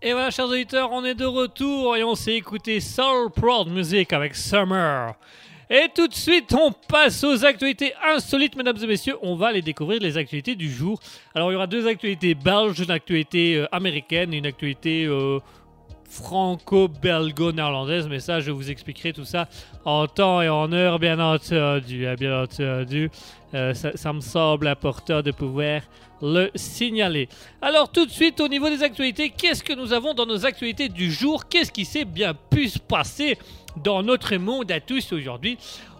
Et 0.01 0.11
voilà, 0.11 0.31
chers 0.31 0.47
auditeurs, 0.47 0.91
on 0.91 1.05
est 1.05 1.13
de 1.13 1.25
retour 1.25 1.95
et 1.95 2.03
on 2.03 2.15
s'est 2.15 2.33
écouté 2.33 2.81
Soul 2.81 3.31
Proud 3.31 3.69
Music 3.69 4.11
avec 4.11 4.35
Summer. 4.35 5.13
Et 5.75 5.89
tout 5.91 6.07
de 6.07 6.13
suite, 6.13 6.53
on 6.53 6.71
passe 6.71 7.23
aux 7.23 7.43
actualités 7.43 7.93
insolites, 8.07 8.55
mesdames 8.55 8.77
et 8.83 8.85
messieurs. 8.85 9.15
On 9.23 9.35
va 9.35 9.51
les 9.51 9.63
découvrir, 9.63 9.99
les 9.99 10.19
actualités 10.19 10.53
du 10.53 10.71
jour. 10.71 10.99
Alors, 11.33 11.49
il 11.49 11.53
y 11.53 11.55
aura 11.55 11.65
deux 11.65 11.87
actualités 11.87 12.35
belges, 12.35 12.79
une 12.79 12.91
actualité 12.91 13.55
euh, 13.55 13.65
américaine 13.71 14.35
et 14.35 14.37
une 14.37 14.45
actualité 14.45 15.05
euh, 15.05 15.39
franco-belgo-néerlandaise. 16.07 18.07
Mais 18.07 18.19
ça, 18.19 18.39
je 18.39 18.51
vous 18.51 18.69
expliquerai 18.69 19.13
tout 19.13 19.25
ça 19.25 19.49
en 19.83 20.05
temps 20.05 20.43
et 20.43 20.49
en 20.49 20.71
heure, 20.71 20.99
bien 20.99 21.19
entendu. 21.19 22.05
hein, 22.05 22.13
Bien 22.19 22.43
entendu. 22.43 23.09
Euh, 23.55 23.73
ça, 23.73 23.97
ça 23.97 24.13
me 24.13 24.21
semble 24.21 24.67
important 24.67 25.23
de 25.23 25.31
pouvoir 25.31 25.81
le 26.23 26.49
signaler. 26.55 27.27
Alors 27.61 27.91
tout 27.91 28.05
de 28.05 28.11
suite 28.11 28.39
au 28.39 28.47
niveau 28.47 28.69
des 28.69 28.81
actualités, 28.81 29.29
qu'est-ce 29.29 29.63
que 29.63 29.73
nous 29.73 29.91
avons 29.91 30.13
dans 30.13 30.25
nos 30.25 30.45
actualités 30.45 30.87
du 30.87 31.11
jour? 31.11 31.47
Qu'est-ce 31.49 31.71
qui 31.71 31.83
s'est 31.83 32.05
bien 32.05 32.33
pu 32.33 32.69
se 32.69 32.79
passer 32.79 33.37
dans 33.83 34.01
notre 34.01 34.33
monde 34.37 34.71
à 34.71 34.79
tous 34.79 35.11
aujourd'hui? 35.11 35.57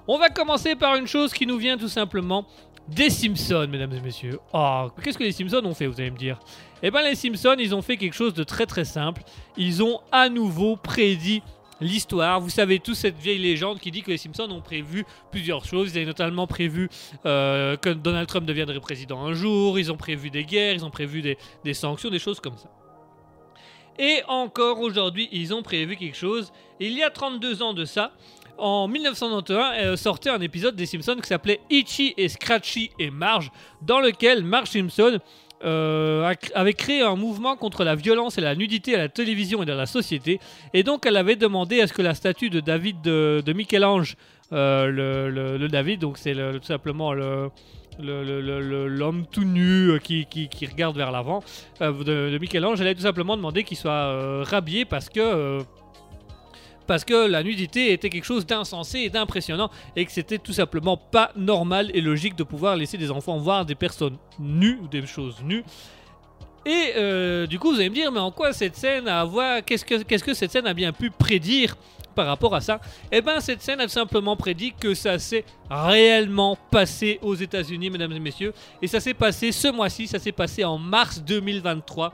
On 0.07 0.17
va 0.17 0.29
commencer 0.29 0.75
par 0.75 0.95
une 0.95 1.07
chose 1.07 1.33
qui 1.33 1.45
nous 1.45 1.57
vient 1.57 1.77
tout 1.77 1.89
simplement 1.89 2.45
des 2.87 3.09
Simpsons, 3.09 3.67
mesdames 3.69 3.93
et 3.93 4.01
messieurs. 4.01 4.39
Oh, 4.53 4.87
qu'est-ce 5.01 5.17
que 5.17 5.23
les 5.23 5.31
Simpsons 5.31 5.61
ont 5.65 5.73
fait, 5.73 5.87
vous 5.87 5.99
allez 5.99 6.11
me 6.11 6.17
dire? 6.17 6.39
Eh 6.81 6.89
bien 6.89 7.01
les 7.01 7.15
Simpsons, 7.15 7.55
ils 7.59 7.75
ont 7.75 7.81
fait 7.81 7.97
quelque 7.97 8.15
chose 8.15 8.33
de 8.33 8.43
très 8.43 8.65
très 8.65 8.85
simple. 8.85 9.23
Ils 9.57 9.83
ont 9.83 9.99
à 10.11 10.29
nouveau 10.29 10.77
prédit 10.77 11.41
l'histoire. 11.81 12.39
Vous 12.39 12.49
savez 12.49 12.79
tous 12.79 12.95
cette 12.95 13.17
vieille 13.17 13.39
légende 13.39 13.79
qui 13.79 13.91
dit 13.91 14.01
que 14.01 14.11
les 14.11 14.17
Simpsons 14.17 14.49
ont 14.51 14.61
prévu 14.61 15.05
plusieurs 15.31 15.65
choses. 15.65 15.91
Ils 15.91 15.97
avaient 15.97 16.05
notamment 16.05 16.47
prévu 16.47 16.89
euh, 17.25 17.77
que 17.77 17.89
Donald 17.89 18.27
Trump 18.27 18.45
deviendrait 18.45 18.79
président 18.79 19.25
un 19.25 19.33
jour. 19.33 19.79
Ils 19.79 19.91
ont 19.91 19.97
prévu 19.97 20.29
des 20.29 20.43
guerres, 20.43 20.73
ils 20.73 20.85
ont 20.85 20.91
prévu 20.91 21.21
des, 21.21 21.37
des 21.63 21.73
sanctions, 21.73 22.09
des 22.09 22.19
choses 22.19 22.39
comme 22.39 22.57
ça. 22.57 22.69
Et 23.99 24.21
encore 24.27 24.79
aujourd'hui, 24.79 25.29
ils 25.31 25.53
ont 25.53 25.61
prévu 25.61 25.95
quelque 25.95 26.17
chose. 26.17 26.51
Il 26.79 26.93
y 26.93 27.03
a 27.03 27.11
32 27.11 27.61
ans 27.61 27.73
de 27.73 27.85
ça, 27.85 28.11
en 28.57 28.87
1991, 28.87 29.73
euh, 29.77 29.95
sortait 29.95 30.29
un 30.29 30.41
épisode 30.41 30.75
des 30.75 30.85
Simpsons 30.85 31.17
qui 31.21 31.27
s'appelait 31.27 31.59
Itchy 31.69 32.13
et 32.17 32.29
Scratchy 32.29 32.91
et 32.99 33.09
Marge, 33.09 33.51
dans 33.81 33.99
lequel 33.99 34.43
Marge 34.43 34.69
Simpson 34.69 35.19
euh, 35.63 36.33
avait 36.53 36.73
créé 36.73 37.01
un 37.01 37.15
mouvement 37.15 37.55
contre 37.55 37.83
la 37.83 37.95
violence 37.95 38.37
et 38.37 38.41
la 38.41 38.55
nudité 38.55 38.95
à 38.95 38.97
la 38.97 39.09
télévision 39.09 39.63
et 39.63 39.65
dans 39.65 39.75
la 39.75 39.85
société. 39.85 40.39
Et 40.73 40.83
donc, 40.83 41.05
elle 41.05 41.17
avait 41.17 41.35
demandé 41.35 41.81
à 41.81 41.87
ce 41.87 41.93
que 41.93 42.01
la 42.01 42.13
statue 42.15 42.49
de 42.49 42.59
David 42.59 43.01
de, 43.01 43.53
Michel-Ange, 43.53 44.15
euh, 44.51 44.87
le, 45.57 45.67
David, 45.67 45.99
donc 46.01 46.17
c'est 46.17 46.33
tout 46.33 46.63
simplement 46.67 47.13
le 47.13 47.49
le- 47.99 48.23
le- 48.23 48.41
le- 48.41 48.59
le- 48.59 48.87
l'homme 48.87 49.25
tout 49.31 49.43
nu 49.43 49.89
euh, 49.91 49.99
qui, 49.99 50.25
regarde 50.71 50.97
vers 50.97 51.11
l'avant 51.11 51.43
euh, 51.81 52.31
de, 52.31 52.37
Michel-Ange, 52.39 52.81
elle 52.81 52.87
a 52.87 52.95
tout 52.95 53.01
simplement 53.01 53.37
demandé 53.37 53.63
qu'il 53.63 53.77
soit 53.77 53.91
euh, 53.91 54.43
rhabillé 54.43 54.83
parce 54.83 55.09
que 55.09 55.59
parce 56.87 57.05
que 57.05 57.27
la 57.27 57.43
nudité 57.43 57.93
était 57.93 58.09
quelque 58.09 58.25
chose 58.25 58.45
d'insensé 58.45 58.99
et 58.99 59.09
d'impressionnant 59.09 59.69
et 59.95 60.05
que 60.05 60.11
c'était 60.11 60.37
tout 60.37 60.53
simplement 60.53 60.97
pas 60.97 61.31
normal 61.35 61.91
et 61.93 62.01
logique 62.01 62.35
de 62.35 62.43
pouvoir 62.43 62.75
laisser 62.75 62.97
des 62.97 63.11
enfants 63.11 63.37
voir 63.37 63.65
des 63.65 63.75
personnes 63.75 64.17
nues 64.39 64.79
ou 64.81 64.87
des 64.87 65.05
choses 65.05 65.41
nues. 65.43 65.63
Et 66.65 66.93
euh, 66.95 67.45
du 67.45 67.59
coup, 67.59 67.71
vous 67.71 67.79
allez 67.79 67.89
me 67.89 67.95
dire, 67.95 68.11
mais 68.11 68.19
en 68.19 68.31
quoi 68.31 68.53
cette 68.53 68.75
scène 68.75 69.07
a 69.07 69.21
à 69.21 69.61
Qu'est-ce 69.61 69.83
que, 69.83 70.01
que 70.01 70.33
cette 70.33 70.51
scène 70.51 70.67
a 70.67 70.73
bien 70.73 70.93
pu 70.93 71.11
prédire 71.11 71.75
par 72.15 72.25
rapport 72.25 72.55
à 72.55 72.61
ça? 72.61 72.79
Eh 73.11 73.21
bien, 73.21 73.41
cette 73.41 73.61
scène 73.61 73.81
a 73.81 73.87
simplement 73.89 74.37
prédit 74.37 74.73
que 74.79 74.93
ça 74.93 75.19
s'est 75.19 75.43
réellement 75.69 76.57
passé 76.71 77.19
aux 77.21 77.35
États-Unis, 77.35 77.89
mesdames 77.89 78.13
et 78.13 78.19
messieurs. 78.19 78.53
Et 78.81 78.87
ça 78.87 79.01
s'est 79.01 79.13
passé 79.13 79.51
ce 79.51 79.67
mois-ci, 79.67 80.07
ça 80.07 80.19
s'est 80.19 80.31
passé 80.31 80.63
en 80.63 80.77
mars 80.77 81.21
2023, 81.21 82.13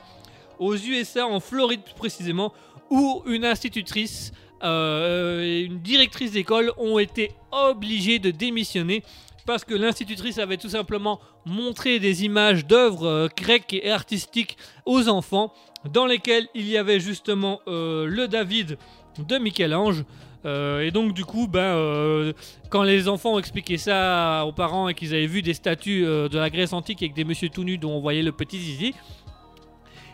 aux 0.57 0.75
USA, 0.75 1.27
en 1.27 1.39
Floride 1.39 1.83
plus 1.83 1.93
précisément, 1.93 2.51
où 2.89 3.21
une 3.27 3.45
institutrice 3.45 4.31
euh, 4.63 5.41
et 5.41 5.61
une 5.61 5.79
directrice 5.79 6.31
d'école 6.31 6.71
ont 6.77 6.99
été 6.99 7.31
obligées 7.51 8.19
de 8.19 8.31
démissionner 8.31 9.03
parce 9.45 9.63
que 9.63 9.73
l'institutrice 9.73 10.37
avait 10.37 10.57
tout 10.57 10.69
simplement 10.69 11.19
montré 11.45 11.99
des 11.99 12.23
images 12.23 12.65
d'œuvres 12.65 13.07
euh, 13.07 13.27
grecques 13.35 13.73
et 13.73 13.89
artistiques 13.89 14.57
aux 14.85 15.07
enfants 15.07 15.53
dans 15.91 16.05
lesquelles 16.05 16.47
il 16.53 16.67
y 16.67 16.77
avait 16.77 16.99
justement 16.99 17.61
euh, 17.67 18.05
le 18.05 18.27
David 18.27 18.77
de 19.17 19.37
Michel-Ange. 19.37 20.03
Et 20.45 20.91
donc 20.91 21.13
du 21.13 21.25
coup, 21.25 21.49
ben, 21.49 22.33
quand 22.69 22.83
les 22.83 23.09
enfants 23.09 23.33
ont 23.33 23.39
expliqué 23.39 23.77
ça 23.77 24.45
aux 24.47 24.53
parents 24.53 24.87
et 24.87 24.93
qu'ils 24.93 25.13
avaient 25.13 25.25
vu 25.25 25.41
des 25.41 25.53
statues 25.53 26.03
de 26.03 26.37
la 26.37 26.49
Grèce 26.49 26.71
antique 26.71 27.03
avec 27.03 27.13
des 27.13 27.25
messieurs 27.25 27.49
tout 27.49 27.65
nus 27.65 27.77
dont 27.77 27.91
on 27.91 27.99
voyait 27.99 28.23
le 28.23 28.31
petit 28.31 28.57
zizi, 28.57 28.95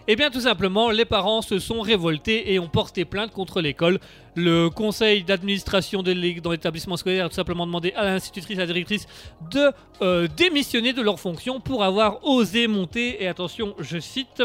eh 0.08 0.16
bien 0.16 0.30
tout 0.30 0.42
simplement, 0.42 0.92
les 0.92 1.06
parents 1.06 1.42
se 1.42 1.60
sont 1.60 1.82
révoltés 1.82 2.54
et 2.54 2.60
ont 2.60 2.68
porté 2.68 3.06
plainte 3.06 3.32
contre 3.32 3.62
l'école. 3.62 4.00
Le 4.36 4.70
conseil 4.70 5.24
d'administration 5.24 6.04
dans 6.04 6.52
l'établissement 6.52 6.98
scolaire 6.98 7.26
a 7.26 7.30
tout 7.30 7.36
simplement 7.36 7.66
demandé 7.66 7.94
à 7.96 8.04
l'institutrice 8.06 8.58
à 8.58 8.62
la 8.62 8.68
directrice 8.68 9.08
de 9.52 9.72
euh, 10.02 10.28
démissionner 10.36 10.94
de 10.94 11.02
leur 11.02 11.20
fonction 11.20 11.60
pour 11.60 11.84
avoir 11.84 12.24
osé 12.26 12.68
monter, 12.68 13.24
et 13.24 13.28
attention, 13.28 13.76
je 13.80 13.98
cite, 13.98 14.44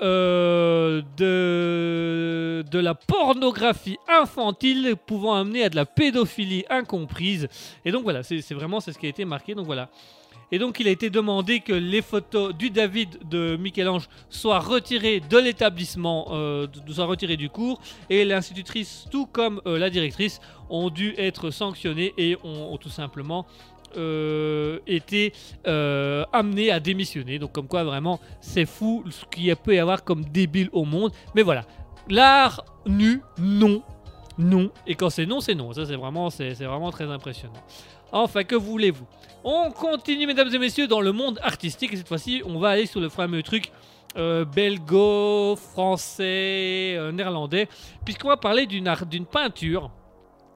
euh, 0.00 1.02
de, 1.18 2.78
la 2.78 2.94
pornographie 2.94 3.98
infantile 4.08 4.96
pouvant 5.06 5.34
amener 5.34 5.64
à 5.64 5.68
de 5.68 5.76
la 5.76 5.84
pédophilie 5.84 6.64
incomprise. 6.70 7.48
Et 7.84 7.92
donc 7.92 8.02
voilà, 8.02 8.22
c'est 8.22 8.42
vraiment 8.52 8.80
ce 8.80 8.90
qui 8.90 9.06
a 9.06 9.08
été 9.08 9.24
marqué. 9.24 9.54
Donc 9.54 9.66
voilà. 9.66 9.88
Et 10.52 10.58
donc 10.58 10.78
il 10.78 10.86
a 10.86 10.90
été 10.90 11.08
demandé 11.08 11.60
que 11.60 11.72
les 11.72 12.02
photos 12.02 12.54
du 12.54 12.68
David 12.68 13.18
de 13.30 13.56
Michel-Ange 13.56 14.08
soient 14.28 14.58
retirées 14.58 15.20
de 15.20 15.38
l'établissement, 15.38 16.28
euh, 16.32 16.66
soient 16.90 17.06
retirées 17.06 17.38
du 17.38 17.48
cours. 17.48 17.80
Et 18.10 18.26
l'institutrice, 18.26 19.06
tout 19.10 19.24
comme 19.24 19.62
euh, 19.66 19.78
la 19.78 19.88
directrice, 19.88 20.40
ont 20.68 20.90
dû 20.90 21.14
être 21.16 21.50
sanctionnées 21.50 22.12
et 22.18 22.36
ont, 22.44 22.76
tout 22.76 22.90
simplement 22.90 23.46
euh, 23.96 24.78
été 24.86 25.32
euh, 25.66 26.24
amenées 26.34 26.70
à 26.70 26.80
démissionner. 26.80 27.38
Donc 27.38 27.52
comme 27.52 27.66
quoi 27.66 27.82
vraiment 27.82 28.20
c'est 28.42 28.66
fou 28.66 29.04
ce 29.10 29.24
qu'il 29.24 29.56
peut 29.56 29.74
y 29.74 29.78
avoir 29.78 30.04
comme 30.04 30.22
débile 30.22 30.68
au 30.72 30.84
monde. 30.84 31.12
Mais 31.34 31.42
voilà, 31.42 31.64
l'art 32.10 32.62
nu, 32.86 33.22
non. 33.38 33.82
Non. 34.38 34.70
Et 34.86 34.96
quand 34.96 35.10
c'est 35.10 35.26
non, 35.26 35.40
c'est 35.40 35.54
non. 35.54 35.72
Ça 35.72 35.86
c'est 35.86 35.96
vraiment, 35.96 36.28
c'est 36.28 36.52
vraiment 36.52 36.90
très 36.90 37.04
impressionnant. 37.04 37.62
Enfin, 38.12 38.44
que 38.44 38.54
voulez-vous? 38.54 39.06
On 39.42 39.70
continue, 39.70 40.26
mesdames 40.26 40.54
et 40.54 40.58
messieurs, 40.58 40.86
dans 40.86 41.00
le 41.00 41.12
monde 41.12 41.40
artistique. 41.42 41.92
Et 41.94 41.96
cette 41.96 42.08
fois-ci, 42.08 42.42
on 42.44 42.58
va 42.58 42.70
aller 42.70 42.86
sur 42.86 43.00
le 43.00 43.08
fameux 43.08 43.42
truc 43.42 43.72
euh, 44.16 44.44
belgo, 44.44 45.56
français, 45.56 46.94
euh, 46.96 47.10
néerlandais. 47.10 47.68
Puisqu'on 48.04 48.28
va 48.28 48.36
parler 48.36 48.66
d'une 48.66 48.86
peinture. 49.24 49.90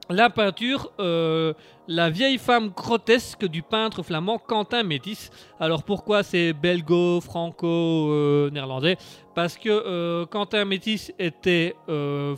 La 0.09 0.29
peinture, 0.29 0.91
euh, 0.99 1.53
la 1.87 2.09
vieille 2.09 2.37
femme 2.37 2.69
grotesque 2.69 3.45
du 3.45 3.61
peintre 3.61 4.03
flamand 4.03 4.37
Quentin 4.37 4.83
Métis. 4.83 5.31
Alors 5.59 5.83
pourquoi 5.83 6.23
c'est 6.23 6.53
belgo, 6.53 7.19
franco, 7.19 8.49
néerlandais? 8.51 8.97
Parce 9.35 9.57
que 9.57 10.23
Quentin 10.25 10.63
Métis 10.63 11.11
était 11.19 11.75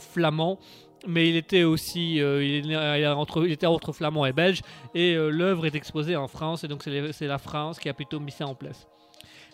flamand 0.00 0.58
mais 1.06 1.28
il 1.28 1.36
était 1.36 1.64
aussi 1.64 2.20
euh, 2.20 2.44
il, 2.44 2.76
entre, 3.06 3.46
il 3.46 3.52
était 3.52 3.66
entre 3.66 3.92
flamand 3.92 4.26
et 4.26 4.32
belge 4.32 4.60
et 4.94 5.14
euh, 5.14 5.28
l'œuvre 5.30 5.66
est 5.66 5.74
exposée 5.74 6.16
en 6.16 6.28
France 6.28 6.64
et 6.64 6.68
donc 6.68 6.82
c'est 6.84 7.26
la 7.26 7.38
France 7.38 7.78
qui 7.78 7.88
a 7.88 7.94
plutôt 7.94 8.20
mis 8.20 8.32
ça 8.32 8.46
en 8.46 8.54
place. 8.54 8.86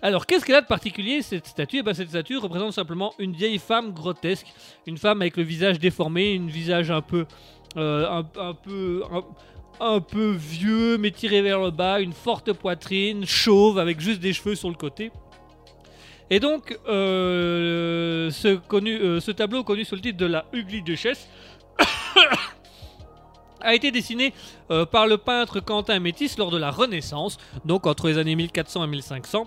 Alors 0.02 0.26
qu'est-ce 0.26 0.44
qu'elle 0.44 0.56
a 0.56 0.60
de 0.60 0.66
particulier 0.66 1.22
cette 1.22 1.46
statue? 1.46 1.78
Eh 1.78 1.82
ben, 1.82 1.94
Cette 1.94 2.10
statue 2.10 2.36
représente 2.36 2.72
simplement 2.72 3.14
une 3.18 3.32
vieille 3.32 3.58
femme 3.58 3.92
grotesque, 3.92 4.46
une 4.86 4.98
femme 4.98 5.22
avec 5.22 5.36
le 5.36 5.42
visage 5.42 5.78
déformé, 5.78 6.32
une 6.32 6.50
visage 6.50 6.90
un 6.90 7.00
peu 7.00 7.26
euh, 7.76 8.06
un, 8.08 8.26
un 8.40 8.54
peu 8.54 9.02
un, 9.10 9.22
un 9.80 10.00
peu 10.00 10.30
vieux 10.30 10.98
mais 10.98 11.10
tiré 11.10 11.42
vers 11.42 11.60
le 11.60 11.70
bas, 11.70 12.00
une 12.00 12.12
forte 12.12 12.52
poitrine, 12.52 13.24
chauve 13.26 13.78
avec 13.78 14.00
juste 14.00 14.20
des 14.20 14.32
cheveux 14.32 14.54
sur 14.54 14.68
le 14.68 14.76
côté. 14.76 15.10
Et 16.30 16.40
donc, 16.40 16.78
euh, 16.88 18.30
euh, 18.30 19.20
ce 19.20 19.30
tableau 19.30 19.62
connu 19.64 19.84
sous 19.84 19.94
le 19.94 20.00
titre 20.00 20.18
de 20.18 20.26
la 20.26 20.44
Ugly 20.52 20.82
Duchesse 20.82 21.28
a 23.60 23.74
été 23.74 23.90
dessiné 23.90 24.34
euh, 24.70 24.84
par 24.84 25.06
le 25.06 25.18
peintre 25.18 25.60
Quentin 25.60 26.00
Métis 26.00 26.36
lors 26.36 26.50
de 26.50 26.58
la 26.58 26.70
Renaissance, 26.70 27.38
donc 27.64 27.86
entre 27.86 28.08
les 28.08 28.18
années 28.18 28.34
1400 28.34 28.84
et 28.84 28.88
1500. 28.88 29.46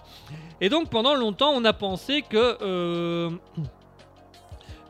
Et 0.62 0.70
donc 0.70 0.90
pendant 0.90 1.16
longtemps, 1.16 1.52
on 1.54 1.66
a 1.66 1.74
pensé 1.74 2.22
que, 2.22 3.30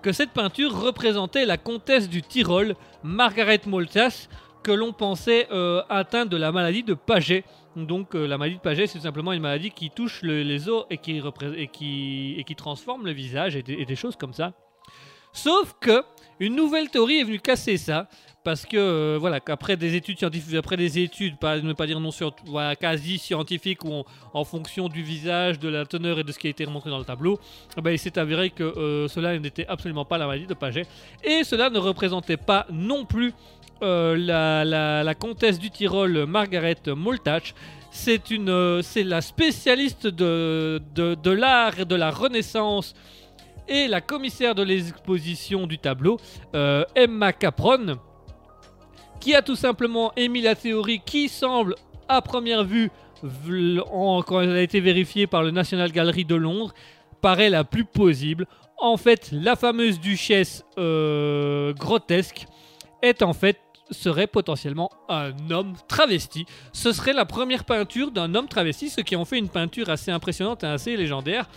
que 0.01 0.11
cette 0.11 0.31
peinture 0.31 0.79
représentait 0.79 1.45
la 1.45 1.57
comtesse 1.57 2.07
du 2.07 2.21
Tyrol, 2.21 2.75
Margaret 3.03 3.61
Moltas, 3.65 4.27
que 4.63 4.71
l'on 4.71 4.93
pensait 4.93 5.47
euh, 5.51 5.81
atteint 5.89 6.25
de 6.25 6.37
la 6.37 6.51
maladie 6.51 6.83
de 6.83 6.93
Paget. 6.93 7.43
Donc 7.85 8.15
euh, 8.15 8.27
la 8.27 8.37
maladie 8.37 8.57
de 8.57 8.61
Paget, 8.61 8.87
c'est 8.87 8.97
tout 8.97 9.03
simplement 9.03 9.33
une 9.33 9.41
maladie 9.41 9.71
qui 9.71 9.89
touche 9.89 10.21
le- 10.21 10.43
les 10.43 10.69
os 10.69 10.85
et 10.89 10.97
qui, 10.97 12.55
transforme 12.55 13.05
le 13.05 13.11
visage 13.11 13.55
et 13.55 13.63
des, 13.63 13.95
choses 13.95 14.15
comme 14.15 14.33
ça. 14.33 14.53
Sauf 15.31 15.75
que 15.79 16.03
une 16.39 16.55
nouvelle 16.55 16.89
théorie 16.89 17.19
est 17.19 17.23
venue 17.23 17.39
casser 17.39 17.77
ça. 17.77 18.07
Parce 18.43 18.65
que 18.65 18.77
euh, 18.77 19.17
voilà, 19.19 19.41
qu'après 19.41 19.75
des 19.75 19.95
études 19.95 20.17
scientifiques, 20.17 20.55
après 20.55 20.77
des 20.77 20.99
études, 20.99 21.37
pas, 21.37 21.59
ne 21.59 21.73
pas 21.73 21.85
dire 21.85 21.99
non 21.99 22.09
sur, 22.09 22.33
quasi 22.79 23.17
scientifiques, 23.17 23.81
en 23.85 24.43
fonction 24.45 24.87
du 24.87 25.03
visage, 25.03 25.59
de 25.59 25.67
la 25.67 25.85
teneur 25.85 26.19
et 26.19 26.23
de 26.23 26.31
ce 26.31 26.39
qui 26.39 26.47
a 26.47 26.49
été 26.49 26.63
remontré 26.63 26.89
dans 26.89 26.99
le 26.99 27.05
tableau, 27.05 27.37
eh 27.77 27.81
ben, 27.81 27.91
il 27.91 27.99
s'est 27.99 28.17
avéré 28.17 28.49
que 28.49 28.63
euh, 28.63 29.07
cela 29.09 29.37
n'était 29.37 29.67
absolument 29.67 30.05
pas 30.05 30.17
la 30.17 30.25
maladie 30.25 30.47
de 30.47 30.53
Paget. 30.53 30.85
Et 31.23 31.43
cela 31.43 31.69
ne 31.69 31.79
représentait 31.79 32.37
pas 32.37 32.65
non 32.71 33.05
plus 33.05 33.33
euh, 33.81 35.03
la, 35.03 35.15
comtesse 35.15 35.57
du 35.59 35.71
Tyrol, 35.71 36.25
Margaret 36.25 36.77
Moltach. 36.87 37.53
C'est 37.91 38.31
euh, 38.31 38.81
la 38.95 39.21
spécialiste 39.21 40.07
de, 40.07 40.81
de, 40.93 41.31
l'art 41.31 41.79
et 41.79 41.85
de 41.85 41.95
la 41.95 42.11
Renaissance 42.11 42.93
et 43.67 43.87
la 43.87 44.01
commissaire 44.01 44.53
de 44.55 44.63
l'exposition 44.63 45.65
du 45.65 45.77
tableau, 45.77 46.17
euh, 46.55 46.83
Emma 46.95 47.33
Capron, 47.33 47.99
qui 49.19 49.33
a 49.35 49.41
tout 49.41 49.55
simplement 49.55 50.11
émis 50.15 50.41
la 50.41 50.55
théorie 50.55 51.01
qui 51.05 51.29
semble, 51.29 51.75
à 52.07 52.21
première 52.21 52.63
vue, 52.63 52.91
quand 53.21 54.41
elle 54.41 54.55
a 54.55 54.61
été 54.61 54.79
vérifiée 54.79 55.27
par 55.27 55.43
le 55.43 55.51
National 55.51 55.91
Gallery 55.91 56.25
de 56.25 56.35
Londres, 56.35 56.73
paraît 57.21 57.49
la 57.49 57.63
plus 57.63 57.85
plausible. 57.85 58.45
En 58.77 58.97
fait, 58.97 59.29
la 59.31 59.55
fameuse 59.55 59.99
duchesse 59.99 60.63
grotesque 60.77 62.45
est 63.01 63.21
en 63.21 63.33
fait 63.33 63.57
serait 63.91 64.27
potentiellement 64.27 64.89
un 65.09 65.31
homme 65.51 65.73
travesti. 65.87 66.45
Ce 66.73 66.91
serait 66.91 67.13
la 67.13 67.25
première 67.25 67.63
peinture 67.65 68.11
d'un 68.11 68.35
homme 68.35 68.47
travesti, 68.47 68.89
ce 68.89 69.01
qui 69.01 69.15
en 69.15 69.25
fait 69.25 69.37
une 69.37 69.49
peinture 69.49 69.89
assez 69.89 70.11
impressionnante 70.11 70.63
et 70.63 70.67
assez 70.67 70.95
légendaire. 70.97 71.49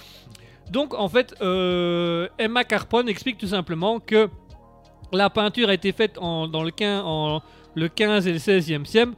Donc 0.71 0.95
en 0.95 1.09
fait, 1.09 1.35
euh, 1.43 2.29
Emma 2.39 2.65
Carpon 2.65 3.07
explique 3.07 3.39
tout 3.39 3.49
simplement 3.49 4.01
que 4.01 4.29
la 5.13 5.29
peinture 5.29 5.69
a 5.69 5.75
été 5.75 5.93
faite 5.93 6.17
en- 6.19 6.49
dans 6.49 6.63
le 6.63 6.71
15, 6.71 7.03
en 7.05 7.43
le 7.75 7.89
15 7.89 8.27
et 8.27 8.33
le 8.33 8.39
16e 8.39 8.87
siècle. 8.87 9.13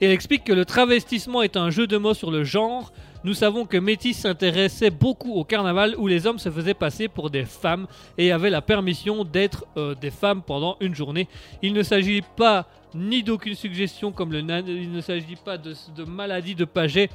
Et 0.00 0.06
elle 0.06 0.12
explique 0.12 0.44
que 0.44 0.52
le 0.52 0.64
travestissement 0.64 1.42
est 1.42 1.56
un 1.56 1.70
jeu 1.70 1.86
de 1.86 1.96
mots 1.98 2.14
sur 2.14 2.30
le 2.30 2.44
genre. 2.44 2.92
Nous 3.22 3.34
savons 3.34 3.66
que 3.66 3.76
Métis 3.76 4.18
s'intéressait 4.18 4.90
beaucoup 4.90 5.34
au 5.34 5.44
carnaval 5.44 5.94
où 5.98 6.06
les 6.06 6.26
hommes 6.26 6.38
se 6.38 6.50
faisaient 6.50 6.72
passer 6.74 7.06
pour 7.08 7.28
des 7.28 7.44
femmes 7.44 7.86
et 8.16 8.32
avaient 8.32 8.48
la 8.50 8.62
permission 8.62 9.24
d'être 9.24 9.66
euh, 9.76 9.94
des 9.94 10.10
femmes 10.10 10.42
pendant 10.42 10.76
une 10.80 10.94
journée. 10.94 11.28
Il 11.62 11.74
ne 11.74 11.82
s'agit 11.82 12.22
pas 12.22 12.66
ni 12.94 13.22
d'aucune 13.22 13.54
suggestion 13.54 14.10
comme 14.10 14.32
le 14.32 14.40
nan- 14.40 14.64
il 14.66 14.90
ne 14.90 15.00
s'agit 15.02 15.36
pas 15.36 15.58
de, 15.58 15.74
de 15.94 16.04
maladie 16.04 16.54
de 16.54 16.64
Paget 16.64 17.10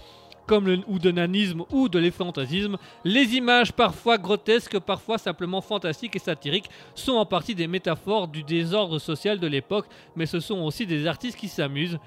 comme 0.45 0.67
le, 0.67 0.79
ou 0.87 0.99
de 0.99 1.09
nanisme 1.09 1.63
ou 1.71 1.89
de 1.89 1.97
l'effrontasisme. 1.97 2.77
Les 3.03 3.33
images 3.35 3.73
parfois 3.73 4.19
grotesques, 4.19 4.77
parfois 4.77 5.17
simplement 5.17 5.59
fantastiques 5.59 6.15
et 6.15 6.19
satiriques 6.19 6.69
sont 6.93 7.13
en 7.13 7.25
partie 7.25 7.55
des 7.55 7.65
métaphores 7.65 8.27
du 8.27 8.43
désordre 8.43 8.99
social 8.99 9.39
de 9.39 9.47
l'époque, 9.47 9.87
mais 10.15 10.27
ce 10.27 10.39
sont 10.39 10.59
aussi 10.59 10.85
des 10.85 11.07
artistes 11.07 11.39
qui 11.39 11.47
s'amusent. 11.47 11.97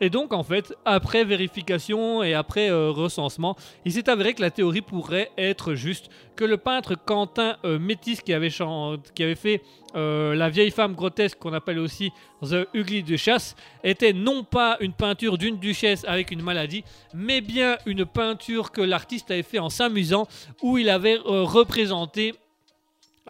Et 0.00 0.10
donc 0.10 0.32
en 0.32 0.42
fait, 0.42 0.74
après 0.84 1.24
vérification 1.24 2.22
et 2.22 2.34
après 2.34 2.70
euh, 2.70 2.90
recensement, 2.90 3.56
il 3.84 3.92
s'est 3.92 4.08
avéré 4.08 4.34
que 4.34 4.42
la 4.42 4.50
théorie 4.50 4.82
pourrait 4.82 5.30
être 5.38 5.74
juste, 5.74 6.10
que 6.36 6.44
le 6.44 6.56
peintre 6.56 6.94
Quentin 6.96 7.56
euh, 7.64 7.78
Métis 7.78 8.20
qui 8.20 8.32
avait, 8.32 8.50
fait 8.50 9.62
euh, 9.94 10.34
la 10.34 10.50
vieille 10.50 10.72
femme 10.72 10.94
grotesque 10.94 11.38
qu'on 11.38 11.52
appelle 11.52 11.78
aussi 11.78 12.10
The 12.42 12.66
Ugly 12.74 13.04
Duchess 13.04 13.54
était 13.84 14.12
non 14.12 14.42
pas 14.42 14.76
une 14.80 14.92
peinture 14.92 15.38
d'une 15.38 15.58
duchesse 15.58 16.04
avec 16.06 16.30
une 16.30 16.42
maladie, 16.42 16.84
mais 17.14 17.40
bien 17.40 17.78
une 17.86 18.04
peinture 18.04 18.72
que 18.72 18.80
l'artiste 18.80 19.30
avait 19.30 19.42
fait 19.42 19.60
en 19.60 19.70
s'amusant, 19.70 20.26
où 20.62 20.78
il 20.78 20.90
avait 20.90 21.18
euh, 21.18 21.42
représenté 21.44 22.34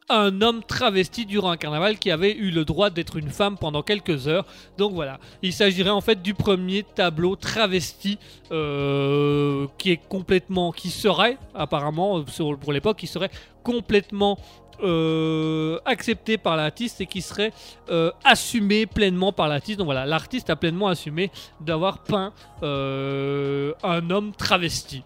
un 0.08 0.42
homme 0.42 0.62
travesti 0.62 1.24
durant 1.24 1.50
un 1.50 1.56
carnaval 1.56 1.98
qui 1.98 2.10
avait 2.10 2.34
eu 2.34 2.50
le 2.50 2.64
droit 2.64 2.90
d'être 2.90 3.16
une 3.16 3.30
femme 3.30 3.56
pendant 3.56 3.82
quelques 3.82 4.28
heures. 4.28 4.44
Donc 4.76 4.92
voilà, 4.92 5.18
il 5.42 5.52
s'agirait 5.52 5.90
en 5.90 6.00
fait 6.00 6.20
du 6.20 6.34
premier 6.34 6.82
tableau 6.82 7.36
travesti 7.36 8.18
euh, 8.52 9.66
qui 9.78 9.90
est 9.92 10.00
complètement, 10.08 10.72
qui 10.72 10.90
serait 10.90 11.38
apparemment 11.54 12.22
pour 12.60 12.72
l'époque, 12.72 12.98
qui 12.98 13.06
serait 13.06 13.30
complètement 13.62 14.38
euh, 14.82 15.78
accepté 15.86 16.36
par 16.36 16.56
l'artiste 16.56 17.00
et 17.00 17.06
qui 17.06 17.22
serait 17.22 17.52
euh, 17.88 18.10
assumé 18.24 18.86
pleinement 18.86 19.32
par 19.32 19.48
l'artiste. 19.48 19.78
Donc 19.78 19.86
voilà, 19.86 20.04
l'artiste 20.04 20.50
a 20.50 20.56
pleinement 20.56 20.88
assumé 20.88 21.30
d'avoir 21.60 22.02
peint 22.02 22.32
un 22.62 24.10
homme 24.10 24.32
travesti. 24.36 25.02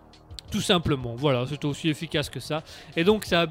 Tout 0.51 0.61
simplement, 0.63 1.15
voilà, 1.15 1.45
c'est 1.47 1.63
aussi 1.67 1.91
efficace 1.91 2.31
que 2.31 2.41
ça. 2.41 2.63
Et 2.97 3.05
donc, 3.05 3.27
ça, 3.27 3.47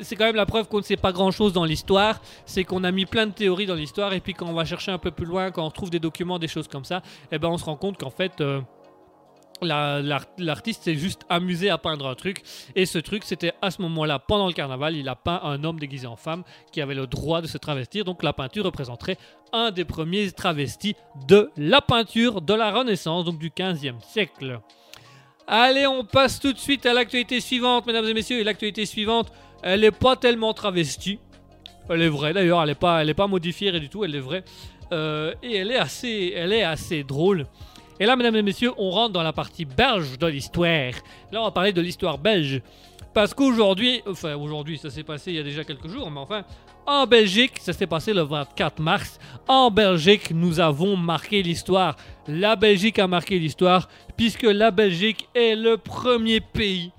c'est 0.00 0.14
quand 0.14 0.26
même 0.26 0.36
la 0.36 0.44
preuve 0.44 0.68
qu'on 0.68 0.76
ne 0.78 0.82
sait 0.82 0.96
pas 0.98 1.10
grand 1.12 1.30
chose 1.30 1.54
dans 1.54 1.64
l'histoire. 1.64 2.20
C'est 2.44 2.64
qu'on 2.64 2.84
a 2.84 2.90
mis 2.92 3.06
plein 3.06 3.26
de 3.26 3.32
théories 3.32 3.64
dans 3.66 3.74
l'histoire, 3.74 4.12
et 4.12 4.20
puis 4.20 4.34
quand 4.34 4.46
on 4.46 4.52
va 4.52 4.64
chercher 4.66 4.90
un 4.92 4.98
peu 4.98 5.10
plus 5.10 5.24
loin, 5.24 5.50
quand 5.50 5.64
on 5.66 5.70
trouve 5.70 5.88
des 5.88 6.00
documents, 6.00 6.38
des 6.38 6.48
choses 6.48 6.68
comme 6.68 6.84
ça, 6.84 7.00
et 7.32 7.38
ben 7.38 7.48
on 7.48 7.56
se 7.58 7.64
rend 7.64 7.76
compte 7.76 7.98
qu'en 7.98 8.10
fait. 8.10 8.40
euh, 8.40 8.60
la- 9.62 10.02
l'art- 10.02 10.26
L'artiste 10.36 10.82
s'est 10.82 10.96
juste 10.96 11.22
amusé 11.30 11.70
à 11.70 11.78
peindre 11.78 12.06
un 12.08 12.14
truc, 12.14 12.42
et 12.74 12.84
ce 12.86 12.98
truc, 12.98 13.22
c'était 13.24 13.52
à 13.62 13.70
ce 13.70 13.80
moment-là, 13.82 14.18
pendant 14.18 14.48
le 14.48 14.52
carnaval, 14.52 14.96
il 14.96 15.08
a 15.08 15.14
peint 15.14 15.40
un 15.44 15.62
homme 15.64 15.78
déguisé 15.78 16.06
en 16.06 16.16
femme 16.16 16.42
qui 16.72 16.82
avait 16.82 16.94
le 16.96 17.06
droit 17.06 17.40
de 17.40 17.46
se 17.46 17.56
travestir. 17.56 18.04
Donc 18.04 18.22
la 18.22 18.32
peinture 18.34 18.64
représenterait 18.64 19.16
un 19.52 19.70
des 19.70 19.84
premiers 19.86 20.30
travestis 20.32 20.96
de 21.28 21.50
la 21.56 21.80
peinture 21.80 22.42
de 22.42 22.52
la 22.52 22.72
Renaissance, 22.72 23.24
donc 23.24 23.38
du 23.38 23.48
15e 23.50 24.00
siècle. 24.02 24.60
Allez, 25.46 25.86
on 25.86 26.04
passe 26.04 26.40
tout 26.40 26.52
de 26.52 26.58
suite 26.58 26.86
à 26.86 26.94
l'actualité 26.94 27.40
suivante, 27.40 27.86
mesdames 27.86 28.06
et 28.06 28.14
messieurs. 28.14 28.40
Et 28.40 28.44
l'actualité 28.44 28.86
suivante, 28.86 29.30
elle 29.62 29.80
n'est 29.80 29.90
pas 29.90 30.16
tellement 30.16 30.54
travestie. 30.54 31.18
Elle 31.90 32.02
est 32.02 32.08
vraie 32.08 32.32
d'ailleurs, 32.32 32.62
elle 32.62 32.68
n'est 32.68 32.74
pas, 32.74 33.02
elle 33.02 33.14
pas 33.14 33.26
modifiée 33.26 33.70
rien 33.70 33.80
du 33.80 33.90
tout, 33.90 34.04
elle 34.04 34.14
est 34.14 34.20
vraie. 34.20 34.42
Euh, 34.92 35.34
et 35.42 35.56
elle 35.56 35.70
est, 35.70 35.76
assez, 35.76 36.32
elle 36.34 36.52
est 36.52 36.62
assez 36.62 37.04
drôle. 37.04 37.46
Et 38.00 38.06
là, 38.06 38.16
mesdames 38.16 38.36
et 38.36 38.42
messieurs, 38.42 38.72
on 38.78 38.90
rentre 38.90 39.12
dans 39.12 39.22
la 39.22 39.32
partie 39.32 39.66
belge 39.66 40.18
de 40.18 40.26
l'histoire. 40.26 40.92
Là, 41.30 41.42
on 41.42 41.44
va 41.44 41.50
parler 41.50 41.72
de 41.72 41.80
l'histoire 41.80 42.18
belge. 42.18 42.62
Parce 43.12 43.34
qu'aujourd'hui, 43.34 44.02
enfin 44.06 44.34
aujourd'hui, 44.34 44.78
ça 44.78 44.90
s'est 44.90 45.04
passé 45.04 45.30
il 45.30 45.36
y 45.36 45.40
a 45.40 45.44
déjà 45.44 45.62
quelques 45.62 45.88
jours, 45.88 46.10
mais 46.10 46.20
enfin, 46.20 46.44
en 46.86 47.06
Belgique, 47.06 47.54
ça 47.60 47.72
s'est 47.72 47.86
passé 47.86 48.12
le 48.12 48.22
24 48.22 48.80
mars. 48.80 49.18
En 49.48 49.70
Belgique, 49.70 50.30
nous 50.32 50.60
avons 50.60 50.96
marqué 50.96 51.42
l'histoire. 51.42 51.96
La 52.28 52.56
Belgique 52.56 52.98
a 52.98 53.06
marqué 53.06 53.38
l'histoire, 53.38 53.88
puisque 54.16 54.42
la 54.42 54.70
Belgique 54.70 55.28
est 55.34 55.54
le 55.54 55.76
premier 55.76 56.40
pays, 56.40 56.92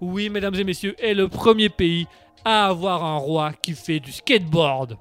oui, 0.00 0.28
mesdames 0.28 0.54
et 0.54 0.64
messieurs, 0.64 0.94
est 0.98 1.14
le 1.14 1.28
premier 1.28 1.68
pays 1.68 2.06
à 2.44 2.66
avoir 2.66 3.04
un 3.04 3.16
roi 3.16 3.52
qui 3.52 3.72
fait 3.72 4.00
du 4.00 4.12
skateboard. 4.12 4.96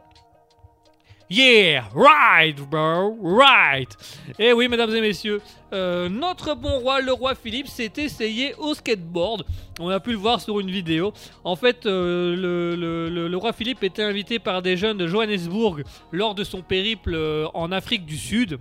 Yeah, 1.31 1.83
right, 1.93 2.59
bro, 2.71 3.15
right. 3.21 3.95
Et 4.39 4.51
oui, 4.51 4.67
mesdames 4.67 4.89
et 4.95 4.99
messieurs, 4.99 5.41
euh, 5.71 6.09
notre 6.09 6.55
bon 6.55 6.79
roi, 6.79 7.01
le 7.01 7.13
roi 7.13 7.35
Philippe, 7.35 7.67
s'est 7.67 7.91
essayé 7.97 8.55
au 8.57 8.73
skateboard. 8.73 9.45
On 9.79 9.89
a 9.89 9.99
pu 9.99 10.09
le 10.09 10.17
voir 10.17 10.41
sur 10.41 10.59
une 10.59 10.71
vidéo. 10.71 11.13
En 11.43 11.55
fait, 11.55 11.85
euh, 11.85 12.35
le 12.35 13.37
roi 13.37 13.53
Philippe 13.53 13.83
était 13.83 14.01
invité 14.01 14.39
par 14.39 14.63
des 14.63 14.75
jeunes 14.75 14.97
de 14.97 15.05
Johannesburg 15.05 15.83
lors 16.11 16.33
de 16.33 16.43
son 16.43 16.63
périple 16.63 17.13
euh, 17.13 17.45
en 17.53 17.71
Afrique 17.71 18.07
du 18.07 18.17
Sud. 18.17 18.57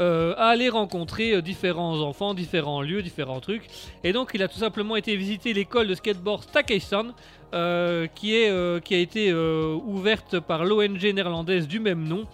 Euh, 0.00 0.34
à 0.38 0.48
aller 0.48 0.70
rencontrer 0.70 1.34
euh, 1.34 1.42
différents 1.42 2.00
enfants, 2.00 2.32
différents 2.32 2.80
lieux, 2.80 3.02
différents 3.02 3.40
trucs. 3.40 3.64
Et 4.02 4.12
donc, 4.12 4.30
il 4.34 4.42
a 4.42 4.48
tout 4.48 4.58
simplement 4.58 4.96
été 4.96 5.14
visiter 5.14 5.52
l'école 5.52 5.88
de 5.88 5.94
skateboard 5.94 6.44
Stakeyson, 6.44 7.12
euh, 7.52 8.06
qui, 8.14 8.34
est, 8.34 8.48
euh, 8.48 8.80
qui 8.80 8.94
a 8.94 8.98
été 8.98 9.32
ouverte 9.32 10.40
par 10.40 10.64
l'ONG 10.64 11.02
néerlandaise 11.02 11.68
du 11.68 11.80
même 11.80 12.06
nom 12.06 12.26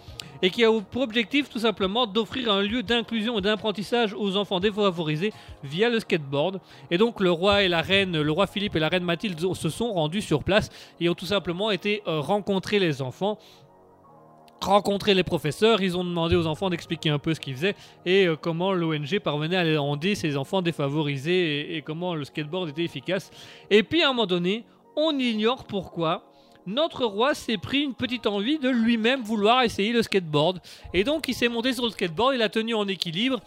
et 0.43 0.51
qui 0.51 0.63
a 0.63 0.69
pour 0.91 1.01
objectif 1.01 1.49
tout 1.49 1.57
simplement 1.57 2.05
d'offrir 2.05 2.53
un 2.53 2.61
lieu 2.61 2.83
d'inclusion 2.83 3.39
et 3.39 3.41
d'apprentissage 3.41 4.13
aux 4.13 4.37
enfants 4.37 4.59
défavorisés 4.59 5.33
via 5.63 5.89
le 5.89 5.99
skateboard. 5.99 6.59
Et 6.91 6.99
donc 6.99 7.19
le 7.19 7.31
roi 7.31 7.63
et 7.63 7.67
la 7.67 7.81
reine, 7.81 8.21
le 8.21 8.31
roi 8.31 8.45
Philippe 8.45 8.75
et 8.75 8.79
la 8.79 8.87
reine 8.87 9.03
Mathilde 9.03 9.39
se 9.55 9.69
sont 9.69 9.91
rendus 9.91 10.21
sur 10.21 10.43
place 10.43 10.69
et 10.99 11.09
ont 11.09 11.15
tout 11.15 11.25
simplement 11.25 11.71
été 11.71 12.03
rencontrer 12.05 12.77
les 12.77 13.01
enfants 13.01 13.39
rencontrer 14.61 15.13
les 15.13 15.23
professeurs, 15.23 15.81
ils 15.81 15.97
ont 15.97 16.03
demandé 16.03 16.35
aux 16.35 16.47
enfants 16.47 16.69
d'expliquer 16.69 17.09
un 17.09 17.19
peu 17.19 17.33
ce 17.33 17.39
qu'ils 17.39 17.55
faisaient 17.55 17.75
et 18.05 18.27
euh, 18.27 18.35
comment 18.35 18.73
l'ONG 18.73 19.19
parvenait 19.19 19.55
à 19.55 19.63
les 19.63 19.77
rendre 19.77 20.13
ces 20.13 20.37
enfants 20.37 20.61
défavorisés 20.61 21.59
et, 21.59 21.77
et 21.77 21.81
comment 21.81 22.15
le 22.15 22.23
skateboard 22.23 22.69
était 22.69 22.83
efficace. 22.83 23.31
Et 23.69 23.83
puis 23.83 24.03
à 24.03 24.09
un 24.09 24.13
moment 24.13 24.25
donné, 24.25 24.65
on 24.95 25.17
ignore 25.17 25.65
pourquoi 25.65 26.23
notre 26.67 27.05
roi 27.05 27.33
s'est 27.33 27.57
pris 27.57 27.81
une 27.81 27.93
petite 27.93 28.27
envie 28.27 28.59
de 28.59 28.69
lui-même 28.69 29.21
vouloir 29.21 29.63
essayer 29.63 29.93
le 29.93 30.01
skateboard. 30.01 30.59
Et 30.93 31.05
donc 31.05 31.27
il 31.27 31.33
s'est 31.33 31.47
monté 31.47 31.71
sur 31.71 31.85
le 31.85 31.89
skateboard, 31.89 32.35
il 32.35 32.41
a 32.41 32.49
tenu 32.49 32.75
en 32.75 32.87
équilibre 32.87 33.39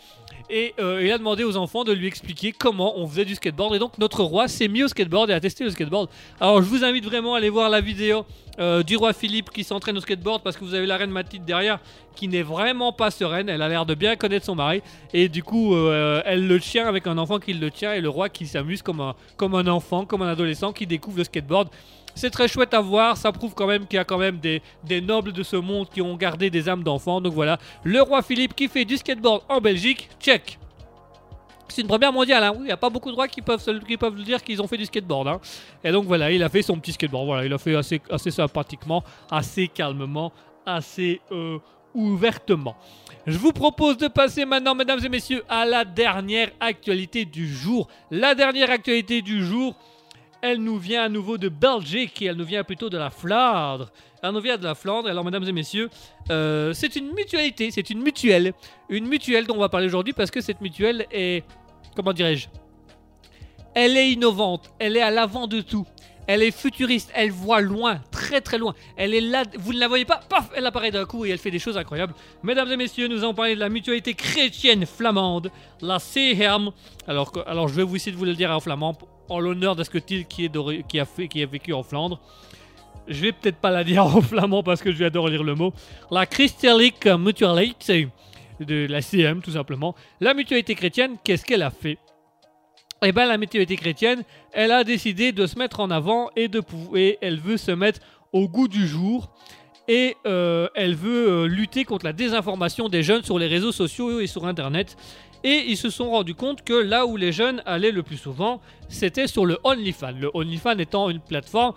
et 0.51 0.75
euh, 0.81 1.01
il 1.03 1.13
a 1.13 1.19
demandé 1.19 1.45
aux 1.45 1.57
enfants 1.57 1.85
de 1.85 1.93
lui 1.93 2.07
expliquer 2.07 2.53
comment 2.53 2.99
on 2.99 3.07
faisait 3.07 3.25
du 3.25 3.35
skateboard. 3.35 3.75
Et 3.75 3.79
donc 3.79 3.97
notre 3.99 4.23
roi 4.23 4.49
s'est 4.49 4.69
mis 4.69 4.83
au 4.83 4.89
skateboard 4.89 5.31
et 5.31 5.33
a 5.33 5.41
testé 5.41 5.65
le 5.65 5.71
skateboard. 5.71 6.09
Alors 6.41 6.63
je 6.63 6.69
vous 6.69 6.85
invite 6.85 7.05
vraiment 7.05 7.35
à 7.35 7.39
aller 7.39 7.51
voir 7.51 7.71
la 7.71 7.81
vidéo 7.81 8.25
euh, 8.59 8.83
du 8.83 8.97
roi 8.97 9.13
Philippe 9.13 9.51
qui 9.51 9.65
s'entraîne 9.65 9.97
au 9.97 10.01
skateboard 10.01 10.43
parce 10.43 10.57
que 10.57 10.65
vous 10.65 10.75
avez 10.75 10.87
la 10.87 10.97
reine 10.97 11.11
Mathilde 11.11 11.45
derrière 11.45 11.79
qui 12.17 12.29
n'est 12.29 12.43
vraiment 12.43 12.93
pas 12.93 13.11
sereine. 13.11 13.49
Elle 13.49 13.63
a 13.63 13.69
l'air 13.69 13.87
de 13.87 13.95
bien 13.95 14.17
connaître 14.17 14.47
son 14.47 14.57
mari 14.57 14.83
et 15.15 15.29
du 15.29 15.43
coup 15.43 15.75
euh, 15.75 16.21
elle 16.25 16.47
le 16.47 16.59
tient 16.59 16.87
avec 16.87 17.07
un 17.07 17.17
enfant 17.19 17.39
qui 17.39 17.53
le 17.53 17.71
tient 17.71 17.95
et 17.95 18.01
le 18.01 18.09
roi 18.09 18.29
qui 18.29 18.47
s'amuse 18.47 18.83
comme 18.83 19.01
un, 19.01 19.15
comme 19.37 19.55
un 19.55 19.67
enfant, 19.69 20.05
comme 20.05 20.23
un 20.23 20.29
adolescent 20.29 20.73
qui 20.73 20.87
découvre 20.87 21.19
le 21.19 21.25
skateboard. 21.25 21.69
C'est 22.15 22.31
très 22.31 22.49
chouette 22.49 22.75
à 22.75 22.81
voir, 22.81 23.17
ça 23.17 23.33
prouve 23.33 23.55
quand 23.55 23.67
même 23.67 23.87
qu'il 23.87 23.97
y 23.97 24.01
a 24.01 24.05
quand 24.05 24.19
même 24.19 24.39
des, 24.39 24.63
des 24.85 25.01
nobles 25.01 25.33
de 25.33 25.43
ce 25.43 25.57
monde 25.57 25.89
qui 25.89 26.03
ont 26.03 26.17
gardé 26.17 26.51
des 26.51 26.69
âmes 26.69 26.83
d'enfants. 26.83 27.21
Donc 27.21 27.33
voilà, 27.33 27.59
le 27.85 28.03
roi 28.03 28.23
Philippe 28.23 28.55
qui 28.55 28.69
fait 28.69 28.85
du 28.85 28.97
skateboard 28.97 29.43
en 29.49 29.61
Belgique, 29.61 30.09
check. 30.21 30.59
C'est 31.69 31.83
une 31.83 31.89
première 31.89 32.13
mondiale, 32.13 32.43
hein. 32.43 32.53
il 32.59 32.65
n'y 32.65 32.73
a 32.73 32.77
pas 32.77 32.91
beaucoup 32.91 33.11
de 33.11 33.15
rois 33.15 33.29
qui 33.29 33.43
peuvent, 33.43 33.65
qui 33.87 33.97
peuvent 33.97 34.21
dire 34.25 34.43
qu'ils 34.43 34.61
ont 34.61 34.67
fait 34.67 34.77
du 34.77 34.87
skateboard. 34.87 35.29
hein. 35.29 35.41
Et 35.85 35.93
donc 35.93 36.05
voilà, 36.05 36.33
il 36.33 36.43
a 36.43 36.49
fait 36.49 36.63
son 36.63 36.77
petit 36.79 36.93
skateboard, 36.93 37.27
voilà, 37.27 37.45
il 37.47 37.53
a 37.53 37.59
fait 37.59 37.77
assez, 37.77 38.01
assez 38.11 38.33
sympathiquement, 38.33 39.05
assez 39.31 39.69
calmement, 39.69 40.33
assez 40.67 41.21
euh, 41.31 41.59
ouvertement. 41.95 42.77
Je 43.25 43.39
vous 43.39 43.53
propose 43.53 43.97
de 43.99 44.09
passer 44.09 44.45
maintenant, 44.45 44.75
mesdames 44.75 44.99
et 45.05 45.09
messieurs, 45.09 45.45
à 45.49 45.65
la 45.65 45.85
dernière 45.85 46.51
actualité 46.59 47.25
du 47.25 47.47
jour. 47.47 47.87
La 48.11 48.35
dernière 48.35 48.71
actualité 48.71 49.23
du 49.23 49.45
jour, 49.45 49.77
elle 50.43 50.59
nous 50.59 50.79
vient 50.79 51.05
à 51.05 51.09
nouveau 51.09 51.39
de 51.39 51.49
Belgique 51.49 52.23
et 52.23 52.27
elle 52.27 52.37
nous 52.37 52.45
vient 52.45 52.65
plutôt 52.65 52.89
de 52.89 52.99
la 52.99 53.11
Flandre. 53.11 53.91
Elle 54.23 54.33
nous 54.33 54.41
vient 54.41 54.57
de 54.57 54.65
la 54.65 54.75
Flandre. 54.75 55.09
Alors, 55.09 55.25
mesdames 55.25 55.45
et 55.45 55.53
messieurs, 55.53 55.91
euh, 56.31 56.73
c'est 56.73 56.97
une 56.97 57.13
mutualité, 57.13 57.71
c'est 57.71 57.91
une 57.91 58.03
mutuelle. 58.03 58.53
Une 58.89 59.07
mutuelle 59.07 59.47
dont 59.47 59.57
on 59.57 59.61
va 59.61 59.69
parler 59.69 59.87
aujourd'hui 59.87 60.13
parce 60.13 60.31
que 60.31 60.41
cette 60.41 60.61
mutuelle 60.61 61.07
est. 61.11 61.45
Comment 61.95 62.13
dirais-je 62.13 62.49
Elle 63.75 63.97
est 63.97 64.13
innovante, 64.13 64.71
elle 64.79 64.97
est 64.97 65.03
à 65.03 65.11
l'avant 65.11 65.47
de 65.47 65.61
tout. 65.61 65.87
Elle 66.33 66.45
est 66.45 66.53
futuriste, 66.53 67.11
elle 67.13 67.33
voit 67.33 67.61
loin, 67.61 68.01
très 68.13 68.41
très 68.41 68.57
loin. 68.57 68.77
Elle 68.97 69.15
est 69.15 69.21
là, 69.21 69.43
vous 69.59 69.73
ne 69.73 69.81
la 69.81 69.89
voyez 69.89 70.05
pas, 70.05 70.21
paf, 70.29 70.49
elle 70.55 70.65
apparaît 70.65 70.93
d'un 70.93 71.05
coup 71.05 71.25
et 71.25 71.31
elle 71.31 71.39
fait 71.39 71.51
des 71.51 71.59
choses 71.59 71.77
incroyables. 71.77 72.15
Mesdames 72.45 72.71
et 72.71 72.77
messieurs, 72.77 73.09
nous 73.09 73.19
allons 73.25 73.35
parler 73.35 73.57
de 73.57 73.61
la 73.61 73.69
mutualité 73.69 74.15
chrétienne 74.15 74.87
flamande, 74.87 75.51
la 75.81 75.99
CHERM. 75.99 76.71
Alors, 77.09 77.33
alors 77.49 77.67
je 77.67 77.75
vais 77.75 77.83
vous 77.83 77.97
essayer 77.97 78.13
de 78.13 78.17
vous 78.17 78.27
le 78.27 78.35
dire 78.35 78.53
en 78.53 78.61
flamand, 78.61 78.97
en 79.29 79.41
l'honneur 79.41 79.75
d'Asketil 79.75 80.25
qui, 80.27 80.49
qui, 80.89 81.01
a 81.01 81.47
vécu 81.47 81.73
en 81.73 81.83
Flandre. 81.83 82.21
Je 83.09 83.23
vais 83.23 83.33
peut-être 83.33 83.59
pas 83.59 83.73
la 83.73 83.83
dire 83.83 84.07
en 84.07 84.21
flamand 84.23 84.63
parce 84.63 84.83
que 84.83 84.93
je 84.93 84.99
vais 84.99 85.09
relire 85.19 85.43
le 85.43 85.57
mot. 85.57 85.75
La 86.13 86.27
Christelijke 86.27 87.07
Mutualiteit 87.07 88.07
de 88.61 88.87
la 88.89 89.03
CM 89.03 89.43
tout 89.43 89.51
simplement. 89.51 89.97
La 90.21 90.35
mutualité 90.35 90.77
chrétienne, 90.77 91.17
qu'est-ce 91.25 91.45
qu'elle 91.45 91.63
a 91.63 91.71
fait? 91.71 91.99
Eh 93.03 93.13
bien 93.13 93.25
la 93.25 93.39
mutualité 93.39 93.77
chrétienne, 93.77 94.25
elle 94.53 94.73
a 94.73 94.85
décidé 94.85 95.33
de 95.33 95.47
se 95.47 95.59
mettre 95.59 95.81
en 95.81 95.91
avant 95.91 96.29
et, 96.37 96.49
de, 96.49 96.63
et 96.95 97.17
elle 97.23 97.41
veut 97.41 97.57
se 97.57 97.71
mettre 97.71 98.01
au 98.33 98.47
goût 98.47 98.69
du 98.69 98.87
jour. 98.87 99.31
Et 99.89 100.17
euh, 100.27 100.69
elle 100.75 100.95
veut 100.95 101.31
euh, 101.31 101.47
lutter 101.47 101.85
contre 101.85 102.05
la 102.05 102.13
désinformation 102.13 102.89
des 102.89 103.03
jeunes 103.03 103.25
sur 103.25 103.39
les 103.39 103.47
réseaux 103.47 103.73
sociaux 103.73 104.21
et 104.21 104.27
sur 104.27 104.47
Internet. 104.47 104.97
Et 105.43 105.65
ils 105.69 105.79
se 105.79 105.89
sont 105.89 106.11
rendus 106.11 106.35
compte 106.35 106.63
que 106.63 106.75
là 106.75 107.07
où 107.07 107.17
les 107.17 107.33
jeunes 107.33 107.63
allaient 107.65 107.91
le 107.91 108.03
plus 108.03 108.19
souvent, 108.19 108.61
c'était 108.89 109.27
sur 109.27 109.47
le 109.47 109.59
OnlyFans. 109.65 110.13
Le 110.21 110.31
OnlyFans 110.35 110.79
étant 110.79 111.09
une 111.09 111.21
plateforme 111.21 111.73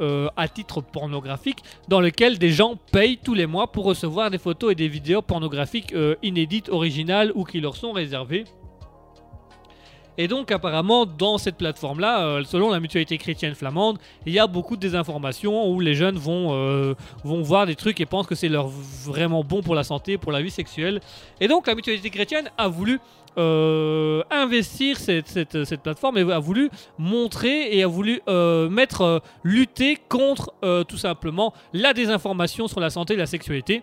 euh, 0.00 0.28
à 0.36 0.46
titre 0.46 0.80
pornographique 0.80 1.58
dans 1.88 2.00
lequel 2.00 2.38
des 2.38 2.50
gens 2.50 2.76
payent 2.92 3.18
tous 3.18 3.34
les 3.34 3.46
mois 3.46 3.72
pour 3.72 3.84
recevoir 3.84 4.30
des 4.30 4.38
photos 4.38 4.70
et 4.70 4.76
des 4.76 4.86
vidéos 4.86 5.22
pornographiques 5.22 5.92
inédites, 6.22 6.68
originales 6.68 7.32
ou 7.34 7.42
qui 7.42 7.60
leur 7.60 7.74
sont 7.74 7.90
réservées. 7.90 8.44
Et 10.20 10.26
donc 10.26 10.50
apparemment 10.50 11.06
dans 11.06 11.38
cette 11.38 11.56
plateforme-là, 11.56 12.26
euh, 12.26 12.44
selon 12.44 12.70
la 12.70 12.80
mutualité 12.80 13.16
chrétienne 13.18 13.54
flamande, 13.54 13.98
il 14.26 14.32
y 14.32 14.40
a 14.40 14.48
beaucoup 14.48 14.74
de 14.74 14.80
désinformations 14.80 15.70
où 15.70 15.78
les 15.78 15.94
jeunes 15.94 16.18
vont, 16.18 16.48
euh, 16.50 16.94
vont 17.22 17.40
voir 17.40 17.66
des 17.66 17.76
trucs 17.76 18.00
et 18.00 18.06
pensent 18.06 18.26
que 18.26 18.34
c'est 18.34 18.48
leur 18.48 18.66
vraiment 18.66 19.44
bon 19.44 19.62
pour 19.62 19.76
la 19.76 19.84
santé, 19.84 20.18
pour 20.18 20.32
la 20.32 20.42
vie 20.42 20.50
sexuelle. 20.50 21.00
Et 21.40 21.46
donc 21.46 21.68
la 21.68 21.76
mutualité 21.76 22.10
chrétienne 22.10 22.50
a 22.58 22.66
voulu 22.66 22.98
euh, 23.38 24.24
investir 24.32 24.98
cette, 24.98 25.76
plateforme 25.84 26.18
et 26.18 26.32
a 26.32 26.40
voulu 26.40 26.68
montrer 26.98 27.76
et 27.76 27.84
a 27.84 27.86
voulu 27.86 28.20
mettre, 28.26 29.22
lutter 29.44 29.98
contre 30.08 30.52
tout 30.88 30.96
simplement 30.96 31.54
la 31.72 31.92
désinformation 31.92 32.66
sur 32.66 32.80
la 32.80 32.90
santé 32.90 33.14
et 33.14 33.16
la 33.16 33.26
sexualité. 33.26 33.82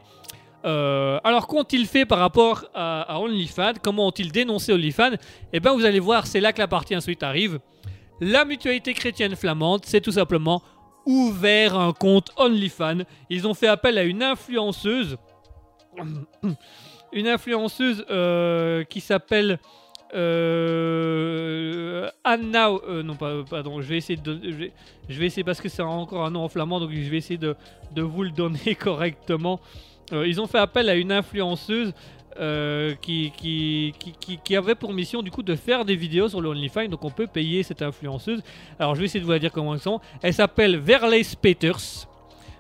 Euh, 0.66 1.20
alors 1.24 1.48
qu'ont-ils 1.48 1.86
fait 1.86 2.06
par 2.06 2.20
rapport 2.20 2.66
à, 2.74 3.02
à 3.02 3.20
OnlyFans 3.20 3.74
Comment 3.84 4.08
ont-ils 4.08 4.32
dénoncé 4.32 4.74
OnlyFans? 4.74 5.16
Eh 5.54 5.60
bien 5.60 5.74
vous 5.74 5.86
allez 5.86 6.00
voir, 6.00 6.26
c'est 6.26 6.40
là 6.42 6.54
que 6.54 6.60
la 6.60 6.68
partie 6.68 6.96
insolite 6.96 7.24
arrive. 7.24 7.60
La 8.20 8.46
mutualité 8.46 8.94
chrétienne 8.94 9.36
flamande, 9.36 9.82
c'est 9.86 10.02
tout 10.02 10.14
simplement 10.14 10.64
ouvert 11.06 11.78
un 11.78 11.94
compte 11.94 12.32
OnlyFans. 12.38 13.04
Ils 13.30 13.48
ont 13.48 13.54
fait 13.54 13.68
appel 13.68 13.98
à 13.98 14.04
une 14.04 14.24
influenceuse 14.24 15.18
une 17.14 17.28
influenceuse 17.28 18.06
euh, 18.10 18.84
qui 18.84 19.02
s'appelle 19.02 19.60
euh, 20.14 22.10
Anna. 22.24 22.70
non, 23.04 23.16
pas, 23.16 23.44
pardon, 23.50 23.82
je 23.82 23.88
vais 23.88 23.98
essayer 23.98 24.20
de. 24.20 24.40
Je 25.10 25.20
vais, 25.20 25.26
essayer 25.26 25.44
parce 25.44 25.62
que 25.62 25.70
c'est 25.70 25.82
encore 25.82 26.26
un 26.26 26.32
nom 26.32 26.44
en 26.44 26.50
flamand, 26.50 26.80
donc 26.80 26.92
je 26.92 27.10
vais 27.10 27.18
essayer 27.18 27.38
de 27.38 27.56
vous 28.02 28.24
le 28.24 28.32
donner 28.32 28.76
correctement. 28.80 29.60
Euh, 30.14 30.28
ils 30.28 30.40
ont 30.40 30.48
fait 30.48 30.60
appel 30.60 30.90
à 30.90 30.96
une 30.96 31.12
influenceuse. 31.12 31.94
euh, 32.38 32.96
qui, 32.96 33.94
avait 34.58 34.76
pour 34.76 34.92
mission 34.92 35.22
du 35.22 35.32
coup 35.32 35.42
de 35.42 35.56
faire 35.56 35.86
des 35.86 35.96
vidéos 35.96 36.28
sur 36.28 36.42
le 36.42 36.50
OnlyFans. 36.50 36.90
Donc 36.90 37.06
on 37.06 37.10
peut 37.10 37.28
payer 37.28 37.64
cette 37.64 37.82
influenceuse. 37.82 38.44
Alors 38.78 38.94
je 38.94 39.00
vais 39.00 39.06
essayer 39.06 39.22
de 39.22 39.26
vous 39.26 39.32
la 39.32 39.40
dire 39.40 39.54
comment 39.54 39.74
elles 39.74 39.80
sont. 39.80 40.02
Elle 40.22 40.34
s'appelle 40.34 40.78
Verles 40.78 41.24
Peters. 41.42 42.08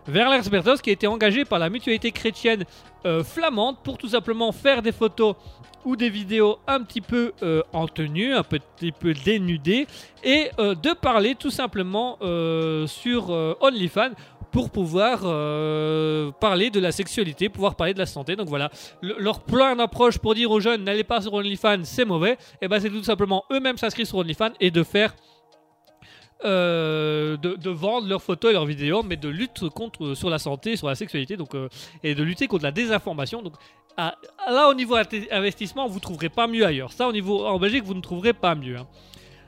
Verles 0.08 0.50
Peters 0.50 0.82
qui 0.82 0.92
a 0.92 0.94
été 0.94 1.08
engagée 1.08 1.44
par 1.44 1.60
la 1.60 1.70
mutualité 1.70 2.12
chrétienne 2.12 2.64
euh, 3.06 3.22
flamande 3.22 3.76
pour 3.84 3.98
tout 3.98 4.08
simplement 4.08 4.54
faire 4.54 4.82
des 4.82 4.94
photos 4.94 5.36
ou 5.84 5.98
des 5.98 6.10
vidéos 6.10 6.58
un 6.68 6.82
petit 6.82 7.02
peu 7.02 7.34
en 7.72 7.88
tenue, 7.88 8.34
un 8.34 8.42
petit 8.42 8.92
peu 8.92 9.14
dénudées, 9.14 9.86
et 10.24 10.50
de 10.58 10.94
parler 10.96 11.36
tout 11.36 11.52
simplement 11.52 12.18
sur 12.88 13.30
OnlyFans 13.62 14.14
pour 14.56 14.70
pouvoir 14.70 15.20
euh, 15.26 16.32
parler 16.40 16.70
de 16.70 16.80
la 16.80 16.94
sexualité, 16.94 17.50
pouvoir 17.50 17.76
parler 17.76 17.94
de 17.94 18.00
la 18.00 18.06
santé. 18.06 18.38
Donc 18.38 18.48
voilà, 18.48 18.70
Le- 19.02 19.18
leur 19.20 19.42
plan 19.42 19.76
d'approche 19.76 20.18
pour 20.18 20.34
dire 20.34 20.50
aux 20.50 20.62
jeunes 20.62 20.86
n'allez 20.86 21.04
pas 21.04 21.20
sur 21.20 21.34
OnlyFans, 21.34 21.84
c'est 21.84 22.06
mauvais, 22.06 22.38
et 22.62 22.70
ben 22.70 22.80
c'est 22.80 22.90
tout 22.90 23.04
simplement 23.04 23.44
eux-mêmes 23.52 23.78
s'inscrire 23.78 24.08
sur 24.08 24.18
OnlyFans 24.20 24.54
et 24.62 24.72
de 24.72 24.84
faire 24.84 25.14
euh, 26.46 27.36
de, 27.36 27.70
vendre 27.70 28.08
leurs 28.08 28.22
photos 28.22 28.52
et 28.52 28.54
leurs 28.54 28.66
vidéos, 28.66 29.04
mais 29.04 29.18
de 29.18 29.28
lutte 29.28 29.68
contre 29.70 30.14
sur 30.14 30.30
la 30.30 30.40
santé, 30.40 30.78
sur 30.78 30.88
la 30.88 30.96
sexualité, 30.96 31.36
donc 31.36 31.54
euh, 31.54 31.68
et 32.02 32.16
de 32.16 32.24
lutter 32.24 32.48
contre 32.48 32.64
la 32.64 32.72
désinformation. 32.72 33.42
Donc 33.42 33.56
là, 33.98 34.70
au 34.70 34.74
niveau 34.74 34.96
investissement, 35.32 35.86
vous 35.88 36.00
trouverez 36.00 36.30
pas 36.30 36.48
mieux 36.48 36.66
ailleurs. 36.66 36.94
Ça, 36.94 37.10
au 37.10 37.12
niveau 37.12 37.46
en 37.46 37.60
Belgique, 37.60 37.84
vous 37.84 37.94
ne 37.94 38.02
trouverez 38.02 38.32
pas 38.34 38.56
mieux. 38.56 38.78
hein. 38.78 38.88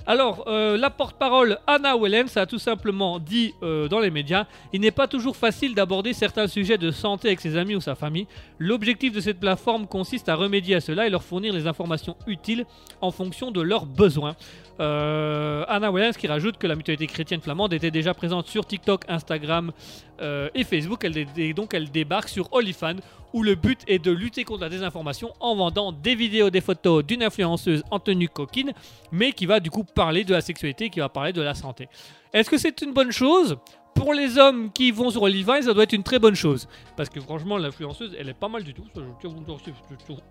Alors, 0.09 0.45
euh, 0.47 0.77
la 0.77 0.89
porte-parole 0.89 1.57
Anna 1.67 1.97
Wellens 1.97 2.37
a 2.37 2.45
tout 2.45 2.59
simplement 2.59 3.19
dit 3.19 3.53
euh, 3.61 3.89
dans 3.89 3.99
les 3.99 4.09
médias 4.09 4.45
il 4.71 4.79
n'est 4.79 4.89
pas 4.89 5.05
toujours 5.05 5.35
facile 5.35 5.75
d'aborder 5.75 6.13
certains 6.13 6.47
sujets 6.47 6.77
de 6.77 6.91
santé 6.91 7.27
avec 7.27 7.41
ses 7.41 7.57
amis 7.57 7.75
ou 7.75 7.81
sa 7.81 7.93
famille. 7.93 8.25
L'objectif 8.57 9.11
de 9.11 9.19
cette 9.19 9.37
plateforme 9.37 9.85
consiste 9.85 10.29
à 10.29 10.35
remédier 10.35 10.75
à 10.75 10.79
cela 10.79 11.07
et 11.07 11.09
leur 11.09 11.23
fournir 11.23 11.53
les 11.53 11.67
informations 11.67 12.15
utiles 12.25 12.65
en 13.01 13.11
fonction 13.11 13.51
de 13.51 13.59
leurs 13.59 13.85
besoins. 13.85 14.37
Euh, 14.79 15.65
Anna 15.67 15.91
Wellens 15.91 16.13
qui 16.13 16.27
rajoute 16.27 16.57
que 16.57 16.67
la 16.67 16.75
mutualité 16.75 17.07
chrétienne 17.07 17.41
flamande 17.41 17.73
était 17.73 17.91
déjà 17.91 18.13
présente 18.13 18.47
sur 18.47 18.65
TikTok, 18.65 19.01
Instagram 19.09 19.73
euh, 20.21 20.49
et 20.53 20.63
Facebook. 20.63 21.03
Elle, 21.03 21.53
donc 21.53 21.73
elle 21.73 21.89
débarque 21.89 22.29
sur 22.29 22.51
OnlyFans 22.53 22.97
où 23.33 23.43
le 23.43 23.55
but 23.55 23.81
est 23.87 23.99
de 23.99 24.11
lutter 24.11 24.43
contre 24.43 24.61
la 24.61 24.69
désinformation 24.69 25.33
en 25.39 25.55
vendant 25.55 25.91
des 25.91 26.15
vidéos, 26.15 26.49
des 26.49 26.61
photos 26.61 27.05
d'une 27.05 27.23
influenceuse 27.23 27.83
en 27.91 27.99
tenue 27.99 28.29
coquine, 28.29 28.71
mais 29.11 29.31
qui 29.31 29.45
va 29.45 29.59
du 29.59 29.69
coup 29.69 29.83
parler 29.83 30.23
de 30.23 30.33
la 30.33 30.41
sexualité, 30.41 30.89
qui 30.89 30.99
va 30.99 31.09
parler 31.09 31.33
de 31.33 31.41
la 31.41 31.53
santé. 31.53 31.89
Est-ce 32.33 32.49
que 32.49 32.57
c'est 32.57 32.81
une 32.81 32.93
bonne 32.93 33.11
chose? 33.11 33.57
Pour 33.97 34.13
les 34.13 34.37
hommes 34.37 34.71
qui 34.71 34.91
vont 34.91 35.09
sur 35.09 35.23
OnlyFans, 35.23 35.63
ça 35.63 35.73
doit 35.73 35.83
être 35.83 35.93
une 35.93 36.03
très 36.03 36.19
bonne 36.19 36.35
chose. 36.35 36.67
Parce 36.95 37.09
que 37.09 37.19
franchement, 37.19 37.57
l'influenceuse, 37.57 38.15
elle 38.17 38.29
est 38.29 38.33
pas 38.33 38.47
mal 38.47 38.63
du 38.63 38.73
tout. 38.73 38.83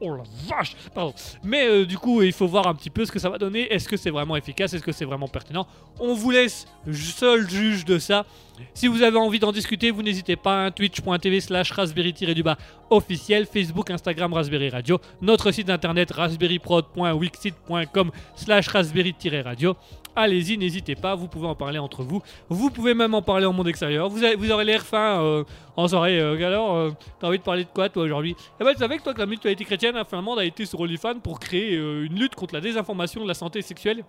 Oh 0.01 0.15
la 0.17 0.23
vache 0.49 0.77
Pardon. 0.95 1.13
Mais 1.43 1.67
euh, 1.67 1.85
du 1.85 1.99
coup, 1.99 2.23
il 2.23 2.33
faut 2.33 2.47
voir 2.47 2.67
un 2.67 2.75
petit 2.75 2.91
peu 2.91 3.05
ce 3.05 3.13
que 3.13 3.19
ça 3.19 3.29
va 3.29 3.39
donner. 3.39 3.73
Est-ce 3.73 3.89
que 3.89 3.97
c'est 3.97 4.11
vraiment 4.11 4.37
efficace? 4.37 4.73
Est-ce 4.73 4.83
que 4.83 4.93
c'est 4.93 5.05
vraiment 5.05 5.29
pertinent? 5.29 5.67
On 6.01 6.15
vous 6.15 6.31
laisse 6.31 6.67
seul 6.93 7.49
juge 7.49 7.85
de 7.85 7.99
ça. 7.99 8.25
Si 8.73 8.87
vous 8.87 9.03
avez 9.03 9.19
envie 9.19 9.39
d'en 9.39 9.53
discuter, 9.53 9.91
vous 9.91 10.03
n'hésitez 10.03 10.37
pas. 10.37 10.67
hein, 10.67 10.71
Twitch.tv 10.71 11.41
slash 11.41 11.73
raspberry-du-bas 11.73 12.57
officiel. 12.89 13.47
Facebook, 13.47 13.91
Instagram, 13.91 14.33
Raspberry 14.33 14.71
Radio. 14.71 14.99
Notre 15.21 15.51
site 15.53 15.69
internet 15.69 16.11
raspberryprod.wixit.com 16.13 18.11
slash 18.35 18.69
raspberry-radio. 18.69 19.77
Allez-y, 20.19 20.57
n'hésitez 20.57 20.95
pas, 20.95 21.15
vous 21.15 21.29
pouvez 21.29 21.47
en 21.47 21.55
parler 21.55 21.79
entre 21.79 22.03
vous. 22.03 22.23
Vous 22.49 22.71
pouvez 22.71 22.95
même 22.95 23.13
en 23.13 23.21
parler 23.21 23.45
au 23.45 23.53
monde 23.53 23.69
extérieur. 23.69 24.09
Vous, 24.09 24.25
avez- 24.25 24.35
vous 24.35 24.51
aurez 24.51 24.65
l'air 24.65 24.81
fin 24.83 25.23
euh, 25.23 25.45
en 25.77 25.87
soirée. 25.89 26.19
Euh, 26.19 26.35
alors, 26.47 26.75
euh, 26.75 26.91
t'as 27.21 27.29
envie 27.29 27.37
de 27.39 27.43
parler 27.43 27.65
de 27.65 27.69
quoi 27.69 27.91
toi 27.91 28.03
aujourd'hui? 28.05 28.35
Eh 28.59 28.65
ben, 28.65 28.73
tu 28.73 28.79
savais 28.79 28.97
que 28.97 29.03
toi 29.03 29.13
que 29.13 29.19
la 29.21 29.27
mutualité 29.27 29.65
chrétienne 29.67 30.03
flamande 30.09 30.39
a 30.39 30.45
été 30.47 30.65
sur 30.65 30.81
OnlyFans 30.81 31.21
pour 31.21 31.39
créer 31.39 31.75
une 31.77 32.19
lutte 32.19 32.35
contre 32.35 32.55
la 32.55 32.63
désinformation 32.63 33.23
de 33.23 33.29
la 33.29 33.35
santé 33.35 33.61
sexuelle? 33.61 34.05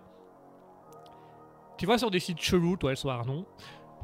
Tu 1.77 1.85
vas 1.85 1.97
sur 1.97 2.09
des 2.09 2.19
sites 2.19 2.41
chelous, 2.41 2.77
toi, 2.77 2.91
le 2.91 2.95
soir, 2.95 3.25
non? 3.25 3.45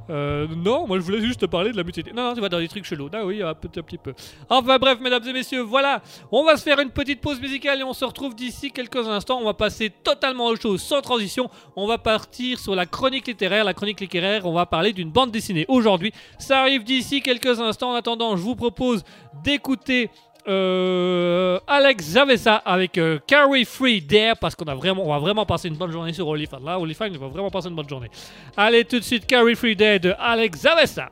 Euh, 0.09 0.47
non, 0.55 0.85
moi 0.87 0.97
je 0.99 1.03
voulais 1.03 1.21
juste 1.21 1.39
te 1.39 1.45
parler 1.45 1.71
de 1.71 1.77
la 1.77 1.83
mutualité. 1.83 2.15
Non, 2.15 2.23
non, 2.23 2.33
tu 2.33 2.41
vas 2.41 2.49
dans 2.49 2.59
des 2.59 2.67
trucs 2.67 2.85
chelous. 2.85 3.09
Ah 3.13 3.25
oui, 3.25 3.41
un 3.41 3.53
petit, 3.53 3.79
un 3.79 3.83
petit 3.83 3.97
peu. 3.97 4.13
Enfin 4.49 4.77
bref, 4.77 4.99
mesdames 4.99 5.25
et 5.27 5.33
messieurs, 5.33 5.61
voilà. 5.61 6.01
On 6.31 6.43
va 6.43 6.57
se 6.57 6.63
faire 6.63 6.79
une 6.79 6.89
petite 6.89 7.21
pause 7.21 7.39
musicale 7.39 7.79
et 7.79 7.83
on 7.83 7.93
se 7.93 8.03
retrouve 8.03 8.35
d'ici 8.35 8.71
quelques 8.71 9.07
instants. 9.07 9.39
On 9.39 9.45
va 9.45 9.53
passer 9.53 9.89
totalement 9.89 10.47
aux 10.47 10.55
choses 10.55 10.81
sans 10.81 11.01
transition. 11.01 11.49
On 11.75 11.87
va 11.87 11.97
partir 11.97 12.59
sur 12.59 12.75
la 12.75 12.85
chronique 12.85 13.27
littéraire. 13.27 13.63
La 13.63 13.73
chronique 13.73 13.99
littéraire, 13.99 14.45
on 14.45 14.53
va 14.53 14.65
parler 14.65 14.93
d'une 14.93 15.11
bande 15.11 15.31
dessinée 15.31 15.65
aujourd'hui. 15.67 16.11
Ça 16.37 16.59
arrive 16.61 16.83
d'ici 16.83 17.21
quelques 17.21 17.59
instants. 17.59 17.91
En 17.91 17.95
attendant, 17.95 18.35
je 18.35 18.41
vous 18.41 18.55
propose 18.55 19.03
d'écouter 19.43 20.09
euh, 20.47 21.59
Alex 21.67 22.03
Zavessa 22.03 22.55
avec 22.57 22.97
euh, 22.97 23.19
Carry 23.25 23.65
Free 23.65 24.01
Dare 24.01 24.37
parce 24.37 24.55
qu'on 24.55 24.65
a 24.65 24.75
vraiment, 24.75 25.05
on 25.05 25.09
va 25.09 25.19
vraiment 25.19 25.45
passer 25.45 25.67
une 25.67 25.75
bonne 25.75 25.91
journée 25.91 26.13
sur 26.13 26.27
OnlyFans. 26.27 26.59
Là, 26.63 26.79
OnlyFans, 26.79 27.05
il 27.05 27.17
va 27.17 27.27
vraiment 27.27 27.49
passer 27.49 27.69
une 27.69 27.75
bonne 27.75 27.89
journée. 27.89 28.09
Allez, 28.57 28.85
tout 28.85 28.99
de 28.99 29.03
suite, 29.03 29.25
Carry 29.25 29.55
Free 29.55 29.75
Dare 29.75 29.99
de 29.99 30.13
Alex 30.19 30.59
Zavessa. 30.61 31.09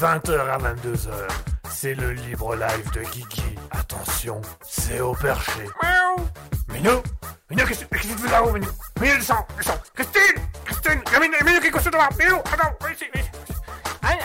20h 0.00 0.30
à 0.48 0.58
22h, 0.58 1.08
c'est 1.70 1.94
le 1.94 2.12
libre 2.12 2.54
live 2.54 2.90
de 2.94 3.00
Guigui. 3.00 3.56
Attention, 3.72 4.40
c'est 4.62 5.00
au 5.00 5.12
perché. 5.12 5.64
Miaou 5.82 6.28
Minou 6.72 7.02
Minou, 7.50 7.66
qu'est-ce 7.66 7.84
qu'est-ce 7.84 8.06
que 8.06 8.12
tu 8.12 8.18
fais 8.18 8.30
là-haut, 8.30 8.52
Minou? 8.52 8.68
Minou, 9.00 9.16
descends, 9.16 9.44
descends 9.56 9.80
Christine 9.94 10.42
Christine 10.64 11.02
Minou, 11.20 11.34
Minou 11.44 11.60
qui 11.60 11.66
est 11.66 11.70
couché 11.72 11.90
devant 11.90 12.08
Minou, 12.16 12.36
attends, 12.36 12.76
viens 12.80 12.92
ici, 12.92 13.04
viens 13.12 13.22
ici. 13.22 13.30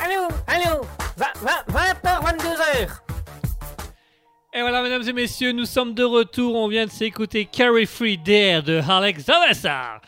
Allô, 0.05 0.27
allô 0.45 0.81
20h, 1.17 2.21
22h 2.23 2.87
Et 4.53 4.61
voilà, 4.61 4.83
mesdames 4.83 5.07
et 5.07 5.13
messieurs, 5.13 5.53
nous 5.53 5.65
sommes 5.65 5.95
de 5.95 6.03
retour. 6.03 6.55
On 6.55 6.67
vient 6.67 6.85
de 6.85 6.91
s'écouter 6.91 7.45
Carry 7.45 7.87
Free 7.87 8.19
Dare 8.19 8.61
de 8.61 8.79
Alex 8.87 9.23
Zavessa. 9.23 10.01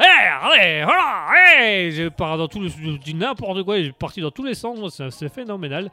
Allez, 0.00 0.60
allez, 0.60 0.84
voilà, 0.84 1.26
allez 1.28 1.90
Je 1.90 2.08
pars 2.08 2.38
dans 2.38 2.46
tous 2.46 2.62
les... 2.62 2.68
Je 2.68 2.98
dis 2.98 3.14
n'importe 3.14 3.64
quoi, 3.64 3.82
j'ai 3.82 3.90
parti 3.90 4.20
dans 4.20 4.30
tous 4.30 4.44
les 4.44 4.54
sens, 4.54 5.02
c'est 5.10 5.28
phénoménal. 5.28 5.90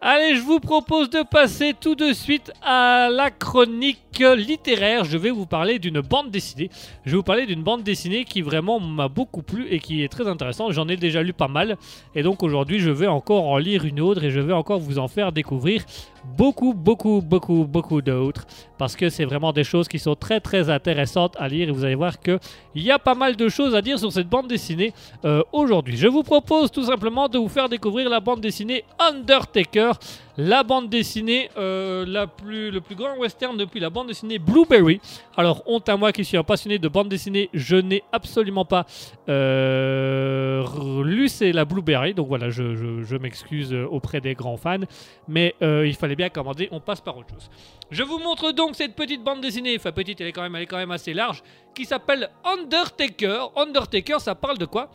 Allez, 0.00 0.36
je 0.36 0.42
vous 0.42 0.60
propose 0.60 1.10
de 1.10 1.24
passer 1.24 1.74
tout 1.74 1.96
de 1.96 2.12
suite 2.12 2.52
à 2.62 3.08
la 3.10 3.32
chronique 3.32 3.98
littéraire. 4.20 5.04
Je 5.04 5.18
vais 5.18 5.30
vous 5.30 5.44
parler 5.44 5.80
d'une 5.80 6.00
bande 6.00 6.30
dessinée. 6.30 6.70
Je 7.04 7.10
vais 7.10 7.16
vous 7.16 7.24
parler 7.24 7.46
d'une 7.46 7.64
bande 7.64 7.82
dessinée 7.82 8.24
qui 8.24 8.40
vraiment 8.40 8.78
m'a 8.78 9.08
beaucoup 9.08 9.42
plu 9.42 9.66
et 9.70 9.80
qui 9.80 10.04
est 10.04 10.08
très 10.08 10.28
intéressante. 10.28 10.70
J'en 10.70 10.86
ai 10.86 10.96
déjà 10.96 11.20
lu 11.20 11.32
pas 11.32 11.48
mal. 11.48 11.76
Et 12.14 12.22
donc 12.22 12.44
aujourd'hui, 12.44 12.78
je 12.78 12.90
vais 12.90 13.08
encore 13.08 13.48
en 13.48 13.58
lire 13.58 13.84
une 13.84 14.00
autre 14.00 14.22
et 14.22 14.30
je 14.30 14.38
vais 14.38 14.52
encore 14.52 14.78
vous 14.78 15.00
en 15.00 15.08
faire 15.08 15.32
découvrir 15.32 15.84
beaucoup, 16.24 16.74
beaucoup, 16.74 17.20
beaucoup, 17.22 17.64
beaucoup 17.64 18.02
d'autres. 18.02 18.46
Parce 18.76 18.96
que 18.96 19.08
c'est 19.08 19.24
vraiment 19.24 19.52
des 19.52 19.64
choses 19.64 19.88
qui 19.88 19.98
sont 19.98 20.14
très, 20.14 20.40
très 20.40 20.70
intéressantes 20.70 21.36
à 21.38 21.48
lire. 21.48 21.68
Et 21.68 21.72
vous 21.72 21.84
allez 21.84 21.94
voir 21.94 22.20
qu'il 22.20 22.38
y 22.76 22.90
a 22.90 22.98
pas 22.98 23.14
mal 23.14 23.36
de 23.36 23.48
choses 23.48 23.74
à 23.74 23.82
dire 23.82 23.98
sur 23.98 24.12
cette 24.12 24.28
bande 24.28 24.48
dessinée 24.48 24.92
euh, 25.24 25.42
aujourd'hui. 25.52 25.96
Je 25.96 26.06
vous 26.06 26.22
propose 26.22 26.70
tout 26.70 26.84
simplement 26.84 27.28
de 27.28 27.38
vous 27.38 27.48
faire 27.48 27.68
découvrir 27.68 28.08
la 28.08 28.20
bande 28.20 28.40
dessinée 28.40 28.84
Undertaker, 28.98 29.92
la 30.38 30.62
bande 30.62 30.88
dessinée 30.88 31.50
euh, 31.58 32.06
le 32.06 32.80
plus 32.80 32.94
grand 32.94 33.16
western 33.18 33.56
depuis 33.56 33.80
la 33.80 33.90
bande 33.90 34.06
dessinée 34.06 34.38
Blueberry. 34.38 35.00
Alors, 35.36 35.64
honte 35.66 35.88
à 35.88 35.96
moi 35.96 36.12
qui 36.12 36.24
suis 36.24 36.36
un 36.36 36.44
passionné 36.44 36.78
de 36.78 36.88
bande 36.88 37.08
dessinée, 37.08 37.50
je 37.52 37.76
n'ai 37.76 38.04
absolument 38.12 38.64
pas 38.64 38.86
euh, 39.28 40.64
lu 41.04 41.28
c'est 41.28 41.50
la 41.50 41.64
Blueberry, 41.64 42.14
donc 42.14 42.28
voilà, 42.28 42.50
je, 42.50 43.16
m'excuse 43.16 43.74
euh, 43.74 43.84
auprès 43.90 44.20
des 44.20 44.34
grands 44.34 44.56
fans, 44.56 44.78
mais 45.26 45.56
il 45.60 45.94
fallait 45.96 46.14
bien 46.14 46.28
commander, 46.28 46.68
on 46.70 46.80
passe 46.80 47.00
par 47.00 47.16
autre 47.16 47.30
chose. 47.30 47.50
Je 47.90 48.04
vous 48.04 48.18
montre 48.18 48.52
donc 48.52 48.76
cette 48.76 48.94
petite 48.94 49.24
bande 49.24 49.40
dessinée, 49.40 49.74
enfin 49.76 49.90
petite, 49.90 50.20
elle 50.20 50.28
est 50.28 50.38
elle 50.38 50.62
est 50.62 50.66
quand 50.66 50.76
même 50.76 50.90
assez 50.92 51.14
large, 51.14 51.42
qui 51.74 51.84
s'appelle 51.84 52.30
Undertaker. 52.44 53.50
Undertaker, 53.56 54.20
ça 54.20 54.36
parle 54.36 54.58
de 54.58 54.66
quoi? 54.66 54.88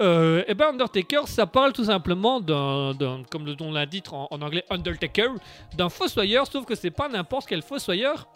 Euh, 0.00 0.42
et 0.48 0.54
ben 0.54 0.70
Undertaker, 0.70 1.22
ça 1.26 1.46
parle 1.46 1.72
tout 1.72 1.84
simplement 1.84 2.40
d'un, 2.40 2.92
comme 3.30 3.46
le- 3.46 3.54
l'a 3.72 3.86
dit 3.86 4.02
en, 4.10 4.26
en 4.30 4.42
anglais, 4.42 4.64
Undertaker, 4.70 5.28
d'un 5.76 5.88
fossoyeur, 5.88 6.46
sauf 6.46 6.64
que 6.64 6.74
c'est 6.74 6.90
pas 6.90 7.08
n'importe 7.08 7.46
quel 7.48 7.62
fossoyeur. 7.62 8.26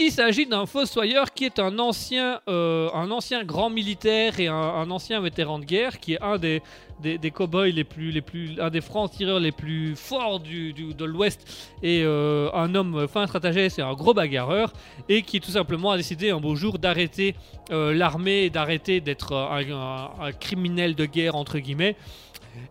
Il 0.00 0.12
s'agit 0.12 0.46
d'un 0.46 0.64
fossoyeur 0.64 1.32
qui 1.34 1.44
est 1.44 1.58
un 1.58 1.76
ancien, 1.80 2.40
euh, 2.48 2.88
un 2.94 3.10
ancien 3.10 3.42
grand 3.42 3.68
militaire 3.68 4.38
et 4.38 4.46
un, 4.46 4.88
ancien 4.92 5.20
vétéran 5.20 5.58
de 5.58 5.64
guerre, 5.64 5.98
qui 5.98 6.14
est 6.14 6.22
un 6.22 6.38
des, 6.38 6.62
des, 7.00 7.30
cow-boys 7.32 7.70
les 7.70 7.82
plus, 7.82 8.12
les 8.12 8.20
plus, 8.20 8.60
un 8.60 8.70
des 8.70 8.80
francs-tireurs 8.80 9.40
les 9.40 9.50
plus 9.50 9.96
forts 9.96 10.38
du, 10.38 10.72
de 10.72 11.04
l'Ouest, 11.04 11.68
et 11.82 12.02
euh, 12.04 12.48
un 12.54 12.76
homme 12.76 13.08
fin 13.08 13.26
stratégiste 13.26 13.80
et 13.80 13.82
un 13.82 13.94
gros 13.94 14.14
bagarreur, 14.14 14.72
et 15.08 15.22
qui 15.22 15.40
tout 15.40 15.50
simplement 15.50 15.90
a 15.90 15.96
décidé 15.96 16.30
un 16.30 16.38
beau 16.38 16.54
jour 16.54 16.78
d'arrêter 16.78 17.34
euh, 17.72 17.92
l'armée 17.92 18.50
d'arrêter 18.50 19.00
d'être 19.00 19.32
un, 19.34 19.68
un- 19.72 20.10
un 20.26 20.32
criminel 20.32 20.94
de 20.94 21.06
guerre 21.06 21.34
entre 21.34 21.58
guillemets 21.58 21.96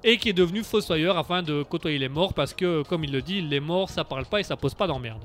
et 0.03 0.17
qui 0.17 0.29
est 0.29 0.33
devenu 0.33 0.63
fossoyeur 0.63 1.17
afin 1.17 1.43
de 1.43 1.61
côtoyer 1.63 1.97
les 1.97 2.09
morts 2.09 2.33
parce 2.33 2.53
que 2.53 2.83
comme 2.83 3.03
il 3.03 3.11
le 3.11 3.21
dit 3.21 3.41
les 3.41 3.59
morts 3.59 3.89
ça 3.89 4.03
parle 4.05 4.25
pas 4.25 4.39
et 4.39 4.43
ça 4.43 4.55
pose 4.57 4.73
pas 4.73 4.87
d'emmerde 4.87 5.23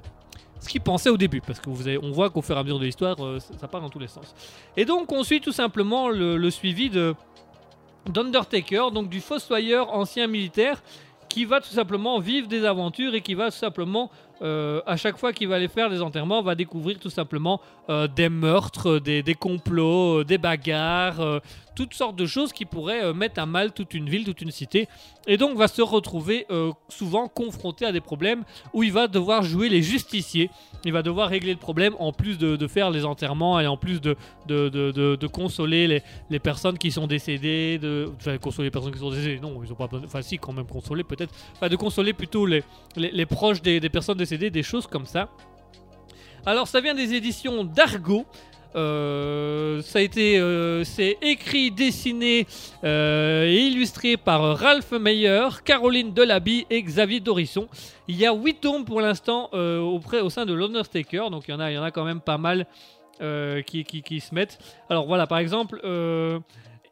ce 0.62 0.68
qu'il 0.68 0.80
pensait 0.80 1.10
au 1.10 1.16
début 1.16 1.40
parce 1.40 1.58
que 1.60 1.68
vous 1.68 1.86
avez- 1.88 1.98
on 1.98 2.12
voit 2.12 2.30
qu'au 2.30 2.40
fur 2.42 2.56
et 2.56 2.60
à 2.60 2.62
mesure 2.62 2.78
de 2.78 2.84
l'histoire 2.84 3.16
euh, 3.24 3.38
ça, 3.60 3.68
part 3.68 3.80
dans 3.80 3.90
tous 3.90 3.98
les 3.98 4.06
sens. 4.08 4.34
Et 4.76 4.84
donc 4.84 5.10
on 5.12 5.22
suit 5.24 5.40
tout 5.40 5.52
simplement 5.52 6.08
le, 6.08 6.36
le 6.36 6.50
suivi 6.50 6.88
de 6.88 7.14
d'Undertaker 8.06 8.90
donc 8.92 9.08
du 9.08 9.20
fossoyeur 9.20 9.92
ancien 9.94 10.26
militaire 10.26 10.82
qui 11.28 11.44
va 11.44 11.60
tout 11.60 11.70
simplement 11.72 12.18
vivre 12.18 12.48
des 12.48 12.64
aventures 12.64 13.14
et 13.14 13.20
qui 13.22 13.34
va 13.34 13.50
tout 13.50 13.56
simplement 13.56 14.10
euh, 14.42 14.80
à 14.86 14.96
chaque 14.96 15.18
fois 15.18 15.32
qu'il 15.32 15.48
va 15.48 15.56
aller 15.56 15.68
faire 15.68 15.88
des 15.90 16.02
enterrements 16.02 16.42
va 16.42 16.54
découvrir 16.54 16.98
tout 16.98 17.10
simplement 17.10 17.60
euh, 17.88 18.08
des 18.08 18.28
meurtres, 18.28 18.98
des, 18.98 19.22
des 19.22 19.34
complots, 19.34 20.20
euh, 20.20 20.24
des 20.24 20.38
bagarres, 20.38 21.20
euh, 21.20 21.38
toutes 21.74 21.94
sortes 21.94 22.16
de 22.16 22.26
choses 22.26 22.52
qui 22.52 22.64
pourraient 22.64 23.02
euh, 23.04 23.14
mettre 23.14 23.40
à 23.40 23.46
mal 23.46 23.72
toute 23.72 23.94
une 23.94 24.08
ville, 24.08 24.24
toute 24.24 24.40
une 24.42 24.50
cité. 24.50 24.88
Et 25.26 25.36
donc 25.36 25.56
va 25.56 25.68
se 25.68 25.82
retrouver 25.82 26.46
euh, 26.50 26.72
souvent 26.88 27.28
confronté 27.28 27.86
à 27.86 27.92
des 27.92 28.00
problèmes 28.00 28.42
où 28.74 28.82
il 28.82 28.92
va 28.92 29.06
devoir 29.06 29.42
jouer 29.42 29.68
les 29.68 29.80
justiciers. 29.82 30.50
Il 30.84 30.92
va 30.92 31.02
devoir 31.02 31.28
régler 31.28 31.52
le 31.52 31.58
problème 31.58 31.94
en 32.00 32.12
plus 32.12 32.38
de, 32.38 32.66
faire 32.66 32.90
les 32.90 33.04
enterrements 33.04 33.60
et 33.60 33.66
en 33.66 33.76
plus 33.76 34.00
de, 34.00 34.16
de, 34.46 34.68
de- 34.68 35.26
consoler 35.26 35.86
les, 35.86 36.02
les 36.30 36.38
personnes 36.40 36.76
qui 36.76 36.90
sont 36.90 37.06
décédées. 37.06 37.78
De, 37.78 38.10
consoler 38.40 38.66
les 38.66 38.70
personnes 38.70 38.92
qui 38.92 38.98
sont 38.98 39.10
décédées, 39.10 39.38
non, 39.40 39.60
ils 39.64 39.72
ont 39.72 39.76
pas 39.76 39.88
Enfin, 40.04 40.22
si, 40.22 40.38
quand 40.38 40.52
même 40.52 40.66
consoler 40.66 41.04
peut-être. 41.04 41.32
Enfin, 41.54 41.68
de 41.68 41.76
consoler 41.76 42.12
plutôt 42.12 42.46
les, 42.46 42.64
les, 42.96 43.10
les 43.12 43.26
proches 43.26 43.62
des, 43.62 43.78
des 43.78 43.88
personnes 43.88 44.18
décédées, 44.18 44.31
des 44.38 44.62
choses 44.62 44.86
comme 44.86 45.06
ça. 45.06 45.28
Alors, 46.44 46.68
ça 46.68 46.80
vient 46.80 46.94
des 46.94 47.14
éditions 47.14 47.64
d'Argo. 47.64 48.26
Euh, 48.74 49.82
ça 49.82 49.98
a 49.98 50.02
été, 50.02 50.38
euh, 50.38 50.82
c'est 50.84 51.18
écrit, 51.20 51.70
dessiné 51.70 52.46
euh, 52.84 53.44
et 53.44 53.66
illustré 53.66 54.16
par 54.16 54.58
Ralph 54.58 54.92
Meyer, 54.92 55.48
Caroline 55.64 56.12
Delaby 56.12 56.66
et 56.70 56.82
Xavier 56.82 57.20
Dorisson. 57.20 57.68
Il 58.08 58.16
y 58.16 58.26
a 58.26 58.32
8 58.32 58.60
tomes 58.60 58.84
pour 58.84 59.00
l'instant 59.00 59.50
auprès, 59.52 60.20
au 60.20 60.30
sein 60.30 60.46
de 60.46 60.54
l'Undertaker, 60.54 61.30
donc 61.30 61.44
il 61.48 61.52
y 61.52 61.54
en 61.54 61.60
a, 61.60 61.70
il 61.70 61.74
y 61.74 61.78
en 61.78 61.82
a 61.82 61.90
quand 61.90 62.04
même 62.04 62.20
pas 62.20 62.38
mal 62.38 62.66
qui, 63.66 63.84
qui, 63.84 64.20
se 64.20 64.34
mettent. 64.34 64.58
Alors 64.90 65.06
voilà, 65.06 65.26
par 65.26 65.38
exemple, 65.38 65.80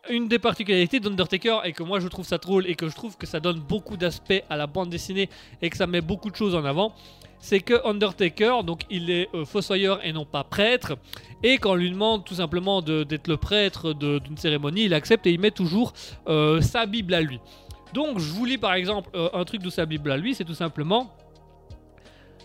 une 0.08 0.28
des 0.28 0.38
particularités 0.38 1.00
d'Undertaker 1.00 1.58
et 1.64 1.72
que 1.72 1.82
moi 1.82 2.00
je 2.00 2.08
trouve 2.08 2.24
ça 2.24 2.38
drôle 2.38 2.66
et 2.66 2.74
que 2.74 2.88
je 2.88 2.94
trouve 2.94 3.16
que 3.16 3.26
ça 3.26 3.40
donne 3.40 3.58
beaucoup 3.58 3.96
d'aspects 3.96 4.42
à 4.48 4.56
la 4.56 4.66
bande 4.66 4.90
dessinée 4.90 5.28
et 5.60 5.68
que 5.68 5.76
ça 5.76 5.86
met 5.86 6.00
beaucoup 6.00 6.30
de 6.30 6.36
choses 6.36 6.54
en 6.54 6.64
avant, 6.64 6.94
c'est 7.40 7.60
que 7.60 7.86
Undertaker, 7.86 8.62
donc 8.64 8.82
il 8.90 9.10
est 9.10 9.28
euh, 9.34 9.44
fossoyeur 9.44 10.04
et 10.04 10.12
non 10.12 10.24
pas 10.24 10.44
prêtre, 10.44 10.96
et 11.42 11.58
quand 11.58 11.72
on 11.72 11.74
lui 11.74 11.90
demande 11.90 12.24
tout 12.24 12.34
simplement 12.34 12.82
d'être 12.82 13.28
le 13.28 13.36
prêtre 13.36 13.94
d'une 13.94 14.36
cérémonie, 14.36 14.84
il 14.84 14.94
accepte 14.94 15.26
et 15.26 15.32
il 15.32 15.40
met 15.40 15.50
toujours 15.50 15.92
euh, 16.28 16.60
sa 16.60 16.86
Bible 16.86 17.14
à 17.14 17.22
lui. 17.22 17.40
Donc 17.94 18.18
je 18.18 18.30
vous 18.32 18.44
lis 18.44 18.58
par 18.58 18.74
exemple 18.74 19.10
euh, 19.14 19.30
un 19.32 19.44
truc 19.44 19.62
de 19.62 19.70
sa 19.70 19.86
Bible 19.86 20.10
à 20.12 20.16
lui, 20.16 20.34
c'est 20.34 20.44
tout 20.44 20.54
simplement 20.54 21.14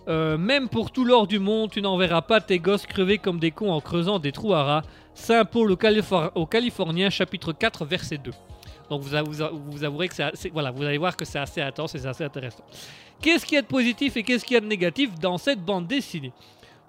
même 0.08 0.70
pour 0.70 0.92
tout 0.92 1.04
l'or 1.04 1.26
du 1.26 1.40
monde, 1.40 1.72
tu 1.72 1.82
n'enverras 1.82 2.22
pas 2.22 2.40
tes 2.40 2.60
gosses 2.60 2.86
crever 2.86 3.18
comme 3.18 3.40
des 3.40 3.50
cons 3.50 3.72
en 3.72 3.82
creusant 3.82 4.20
des 4.20 4.32
trous 4.32 4.54
à 4.54 4.64
rats. 4.64 4.82
Saint 5.16 5.46
Paul 5.46 5.72
au 5.72 6.46
Californien, 6.46 7.10
chapitre 7.10 7.54
4, 7.54 7.86
verset 7.86 8.20
2. 8.20 8.30
Donc 8.90 9.02
vous, 9.02 9.10
vous, 9.10 9.72
vous 9.72 9.84
avouerez 9.84 10.08
que 10.08 10.50
voilà, 10.52 10.72
vous 10.72 10.84
allez 10.84 10.98
voir 10.98 11.16
que 11.16 11.26
c'est 11.26 11.40
assez 11.40 11.62
intense 11.62 11.96
et 11.96 12.00
c'est 12.00 12.08
assez 12.08 12.24
intéressant. 12.24 12.64
Qu'est-ce 13.22 13.46
qu'il 13.46 13.56
y 13.56 13.58
a 13.60 13.62
de 13.62 13.68
positif 13.68 14.18
et 14.18 14.24
qu'est-ce 14.24 14.46
qu'il 14.46 14.56
y 14.56 14.58
a 14.58 14.62
de 14.62 14.68
négatif 14.68 15.18
dans 15.20 15.38
cette 15.38 15.60
bande 15.60 15.88
dessinée? 15.88 16.32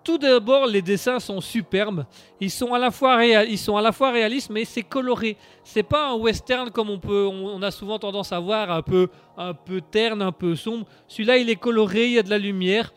Tout 0.06 0.18
d'abord, 0.18 0.66
les 0.66 0.82
dessins 0.82 1.18
sont 1.18 1.40
superbes. 1.40 2.05
Ils 2.40 2.51
sont 2.51 2.73
à 2.73 2.78
la 2.78 2.93
fois, 2.93 3.24
ils 3.24 3.59
sont 3.59 3.77
à 3.77 3.82
la 3.82 3.90
fois 3.90 4.12
réalistes, 4.12 4.51
mais 4.51 4.64
c'est 4.64 4.85
coloré. 4.85 5.36
C'est 5.64 5.82
pas 5.82 6.10
un 6.10 6.14
western 6.14 6.70
comme 6.70 6.90
on 6.90 6.98
peut, 7.01 7.27
on 7.27 7.60
a 7.60 7.73
souvent 7.73 7.98
tendance 7.98 8.31
à 8.31 8.39
voir, 8.39 8.70
un 8.70 8.82
peu, 8.82 9.09
un 9.36 9.52
peu 9.52 9.81
terne, 9.81 10.23
un 10.23 10.31
peu 10.31 10.55
sombre. 10.55 10.86
Celui-là, 11.09 11.39
il 11.39 11.51
est 11.51 11.56
coloré, 11.56 12.06
il 12.06 12.12
y 12.12 12.18
a 12.18 12.23
de 12.23 12.31
la 12.31 12.39
lumière. 12.39 12.93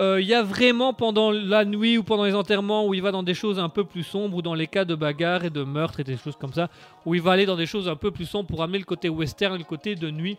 Euh, 0.00 0.20
Il 0.20 0.26
y 0.26 0.34
a 0.34 0.42
vraiment 0.42 0.92
pendant 0.94 1.30
la 1.30 1.64
nuit 1.64 1.98
ou 1.98 2.02
pendant 2.02 2.24
les 2.24 2.34
enterrements 2.34 2.86
où 2.86 2.94
il 2.94 3.02
va 3.02 3.12
dans 3.12 3.22
des 3.22 3.34
choses 3.34 3.58
un 3.58 3.68
peu 3.68 3.84
plus 3.84 4.02
sombres 4.02 4.36
ou 4.38 4.42
dans 4.42 4.54
les 4.54 4.66
cas 4.66 4.84
de 4.84 4.94
bagarre 4.94 5.44
et 5.44 5.50
de 5.50 5.62
meurtre 5.62 6.00
et 6.00 6.04
des 6.04 6.16
choses 6.16 6.36
comme 6.36 6.52
ça 6.52 6.68
où 7.04 7.14
il 7.14 7.20
va 7.20 7.32
aller 7.32 7.46
dans 7.46 7.56
des 7.56 7.66
choses 7.66 7.88
un 7.88 7.96
peu 7.96 8.10
plus 8.10 8.26
sombres 8.26 8.48
pour 8.48 8.62
amener 8.62 8.78
le 8.78 8.84
côté 8.84 9.08
western 9.08 9.56
le 9.58 9.64
côté 9.64 9.94
de 9.94 10.10
nuit. 10.10 10.38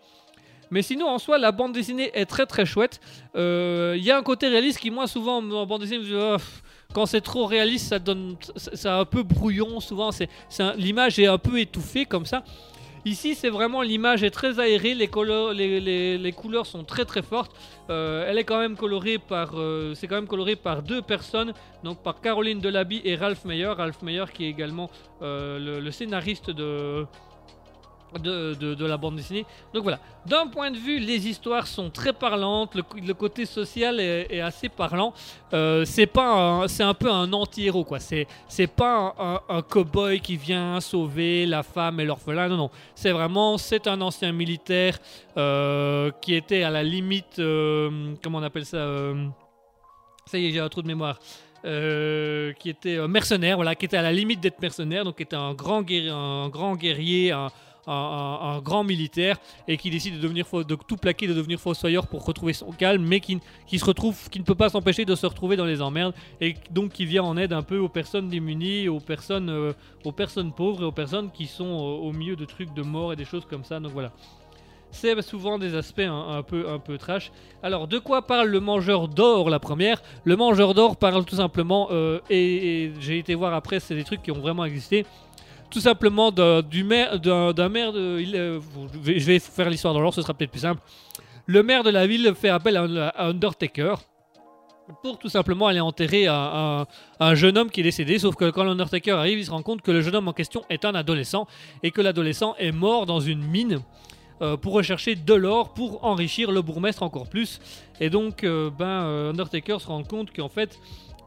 Mais 0.71 0.81
sinon, 0.81 1.07
en 1.09 1.19
soi, 1.19 1.38
la 1.38 1.51
bande 1.51 1.73
dessinée 1.73 2.11
est 2.13 2.25
très 2.25 2.45
très 2.45 2.65
chouette. 2.65 3.01
Euh, 3.35 3.93
Il 3.97 4.03
y 4.03 4.09
a 4.09 4.17
un 4.17 4.23
côté 4.23 4.47
réaliste 4.47 4.79
qui, 4.79 4.89
moi, 4.89 5.05
souvent 5.05 5.38
en 5.38 5.65
bande 5.65 5.81
dessinée, 5.81 6.01
Oh, 6.13 6.38
quand 6.93 7.05
c'est 7.05 7.21
trop 7.21 7.45
réaliste, 7.45 7.89
ça 7.89 7.99
donne, 7.99 8.38
c'est 8.55 8.88
un 8.88 9.05
peu 9.05 9.21
brouillon. 9.21 9.81
Souvent, 9.81 10.11
c'est, 10.11 10.29
l'image 10.77 11.19
est 11.19 11.27
un 11.27 11.38
peu 11.38 11.59
étouffée 11.59 12.05
comme 12.05 12.25
ça. 12.25 12.43
Ici, 13.03 13.33
c'est 13.33 13.49
vraiment 13.49 13.81
l'image 13.81 14.21
est 14.23 14.29
très 14.29 14.59
aérée, 14.59 14.93
les, 14.93 15.07
couleurs- 15.07 15.53
les, 15.53 15.79
les- 15.79 16.17
les 16.19 16.31
couleurs 16.31 16.67
sont 16.67 16.83
très 16.83 17.03
très 17.03 17.23
fortes. 17.23 17.51
Euh, 17.89 18.25
elle 18.27 18.37
est 18.37 18.43
quand 18.43 18.59
même 18.59 18.75
colorée 18.77 19.17
par, 19.17 19.53
euh, 19.59 19.95
c'est 19.95 20.07
quand 20.07 20.15
même 20.15 20.27
coloré 20.27 20.55
par 20.55 20.83
deux 20.83 21.01
personnes, 21.01 21.53
donc 21.83 22.03
par 22.03 22.21
Caroline 22.21 22.59
Delaby 22.59 23.01
et 23.03 23.15
Ralph 23.15 23.43
Meyer. 23.43 23.65
Ralph 23.75 24.03
Meyer 24.03 24.25
qui 24.31 24.45
est 24.45 24.49
également 24.49 24.91
euh, 25.23 25.79
le 25.81 25.89
scénariste 25.91 26.51
de, 26.51 27.07
de, 28.19 28.53
de- 28.53 28.85
la 28.85 28.97
bande 28.97 29.15
dessinée. 29.15 29.45
Donc 29.73 29.83
voilà, 29.83 29.99
d'un 30.25 30.47
point 30.47 30.71
de 30.71 30.77
vue, 30.77 30.99
les 30.99 31.27
histoires 31.27 31.67
sont 31.67 31.89
très 31.89 32.13
parlantes, 32.13 32.75
le, 32.75 32.83
le 33.05 33.13
côté 33.13 33.45
social 33.45 33.99
est, 33.99 34.41
assez 34.41 34.69
parlant. 34.69 35.13
Euh, 35.53 35.85
c'est 35.85 36.07
pas, 36.07 36.63
un- 36.63 36.93
peu 36.93 37.11
un 37.11 37.31
anti-héros 37.31 37.83
quoi. 37.83 37.99
C'est, 37.99 38.27
pas 38.67 39.15
un, 39.49 39.61
cow-boy 39.61 40.19
qui 40.19 40.38
vient 40.38 40.79
sauver 40.79 41.45
la 41.45 41.63
femme 41.63 41.99
et 41.99 42.05
l'orphelin. 42.05 42.47
Non 42.49 42.57
non, 42.57 42.69
c'est 42.95 43.11
vraiment, 43.11 43.57
c'est 43.57 43.88
un 43.88 44.01
ancien 44.01 44.31
militaire 44.31 44.97
euh, 45.38 46.11
qui 46.21 46.35
était 46.35 46.63
à 46.63 46.69
la 46.69 46.83
limite, 46.83 47.39
euh, 47.39 48.13
comment 48.23 48.39
on 48.39 48.43
appelle 48.43 48.65
ça 48.65 49.13
Ça 50.25 50.38
y 50.38 50.47
est, 50.47 50.51
j'ai 50.51 50.59
un 50.59 50.69
trou 50.69 50.81
de 50.81 50.88
mémoire. 50.88 51.19
Qui 51.63 52.69
était 52.69 53.07
mercenaire, 53.07 53.55
voilà, 53.55 53.75
qui 53.75 53.85
était 53.85 53.97
à 53.97 54.01
la 54.01 54.11
limite 54.11 54.39
d'être 54.39 54.59
mercenaire, 54.59 55.03
donc 55.03 55.17
qui 55.17 55.23
était 55.23 55.35
un 55.35 55.53
grand 55.53 55.83
un 55.91 56.49
grand 56.49 56.75
guerrier, 56.75 57.31
un, 57.31 57.49
un- 57.87 58.59
grand 58.63 58.83
militaire, 58.83 59.37
et 59.67 59.77
qui 59.77 59.89
décide 59.89 60.15
de 60.17 60.19
devenir 60.19 60.45
de 60.51 60.75
tout 60.75 60.97
plaquer, 60.97 61.27
de 61.27 61.33
devenir 61.33 61.59
fossoyeur 61.59 62.07
pour 62.07 62.25
retrouver 62.25 62.53
son 62.53 62.71
calme, 62.71 63.03
mais 63.03 63.19
qui, 63.19 63.39
qui 63.67 63.79
se 63.79 63.85
retrouve, 63.85 64.29
qui 64.29 64.39
ne 64.39 64.43
peut 64.43 64.55
pas 64.55 64.69
s'empêcher 64.69 65.05
de 65.05 65.15
se 65.15 65.25
retrouver 65.25 65.55
dans 65.55 65.65
les 65.65 65.81
emmerdes, 65.81 66.13
et 66.39 66.55
donc 66.69 66.91
qui 66.91 67.05
vient 67.05 67.23
en 67.23 67.37
aide 67.37 67.53
un 67.53 67.63
peu 67.63 67.77
aux 67.79 67.89
personnes 67.89 68.29
démunies, 68.29 68.87
aux 68.87 68.99
personnes, 68.99 69.49
euh, 69.49 69.73
aux 70.03 70.11
personnes 70.11 70.51
pauvres 70.51 70.83
et 70.83 70.85
aux 70.85 70.91
personnes 70.91 71.31
qui 71.31 71.47
sont 71.47 71.65
euh, 71.65 72.07
au 72.07 72.11
milieu 72.11 72.35
de 72.35 72.45
trucs 72.45 72.73
de 72.73 72.81
mort 72.81 73.13
et 73.13 73.15
des 73.15 73.25
choses 73.25 73.45
comme 73.49 73.63
ça. 73.63 73.79
Donc 73.79 73.93
voilà. 73.93 74.11
C'est 74.93 75.21
souvent 75.21 75.57
des 75.57 75.73
aspects 75.73 75.99
un, 75.99 76.37
un 76.37 76.43
peu, 76.43 76.69
un 76.69 76.77
peu 76.77 76.97
trash. 76.97 77.31
Alors, 77.63 77.87
de 77.87 77.97
quoi 77.97 78.27
parle 78.27 78.49
le 78.49 78.59
mangeur 78.59 79.07
d'or, 79.07 79.49
la 79.49 79.57
première? 79.57 80.03
Le 80.25 80.35
mangeur 80.35 80.73
d'or 80.73 80.97
parle 80.97 81.23
tout 81.23 81.37
simplement, 81.37 81.87
euh, 81.91 82.19
et 82.29 82.91
j'ai 82.99 83.17
été 83.17 83.33
voir 83.33 83.53
après, 83.53 83.79
c'est 83.79 83.95
des 83.95 84.03
trucs 84.03 84.21
qui 84.21 84.31
ont 84.31 84.39
vraiment 84.39 84.65
existé. 84.65 85.05
Tout 85.72 85.80
simplement 85.80 86.31
d'un 86.31 86.61
du 86.61 86.84
maire, 86.84 87.19
de. 87.19 87.30
euh, 87.31 88.60
je 89.03 89.26
vais- 89.26 89.39
faire 89.39 89.69
l'histoire 89.69 89.93
dans 89.93 90.02
l'ordre, 90.02 90.15
ce 90.15 90.22
sera 90.22 90.34
peut-être 90.34 90.52
plus 90.52 90.60
simple. 90.60 90.81
Le 91.45 91.64
maire 91.64 91.84
de 91.84 91.89
la 91.89 92.06
ville 92.06 92.34
fait 92.35 92.49
appel 92.49 92.76
à, 92.77 92.81
un- 92.84 92.98
à 92.98 93.27
Undertaker 93.27 93.95
pour 95.02 95.18
tout 95.18 95.30
simplement 95.30 95.68
aller 95.68 95.80
enterrer 95.80 96.27
un, 96.27 96.34
un- 96.34 96.85
un 97.22 97.35
jeune 97.35 97.57
homme 97.57 97.69
qui 97.69 97.80
est 97.80 97.84
décédé. 97.84 98.19
Sauf 98.19 98.35
que 98.35 98.49
quand 98.49 98.64
l'Undertaker 98.65 99.11
arrive, 99.11 99.39
il 99.39 99.45
se 99.45 99.52
rend 99.52 99.61
compte 99.64 99.81
que 99.81 99.91
le 99.91 100.02
jeune 100.02 100.15
homme 100.15 100.27
en 100.27 100.34
question 100.34 100.64
est 100.69 100.84
un 100.84 100.93
adolescent 100.93 101.48
et 101.84 101.91
que 101.91 102.02
l'adolescent 102.02 102.56
est 102.60 102.73
mort 102.73 103.06
dans 103.06 103.22
une 103.22 103.41
mine 103.41 103.80
euh, 104.41 104.57
pour 104.57 104.73
rechercher 104.73 105.15
de 105.15 105.34
l'or 105.34 105.73
pour 105.73 106.03
enrichir 106.03 106.52
le 106.52 106.61
bourgmestre 106.61 107.03
encore 107.03 107.30
plus. 107.30 107.61
Et 108.02 108.10
donc, 108.10 108.43
euh, 108.43 108.69
ben, 108.77 109.30
Undertaker 109.30 109.80
se 109.80 109.88
rend 109.88 110.03
compte 110.03 110.34
qu'en 110.35 110.49
fait, 110.49 110.77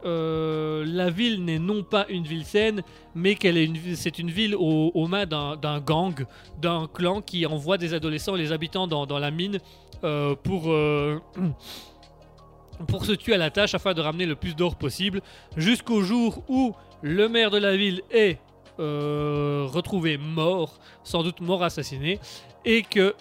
euh, 0.05 0.85
la 0.87 1.11
ville 1.11 1.45
n'est 1.45 1.59
non 1.59 1.83
pas 1.83 2.07
une 2.09 2.25
ville 2.25 2.45
saine, 2.45 2.83
mais 3.15 3.35
qu'elle 3.35 3.57
est 3.57 3.65
une, 3.65 3.97
c'est 3.97 4.19
une 4.19 4.31
ville 4.31 4.55
aux, 4.55 5.07
mains 5.07 5.27
d'un, 5.27 5.81
gang, 5.81 6.15
d'un 6.61 6.87
clan 6.93 7.21
qui 7.23 7.47
envoie 7.47 7.79
des 7.79 7.95
adolescents, 7.95 8.35
les 8.35 8.53
habitants 8.53 8.87
dans, 8.87 9.19
la 9.19 9.31
mine 9.31 9.59
euh, 10.03 10.35
pour, 10.35 10.71
euh, 10.71 11.19
pour 12.89 13.05
se 13.05 13.13
tuer 13.13 13.35
à 13.35 13.39
la 13.39 13.51
tâche 13.51 13.75
afin 13.75 13.95
de 13.95 14.01
ramener 14.01 14.27
le 14.27 14.37
plus 14.37 14.55
d'or 14.55 14.77
possible, 14.77 15.23
jusqu'au 15.57 16.03
jour 16.03 16.43
où 16.49 16.75
le 17.03 17.29
maire 17.29 17.51
de 17.51 17.59
la 17.59 17.77
ville 17.77 18.03
est 18.11 18.39
retrouvé 18.77 20.19
mort, 20.19 20.81
sans 21.05 21.23
doute 21.23 21.41
mort 21.41 21.63
assassiné, 21.63 22.19
et 22.65 22.83
que 22.83 23.15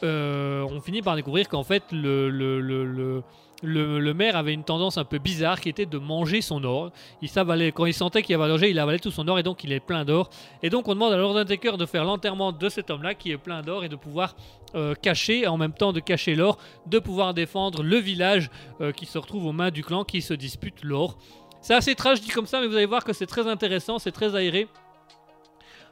on 0.65 0.81
finit 0.81 1.03
par 1.03 1.15
découvrir 1.15 1.47
qu'en 1.47 1.63
fait 1.63 1.83
le 1.91 3.21
le, 3.63 4.13
maire 4.13 4.35
avait 4.35 4.53
une 4.53 4.63
tendance 4.63 4.97
un 4.97 5.05
peu 5.05 5.17
bizarre 5.17 5.59
qui 5.59 5.69
était 5.69 5.85
de 5.85 5.97
manger 5.97 6.41
son 6.41 6.63
or. 6.63 6.91
Il 7.21 7.29
s'avalait, 7.29 7.71
quand 7.71 7.85
il 7.85 7.93
sentait 7.93 8.21
qu'il 8.21 8.35
avait 8.35 8.47
danger, 8.47 8.69
il 8.69 8.79
avalait 8.79 8.99
tout 8.99 9.11
son 9.11 9.27
or 9.27 9.39
et 9.39 9.43
donc 9.43 9.63
il 9.63 9.71
est 9.71 9.79
plein 9.79 10.05
d'or. 10.05 10.29
Et 10.61 10.69
donc 10.69 10.87
on 10.87 10.93
demande 10.93 11.13
à 11.13 11.17
Lord 11.17 11.37
Undertaker 11.37 11.77
de 11.77 11.85
faire 11.85 12.03
l'enterrement 12.03 12.51
de 12.51 12.69
cet 12.69 12.89
homme-là 12.89 13.15
qui 13.15 13.31
est 13.31 13.37
plein 13.37 13.61
d'or 13.61 13.83
et 13.83 13.89
de 13.89 13.95
pouvoir 13.95 14.35
euh, 14.75 14.95
cacher, 14.95 15.47
en 15.47 15.57
même 15.57 15.73
temps 15.73 15.93
de 15.93 15.99
cacher 15.99 16.35
l'or, 16.35 16.57
de 16.85 16.99
pouvoir 16.99 17.33
défendre 17.33 17.83
le 17.83 17.97
village 17.97 18.49
euh, 18.81 18.91
qui 18.91 19.05
se 19.05 19.17
retrouve 19.17 19.45
aux 19.45 19.53
mains 19.53 19.71
du 19.71 19.83
clan 19.83 20.03
qui 20.03 20.21
se 20.21 20.33
dispute 20.33 20.83
l'or. 20.83 21.17
C'est 21.61 21.73
assez 21.73 21.95
dit 21.95 22.29
comme 22.29 22.45
ça, 22.45 22.59
mais 22.59 22.67
vous 22.67 22.75
allez 22.75 22.85
voir 22.85 23.05
que 23.05 23.13
c'est 23.13 23.25
très 23.25 23.47
intéressant, 23.47 23.97
c'est 23.97 24.11
très 24.11 24.35
aéré. 24.35 24.67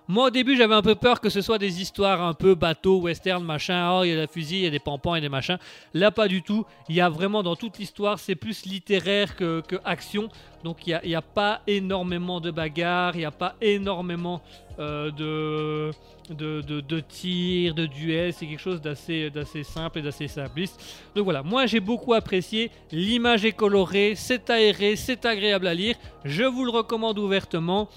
Moi, 0.08 0.28
au 0.28 0.30
début, 0.30 0.58
j'avais 0.58 0.74
un 0.74 0.82
peu 0.82 0.96
peur 0.96 1.22
que 1.22 1.30
ce 1.30 1.42
soit 1.42 1.58
des 1.58 1.80
histoires 1.82 2.22
un 2.22 2.34
peu 2.34 2.56
bateau, 2.56 3.00
western, 3.00 3.44
machin. 3.44 3.92
Oh, 3.94 4.04
il 4.04 4.10
y 4.10 4.14
a 4.14 4.26
des 4.26 4.32
fusils, 4.32 4.58
il 4.58 4.64
y 4.64 4.68
a 4.68 4.72
des 4.72 4.80
pampans 4.80 5.16
et 5.16 5.22
des 5.22 5.30
machins. 5.30 5.58
Là, 5.94 6.12
pas 6.12 6.28
du 6.28 6.42
tout. 6.42 6.66
Il 6.90 6.96
y 6.96 7.02
a 7.02 7.08
vraiment 7.08 7.44
dans 7.44 7.56
toute 7.56 7.78
l'histoire, 7.78 8.20
c'est 8.20 8.36
plus 8.36 8.66
littéraire 8.66 9.36
que, 9.36 9.62
que 9.62 9.78
action. 9.86 10.28
Donc, 10.64 10.86
il 10.88 11.00
n'y 11.06 11.16
a, 11.16 11.20
a, 11.20 11.22
pas 11.22 11.62
énormément 11.68 12.42
de 12.42 12.52
bagarres, 12.52 13.16
il 13.16 13.20
n'y 13.20 13.26
a 13.26 13.32
pas 13.32 13.56
énormément 13.62 14.42
euh, 14.80 15.12
de, 15.12 15.92
de, 16.34 16.62
de, 16.62 16.82
de 16.82 17.00
tirs, 17.00 17.74
de 17.74 17.86
duels. 17.86 18.34
C'est 18.34 18.48
quelque 18.48 18.60
chose 18.60 18.82
d'assez 18.82 19.32
simple 19.64 20.00
et 20.00 20.02
d'assez 20.02 20.28
simpliste. 20.28 20.84
Donc, 21.16 21.26
voilà. 21.26 21.44
Moi, 21.44 21.68
j'ai 21.68 21.80
beaucoup 21.80 22.14
apprécié. 22.14 22.72
L'image 22.92 23.46
est 23.46 23.54
colorée, 23.54 24.14
c'est 24.16 24.50
aéré, 24.50 24.96
c'est 24.96 25.26
agréable 25.26 25.68
à 25.68 25.74
lire. 25.74 25.96
Je 26.26 26.44
vous 26.44 26.66
le 26.66 26.72
recommande 26.72 27.20
ouvertement. 27.20 27.88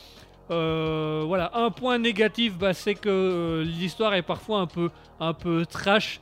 Euh, 0.51 1.25
voilà, 1.27 1.51
un 1.55 1.71
point 1.71 1.99
négatif, 1.99 2.59
bah, 2.59 2.75
c'est 2.75 2.95
que 2.95 3.09
euh, 3.09 3.65
l'histoire 3.65 4.15
est 4.15 4.23
parfois 4.23 4.61
un 4.61 4.67
peu, 4.67 4.91
un 5.21 5.33
peu 5.33 5.65
trash. 5.67 6.21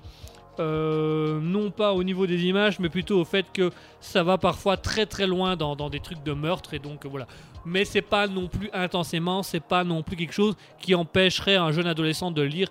Euh, 0.60 1.40
non 1.40 1.70
pas 1.70 1.94
au 1.94 2.04
niveau 2.04 2.26
des 2.26 2.44
images, 2.44 2.78
mais 2.78 2.90
plutôt 2.90 3.18
au 3.18 3.24
fait 3.24 3.46
que 3.54 3.70
ça 4.00 4.22
va 4.22 4.36
parfois 4.36 4.76
très 4.76 5.06
très 5.06 5.26
loin 5.26 5.56
dans, 5.56 5.88
des 5.88 6.00
trucs 6.00 6.22
de 6.22 6.32
meurtre 6.32 6.74
et 6.74 6.78
donc 6.78 7.06
voilà. 7.06 7.26
Mais 7.64 7.86
c'est 7.86 8.02
pas 8.02 8.26
non 8.26 8.48
plus 8.48 8.68
intensément, 8.74 9.42
c'est 9.42 9.64
pas 9.64 9.82
non 9.82 10.02
plus 10.02 10.14
quelque 10.14 10.34
chose 10.34 10.54
qui 10.78 10.94
empêcherait 10.94 11.56
un 11.56 11.72
jeune 11.72 11.86
adolescent 11.86 12.30
de 12.30 12.42
lire. 12.42 12.68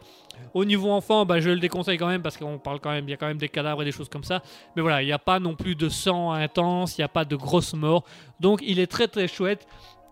Au 0.54 0.64
niveau 0.64 0.92
enfant, 0.92 1.26
bah, 1.26 1.40
je 1.40 1.50
le 1.50 1.60
déconseille 1.60 1.98
quand 1.98 2.08
même 2.08 2.22
parce 2.22 2.38
qu'on 2.38 2.60
parle 2.60 2.80
quand 2.80 2.92
même, 2.92 3.08
il 3.08 3.12
y 3.12 3.14
a 3.14 3.18
quand 3.18 3.28
même 3.28 3.38
des 3.38 3.50
cadavres 3.50 3.82
et 3.82 3.86
des 3.86 3.92
choses 3.92 4.10
comme 4.10 4.24
ça. 4.24 4.44
Mais 4.76 4.84
voilà, 4.84 5.02
il 5.02 5.06
n'y 5.06 5.12
a 5.12 5.20
pas 5.20 5.40
non 5.40 5.56
plus 5.56 5.76
de 5.76 5.90
sang 5.90 6.32
intense, 6.32 6.98
il 6.98 7.02
n'y 7.02 7.06
a 7.06 7.10
pas 7.10 7.26
de 7.26 7.36
grosses 7.36 7.74
morts. 7.74 8.04
Donc 8.40 8.62
il 8.64 8.78
est 8.78 8.88
très 8.88 9.08
très 9.08 9.28
chouette. 9.28 9.68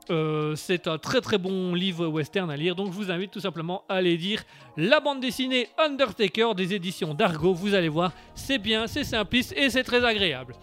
Euh, 0.09 0.55
c'est 0.55 0.87
un 0.87 0.97
très 0.97 1.21
très 1.21 1.37
bon 1.37 1.73
livre 1.73 2.07
western 2.07 2.49
à 2.49 2.57
lire, 2.57 2.75
donc 2.75 2.91
je 2.91 2.97
vous 2.97 3.11
invite 3.11 3.31
tout 3.31 3.39
simplement 3.39 3.83
à 3.87 3.95
aller 3.95 4.17
lire 4.17 4.43
la 4.75 4.99
bande 4.99 5.19
dessinée 5.19 5.69
Undertaker 5.77 6.55
des 6.55 6.73
éditions 6.73 7.13
d'Argo. 7.13 7.53
Vous 7.53 7.75
allez 7.75 7.89
voir, 7.89 8.11
c'est 8.33 8.57
bien, 8.57 8.87
c'est 8.87 9.03
simpliste 9.03 9.53
et 9.55 9.69
c'est 9.69 9.83
très 9.83 10.03
agréable. 10.03 10.55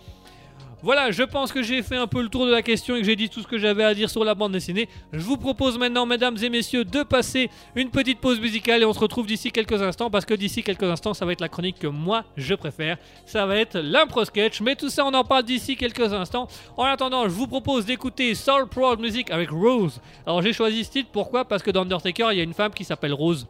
Voilà, 0.86 1.10
je 1.10 1.24
pense 1.24 1.50
que 1.50 1.64
j'ai 1.64 1.82
fait 1.82 1.96
un 1.96 2.06
peu 2.06 2.22
le 2.22 2.28
tour 2.28 2.46
de 2.46 2.52
la 2.52 2.62
question 2.62 2.94
et 2.94 3.00
que 3.00 3.06
j'ai 3.06 3.16
dit 3.16 3.28
tout 3.28 3.42
ce 3.42 3.48
que 3.48 3.58
j'avais 3.58 3.82
à 3.82 3.92
dire 3.92 4.08
sur 4.08 4.22
la 4.22 4.36
bande 4.36 4.52
dessinée. 4.52 4.88
Je 5.12 5.18
vous 5.18 5.36
propose 5.36 5.76
maintenant, 5.80 6.06
mesdames 6.06 6.36
et 6.40 6.48
messieurs, 6.48 6.84
de 6.84 7.02
passer 7.02 7.50
une 7.74 7.90
petite 7.90 8.20
pause 8.20 8.38
musicale 8.38 8.82
et 8.82 8.84
on 8.84 8.92
se 8.92 9.00
retrouve 9.00 9.26
d'ici 9.26 9.50
quelques 9.50 9.82
instants 9.82 10.10
parce 10.10 10.24
que 10.24 10.34
d'ici 10.34 10.62
quelques 10.62 10.84
instants, 10.84 11.12
ça 11.12 11.26
va 11.26 11.32
être 11.32 11.40
la 11.40 11.48
chronique 11.48 11.80
que 11.80 11.88
moi 11.88 12.22
je 12.36 12.54
préfère. 12.54 12.98
Ça 13.24 13.46
va 13.46 13.56
être 13.56 13.76
l'impro 13.76 14.24
sketch, 14.24 14.60
mais 14.60 14.76
tout 14.76 14.88
ça, 14.88 15.04
on 15.04 15.12
en 15.12 15.24
parle 15.24 15.42
d'ici 15.42 15.74
quelques 15.74 16.12
instants. 16.12 16.46
En 16.76 16.84
attendant, 16.84 17.24
je 17.24 17.34
vous 17.34 17.48
propose 17.48 17.84
d'écouter 17.84 18.36
Soul 18.36 18.68
Proud 18.68 19.00
Music 19.00 19.32
avec 19.32 19.50
Rose. 19.50 20.00
Alors 20.24 20.40
j'ai 20.40 20.52
choisi 20.52 20.84
ce 20.84 20.92
titre, 20.92 21.10
pourquoi? 21.12 21.44
Parce 21.44 21.64
que 21.64 21.72
dans 21.72 21.82
Undertaker, 21.82 22.28
il 22.30 22.38
y 22.38 22.40
a 22.40 22.44
une 22.44 22.54
femme 22.54 22.72
qui 22.72 22.84
s'appelle 22.84 23.12
Rose, 23.12 23.48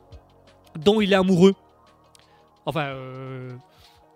dont 0.75 1.03
il 1.03 1.13
est 1.13 1.17
amoureux. 1.17 1.55
Enfin, 2.65 2.87
euh 2.87 3.57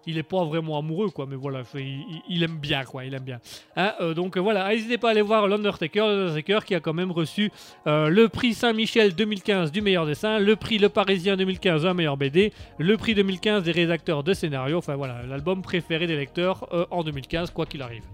il 0.07 0.19
est 0.19 0.23
pas 0.23 0.45
vraiment 0.45 0.79
amoureux 0.79 1.11
quoi 1.11 1.27
mais 1.29 1.37
voilà 1.37 1.63
il, 1.75 2.23
il 2.29 2.43
aime 2.43 2.59
bien 2.59 2.85
quoi 2.85 3.05
il 3.05 3.15
aime 3.15 3.23
bien 3.23 3.39
hein, 3.77 3.93
euh, 4.01 4.15
donc 4.15 4.37
voilà 4.39 4.69
n'hésitez 4.69 4.99
pas 4.99 5.09
à 5.09 5.11
aller 5.13 5.23
voir 5.23 5.49
l'Undertaker 5.49 6.01
l'Undertaker 6.01 6.65
qui 6.65 6.75
a 6.75 6.81
quand 6.81 6.95
même 6.95 7.13
reçu 7.13 7.51
euh, 7.87 8.09
le 8.09 8.29
prix 8.29 8.55
Saint-Michel 8.55 9.15
2015 9.15 9.73
du 9.73 9.83
meilleur 9.83 10.07
dessin 10.07 10.39
le 10.39 10.57
prix 10.57 10.79
Le 10.79 10.89
Parisien 10.89 11.37
2015 11.37 11.87
un 11.87 11.95
meilleur 11.95 12.17
BD 12.17 12.53
le 12.79 12.97
prix 12.97 13.15
2015 13.15 13.65
des 13.65 13.73
rédacteurs 13.73 14.23
de 14.23 14.33
scénario 14.33 14.79
enfin 14.79 14.97
voilà 14.97 15.23
l'album 15.27 15.63
préféré 15.63 16.07
des 16.07 16.17
lecteurs 16.17 16.67
euh, 16.73 16.87
en 16.91 17.03
2015 17.03 17.51
quoi 17.51 17.67
qu'il 17.67 17.83
arrive 17.83 18.05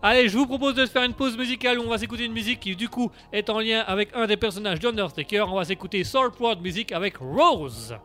Allez, 0.00 0.28
je 0.28 0.38
vous 0.38 0.46
propose 0.46 0.76
de 0.76 0.86
faire 0.86 1.02
une 1.02 1.12
pause 1.12 1.36
musicale 1.36 1.80
où 1.80 1.82
on 1.82 1.88
va 1.88 1.98
s'écouter 1.98 2.24
une 2.24 2.32
musique 2.32 2.60
qui, 2.60 2.76
du 2.76 2.88
coup, 2.88 3.10
est 3.32 3.50
en 3.50 3.58
lien 3.58 3.80
avec 3.80 4.10
un 4.14 4.28
des 4.28 4.36
personnages 4.36 4.78
d'Undertaker. 4.78 5.44
On 5.48 5.56
va 5.56 5.64
s'écouter 5.64 6.04
Proud 6.36 6.60
Music 6.62 6.92
avec 6.92 7.16
Rose. 7.16 7.96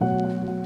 Mercredi 0.00 0.65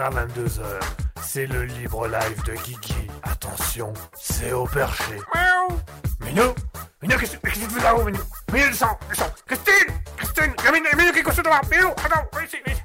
à 0.00 0.10
22h. 0.10 0.80
C'est 1.22 1.46
le 1.46 1.64
libre 1.64 2.08
live 2.08 2.42
de 2.44 2.52
Kiki. 2.52 2.94
Attention, 3.22 3.92
c'est 4.14 4.52
au 4.52 4.64
perché. 4.64 5.16
Miaou 5.34 5.78
Minou 6.24 6.54
Minou, 7.02 7.16
qu'est-ce 7.18 7.36
qu'est-ce 7.36 7.60
que 7.60 7.64
tu 7.66 7.70
fais 7.70 7.82
là-haut, 7.82 8.04
Minou? 8.04 8.18
Minou, 8.52 8.68
descends, 8.68 8.98
descends 9.08 9.30
Christine 9.46 9.94
Christine 10.16 10.54
Minou, 10.72 10.86
Minou 10.96 11.12
qui 11.12 11.18
est 11.18 11.22
couché 11.22 11.42
devant 11.42 11.60
Minou, 11.70 11.88
attends, 11.88 12.26
viens 12.32 12.44
ici, 12.44 12.56
viens 12.64 12.74
ici. 12.74 12.82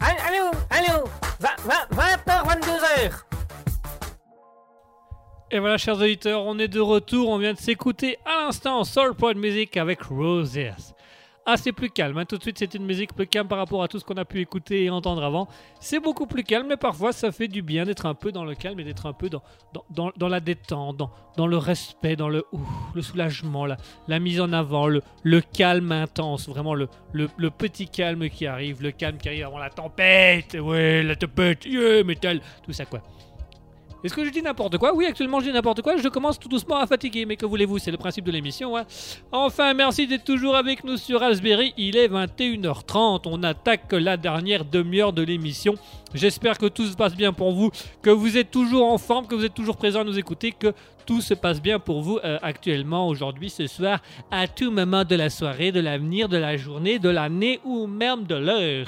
Allô, 0.00 0.18
allô, 0.26 0.50
allô 0.80 1.04
20h, 1.40 2.46
22h 2.46 3.12
Et 5.50 5.58
voilà, 5.58 5.76
chers 5.78 5.96
auditeurs, 5.96 6.42
on 6.44 6.58
est 6.58 6.68
de 6.68 6.80
retour. 6.80 7.28
On 7.28 7.38
vient 7.38 7.54
de 7.54 7.58
s'écouter 7.58 8.18
à 8.24 8.44
l'instant 8.44 8.84
Soul 8.84 9.14
Pod 9.14 9.36
Music 9.36 9.76
avec 9.76 10.02
Roses. 10.02 10.58
Ah, 11.48 11.56
c'est 11.56 11.70
plus 11.70 11.90
calme. 11.90 12.18
hein. 12.18 12.24
Tout 12.24 12.38
de 12.38 12.42
suite, 12.42 12.58
c'est 12.58 12.74
une 12.74 12.84
musique 12.84 13.14
plus 13.14 13.28
calme 13.28 13.46
par 13.46 13.58
rapport 13.58 13.80
à 13.80 13.86
tout 13.86 14.00
ce 14.00 14.04
qu'on 14.04 14.16
a 14.16 14.24
pu 14.24 14.40
écouter 14.40 14.82
et 14.82 14.90
entendre 14.90 15.22
avant. 15.22 15.46
C'est 15.78 16.00
beaucoup 16.00 16.26
plus 16.26 16.42
calme, 16.42 16.66
mais 16.68 16.76
parfois, 16.76 17.12
ça 17.12 17.30
fait 17.30 17.46
du 17.46 17.62
bien 17.62 17.84
d'être 17.84 18.04
un 18.06 18.14
peu 18.14 18.32
dans 18.32 18.44
le 18.44 18.56
calme 18.56 18.80
et 18.80 18.84
d'être 18.84 19.06
un 19.06 19.12
peu 19.12 19.30
dans, 19.30 19.42
dans, 20.16 20.28
la 20.28 20.40
détente, 20.40 20.96
dans, 20.96 21.10
dans 21.36 21.46
le 21.46 21.56
respect, 21.56 22.16
dans 22.16 22.28
le, 22.28 22.44
le 22.96 23.00
soulagement, 23.00 23.64
la, 23.64 24.18
mise 24.18 24.40
en 24.40 24.52
avant, 24.52 24.88
le, 24.88 25.02
le 25.22 25.40
calme 25.40 25.92
intense. 25.92 26.48
Vraiment, 26.48 26.74
le, 26.74 26.88
le, 27.12 27.28
le 27.36 27.50
petit 27.50 27.86
calme 27.86 28.28
qui 28.28 28.46
arrive, 28.46 28.82
le 28.82 28.90
calme 28.90 29.16
qui 29.16 29.28
arrive 29.28 29.44
avant 29.46 29.58
la 29.58 29.70
tempête. 29.70 30.56
Ouais, 30.60 31.04
la 31.04 31.14
tempête, 31.14 31.64
yeah, 31.64 32.02
métal, 32.02 32.40
tout 32.64 32.72
ça 32.72 32.86
quoi. 32.86 33.02
Est-ce 34.06 34.14
que 34.14 34.24
je 34.24 34.30
dis 34.30 34.40
n'importe 34.40 34.78
quoi? 34.78 34.94
Oui, 34.94 35.04
actuellement 35.04 35.40
je 35.40 35.46
dis 35.46 35.52
n'importe 35.52 35.82
quoi. 35.82 35.96
Je 35.96 36.08
commence 36.08 36.38
tout 36.38 36.48
doucement 36.48 36.76
à 36.76 36.86
fatiguer, 36.86 37.26
mais 37.26 37.34
que 37.34 37.44
voulez-vous? 37.44 37.78
C'est 37.78 37.90
le 37.90 37.96
principe 37.96 38.24
de 38.24 38.30
l'émission. 38.30 38.76
hein. 38.76 38.84
Enfin, 39.32 39.74
merci 39.74 40.06
d'être 40.06 40.22
toujours 40.22 40.54
avec 40.54 40.84
nous 40.84 40.96
sur 40.96 41.18
Raspberry. 41.18 41.74
Il 41.76 41.96
est 41.96 42.06
21h30. 42.06 43.22
On 43.26 43.42
attaque 43.42 43.92
la 43.92 44.16
dernière 44.16 44.64
demi-heure 44.64 45.12
de 45.12 45.22
l'émission. 45.22 45.74
J'espère 46.14 46.56
que 46.56 46.66
tout 46.66 46.86
se 46.86 46.94
passe 46.94 47.16
bien 47.16 47.32
pour 47.32 47.50
vous, 47.50 47.72
que 48.00 48.10
vous 48.10 48.36
êtes 48.36 48.52
toujours 48.52 48.86
en 48.86 48.96
forme, 48.96 49.26
que 49.26 49.34
vous 49.34 49.44
êtes 49.44 49.54
toujours 49.54 49.76
présent 49.76 50.02
à 50.02 50.04
nous 50.04 50.18
écouter, 50.18 50.52
que 50.52 50.72
tout 51.04 51.20
se 51.20 51.34
passe 51.34 51.60
bien 51.60 51.80
pour 51.80 52.00
vous 52.00 52.20
euh, 52.24 52.38
actuellement, 52.42 53.08
aujourd'hui, 53.08 53.50
ce 53.50 53.66
soir, 53.66 53.98
à 54.30 54.46
tout 54.46 54.70
moment 54.70 55.04
de 55.04 55.16
la 55.16 55.30
soirée, 55.30 55.72
de 55.72 55.80
l'avenir, 55.80 56.28
de 56.28 56.36
la 56.36 56.56
journée, 56.56 57.00
de 57.00 57.08
l'année 57.08 57.58
ou 57.64 57.88
même 57.88 58.24
de 58.24 58.36
l'heure. 58.36 58.86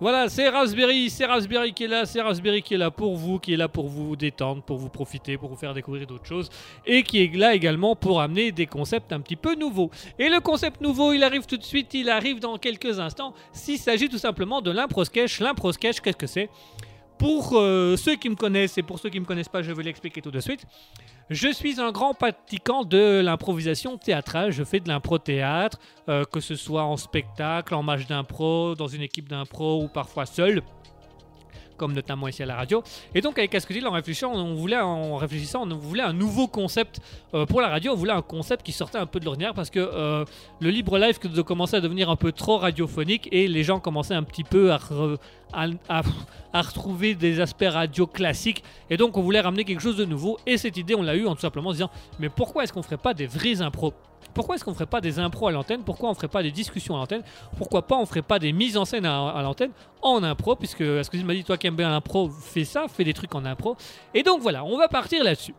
Voilà, 0.00 0.30
c'est 0.30 0.48
Raspberry, 0.48 1.10
c'est 1.10 1.26
Raspberry 1.26 1.74
qui 1.74 1.84
est 1.84 1.88
là, 1.88 2.06
c'est 2.06 2.22
Raspberry 2.22 2.62
qui 2.62 2.72
est 2.72 2.78
là 2.78 2.90
pour 2.90 3.16
vous, 3.16 3.38
qui 3.38 3.52
est 3.52 3.56
là 3.58 3.68
pour 3.68 3.86
vous 3.86 4.16
détendre, 4.16 4.62
pour 4.62 4.78
vous 4.78 4.88
profiter, 4.88 5.36
pour 5.36 5.50
vous 5.50 5.56
faire 5.56 5.74
découvrir 5.74 6.06
d'autres 6.06 6.24
choses, 6.24 6.48
et 6.86 7.02
qui 7.02 7.22
est 7.22 7.36
là 7.36 7.54
également 7.54 7.94
pour 7.94 8.22
amener 8.22 8.50
des 8.50 8.64
concepts 8.64 9.12
un 9.12 9.20
petit 9.20 9.36
peu 9.36 9.54
nouveaux. 9.54 9.90
Et 10.18 10.30
le 10.30 10.40
concept 10.40 10.80
nouveau, 10.80 11.12
il 11.12 11.22
arrive 11.22 11.44
tout 11.44 11.58
de 11.58 11.62
suite, 11.62 11.92
il 11.92 12.08
arrive 12.08 12.40
dans 12.40 12.56
quelques 12.56 12.98
instants, 12.98 13.34
s'il 13.52 13.78
s'agit 13.78 14.08
tout 14.08 14.16
simplement 14.16 14.62
de 14.62 14.70
l'impro 14.70 15.04
sketch. 15.04 15.38
L'impro 15.40 15.70
sketch, 15.70 16.00
qu'est-ce 16.00 16.16
que 16.16 16.26
c'est? 16.26 16.48
Pour 17.20 17.50
euh, 17.52 17.98
ceux 17.98 18.16
qui 18.16 18.30
me 18.30 18.34
connaissent 18.34 18.78
et 18.78 18.82
pour 18.82 18.98
ceux 18.98 19.10
qui 19.10 19.18
ne 19.18 19.20
me 19.20 19.26
connaissent 19.26 19.50
pas, 19.50 19.60
je 19.60 19.72
vais 19.72 19.82
l'expliquer 19.82 20.22
tout 20.22 20.30
de 20.30 20.40
suite. 20.40 20.64
Je 21.28 21.52
suis 21.52 21.78
un 21.78 21.92
grand 21.92 22.14
pratiquant 22.14 22.82
de 22.82 23.20
l'improvisation 23.20 23.98
théâtrale. 23.98 24.52
Je 24.52 24.64
fais 24.64 24.80
de 24.80 24.88
l'impro-théâtre, 24.88 25.78
euh, 26.08 26.24
que 26.24 26.40
ce 26.40 26.54
soit 26.54 26.84
en 26.84 26.96
spectacle, 26.96 27.74
en 27.74 27.82
match 27.82 28.06
d'impro, 28.06 28.74
dans 28.74 28.86
une 28.86 29.02
équipe 29.02 29.28
d'impro 29.28 29.82
ou 29.82 29.88
parfois 29.88 30.24
seul 30.24 30.62
comme 31.80 31.94
notamment 31.94 32.28
ici 32.28 32.42
à 32.42 32.46
la 32.46 32.56
radio. 32.56 32.82
Et 33.14 33.20
donc 33.22 33.38
avec 33.38 33.50
Cascadil, 33.50 33.86
en 33.86 33.92
réfléchissant, 33.92 34.32
on 34.34 34.54
voulait, 34.54 34.78
en 34.78 35.16
réfléchissant, 35.16 35.62
on 35.68 35.74
voulait 35.76 36.02
un 36.02 36.12
nouveau 36.12 36.46
concept 36.46 37.00
euh, 37.34 37.46
pour 37.46 37.60
la 37.62 37.68
radio. 37.68 37.92
On 37.92 37.96
voulait 37.96 38.12
un 38.12 38.20
concept 38.22 38.62
qui 38.66 38.72
sortait 38.72 38.98
un 38.98 39.06
peu 39.06 39.18
de 39.18 39.24
l'ordinaire 39.24 39.54
parce 39.54 39.70
que 39.70 39.80
euh, 39.80 40.24
le 40.60 40.70
libre 40.70 40.98
live 40.98 41.18
commençait 41.42 41.78
à 41.78 41.80
devenir 41.80 42.10
un 42.10 42.16
peu 42.16 42.32
trop 42.32 42.58
radiophonique 42.58 43.28
et 43.32 43.48
les 43.48 43.64
gens 43.64 43.80
commençaient 43.80 44.14
un 44.14 44.22
petit 44.22 44.44
peu 44.44 44.72
à, 44.72 44.76
re- 44.76 45.16
à- 45.54 45.66
à- 45.88 46.02
à 46.52 46.62
retrouver 46.62 47.14
des 47.14 47.40
aspects 47.40 47.64
radio 47.66 48.06
classiques. 48.06 48.62
Et 48.90 48.96
donc 48.98 49.16
on 49.16 49.22
voulait 49.22 49.40
ramener 49.40 49.64
quelque 49.64 49.80
chose 49.82 49.96
de 49.96 50.04
nouveau. 50.04 50.38
Et 50.46 50.58
cette 50.58 50.76
idée, 50.76 50.94
on 50.94 51.02
l'a 51.02 51.14
eu 51.16 51.26
en 51.26 51.34
tout 51.34 51.40
simplement 51.40 51.72
disant, 51.72 51.90
mais 52.18 52.28
pourquoi 52.28 52.64
est-ce 52.64 52.72
qu'on 52.74 52.82
ferait 52.82 52.98
pas 52.98 53.14
des 53.14 53.26
vrais 53.26 53.62
impros? 53.62 53.94
Pourquoi 54.34 54.54
est-ce 54.54 54.64
qu'on 54.64 54.74
ferait 54.74 54.86
pas 54.86 55.00
des 55.00 55.18
impros 55.18 55.48
à 55.48 55.52
l'antenne? 55.52 55.82
Pourquoi 55.82 56.10
on 56.10 56.14
ferait 56.14 56.28
pas 56.28 56.42
des 56.42 56.50
discussions 56.50 56.94
à 56.96 56.98
l'antenne? 56.98 57.22
Pourquoi 57.56 57.86
pas 57.86 57.96
on 57.96 58.06
ferait 58.06 58.22
pas 58.22 58.38
des 58.38 58.52
mises 58.52 58.76
en 58.76 58.84
scène 58.84 59.06
à, 59.06 59.40
l'antenne 59.42 59.72
en 60.02 60.22
impro? 60.22 60.56
Puisque 60.56 60.78
tu 60.78 61.24
m'as 61.24 61.34
dit 61.34 61.44
toi 61.44 61.56
qui 61.56 61.66
aimes 61.66 61.76
bien 61.76 61.90
l'impro, 61.90 62.28
fais 62.28 62.64
ça, 62.64 62.86
fais 62.88 63.04
des 63.04 63.14
trucs 63.14 63.34
en 63.34 63.44
impro. 63.44 63.76
Et 64.14 64.22
donc 64.22 64.40
voilà, 64.40 64.64
on 64.64 64.76
va 64.76 64.88
partir 64.88 65.24
là-dessus. 65.24 65.54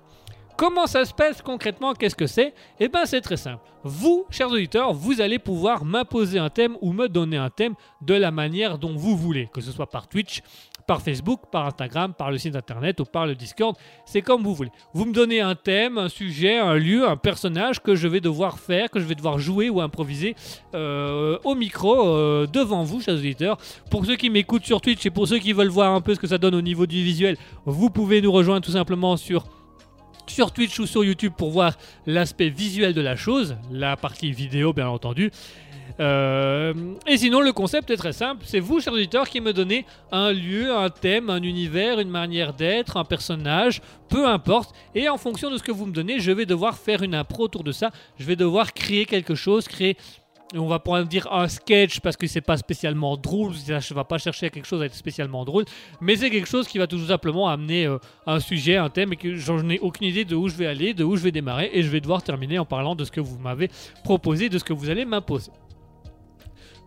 Comment 0.58 0.86
ça 0.86 1.06
se 1.06 1.14
passe 1.14 1.42
concrètement? 1.42 1.94
Qu'est-ce 1.94 2.16
que 2.16 2.28
c'est? 2.28 2.54
Eh 2.80 2.88
bien, 2.88 3.06
c'est 3.06 3.22
très 3.22 3.38
simple. 3.38 3.64
Vous, 3.84 4.26
chers 4.30 4.52
auditeurs, 4.52 4.94
vous 4.94 5.20
allez 5.20 5.40
pouvoir 5.40 5.84
m'imposer 5.86 6.38
un 6.38 6.50
thème 6.50 6.78
ou 6.82 6.94
me 6.94 7.10
donner 7.10 7.38
un 7.38 7.50
thème 7.50 7.74
de 8.02 8.14
la 8.14 8.30
manière 8.30 8.78
dont 8.78 8.96
vous 8.96 9.18
voulez, 9.18 9.50
que 9.52 9.60
ce 9.60 9.72
soit 9.72 9.90
par 9.90 10.08
Twitch, 10.08 10.44
par 10.92 11.02
Facebook, 11.02 11.44
par 11.50 11.68
Instagram, 11.68 12.14
par 12.14 12.32
le 12.32 12.38
site 12.38 12.54
internet 12.54 13.00
ou 13.00 13.06
par 13.06 13.26
le 13.26 13.34
Discord. 13.34 13.78
C'est 14.04 14.22
comme 14.22 14.44
vous 14.44 14.54
voulez. 14.54 14.72
Vous 14.94 15.06
me 15.06 15.14
donnez 15.14 15.40
un 15.40 15.56
thème, 15.56 15.98
un 15.98 16.10
sujet, 16.10 16.58
un 16.58 16.74
lieu, 16.74 17.08
un 17.08 17.16
personnage 17.16 17.82
que 17.82 17.96
je 17.96 18.10
vais 18.10 18.20
devoir 18.20 18.60
faire, 18.60 18.90
que 18.90 19.00
je 19.00 19.06
vais 19.06 19.16
devoir 19.16 19.40
jouer 19.40 19.70
ou 19.70 19.80
improviser 19.80 20.36
euh, 20.76 21.38
au 21.46 21.56
micro 21.56 22.10
euh, 22.10 22.46
devant 22.46 22.84
vous, 22.84 23.00
chers 23.00 23.14
auditeurs. 23.14 23.58
Pour 23.90 24.06
ceux 24.06 24.18
qui 24.18 24.30
m'écoutent 24.30 24.66
sur 24.66 24.82
Twitch 24.82 25.06
et 25.06 25.12
pour 25.12 25.30
ceux 25.30 25.40
qui 25.40 25.54
veulent 25.54 25.70
voir 25.70 25.94
un 25.94 26.02
peu 26.02 26.14
ce 26.14 26.20
que 26.20 26.28
ça 26.28 26.38
donne 26.38 26.56
au 26.56 26.62
niveau 26.62 26.86
du 26.86 27.02
visuel, 27.02 27.38
vous 27.66 27.90
pouvez 27.90 28.22
nous 28.22 28.34
rejoindre 28.34 28.66
tout 28.66 28.74
simplement 28.74 29.16
sur 29.16 29.46
sur 30.28 30.52
Twitch 30.52 30.78
ou 30.80 30.86
sur 30.86 31.06
YouTube 31.06 31.34
pour 31.38 31.52
voir 31.52 31.78
l'aspect 32.06 32.50
visuel 32.50 32.94
de 32.94 33.02
la 33.02 33.16
chose, 33.16 33.56
la 33.72 33.96
partie 33.96 34.32
vidéo 34.32 34.74
bien 34.74 34.88
entendu. 34.88 35.32
Euh, 36.00 36.74
et 37.08 37.18
sinon, 37.18 37.42
le 37.42 37.52
concept 37.52 37.90
est 37.90 37.98
très 37.98 38.14
simple. 38.14 38.44
C'est 38.46 38.60
vous, 38.60 38.80
chers 38.80 38.94
auditeurs, 38.94 39.28
qui 39.30 39.42
me 39.42 39.54
donnez 39.54 39.86
un 40.12 40.32
lieu, 40.32 40.76
un 40.76 40.90
thème, 40.90 41.30
un 41.30 41.42
univers, 41.42 42.00
une 42.00 42.10
manière 42.10 42.54
d'être, 42.54 42.98
un 42.98 43.04
personnage, 43.04 43.82
peu 44.10 44.28
importe. 44.28 44.76
Et 44.96 45.10
en 45.10 45.18
fonction 45.18 45.50
de 45.50 45.58
ce 45.58 45.64
que 45.64 45.72
vous 45.72 45.86
me 45.86 45.94
donnez, 45.94 46.20
je 46.20 46.32
vais 46.32 46.46
devoir 46.46 46.78
faire 46.78 47.04
une 47.04 47.16
impro 47.16 47.44
autour 47.44 47.64
de 47.64 47.72
ça. 47.72 47.92
Je 48.20 48.26
vais 48.26 48.36
devoir 48.36 48.74
créer 48.74 49.06
quelque 49.06 49.36
chose, 49.36 49.68
créer. 49.68 49.98
On 50.54 50.68
va 50.68 50.80
pouvoir 50.80 51.06
dire 51.06 51.32
un 51.32 51.48
sketch 51.48 52.02
parce 52.02 52.18
que 52.18 52.28
c'est 52.28 52.42
pas 52.42 52.58
spécialement 52.58 53.16
drôle. 53.16 53.54
Je 53.54 53.72
ne 53.72 53.96
vais 53.96 54.04
pas 54.04 54.18
chercher 54.18 54.50
quelque 54.50 54.68
chose 54.68 54.82
à 54.82 54.86
être 54.86 54.96
spécialement 54.96 55.46
drôle, 55.46 55.64
mais 56.02 56.18
c'est 56.18 56.30
quelque 56.30 56.50
chose 56.50 56.68
qui 56.68 56.78
va 56.78 56.88
tout 56.88 57.00
simplement 57.00 57.48
amener 57.48 57.86
euh, 57.86 58.00
un 58.28 58.42
sujet, 58.42 58.76
un 58.76 58.90
thème, 58.90 59.14
et 59.14 59.16
que 59.16 59.36
j'en 59.36 59.70
ai 59.70 59.80
aucune 59.80 60.08
idée 60.08 60.26
de 60.26 60.36
où 60.36 60.50
je 60.50 60.56
vais 60.56 60.66
aller, 60.66 60.94
de 60.94 61.06
où 61.06 61.16
je 61.16 61.24
vais 61.24 61.32
démarrer, 61.32 61.70
et 61.72 61.84
je 61.84 61.90
vais 61.90 62.02
devoir 62.02 62.22
terminer 62.22 62.60
en 62.60 62.66
parlant 62.66 62.96
de 62.96 63.06
ce 63.06 63.12
que 63.12 63.22
vous 63.22 63.38
m'avez 63.38 63.70
proposé, 64.04 64.50
de 64.50 64.58
ce 64.58 64.66
que 64.66 64.74
vous 64.74 64.90
allez 64.90 65.06
m'imposer. 65.06 65.52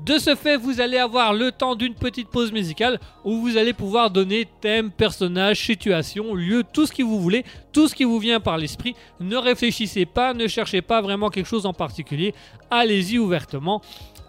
De 0.05 0.19
ce 0.19 0.35
fait, 0.35 0.59
vous 0.59 0.83
allez 0.83 0.99
avoir 0.99 1.33
le 1.33 1.51
temps 1.51 1.75
d'une 1.75 1.95
petite 1.95 2.29
pause 2.29 2.53
musicale 2.53 3.01
où 3.25 3.41
vous 3.41 3.57
allez 3.57 3.73
pouvoir 3.73 4.11
donner 4.11 4.47
thème, 4.61 4.91
personnage, 4.91 5.65
situation, 5.65 6.35
lieu, 6.35 6.63
tout 6.63 6.85
ce 6.85 6.93
que 6.93 7.03
vous 7.03 7.23
voulez, 7.23 7.43
tout 7.73 7.89
ce 7.89 7.95
qui 7.95 8.05
vous 8.05 8.19
vient 8.19 8.39
par 8.39 8.59
l'esprit. 8.59 8.95
Ne 9.19 9.39
réfléchissez 9.39 10.05
pas, 10.05 10.35
ne 10.35 10.47
cherchez 10.47 10.83
pas 10.83 11.01
vraiment 11.01 11.31
quelque 11.31 11.47
chose 11.47 11.65
en 11.65 11.73
particulier. 11.73 12.35
Allez-y 12.71 13.19
ouvertement. 13.19 13.81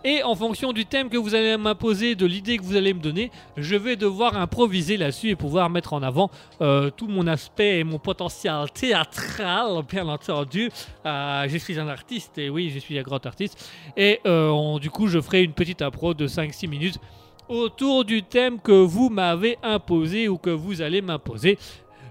Et 0.07 0.22
en 0.22 0.36
fonction 0.36 0.72
du 0.72 0.86
thème 0.86 1.10
que 1.10 1.18
vous 1.18 1.34
allez 1.34 1.57
m'imposer, 1.57 2.14
de 2.14 2.27
l'idée 2.27 2.60
que 2.60 2.64
vous 2.64 2.76
allez 2.76 2.94
me 2.94 2.99
donner, 2.99 3.32
je 3.57 3.76
vais 3.76 3.95
devoir 3.95 4.38
improviser 4.38 4.98
là-dessus 4.98 5.30
et 5.30 5.36
pouvoir 5.36 5.68
mettre 5.72 5.94
en 5.94 6.03
avant 6.03 6.30
euh, 6.61 6.91
tout 6.95 7.07
mon 7.07 7.26
aspect 7.26 7.80
et 7.80 7.84
mon 7.84 7.98
potentiel 7.98 8.68
théâtral, 8.72 9.82
bien 9.90 10.07
entendu. 10.07 10.69
Euh, 11.07 11.48
je 11.49 11.57
suis 11.57 11.80
un 11.80 11.88
artiste, 11.88 12.38
et 12.38 12.52
oui, 12.52 12.69
je 12.69 12.77
suis 12.77 12.99
un 12.99 13.02
grand 13.02 13.26
artiste. 13.26 13.68
Et 13.98 14.19
euh, 14.27 14.77
du 14.77 14.91
coup, 14.91 15.07
je 15.07 15.19
ferai 15.19 15.41
une 15.41 15.53
petite 15.53 15.82
impro 15.82 16.14
de 16.14 16.27
5-6 16.27 16.69
minutes 16.69 16.99
autour 17.49 18.06
du 18.06 18.22
thème 18.22 18.60
que 18.60 18.72
vous 18.72 19.10
m'avez 19.10 19.57
imposé 19.64 20.27
ou 20.27 20.38
que 20.38 20.52
vous 20.52 20.84
allez 20.84 21.02
m'imposer. 21.02 21.57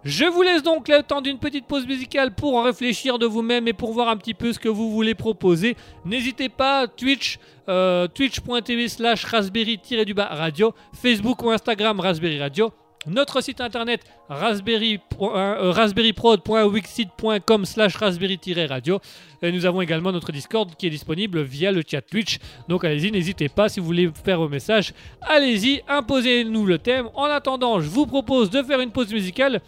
Je 0.05 0.27
vous 0.27 0.43
laisse 0.43 0.63
donc 0.63 0.89
le 0.89 1.03
temps 1.03 1.23
d'une 1.23 1.39
petite 1.39 1.67
pause 1.67 1.87
musicale 1.87 2.35
pour 2.35 2.63
réfléchir 2.63 3.19
de 3.19 3.25
vous-même 3.25 3.67
et 3.69 3.73
pour 3.73 3.95
voir 3.95 4.09
un 4.09 4.19
petit 4.19 4.35
peu 4.35 4.53
ce 4.53 4.59
que 4.59 4.69
vous 4.69 4.91
voulez 4.91 5.15
proposer. 5.15 5.77
N'hésitez 6.05 6.51
pas, 6.51 6.87
Twitch, 6.87 7.39
euh, 7.71 8.07
twitch.tv 8.09 8.89
slash 8.89 9.25
raspberry-du-bas 9.25 10.27
radio, 10.27 10.75
Facebook 10.93 11.43
ou 11.43 11.51
Instagram 11.51 12.01
Raspberry 12.01 12.39
Radio. 12.39 12.71
Notre 13.07 13.43
site 13.43 13.61
internet 13.61 14.01
raspberry, 14.31 14.99
euh, 15.21 15.71
raspberryprod.wixit.com 15.73 17.65
slash 17.67 17.97
raspberry-radio. 17.97 18.99
Et 19.43 19.53
nous 19.53 19.67
avons 19.67 19.83
également 19.83 20.11
notre 20.11 20.33
Discord 20.33 20.75
qui 20.77 20.87
est 20.87 20.91
disponible 20.91 21.43
via 21.43 21.71
le 21.71 21.83
chat 21.87 22.01
Twitch. 22.01 22.39
Donc 22.69 22.85
allez-y, 22.85 23.11
n'hésitez 23.11 23.51
pas 23.51 23.69
si 23.69 23.81
vous 23.81 23.87
voulez 23.87 24.11
faire 24.25 24.39
vos 24.39 24.49
messages. 24.49 24.95
Allez-y, 25.21 25.83
imposez-nous 25.87 26.65
le 26.65 26.79
thème. 26.79 27.11
En 27.15 27.25
attendant, 27.25 27.81
je 27.81 27.89
vous 27.89 28.07
propose 28.07 28.49
de 28.49 28.63
faire 28.63 28.81
une 28.81 28.91
pause 28.91 29.13
musicale 29.13 29.61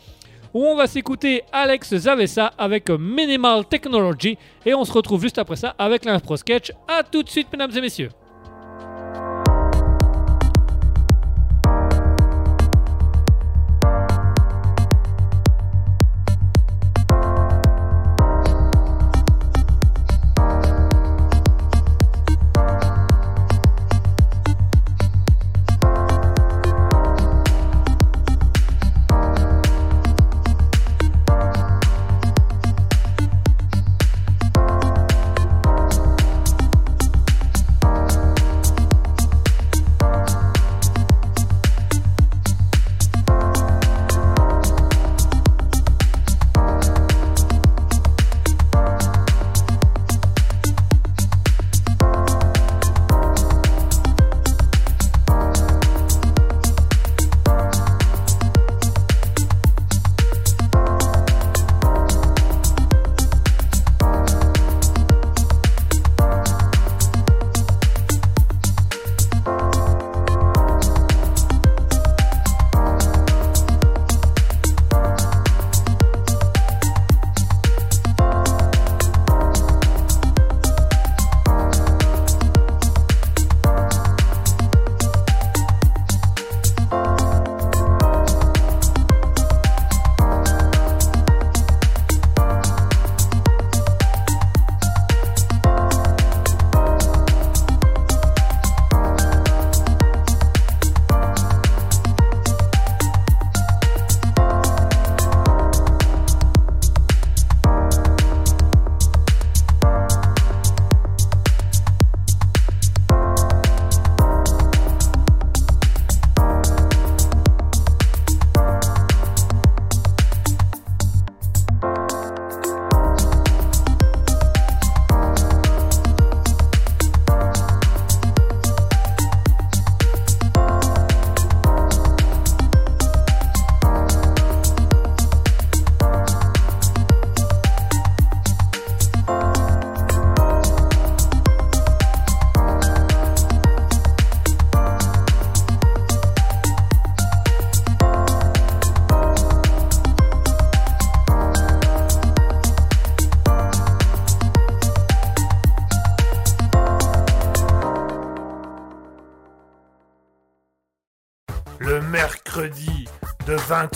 où 0.54 0.64
on 0.64 0.76
va 0.76 0.86
s'écouter 0.86 1.42
Alex 1.52 1.96
Zavessa 1.96 2.52
avec 2.58 2.90
Minimal 2.90 3.64
Technology. 3.66 4.36
Et 4.64 4.74
on 4.74 4.84
se 4.84 4.92
retrouve 4.92 5.22
juste 5.22 5.38
après 5.38 5.56
ça 5.56 5.74
avec 5.78 6.04
l'impro 6.04 6.36
sketch. 6.36 6.72
A 6.88 7.02
tout 7.02 7.22
de 7.22 7.28
suite, 7.28 7.48
mesdames 7.52 7.72
et 7.76 7.80
messieurs. 7.80 8.10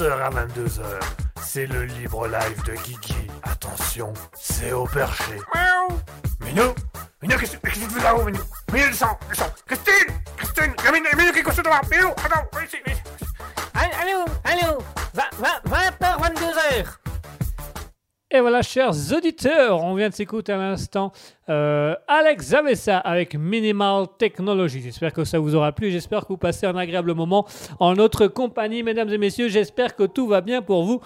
20h 0.01 0.13
à 0.13 0.31
22h, 0.31 1.01
c'est 1.43 1.67
le 1.67 1.85
libre 1.85 2.27
live 2.27 2.63
de 2.65 2.73
Guigui. 2.73 3.27
Attention, 3.43 4.15
c'est 4.35 4.73
au 4.73 4.85
perché. 4.87 5.37
Miaou. 5.55 6.01
Minou 6.41 6.75
Minou, 7.21 7.37
qu'est-ce 7.37 7.59
que 7.59 7.69
tu 7.69 7.81
fais 7.81 8.03
là-haut, 8.03 8.25
Minou? 8.25 8.41
Minou, 8.73 8.87
descends, 8.87 9.19
descends 9.29 9.53
Christine 9.67 10.15
Christine 10.39 10.75
Minou, 10.91 11.07
Minou, 11.19 11.33
qu'est-ce 11.33 11.45
que 11.45 11.51
tu 11.51 11.69
fais 11.69 11.99
Minou, 11.99 12.13
attends, 12.13 12.49
viens 12.55 12.65
ici, 12.65 12.77
viens 12.87 12.95
ici. 12.95 13.05
Allô, 14.01 14.25
allô 14.45 14.79
20h, 15.15 16.19
22h 16.23 17.10
Et 18.33 18.39
voilà, 18.39 18.63
chers 18.63 18.93
auditeurs, 19.13 19.83
on 19.83 19.97
vient 19.97 20.09
de 20.09 20.15
s'écouter 20.15 20.53
à 20.53 20.57
l'instant 20.57 21.11
euh, 21.49 21.97
Alex 22.07 22.51
Zavessa 22.51 22.99
avec 22.99 23.35
Minimal 23.35 24.07
Technology. 24.19 24.83
J'espère 24.83 25.13
que 25.13 25.25
ça 25.25 25.41
vous 25.41 25.57
aura 25.57 25.73
plu. 25.73 25.91
J'espère 25.91 26.21
que 26.21 26.29
vous 26.29 26.37
passez 26.37 26.65
un 26.65 26.77
agréable 26.77 27.13
moment 27.13 27.45
en 27.81 27.95
notre 27.95 28.29
compagnie, 28.29 28.85
mesdames 28.85 29.09
et 29.09 29.19
messieurs. 29.19 29.49
J'espère 29.49 29.97
que 29.97 30.05
tout 30.05 30.29
va 30.29 30.43
bien 30.43 30.63
pour 30.63 30.85
vous. 30.85 31.01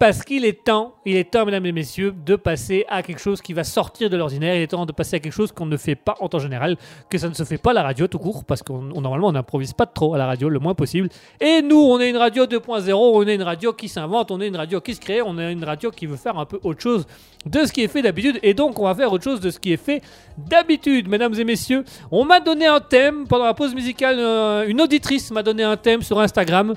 Parce 0.00 0.22
qu'il 0.24 0.46
est 0.46 0.64
temps, 0.64 0.94
il 1.04 1.14
est 1.16 1.30
temps, 1.30 1.44
mesdames 1.44 1.66
et 1.66 1.72
messieurs, 1.72 2.14
de 2.24 2.34
passer 2.34 2.86
à 2.88 3.02
quelque 3.02 3.20
chose 3.20 3.42
qui 3.42 3.52
va 3.52 3.64
sortir 3.64 4.08
de 4.08 4.16
l'ordinaire. 4.16 4.56
Il 4.56 4.62
est 4.62 4.66
temps 4.68 4.86
de 4.86 4.92
passer 4.92 5.16
à 5.16 5.18
quelque 5.18 5.34
chose 5.34 5.52
qu'on 5.52 5.66
ne 5.66 5.76
fait 5.76 5.94
pas 5.94 6.14
en 6.20 6.28
temps 6.30 6.38
général, 6.38 6.78
que 7.10 7.18
ça 7.18 7.28
ne 7.28 7.34
se 7.34 7.44
fait 7.44 7.58
pas 7.58 7.72
à 7.72 7.74
la 7.74 7.82
radio 7.82 8.06
tout 8.06 8.18
court, 8.18 8.44
parce 8.46 8.62
qu'on 8.62 8.90
on- 8.94 9.02
normalement 9.02 9.28
on 9.28 9.32
n'improvise 9.32 9.74
pas 9.74 9.84
trop 9.84 10.14
à 10.14 10.18
la 10.18 10.24
radio, 10.24 10.48
le 10.48 10.58
moins 10.58 10.72
possible. 10.72 11.10
Et 11.38 11.60
nous, 11.60 11.76
on 11.78 12.00
est 12.00 12.08
une 12.08 12.16
radio 12.16 12.46
2.0, 12.46 12.94
on 13.14 13.26
est 13.28 13.34
une 13.34 13.42
radio 13.42 13.74
qui 13.74 13.88
s'invente, 13.88 14.30
on 14.30 14.40
est 14.40 14.48
une 14.48 14.56
radio 14.56 14.80
qui 14.80 14.94
se 14.94 15.00
crée, 15.00 15.20
on 15.20 15.38
est 15.38 15.52
une 15.52 15.64
radio 15.64 15.90
qui 15.90 16.06
veut 16.06 16.16
faire 16.16 16.38
un 16.38 16.46
peu 16.46 16.58
autre 16.62 16.80
chose 16.80 17.06
de 17.44 17.66
ce 17.66 17.70
qui 17.70 17.82
est 17.82 17.88
fait 17.88 18.00
d'habitude. 18.00 18.38
Et 18.42 18.54
donc, 18.54 18.78
on 18.78 18.84
va 18.84 18.94
faire 18.94 19.12
autre 19.12 19.24
chose 19.24 19.40
de 19.40 19.50
ce 19.50 19.58
qui 19.58 19.74
est 19.74 19.76
fait 19.76 20.00
d'habitude, 20.38 21.08
mesdames 21.08 21.34
et 21.38 21.44
messieurs. 21.44 21.84
On 22.10 22.24
m'a 22.24 22.40
donné 22.40 22.64
un 22.66 22.80
thème 22.80 23.26
pendant 23.28 23.44
la 23.44 23.52
pause 23.52 23.74
musicale. 23.74 24.16
euh, 24.18 24.64
une 24.66 24.80
auditrice 24.80 25.30
m'a 25.30 25.42
donné 25.42 25.62
un 25.62 25.76
thème 25.76 26.00
sur 26.00 26.18
Instagram. 26.18 26.74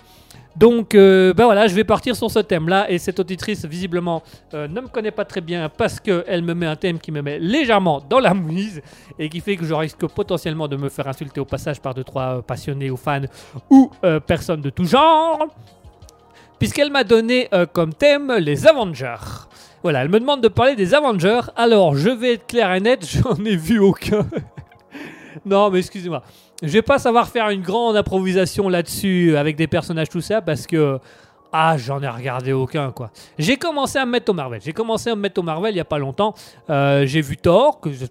Donc, 0.55 0.93
euh, 0.93 1.33
ben 1.33 1.45
voilà, 1.45 1.67
je 1.67 1.73
vais 1.73 1.83
partir 1.83 2.15
sur 2.15 2.29
ce 2.29 2.39
thème-là. 2.39 2.89
Et 2.89 2.97
cette 2.97 3.19
auditrice, 3.19 3.65
visiblement, 3.65 4.21
euh, 4.53 4.67
ne 4.67 4.81
me 4.81 4.87
connaît 4.87 5.11
pas 5.11 5.25
très 5.25 5.41
bien 5.41 5.69
parce 5.69 5.99
qu'elle 5.99 6.43
me 6.43 6.53
met 6.53 6.67
un 6.67 6.75
thème 6.75 6.99
qui 6.99 7.11
me 7.11 7.21
met 7.21 7.39
légèrement 7.39 8.01
dans 8.07 8.19
la 8.19 8.33
mouise 8.33 8.81
et 9.17 9.29
qui 9.29 9.39
fait 9.39 9.55
que 9.55 9.65
je 9.65 9.73
risque 9.73 10.05
potentiellement 10.07 10.67
de 10.67 10.75
me 10.75 10.89
faire 10.89 11.07
insulter 11.07 11.39
au 11.39 11.45
passage 11.45 11.79
par 11.81 11.93
deux, 11.93 12.03
trois 12.03 12.37
euh, 12.37 12.41
passionnés 12.41 12.91
ou 12.91 12.97
fans 12.97 13.21
ou 13.69 13.89
euh, 14.03 14.19
personnes 14.19 14.61
de 14.61 14.69
tout 14.69 14.85
genre. 14.85 15.47
Puisqu'elle 16.59 16.91
m'a 16.91 17.03
donné 17.03 17.49
euh, 17.53 17.65
comme 17.65 17.93
thème 17.93 18.31
les 18.39 18.67
Avengers. 18.67 19.47
Voilà, 19.81 20.01
elle 20.01 20.09
me 20.09 20.19
demande 20.19 20.41
de 20.41 20.47
parler 20.47 20.75
des 20.75 20.93
Avengers. 20.93 21.41
Alors, 21.55 21.95
je 21.95 22.09
vais 22.09 22.33
être 22.35 22.47
clair 22.47 22.73
et 22.73 22.79
net, 22.79 23.05
j'en 23.23 23.35
ai 23.43 23.55
vu 23.55 23.79
aucun. 23.79 24.25
non, 25.45 25.69
mais 25.69 25.79
excusez-moi. 25.79 26.23
Je 26.63 26.69
vais 26.69 26.81
pas 26.81 26.97
savoir 26.97 27.27
faire 27.27 27.49
une 27.49 27.61
grande 27.61 27.97
improvisation 27.97 28.69
là-dessus 28.69 29.35
avec 29.35 29.57
des 29.57 29.67
personnages 29.67 30.07
tout 30.07 30.21
ça 30.21 30.41
parce 30.41 30.65
que 30.65 30.97
ah, 31.51 31.77
j'en 31.77 32.01
ai 32.01 32.07
regardé 32.07 32.53
aucun 32.53 32.91
quoi. 32.91 33.11
J'ai 33.37 33.57
commencé 33.57 33.99
à 33.99 34.05
me 34.05 34.11
mettre 34.11 34.31
au 34.31 34.33
Marvel. 34.33 34.61
J'ai 34.63 34.71
commencé 34.71 35.09
à 35.09 35.15
me 35.15 35.21
mettre 35.21 35.41
au 35.41 35.43
Marvel 35.43 35.73
il 35.73 35.77
y 35.77 35.81
a 35.81 35.85
pas 35.85 35.99
longtemps. 35.99 36.33
Euh, 36.69 37.05
j'ai 37.05 37.19
vu 37.19 37.35
Thor 37.35 37.81
que 37.81 37.91
je, 37.91 38.05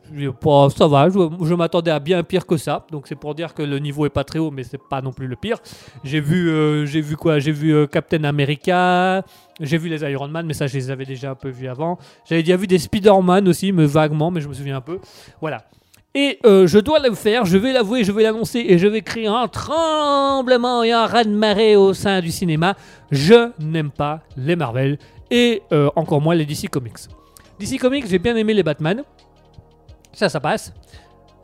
ça 0.76 0.86
va. 0.86 1.08
Je, 1.08 1.18
je 1.44 1.54
m'attendais 1.54 1.90
à 1.90 1.98
bien 1.98 2.22
pire 2.22 2.46
que 2.46 2.58
ça. 2.58 2.86
Donc 2.92 3.08
c'est 3.08 3.16
pour 3.16 3.34
dire 3.34 3.54
que 3.54 3.62
le 3.62 3.78
niveau 3.78 4.04
est 4.04 4.10
pas 4.10 4.22
très 4.22 4.38
haut, 4.38 4.50
mais 4.50 4.64
c'est 4.64 4.78
pas 4.78 5.00
non 5.00 5.12
plus 5.12 5.28
le 5.28 5.36
pire. 5.36 5.56
J'ai 6.04 6.20
vu 6.20 6.50
euh, 6.50 6.84
j'ai 6.84 7.00
vu 7.00 7.16
quoi? 7.16 7.38
J'ai 7.38 7.52
vu 7.52 7.74
euh, 7.74 7.86
Captain 7.86 8.22
America. 8.22 9.24
J'ai 9.60 9.78
vu 9.78 9.88
les 9.88 10.02
Iron 10.02 10.28
Man, 10.28 10.44
mais 10.44 10.54
ça 10.54 10.66
je 10.66 10.74
les 10.74 10.90
avais 10.90 11.06
déjà 11.06 11.30
un 11.30 11.34
peu 11.34 11.48
vus 11.48 11.68
avant. 11.68 11.98
J'avais 12.28 12.42
déjà 12.42 12.56
vu 12.56 12.66
des 12.66 12.78
Spider-Man 12.78 13.48
aussi, 13.48 13.72
mais 13.72 13.86
vaguement, 13.86 14.30
mais 14.30 14.42
je 14.42 14.48
me 14.48 14.54
souviens 14.54 14.76
un 14.76 14.82
peu. 14.82 14.98
Voilà. 15.40 15.64
Et 16.14 16.38
euh, 16.44 16.66
je 16.66 16.78
dois 16.78 16.98
le 16.98 17.14
faire, 17.14 17.46
je 17.46 17.56
vais 17.56 17.72
l'avouer, 17.72 18.04
je 18.04 18.12
vais 18.12 18.22
l'annoncer 18.24 18.58
et 18.68 18.76
je 18.76 18.86
vais 18.86 19.00
créer 19.00 19.26
un 19.28 19.48
tremblement 19.48 20.82
et 20.82 20.92
un 20.92 21.06
raz-de-marée 21.06 21.74
au 21.76 21.94
sein 21.94 22.20
du 22.20 22.30
cinéma. 22.30 22.74
Je 23.10 23.50
n'aime 23.58 23.90
pas 23.90 24.20
les 24.36 24.54
Marvel 24.54 24.98
et 25.30 25.62
euh, 25.72 25.88
encore 25.96 26.20
moins 26.20 26.34
les 26.34 26.44
DC 26.44 26.68
Comics. 26.68 26.98
DC 27.58 27.78
Comics, 27.80 28.06
j'ai 28.06 28.18
bien 28.18 28.36
aimé 28.36 28.52
les 28.52 28.62
Batman. 28.62 29.02
Ça, 30.12 30.28
ça 30.28 30.38
passe. 30.38 30.74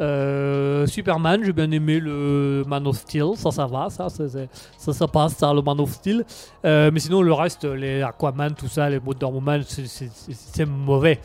Euh, 0.02 0.86
Superman, 0.86 1.42
j'ai 1.42 1.52
bien 1.54 1.70
aimé 1.70 1.98
le 1.98 2.62
Man 2.68 2.86
of 2.86 2.98
Steel, 2.98 3.30
ça, 3.36 3.50
ça 3.50 3.66
va, 3.66 3.88
ça, 3.88 4.08
c'est- 4.10 4.48
ça, 4.76 4.92
ça 4.92 5.08
passe, 5.08 5.34
ça, 5.36 5.52
le 5.52 5.62
Man 5.62 5.80
of 5.80 5.90
Steel. 5.90 6.24
Mais 6.62 6.98
sinon, 7.00 7.22
le 7.22 7.32
reste, 7.32 7.64
les 7.64 8.02
Aquaman, 8.02 8.52
tout 8.54 8.68
ça, 8.68 8.90
les 8.90 8.98
Wonder 8.98 9.24
Woman, 9.26 9.62
c'est 9.66 10.66
mauvais. 10.66 11.18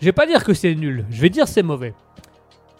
Je 0.00 0.06
vais 0.06 0.12
pas 0.12 0.24
dire 0.26 0.42
que 0.44 0.54
c'est 0.54 0.74
nul, 0.74 1.04
je 1.10 1.20
vais 1.20 1.28
dire 1.28 1.46
c'est 1.48 1.62
mauvais. 1.64 1.92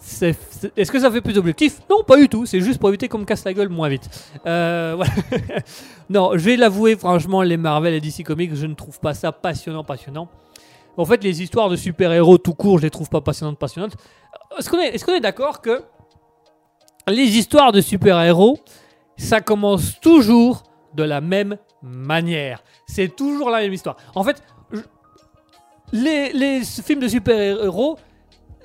Est-ce 0.01 0.91
que 0.91 0.99
ça 0.99 1.11
fait 1.11 1.21
plus 1.21 1.37
objectif 1.37 1.81
Non, 1.89 2.03
pas 2.03 2.17
du 2.17 2.29
tout. 2.29 2.47
C'est 2.47 2.61
juste 2.61 2.79
pour 2.79 2.89
éviter 2.89 3.09
qu'on 3.09 3.19
me 3.19 3.25
casse 3.25 3.45
la 3.45 3.53
gueule 3.53 3.69
moins 3.69 3.89
vite. 3.89 4.09
Euh, 4.47 5.03
non, 6.11 6.31
je 6.35 6.45
vais 6.45 6.57
l'avouer, 6.57 6.97
franchement, 6.97 7.43
les 7.43 7.57
Marvel 7.57 7.95
et 7.95 8.01
DC 8.01 8.25
Comics, 8.25 8.55
je 8.55 8.67
ne 8.67 8.75
trouve 8.75 8.99
pas 9.01 9.15
ça 9.15 9.33
passionnant, 9.33 9.85
passionnant. 9.85 10.29
En 10.97 11.05
fait, 11.05 11.23
les 11.23 11.43
histoires 11.43 11.69
de 11.69 11.77
super-héros 11.77 12.39
tout 12.39 12.55
court, 12.55 12.79
je 12.79 12.85
les 12.85 12.91
trouve 12.91 13.09
pas 13.09 13.21
passionnantes, 13.21 13.59
passionnantes. 13.59 13.97
Est-ce 14.59 14.69
qu'on 14.69 14.81
est, 14.81 14.95
est, 14.95 15.05
qu'on 15.05 15.15
est 15.15 15.21
d'accord 15.21 15.61
que 15.61 15.83
les 17.09 17.37
histoires 17.39 17.73
de 17.73 17.81
super-héros, 17.81 18.59
ça 19.17 19.41
commence 19.41 20.01
toujours 20.01 20.63
de 20.95 21.03
la 21.03 21.21
même 21.21 21.57
manière 21.83 22.63
C'est 22.87 23.15
toujours 23.15 23.51
la 23.51 23.61
même 23.61 23.73
histoire. 23.73 23.97
En 24.15 24.25
fait, 24.25 24.43
les 25.93 26.63
films 26.65 27.01
de 27.01 27.09
super-héros, 27.09 27.99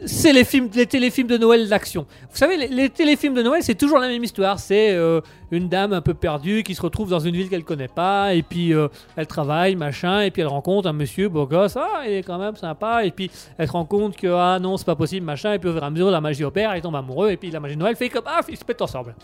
c'est 0.04 0.34
les 0.34 0.44
films, 0.44 0.70
les 0.74 0.86
téléfilms 0.86 1.28
de 1.28 1.38
Noël 1.38 1.70
d'action. 1.70 2.06
Vous 2.30 2.38
savez, 2.38 2.68
les, 2.68 2.90
téléfilms 2.90 3.34
de 3.34 3.42
Noël, 3.42 3.64
c'est 3.64 3.76
toujours 3.76 3.98
la 3.98 4.08
même 4.08 4.24
histoire. 4.24 4.60
C'est 4.60 4.92
euh, 4.92 5.22
une 5.52 5.70
dame 5.70 5.94
un 5.94 6.02
peu 6.02 6.14
perdue 6.14 6.64
qui 6.64 6.76
se 6.76 6.82
retrouve 6.82 7.10
dans 7.10 7.20
une 7.20 7.36
ville 7.36 7.50
qu'elle 7.50 7.64
connaît 7.64 7.88
pas, 7.88 8.34
et 8.34 8.44
puis 8.44 8.74
euh, 8.74 8.90
elle 9.16 9.28
travaille, 9.28 9.76
machin, 9.76 10.22
et 10.22 10.32
puis 10.32 10.42
elle 10.42 10.50
rencontre 10.50 10.90
un 10.90 10.94
monsieur 10.94 11.30
beau 11.30 11.46
gosse, 11.46 11.78
ah, 11.78 12.04
il 12.06 12.14
est 12.14 12.24
quand 12.24 12.38
même 12.38 12.56
sympa, 12.56 13.06
et 13.06 13.12
puis 13.12 13.32
elle 13.58 13.68
se 13.68 13.72
rend 13.72 13.86
compte 13.86 14.18
que 14.18 14.28
ah 14.28 14.60
non, 14.60 14.76
c'est 14.78 14.86
pas 14.86 14.96
possible, 14.96 15.26
machin, 15.26 15.54
et 15.54 15.60
puis 15.60 15.70
au 15.70 15.74
fur 15.74 15.82
et 15.82 15.86
à 15.86 15.90
mesure, 15.90 16.12
la 16.12 16.22
magie 16.22 16.44
opère, 16.44 16.74
elle 16.74 16.82
tombe 16.82 16.96
amoureux, 16.96 17.32
et 17.32 17.38
puis 17.38 17.50
la 17.50 17.60
magie 17.60 17.76
de 17.76 17.80
Noël 17.80 17.96
fait 17.96 18.10
comme 18.10 18.26
ah, 18.26 18.42
ils 18.50 18.58
se 18.58 18.66
pètent 18.66 18.82
ensemble. 18.82 19.16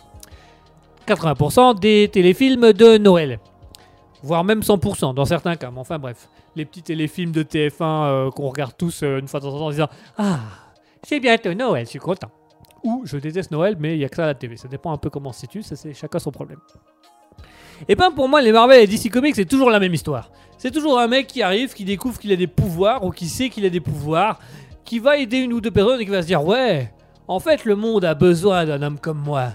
80% 1.05 1.79
des 1.79 2.09
téléfilms 2.11 2.71
de 2.71 2.97
Noël. 2.97 3.39
Voire 4.23 4.43
même 4.43 4.59
100% 4.59 5.15
dans 5.15 5.25
certains 5.25 5.55
cas, 5.55 5.71
mais 5.71 5.79
enfin 5.79 5.97
bref. 5.97 6.29
Les 6.55 6.65
petits 6.65 6.83
téléfilms 6.83 7.31
de 7.31 7.43
TF1 7.43 7.81
euh, 7.81 8.31
qu'on 8.31 8.49
regarde 8.49 8.73
tous 8.77 9.03
euh, 9.03 9.19
une 9.19 9.27
fois 9.27 9.39
de 9.39 9.45
temps 9.45 9.55
en 9.55 9.59
temps 9.59 9.65
en 9.67 9.71
disant 9.71 9.89
Ah, 10.17 10.39
c'est 11.03 11.19
bientôt 11.19 11.53
Noël, 11.53 11.85
je 11.85 11.91
suis 11.91 11.99
content. 11.99 12.29
Ou 12.83 13.03
je 13.05 13.17
déteste 13.17 13.51
Noël, 13.51 13.77
mais 13.79 13.95
il 13.95 13.99
n'y 13.99 14.05
a 14.05 14.09
que 14.09 14.15
ça 14.15 14.23
à 14.23 14.27
la 14.27 14.35
TV. 14.35 14.57
Ça 14.57 14.67
dépend 14.67 14.91
un 14.91 14.97
peu 14.97 15.09
comment 15.09 15.29
on 15.29 15.33
se 15.33 15.41
situe, 15.41 15.63
ça 15.63 15.75
c'est 15.75 15.93
chacun 15.93 16.19
son 16.19 16.31
problème. 16.31 16.59
Et 17.87 17.95
ben 17.95 18.11
pour 18.11 18.29
moi, 18.29 18.41
les 18.41 18.51
Marvel 18.51 18.83
et 18.83 18.87
DC 18.87 19.11
Comics, 19.11 19.35
c'est 19.35 19.45
toujours 19.45 19.69
la 19.69 19.79
même 19.79 19.93
histoire. 19.93 20.29
C'est 20.57 20.71
toujours 20.71 20.99
un 20.99 21.07
mec 21.07 21.25
qui 21.25 21.41
arrive, 21.41 21.73
qui 21.73 21.85
découvre 21.85 22.19
qu'il 22.19 22.31
a 22.31 22.35
des 22.35 22.47
pouvoirs, 22.47 23.03
ou 23.03 23.09
qui 23.11 23.27
sait 23.27 23.49
qu'il 23.49 23.65
a 23.65 23.69
des 23.69 23.79
pouvoirs, 23.79 24.39
qui 24.85 24.99
va 24.99 25.17
aider 25.17 25.37
une 25.37 25.53
ou 25.53 25.61
deux 25.61 25.71
personnes 25.71 25.99
et 25.99 26.05
qui 26.05 26.11
va 26.11 26.21
se 26.21 26.27
dire 26.27 26.45
Ouais, 26.45 26.93
en 27.27 27.39
fait, 27.39 27.65
le 27.65 27.75
monde 27.75 28.05
a 28.05 28.13
besoin 28.13 28.65
d'un 28.65 28.81
homme 28.81 28.99
comme 28.99 29.19
moi. 29.19 29.49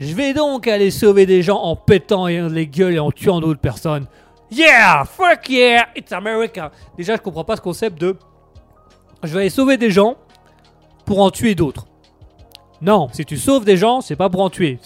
Je 0.00 0.14
vais 0.14 0.32
donc 0.32 0.66
aller 0.66 0.90
sauver 0.90 1.26
des 1.26 1.42
gens 1.42 1.58
en 1.58 1.76
pétant 1.76 2.26
les 2.26 2.66
gueules 2.66 2.94
et 2.94 2.98
en 2.98 3.10
tuant 3.10 3.38
d'autres 3.38 3.60
personnes. 3.60 4.06
Yeah, 4.50 5.04
fuck 5.04 5.48
yeah, 5.50 5.88
it's 5.94 6.10
America. 6.10 6.72
Déjà, 6.96 7.16
je 7.16 7.20
comprends 7.20 7.44
pas 7.44 7.56
ce 7.56 7.60
concept 7.60 8.00
de 8.00 8.16
je 9.22 9.34
vais 9.34 9.40
aller 9.40 9.50
sauver 9.50 9.76
des 9.76 9.90
gens 9.90 10.16
pour 11.04 11.20
en 11.20 11.30
tuer 11.30 11.54
d'autres. 11.54 11.86
Non, 12.80 13.08
si 13.12 13.26
tu 13.26 13.36
sauves 13.36 13.66
des 13.66 13.76
gens, 13.76 14.00
c'est 14.00 14.16
pas 14.16 14.30
pour 14.30 14.40
en 14.40 14.48
tuer. 14.48 14.78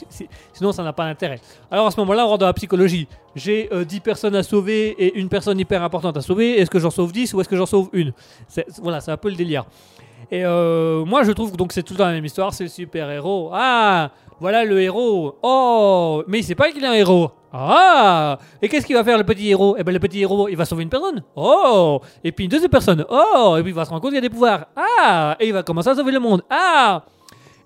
Sinon, 0.52 0.72
ça 0.72 0.82
n'a 0.82 0.92
pas 0.92 1.04
d'intérêt. 1.04 1.38
Alors 1.70 1.86
à 1.86 1.92
ce 1.92 2.00
moment-là, 2.00 2.26
on 2.26 2.30
rentre 2.30 2.40
dans 2.40 2.46
la 2.46 2.52
psychologie. 2.52 3.06
J'ai 3.36 3.68
euh, 3.72 3.84
10 3.84 4.00
personnes 4.00 4.34
à 4.34 4.42
sauver 4.42 4.88
et 4.98 5.16
une 5.16 5.28
personne 5.28 5.60
hyper 5.60 5.80
importante 5.84 6.16
à 6.16 6.20
sauver. 6.20 6.58
Est-ce 6.58 6.70
que 6.70 6.80
j'en 6.80 6.90
sauve 6.90 7.12
10 7.12 7.32
ou 7.34 7.40
est-ce 7.40 7.48
que 7.48 7.56
j'en 7.56 7.66
sauve 7.66 7.88
une? 7.92 8.12
Voilà, 8.82 9.00
c'est 9.00 9.12
un 9.12 9.16
peu 9.16 9.28
le 9.30 9.36
délire. 9.36 9.64
Et 10.30 10.44
euh, 10.44 11.04
moi, 11.04 11.22
je 11.22 11.30
trouve 11.30 11.52
que 11.56 11.74
c'est 11.74 11.84
tout 11.84 11.94
temps 11.94 12.06
la 12.06 12.12
même 12.12 12.24
histoire. 12.24 12.52
C'est 12.52 12.64
le 12.64 12.70
super-héros. 12.70 13.50
Ah, 13.52 14.10
voilà 14.40 14.64
le 14.64 14.80
héros. 14.80 15.36
Oh, 15.42 16.22
mais 16.26 16.40
il 16.40 16.44
sait 16.44 16.54
pas 16.54 16.70
qu'il 16.70 16.82
est 16.84 16.88
un 16.88 16.92
héros. 16.92 17.30
Ah 17.52 18.38
Et 18.60 18.68
qu'est-ce 18.68 18.84
qu'il 18.84 18.96
va 18.96 19.04
faire 19.04 19.16
le 19.16 19.22
petit 19.22 19.48
héros? 19.50 19.76
Eh 19.78 19.84
ben 19.84 19.92
le 19.92 20.00
petit 20.00 20.20
héros, 20.20 20.48
il 20.48 20.56
va 20.56 20.64
sauver 20.64 20.82
une 20.82 20.88
personne. 20.88 21.22
Oh 21.36 22.00
Et 22.24 22.32
puis 22.32 22.44
une 22.44 22.50
deuxième 22.50 22.70
personne. 22.70 23.04
Oh 23.08 23.54
Et 23.56 23.62
puis 23.62 23.70
il 23.70 23.74
va 23.74 23.84
se 23.84 23.90
rendre 23.90 24.02
compte 24.02 24.10
qu'il 24.10 24.16
y 24.16 24.18
a 24.18 24.22
des 24.22 24.30
pouvoirs. 24.30 24.66
Ah 24.76 25.36
Et 25.38 25.46
il 25.46 25.52
va 25.52 25.62
commencer 25.62 25.90
à 25.90 25.94
sauver 25.94 26.10
le 26.10 26.18
monde. 26.18 26.42
Ah 26.50 27.04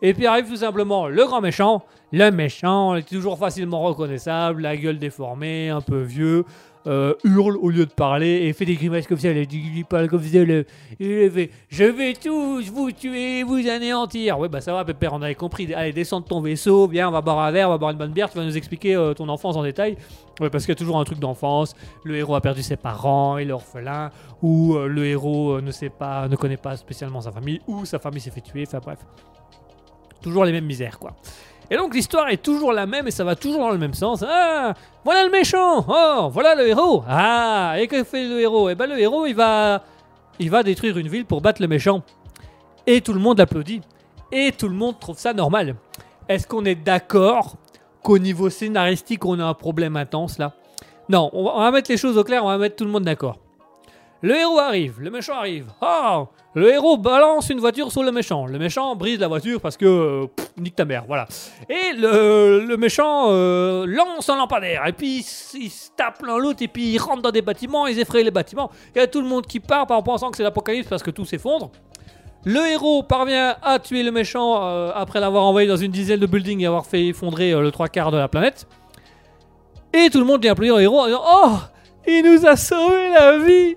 Et 0.03 0.13
puis 0.13 0.27
arrive 0.27 0.47
tout 0.47 0.57
simplement 0.57 1.09
le 1.09 1.25
grand 1.25 1.41
méchant. 1.41 1.85
Le 2.13 2.31
méchant, 2.31 2.95
il 2.95 3.01
est 3.01 3.09
toujours 3.09 3.39
facilement 3.39 3.83
reconnaissable, 3.83 4.63
la 4.63 4.77
gueule 4.77 4.99
déformée, 4.99 5.69
un 5.69 5.83
peu 5.83 6.01
vieux, 6.01 6.45
euh, 6.87 7.15
hurle 7.25 7.57
au 7.57 7.71
lieu 7.71 7.87
de 7.87 7.93
parler 7.93 8.47
et 8.47 8.53
fait 8.53 8.65
des 8.65 8.75
grimaces 8.75 9.07
comme 9.07 9.19
ça. 9.19 9.31
Il 9.31 9.85
parle 9.85 10.09
comme 10.09 10.23
ça. 10.23 10.39
il 10.39 11.31
fait 11.31 11.51
Je 11.69 11.85
vais 11.85 12.15
tous 12.15 12.71
vous 12.71 12.93
tuer, 12.93 13.43
vous 13.43 13.69
anéantir. 13.69 14.39
Ouais, 14.39 14.49
bah 14.49 14.61
ça 14.61 14.73
va, 14.73 14.85
Pépère, 14.85 15.13
on 15.13 15.23
avait 15.23 15.35
compris. 15.35 15.73
Allez, 15.75 15.93
descends 15.93 16.21
de 16.21 16.27
ton 16.27 16.41
vaisseau, 16.41 16.87
viens, 16.87 17.09
on 17.09 17.13
va 17.13 17.21
boire 17.21 17.41
un 17.41 17.51
verre, 17.51 17.69
on 17.69 17.73
va 17.73 17.79
boire 17.79 17.91
une 17.91 17.99
bonne 17.99 18.13
bière. 18.13 18.31
Tu 18.31 18.39
vas 18.39 18.45
nous 18.45 18.57
expliquer 18.57 18.95
euh, 18.95 19.15
ton 19.15 19.29
enfance 19.29 19.57
en 19.57 19.63
détail. 19.63 19.97
Ouais, 20.41 20.51
parce 20.51 20.65
qu'il 20.65 20.73
y 20.73 20.77
a 20.77 20.79
toujours 20.79 20.99
un 20.99 21.05
truc 21.05 21.19
d'enfance. 21.19 21.75
Le 22.05 22.17
héros 22.17 22.35
a 22.35 22.41
perdu 22.41 22.63
ses 22.63 22.77
parents, 22.77 23.39
il 23.39 23.51
est 23.51 23.53
orphelin, 23.53 24.11
ou 24.43 24.75
euh, 24.75 24.87
le 24.87 25.05
héros 25.07 25.61
ne 25.61 25.71
sait 25.71 25.91
pas, 25.91 26.29
ne 26.29 26.37
connaît 26.37 26.57
pas 26.57 26.77
spécialement 26.77 27.21
sa 27.21 27.33
famille, 27.33 27.61
ou 27.67 27.85
sa 27.85 27.99
famille 27.99 28.21
s'est 28.21 28.31
fait 28.31 28.41
tuer. 28.41 28.65
Enfin 28.67 28.79
bref, 28.79 28.99
toujours 30.23 30.45
les 30.45 30.53
mêmes 30.53 30.67
misères, 30.67 30.99
quoi. 30.99 31.17
Et 31.71 31.77
donc 31.77 31.95
l'histoire 31.95 32.29
est 32.31 32.43
toujours 32.43 32.73
la 32.73 32.87
même 32.87 33.07
et 33.07 33.11
ça 33.11 33.25
va 33.25 33.37
toujours 33.37 33.61
dans 33.61 33.71
le 33.71 33.79
même 33.79 33.95
sens. 33.95 34.25
Ah, 34.27 34.73
voilà 35.05 35.25
le 35.25 35.31
méchant. 35.31 35.85
Oh, 35.87 36.29
voilà 36.33 36.55
le 36.55 36.69
héros. 36.69 37.05
Ah, 37.07 37.75
et 37.79 37.87
que 37.87 38.05
fait 38.05 38.27
le 38.27 38.41
héros? 38.41 38.71
Eh 38.71 38.75
ben 38.75 38.87
le 38.87 38.99
héros, 38.99 39.27
il 39.27 39.35
va, 39.35 39.83
il 40.39 40.51
va 40.51 40.63
détruire 40.63 40.97
une 40.97 41.09
ville 41.09 41.27
pour 41.27 41.41
battre 41.43 41.61
le 41.61 41.69
méchant. 41.69 42.03
Et 42.87 43.03
tout 43.03 43.13
le 43.13 43.21
monde 43.21 43.39
applaudit. 43.39 43.83
Et 44.33 44.53
tout 44.53 44.69
le 44.69 44.75
monde 44.75 44.99
trouve 44.99 45.19
ça 45.19 45.35
normal. 45.35 45.77
Est-ce 46.29 46.47
qu'on 46.47 46.65
est 46.65 46.75
d'accord 46.75 47.57
qu'au 48.03 48.19
niveau 48.19 48.49
scénaristique, 48.49 49.25
on 49.27 49.39
a 49.39 49.45
un 49.45 49.55
problème 49.55 49.97
intense 49.97 50.39
là? 50.39 50.53
Non, 51.11 51.31
on 51.33 51.45
va, 51.45 51.53
on 51.55 51.61
va 51.61 51.71
mettre 51.71 51.91
les 51.91 51.97
choses 51.97 52.17
au 52.17 52.25
clair, 52.25 52.45
on 52.45 52.49
va 52.49 52.59
mettre 52.59 52.77
tout 52.77 52.85
le 52.85 52.91
monde 52.91 53.05
d'accord. 53.05 53.39
Le 54.21 54.35
héros 54.35 54.59
arrive, 54.59 55.01
le 55.01 55.11
méchant 55.11 55.35
arrive. 55.35 55.67
Oh 55.81 56.27
Le 56.55 56.73
héros 56.73 56.97
balance 56.97 57.51
une 57.51 57.61
voiture 57.61 57.93
sur 57.93 58.03
le 58.03 58.11
méchant. 58.11 58.47
Le 58.47 58.59
méchant 58.59 58.97
brise 58.97 59.21
la 59.21 59.29
voiture 59.29 59.61
parce 59.61 59.77
que. 59.77 60.27
nique 60.57 60.75
ta 60.75 60.85
mère, 60.85 61.05
voilà. 61.07 61.29
Et 61.69 61.93
le, 61.97 62.77
méchant 62.77 63.27
euh, 63.29 63.87
lance 63.87 64.29
un 64.29 64.37
lampadaire. 64.37 64.85
Et 64.87 64.93
puis 64.93 65.25
il, 65.55 65.71
se 65.71 65.91
tape 65.97 66.23
l'un 66.23 66.37
l'autre. 66.37 66.63
Et 66.63 66.69
puis 66.69 66.89
il 66.89 66.99
rentre 66.99 67.23
dans 67.23 67.31
des 67.31 67.43
bâtiments, 67.43 67.87
ils 67.87 68.01
effraient 68.01 68.25
les 68.25 68.33
bâtiments. 68.33 68.71
Il 68.95 68.99
y 68.99 69.03
a 69.03 69.07
tout 69.07 69.21
le 69.21 69.29
monde 69.29 69.47
qui 69.47 69.61
part 69.61 69.89
en 69.89 70.03
pensant 70.03 70.33
que 70.33 70.37
c'est 70.37 70.43
l'apocalypse 70.43 70.89
parce 70.89 71.05
que 71.05 71.13
tout 71.13 71.25
s'effondre. 71.25 71.71
Le 72.45 72.67
héros 72.67 73.05
parvient 73.05 73.57
à 73.63 73.79
tuer 73.79 74.03
le 74.03 74.11
méchant 74.11 74.65
euh, 74.65 74.91
après 74.95 75.21
l'avoir 75.21 75.45
envoyé 75.45 75.69
dans 75.69 75.77
une 75.77 75.93
dizaine 75.93 76.19
de 76.19 76.27
buildings 76.27 76.61
et 76.61 76.67
avoir 76.67 76.87
fait 76.87 77.07
effondrer 77.07 77.53
euh, 77.53 77.61
le 77.61 77.71
trois 77.71 77.89
quarts 77.89 78.11
de 78.11 78.17
la 78.17 78.27
planète. 78.27 78.67
Et 79.93 80.11
tout 80.11 80.19
le 80.19 80.25
monde 80.25 80.43
vient 80.43 80.53
applaudir 80.53 80.77
le 80.77 80.83
héros 80.83 81.01
en 81.01 81.07
disant 81.07 81.23
Oh 81.25 81.53
Il 82.07 82.25
nous 82.25 82.47
a 82.47 82.57
sauvé 82.57 83.11
la 83.11 83.39
vie 83.39 83.77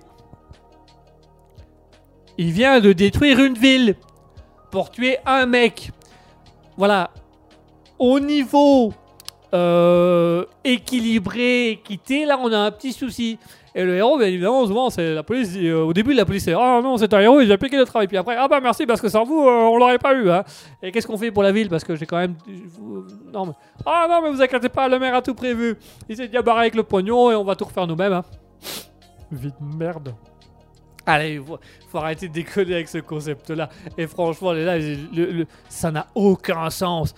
Il 2.38 2.50
vient 2.52 2.80
de 2.80 2.92
détruire 2.92 3.38
une 3.38 3.54
ville 3.54 3.96
pour 4.70 4.90
tuer 4.90 5.18
un 5.26 5.46
mec. 5.46 5.90
Voilà. 6.76 7.10
Au 7.98 8.18
niveau 8.18 8.92
euh, 9.54 10.44
équilibré, 10.64 11.70
équité, 11.70 12.24
là 12.24 12.38
on 12.40 12.50
a 12.52 12.58
un 12.58 12.70
petit 12.70 12.92
souci. 12.92 13.38
Et 13.74 13.84
le 13.84 13.96
héros, 13.96 14.18
bien 14.18 14.26
évidemment, 14.26 14.66
souvent, 14.66 14.90
c'est 14.90 15.14
la 15.14 15.22
police. 15.22 15.56
euh, 15.56 15.82
au 15.82 15.94
début, 15.94 16.12
la 16.12 16.26
police, 16.26 16.44
c'est 16.44 16.52
Ah 16.52 16.80
non, 16.82 16.98
c'est 16.98 17.12
un 17.14 17.20
héros, 17.20 17.40
il 17.40 17.50
a 17.50 17.54
appliqué 17.54 17.78
le 17.78 17.86
travail. 17.86 18.06
Puis 18.06 18.18
après, 18.18 18.36
Ah 18.36 18.46
bah 18.46 18.60
merci, 18.60 18.84
parce 18.84 19.00
que 19.00 19.08
sans 19.08 19.24
vous, 19.24 19.40
euh, 19.40 19.50
on 19.50 19.78
l'aurait 19.78 19.98
pas 19.98 20.14
eu. 20.14 20.30
Hein. 20.30 20.44
Et 20.82 20.92
qu'est-ce 20.92 21.06
qu'on 21.06 21.16
fait 21.16 21.30
pour 21.30 21.42
la 21.42 21.52
ville? 21.52 21.70
Parce 21.70 21.82
que 21.82 21.94
j'ai 21.96 22.04
quand 22.04 22.18
même. 22.18 22.34
Non, 23.32 23.46
mais. 23.46 23.52
Ah 23.86 24.06
non, 24.10 24.20
mais 24.22 24.30
vous 24.30 24.42
inquiétez 24.42 24.68
pas, 24.68 24.88
le 24.88 24.98
maire 24.98 25.14
a 25.14 25.22
tout 25.22 25.34
prévu. 25.34 25.76
Il 26.06 26.16
s'est 26.16 26.26
déjà 26.26 26.42
barré 26.42 26.60
avec 26.60 26.74
le 26.74 26.82
pognon 26.82 27.30
et 27.30 27.34
on 27.34 27.44
va 27.44 27.54
tout 27.56 27.64
refaire 27.64 27.86
nous-mêmes. 27.86 28.12
Hein. 28.12 28.24
Vie 29.30 29.48
de 29.48 29.76
merde. 29.78 30.14
Allez, 31.06 31.38
faut, 31.38 31.58
faut 31.88 31.98
arrêter 31.98 32.28
de 32.28 32.32
déconner 32.32 32.74
avec 32.74 32.88
ce 32.88 32.98
concept-là. 32.98 33.68
Et 33.98 34.06
franchement, 34.06 34.52
là, 34.52 34.78
ça 35.68 35.90
n'a 35.90 36.06
aucun 36.14 36.70
sens. 36.70 37.14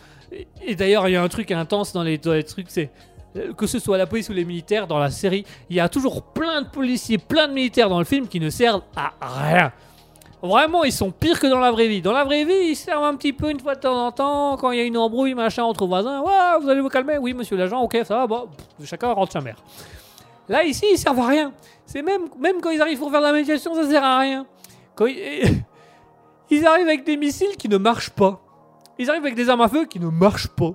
Et, 0.63 0.75
d'ailleurs, 0.75 1.09
il 1.09 1.13
y 1.13 1.17
a 1.17 1.23
un 1.23 1.29
truc 1.29 1.51
intense 1.51 1.93
dans 1.93 2.03
les, 2.03 2.19
trucs, 2.19 2.67
c'est 2.69 2.91
euh, 3.37 3.53
que 3.53 3.67
ce 3.67 3.79
soit 3.79 3.99
la 3.99 4.07
police 4.07 4.29
ou 4.29 4.33
les 4.33 4.45
militaires 4.45 4.87
dans 4.87 4.99
la 4.99 5.11
série, 5.11 5.45
il 5.71 5.77
y 5.77 5.81
a 5.81 5.89
toujours 5.89 6.23
plein 6.23 6.63
de 6.63 6.69
policiers, 6.69 7.19
plein 7.19 7.49
de 7.49 7.53
militaires 7.53 7.89
dans 7.89 7.99
le 7.99 8.05
film 8.05 8.27
qui 8.27 8.41
ne 8.41 8.51
servent 8.51 8.83
à 8.97 9.13
rien. 9.21 9.73
Vraiment, 10.43 10.85
ils 10.85 10.93
sont 10.93 11.11
pires 11.11 11.41
que 11.41 11.47
dans 11.47 11.59
la 11.59 11.71
vraie 11.71 11.89
vie. 11.89 12.03
Dans 12.03 12.13
la 12.13 12.23
vraie 12.25 12.45
vie, 12.45 12.69
ils 12.71 12.77
servent 12.77 13.05
un 13.05 13.17
petit 13.17 13.33
peu 13.33 13.51
une 13.51 13.61
fois 13.61 13.77
de 13.77 13.81
temps 13.81 14.07
en 14.07 14.13
temps, 14.13 14.59
quand 14.59 14.73
il 14.73 14.79
y 14.79 14.81
a 14.83 14.85
une 14.85 14.99
embrouille, 14.99 15.33
machin, 15.33 15.63
entre 15.63 15.87
voisins. 15.87 16.21
Ouais, 16.21 16.61
vous 16.61 16.69
allez 16.69 16.83
vous 16.83 16.91
calmer 16.91 17.17
Oui, 17.17 17.33
monsieur 17.33 17.57
l'agent, 17.57 17.81
ok, 17.81 17.99
ça 18.05 18.17
va, 18.17 18.27
bon, 18.27 18.49
chacun 18.85 19.13
rentre 19.13 19.33
sa 19.33 19.41
mère. 19.41 19.57
Là, 20.49 20.65
ici, 20.65 20.85
ils 20.93 20.99
servent 20.99 21.21
à 21.21 21.27
rien. 21.27 21.53
C'est 21.87 22.03
même, 22.03 22.23
même 22.39 22.61
quand 22.61 22.71
ils 22.71 22.81
arrivent 22.81 22.99
pour 22.99 23.11
faire 23.11 23.21
de 23.21 23.27
la 23.27 23.33
médiation, 23.33 23.75
ça 23.75 23.89
sert 23.89 24.03
à 24.03 24.19
rien. 24.19 24.47
Quand 24.95 25.07
ils, 26.51 26.67
arrivent 26.67 26.87
avec 26.87 27.05
des 27.05 27.17
missiles 27.17 27.57
qui 27.59 27.69
ne 27.69 27.77
marchent 27.77 28.11
pas. 28.11 28.41
Ils 28.99 29.11
arrivent 29.11 29.25
avec 29.25 29.35
des 29.35 29.49
armes 29.49 29.63
à 29.63 29.69
feu 29.69 29.87
qui 29.87 29.99
ne 29.99 30.09
marchent 30.09 30.49
pas. 30.49 30.73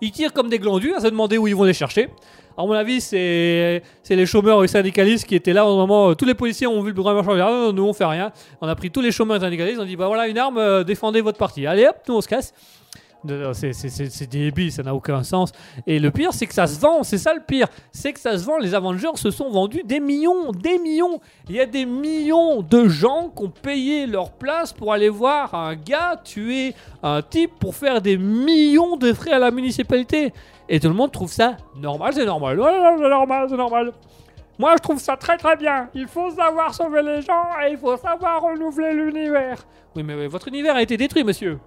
Ils 0.00 0.10
tirent 0.10 0.32
comme 0.32 0.48
des 0.48 0.58
glandus 0.58 0.94
à 0.94 1.00
se 1.00 1.06
demander 1.06 1.38
où 1.38 1.46
ils 1.46 1.54
vont 1.54 1.64
les 1.64 1.72
chercher. 1.72 2.08
À 2.56 2.66
mon 2.66 2.72
avis, 2.72 3.00
c'est 3.00 3.82
les 4.10 4.26
chômeurs 4.26 4.62
et 4.64 4.68
syndicalistes 4.68 5.26
qui 5.26 5.34
étaient 5.34 5.52
là 5.52 5.64
au 5.66 5.76
moment. 5.76 6.08
où 6.08 6.14
tous 6.14 6.24
les 6.24 6.34
policiers 6.34 6.66
ont 6.66 6.82
vu 6.82 6.88
le 6.88 6.94
programme 6.94 7.16
marchand. 7.16 7.36
non, 7.36 7.72
nous 7.72 7.84
on 7.84 7.92
fait 7.92 8.04
rien. 8.04 8.32
On 8.60 8.68
a 8.68 8.74
pris 8.74 8.90
tous 8.90 9.00
les 9.00 9.12
chômeurs 9.12 9.36
et 9.36 9.40
syndicalistes. 9.40 9.78
On 9.80 9.84
dit 9.84 9.96
bah 9.96 10.08
voilà 10.08 10.26
une 10.26 10.38
arme, 10.38 10.58
euh, 10.58 10.84
défendez 10.84 11.20
votre 11.20 11.38
parti. 11.38 11.66
Allez 11.66 11.86
hop, 11.86 11.96
nous 12.08 12.16
on 12.16 12.20
se 12.20 12.28
casse. 12.28 12.52
Non, 13.24 13.52
C'est 13.52 14.26
débile, 14.30 14.72
ça 14.72 14.82
n'a 14.82 14.94
aucun 14.94 15.22
sens. 15.22 15.52
Et 15.86 15.98
le 15.98 16.10
pire, 16.10 16.32
c'est 16.32 16.46
que 16.46 16.54
ça 16.54 16.66
se 16.66 16.80
vend, 16.80 17.02
c'est 17.02 17.18
ça 17.18 17.34
le 17.34 17.40
pire. 17.40 17.68
C'est 17.92 18.12
que 18.12 18.20
ça 18.20 18.36
se 18.36 18.44
vend, 18.44 18.58
les 18.58 18.74
Avengers 18.74 19.16
se 19.16 19.30
sont 19.30 19.50
vendus 19.50 19.82
des 19.84 20.00
millions, 20.00 20.50
des 20.50 20.78
millions. 20.78 21.20
Il 21.48 21.56
y 21.56 21.60
a 21.60 21.66
des 21.66 21.86
millions 21.86 22.62
de 22.62 22.88
gens 22.88 23.30
qui 23.36 23.44
ont 23.44 23.50
payé 23.50 24.06
leur 24.06 24.32
place 24.32 24.72
pour 24.72 24.92
aller 24.92 25.08
voir 25.08 25.54
un 25.54 25.74
gars 25.74 26.20
tuer 26.22 26.74
un 27.02 27.22
type 27.22 27.52
pour 27.58 27.74
faire 27.74 28.00
des 28.00 28.16
millions 28.16 28.96
de 28.96 29.12
frais 29.12 29.32
à 29.32 29.38
la 29.38 29.50
municipalité. 29.50 30.32
Et 30.68 30.80
tout 30.80 30.88
le 30.88 30.94
monde 30.94 31.12
trouve 31.12 31.30
ça 31.30 31.56
normal, 31.76 32.14
c'est 32.14 32.24
normal. 32.24 32.58
Ouais, 32.58 32.72
c'est 32.98 33.08
normal, 33.08 33.46
c'est 33.48 33.56
normal. 33.56 33.92
Moi, 34.58 34.74
je 34.76 34.82
trouve 34.82 34.98
ça 34.98 35.16
très 35.16 35.36
très 35.36 35.56
bien. 35.56 35.88
Il 35.94 36.06
faut 36.06 36.30
savoir 36.30 36.74
sauver 36.74 37.02
les 37.02 37.22
gens 37.22 37.46
et 37.64 37.72
il 37.72 37.78
faut 37.78 37.96
savoir 37.96 38.42
renouveler 38.42 38.92
l'univers. 38.92 39.64
Oui, 39.94 40.02
mais 40.02 40.26
votre 40.26 40.48
univers 40.48 40.76
a 40.76 40.82
été 40.82 40.96
détruit, 40.96 41.24
monsieur. 41.24 41.58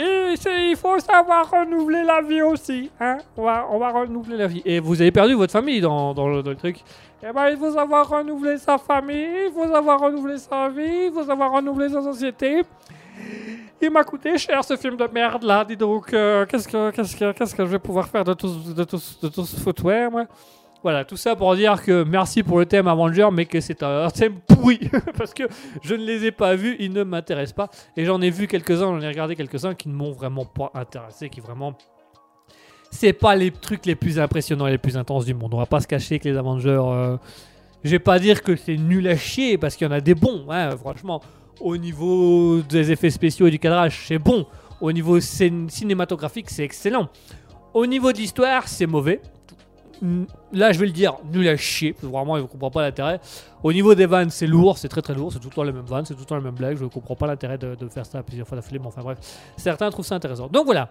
Il 0.00 0.76
faut 0.76 0.98
savoir 1.00 1.50
renouveler 1.50 2.04
la 2.04 2.22
vie 2.22 2.40
aussi, 2.40 2.88
hein 3.00 3.18
on 3.36 3.42
va, 3.42 3.66
on 3.68 3.78
va 3.78 3.90
renouveler 3.90 4.36
la 4.36 4.46
vie. 4.46 4.62
Et 4.64 4.78
vous 4.78 5.00
avez 5.00 5.10
perdu 5.10 5.34
votre 5.34 5.52
famille 5.52 5.80
dans, 5.80 6.14
dans 6.14 6.28
le, 6.28 6.42
truc. 6.54 6.84
Eh 7.20 7.32
ben, 7.32 7.48
il 7.48 7.56
faut 7.56 7.72
savoir 7.72 8.08
renouveler 8.08 8.58
sa 8.58 8.78
famille, 8.78 9.46
il 9.48 9.52
faut 9.52 9.66
savoir 9.66 9.98
renouveler 10.00 10.38
sa 10.38 10.68
vie, 10.68 11.06
il 11.06 11.12
faut 11.12 11.24
savoir 11.24 11.50
renouveler 11.52 11.88
sa 11.88 12.00
société. 12.00 12.62
Il 13.80 13.90
m'a 13.90 14.04
coûté 14.04 14.38
cher 14.38 14.62
ce 14.62 14.76
film 14.76 14.96
de 14.96 15.08
merde 15.12 15.42
là, 15.42 15.64
dis 15.64 15.76
donc. 15.76 16.12
euh, 16.12 16.46
qu'est-ce, 16.46 16.68
que, 16.68 16.90
que, 16.90 17.32
qu'est-ce 17.32 17.54
que 17.54 17.64
je 17.64 17.70
vais 17.70 17.78
pouvoir 17.80 18.06
faire 18.06 18.24
de 18.24 18.34
tout, 18.34 18.48
de 18.72 18.84
tout, 18.84 19.00
de 19.22 19.28
tout 19.28 19.44
ce 19.44 19.56
footwear, 19.56 20.10
moi? 20.12 20.24
Voilà, 20.82 21.04
tout 21.04 21.16
ça 21.16 21.34
pour 21.34 21.54
dire 21.56 21.82
que 21.82 22.04
merci 22.04 22.42
pour 22.44 22.58
le 22.60 22.66
thème 22.66 22.86
Avenger, 22.86 23.28
mais 23.32 23.46
que 23.46 23.60
c'est 23.60 23.82
un, 23.82 24.08
thème 24.10 24.34
pourri. 24.46 24.78
parce 25.18 25.34
que 25.34 25.42
je 25.82 25.94
ne 25.94 26.04
les 26.04 26.26
ai 26.26 26.30
pas 26.30 26.54
vus, 26.54 26.76
ils 26.78 26.92
ne 26.92 27.02
m'intéressent 27.02 27.54
pas. 27.56 27.68
Et 27.96 28.04
j'en 28.04 28.20
ai 28.20 28.30
vu 28.30 28.46
quelques-uns, 28.46 28.94
j'en 28.96 29.00
ai 29.00 29.08
regardé 29.08 29.34
quelques-uns 29.34 29.74
qui 29.74 29.88
ne 29.88 29.94
m'ont 29.94 30.12
vraiment 30.12 30.44
pas 30.44 30.70
intéressé, 30.74 31.28
qui 31.30 31.40
vraiment. 31.40 31.74
C'est 32.90 33.12
pas 33.12 33.34
les 33.36 33.50
trucs 33.50 33.84
les 33.86 33.96
plus 33.96 34.18
impressionnants 34.18 34.66
et 34.66 34.70
les 34.70 34.78
plus 34.78 34.96
intenses 34.96 35.24
du 35.26 35.34
monde. 35.34 35.52
On 35.52 35.58
va 35.58 35.66
pas 35.66 35.80
se 35.80 35.86
cacher 35.86 36.18
que 36.20 36.28
les 36.28 36.36
Avengers. 36.36 36.78
euh, 36.80 37.16
Je 37.84 37.90
vais 37.90 37.98
pas 37.98 38.18
dire 38.18 38.42
que 38.42 38.54
c'est 38.56 38.76
nul 38.76 39.06
à 39.08 39.16
chier 39.16 39.58
parce 39.58 39.74
qu'il 39.76 39.86
y 39.86 39.90
en 39.90 39.92
a 39.92 40.00
des 40.00 40.14
bons, 40.14 40.46
hein, 40.48 40.70
franchement. 40.76 41.20
Au 41.60 41.76
niveau 41.76 42.60
des 42.62 42.92
effets 42.92 43.10
spéciaux 43.10 43.48
et 43.48 43.50
du 43.50 43.58
cadrage, 43.58 44.04
c'est 44.06 44.18
bon. 44.20 44.46
Au 44.80 44.92
niveau 44.92 45.18
cin- 45.18 45.68
cinématographique, 45.68 46.48
c'est 46.50 46.62
excellent. 46.62 47.08
Au 47.74 47.84
niveau 47.84 48.12
de 48.12 48.18
l'histoire, 48.18 48.68
c'est 48.68 48.86
mauvais. 48.86 49.20
Là, 50.52 50.72
je 50.72 50.78
vais 50.78 50.86
le 50.86 50.92
dire, 50.92 51.16
nul 51.32 51.48
à 51.48 51.56
chier. 51.56 51.94
Vraiment, 52.02 52.36
je 52.36 52.42
ne 52.42 52.46
comprends 52.46 52.70
pas 52.70 52.82
l'intérêt. 52.82 53.20
Au 53.62 53.72
niveau 53.72 53.94
des 53.94 54.06
vannes, 54.06 54.30
c'est 54.30 54.46
lourd, 54.46 54.78
c'est 54.78 54.88
très 54.88 55.02
très 55.02 55.14
lourd. 55.14 55.32
C'est 55.32 55.40
tout 55.40 55.48
le 55.48 55.54
temps 55.54 55.62
les 55.62 55.72
mêmes 55.72 55.84
vannes, 55.84 56.04
c'est 56.04 56.14
tout 56.14 56.20
le 56.20 56.26
temps 56.26 56.36
les 56.36 56.42
mêmes 56.42 56.54
blagues. 56.54 56.76
Je 56.76 56.84
ne 56.84 56.88
comprends 56.88 57.16
pas 57.16 57.26
l'intérêt 57.26 57.58
de, 57.58 57.76
faire 57.88 58.06
ça 58.06 58.22
plusieurs 58.22 58.46
fois 58.46 58.56
d'affilée. 58.56 58.78
Mais 58.78 58.86
enfin, 58.86 59.02
bref. 59.02 59.18
Certains 59.56 59.90
trouvent 59.90 60.06
ça 60.06 60.14
intéressant. 60.14 60.48
Donc 60.48 60.64
voilà. 60.64 60.90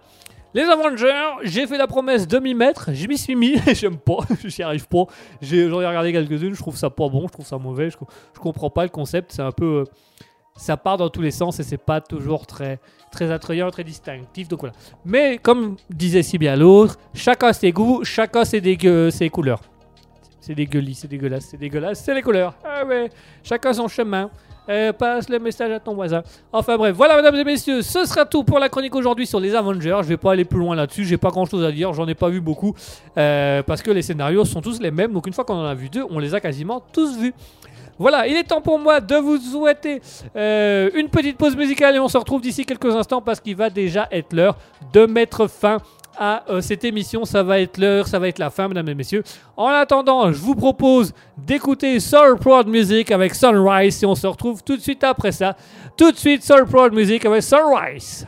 Les 0.54 0.62
Avengers, 0.62 1.30
j'ai 1.42 1.66
fait 1.66 1.76
la 1.76 1.86
promesse 1.86 2.26
de 2.26 2.38
m'y 2.38 2.54
mettre, 2.54 2.94
je 2.94 3.06
m'y 3.06 3.18
suis 3.18 3.34
mis, 3.34 3.56
j'aime 3.74 3.98
pas, 3.98 4.20
j'y 4.44 4.62
arrive 4.62 4.88
pas. 4.88 5.04
J'en 5.42 5.82
ai, 5.82 5.86
regardé 5.86 6.10
quelques-unes, 6.10 6.54
je 6.54 6.58
trouve 6.58 6.74
ça 6.74 6.88
pas 6.88 7.06
bon, 7.10 7.26
je 7.26 7.32
trouve 7.32 7.44
ça 7.46 7.58
mauvais, 7.58 7.90
je, 7.90 7.98
je 8.34 8.40
comprends 8.40 8.70
pas 8.70 8.84
le 8.84 8.88
concept, 8.88 9.32
c'est 9.32 9.42
un 9.42 9.52
peu. 9.52 9.66
euh, 9.66 9.84
ça 10.58 10.76
part 10.76 10.98
dans 10.98 11.08
tous 11.08 11.22
les 11.22 11.30
sens 11.30 11.58
et 11.60 11.62
c'est 11.62 11.78
pas 11.78 12.02
toujours 12.02 12.46
très, 12.46 12.78
très 13.10 13.30
attrayant, 13.30 13.70
très 13.70 13.84
distinctif. 13.84 14.48
Donc 14.48 14.60
voilà. 14.60 14.74
Mais 15.06 15.38
comme 15.38 15.76
disait 15.88 16.22
si 16.22 16.36
bien 16.36 16.56
l'autre, 16.56 16.96
chacun 17.14 17.54
ses 17.54 17.72
goûts, 17.72 18.04
chacun 18.04 18.44
ses, 18.44 18.60
dégueu- 18.60 19.10
ses 19.10 19.30
couleurs. 19.30 19.60
C'est 20.40 20.54
dégueulis, 20.54 20.94
c'est 20.94 21.08
dégueulasse, 21.08 21.46
c'est 21.50 21.56
dégueulasse, 21.58 22.02
c'est 22.04 22.14
les 22.14 22.22
couleurs. 22.22 22.54
Ah 22.64 22.84
ouais, 22.84 23.08
chacun 23.42 23.72
son 23.72 23.88
chemin. 23.88 24.30
Euh, 24.70 24.92
passe 24.92 25.30
le 25.30 25.38
message 25.38 25.72
à 25.72 25.80
ton 25.80 25.94
voisin. 25.94 26.22
Enfin 26.52 26.76
bref, 26.76 26.94
voilà 26.94 27.16
mesdames 27.16 27.36
et 27.36 27.44
messieurs, 27.44 27.80
ce 27.80 28.04
sera 28.04 28.26
tout 28.26 28.44
pour 28.44 28.58
la 28.58 28.68
chronique 28.68 28.94
aujourd'hui 28.94 29.26
sur 29.26 29.40
les 29.40 29.54
Avengers. 29.54 29.96
Je 30.02 30.08
vais 30.08 30.18
pas 30.18 30.32
aller 30.32 30.44
plus 30.44 30.58
loin 30.58 30.76
là-dessus, 30.76 31.06
j'ai 31.06 31.16
pas 31.16 31.30
grand 31.30 31.46
chose 31.46 31.64
à 31.64 31.72
dire, 31.72 31.94
j'en 31.94 32.06
ai 32.06 32.14
pas 32.14 32.28
vu 32.28 32.42
beaucoup. 32.42 32.74
euh, 33.16 33.62
parce 33.62 33.80
que 33.80 33.90
les 33.90 34.02
scénarios 34.02 34.44
sont 34.44 34.60
tous 34.60 34.78
les 34.78 34.90
mêmes, 34.90 35.14
donc 35.14 35.26
une 35.26 35.32
fois 35.32 35.44
qu'on 35.46 35.54
en 35.54 35.64
a 35.64 35.72
vu 35.74 35.88
deux, 35.88 36.04
on 36.10 36.18
les 36.18 36.34
a 36.34 36.40
quasiment 36.40 36.82
tous 36.92 37.16
vus. 37.18 37.32
Voilà, 37.98 38.26
il 38.28 38.36
est 38.36 38.44
temps 38.44 38.60
pour 38.60 38.78
moi 38.78 39.00
de 39.00 39.16
vous 39.16 39.38
souhaiter 39.38 40.00
euh, 40.36 40.90
une 40.94 41.08
petite 41.08 41.36
pause 41.36 41.56
musicale 41.56 41.96
et 41.96 41.98
on 41.98 42.08
se 42.08 42.16
retrouve 42.16 42.40
d'ici 42.40 42.64
quelques 42.64 42.94
instants 42.94 43.20
parce 43.20 43.40
qu'il 43.40 43.56
va 43.56 43.70
déjà 43.70 44.06
être 44.12 44.32
l'heure 44.32 44.56
de 44.92 45.06
mettre 45.06 45.48
fin 45.48 45.78
à 46.16 46.44
euh, 46.48 46.60
cette 46.60 46.84
émission. 46.84 47.24
Ça 47.24 47.42
va 47.42 47.60
être 47.60 47.78
l'heure, 47.78 48.06
ça 48.06 48.18
va 48.18 48.28
être 48.28 48.38
la 48.38 48.50
fin, 48.50 48.68
mesdames 48.68 48.88
et 48.88 48.94
messieurs. 48.94 49.24
En 49.56 49.66
attendant, 49.66 50.32
je 50.32 50.38
vous 50.38 50.54
propose 50.54 51.12
d'écouter 51.36 51.98
Soul 52.00 52.38
Prod 52.38 52.68
Music 52.68 53.10
avec 53.10 53.34
Sunrise 53.34 54.02
et 54.02 54.06
on 54.06 54.14
se 54.14 54.26
retrouve 54.26 54.62
tout 54.62 54.76
de 54.76 54.82
suite 54.82 55.02
après 55.02 55.32
ça. 55.32 55.56
Tout 55.96 56.12
de 56.12 56.16
suite, 56.16 56.44
Soul 56.44 56.66
Prod 56.66 56.92
Music 56.92 57.24
avec 57.24 57.42
Sunrise. 57.42 58.26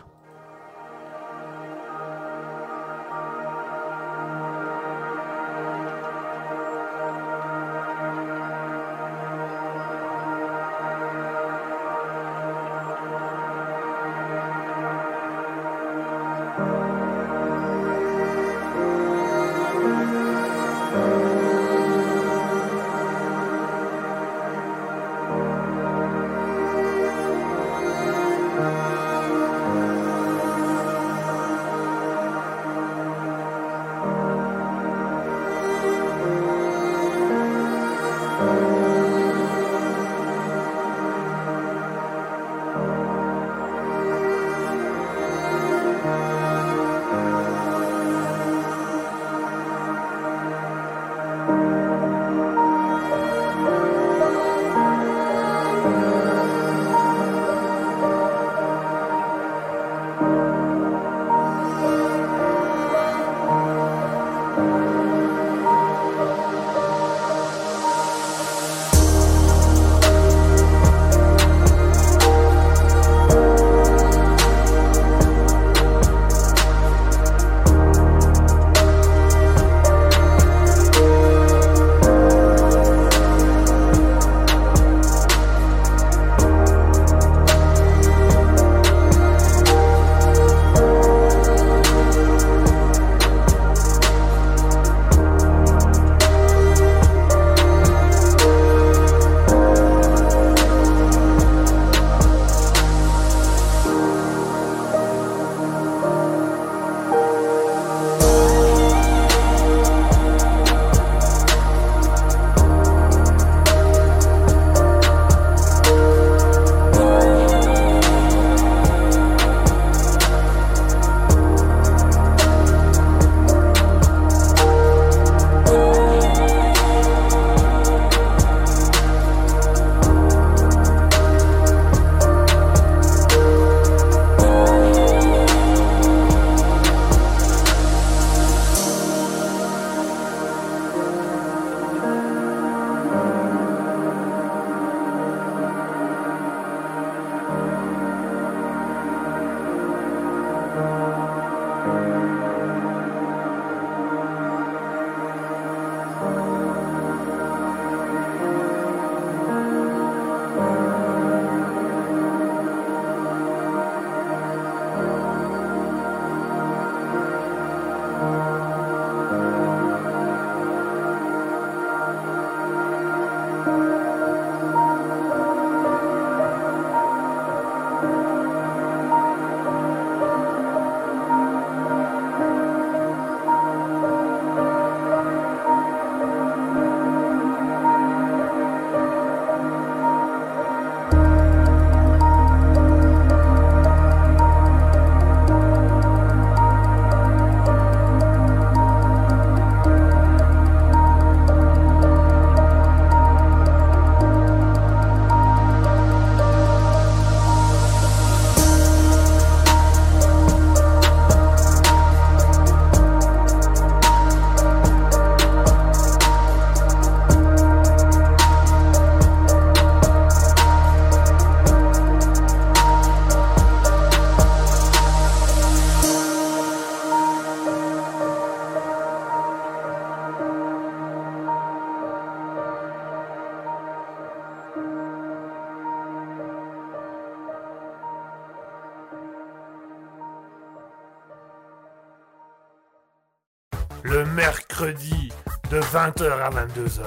20h 246.20 246.32
à 246.32 246.50
22h. 246.50 247.00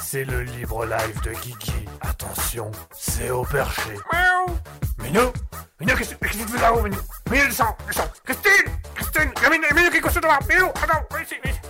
C'est 0.00 0.24
le 0.24 0.42
libre 0.42 0.84
live 0.84 1.22
de 1.22 1.30
Kiki. 1.30 1.72
Attention, 2.00 2.72
c'est 2.92 3.30
au 3.30 3.44
perché. 3.44 3.92
Miaou 4.12 4.56
Minou 5.00 5.32
Minou, 5.78 5.94
qu'est-ce 5.96 6.16
qu'est-ce 6.16 6.38
que 6.38 6.44
tu 6.44 6.48
fais 6.48 6.60
là-haut, 6.60 6.82
Minou? 6.82 6.96
Minou, 7.30 7.44
descends, 7.46 7.76
descends 7.86 8.10
Christine 8.24 8.72
Christine 8.96 9.30
Minou, 9.48 9.64
Minou 9.76 9.90
qui 9.90 9.98
est 9.98 10.00
couché 10.00 10.18
devant 10.18 10.38
Minou, 10.48 10.66
attends, 10.70 11.06
viens 11.12 11.22
ici, 11.22 11.34
viens 11.44 11.52
ici. 11.52 11.60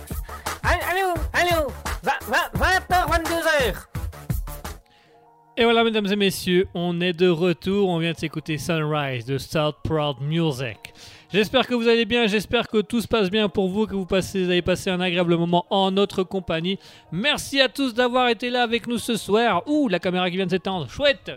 Allô, 0.63 1.13
allô 1.33 1.67
20h, 2.03 2.89
22h 2.89 3.75
Et 5.57 5.63
voilà, 5.63 5.83
mesdames 5.83 6.07
et 6.07 6.15
messieurs, 6.15 6.67
on 6.73 7.01
est 7.01 7.13
de 7.13 7.29
retour. 7.29 7.89
On 7.89 7.99
vient 7.99 8.13
de 8.13 8.17
s'écouter 8.17 8.57
Sunrise 8.57 9.25
de 9.25 9.37
South 9.37 9.75
Proud 9.83 10.21
Music. 10.21 10.88
J'espère 11.31 11.67
que 11.67 11.75
vous 11.75 11.87
allez 11.87 12.05
bien, 12.05 12.25
j'espère 12.25 12.67
que 12.67 12.81
tout 12.81 13.01
se 13.01 13.07
passe 13.07 13.29
bien 13.29 13.49
pour 13.49 13.69
vous, 13.69 13.85
que 13.85 13.93
vous, 13.93 14.07
passez, 14.07 14.45
avez 14.45 14.63
passé 14.63 14.89
un 14.89 14.99
agréable 14.99 15.35
moment 15.37 15.63
en 15.69 15.91
notre 15.91 16.23
compagnie. 16.23 16.79
Merci 17.11 17.61
à 17.61 17.69
tous 17.69 17.93
d'avoir 17.93 18.29
été 18.29 18.49
là 18.49 18.63
avec 18.63 18.87
nous 18.87 18.97
ce 18.97 19.15
soir. 19.15 19.61
Ouh, 19.67 19.87
la 19.89 19.99
caméra 19.99 20.27
qui 20.31 20.37
vient 20.37 20.47
de 20.47 20.51
s'étendre, 20.51 20.89
chouette 20.89 21.31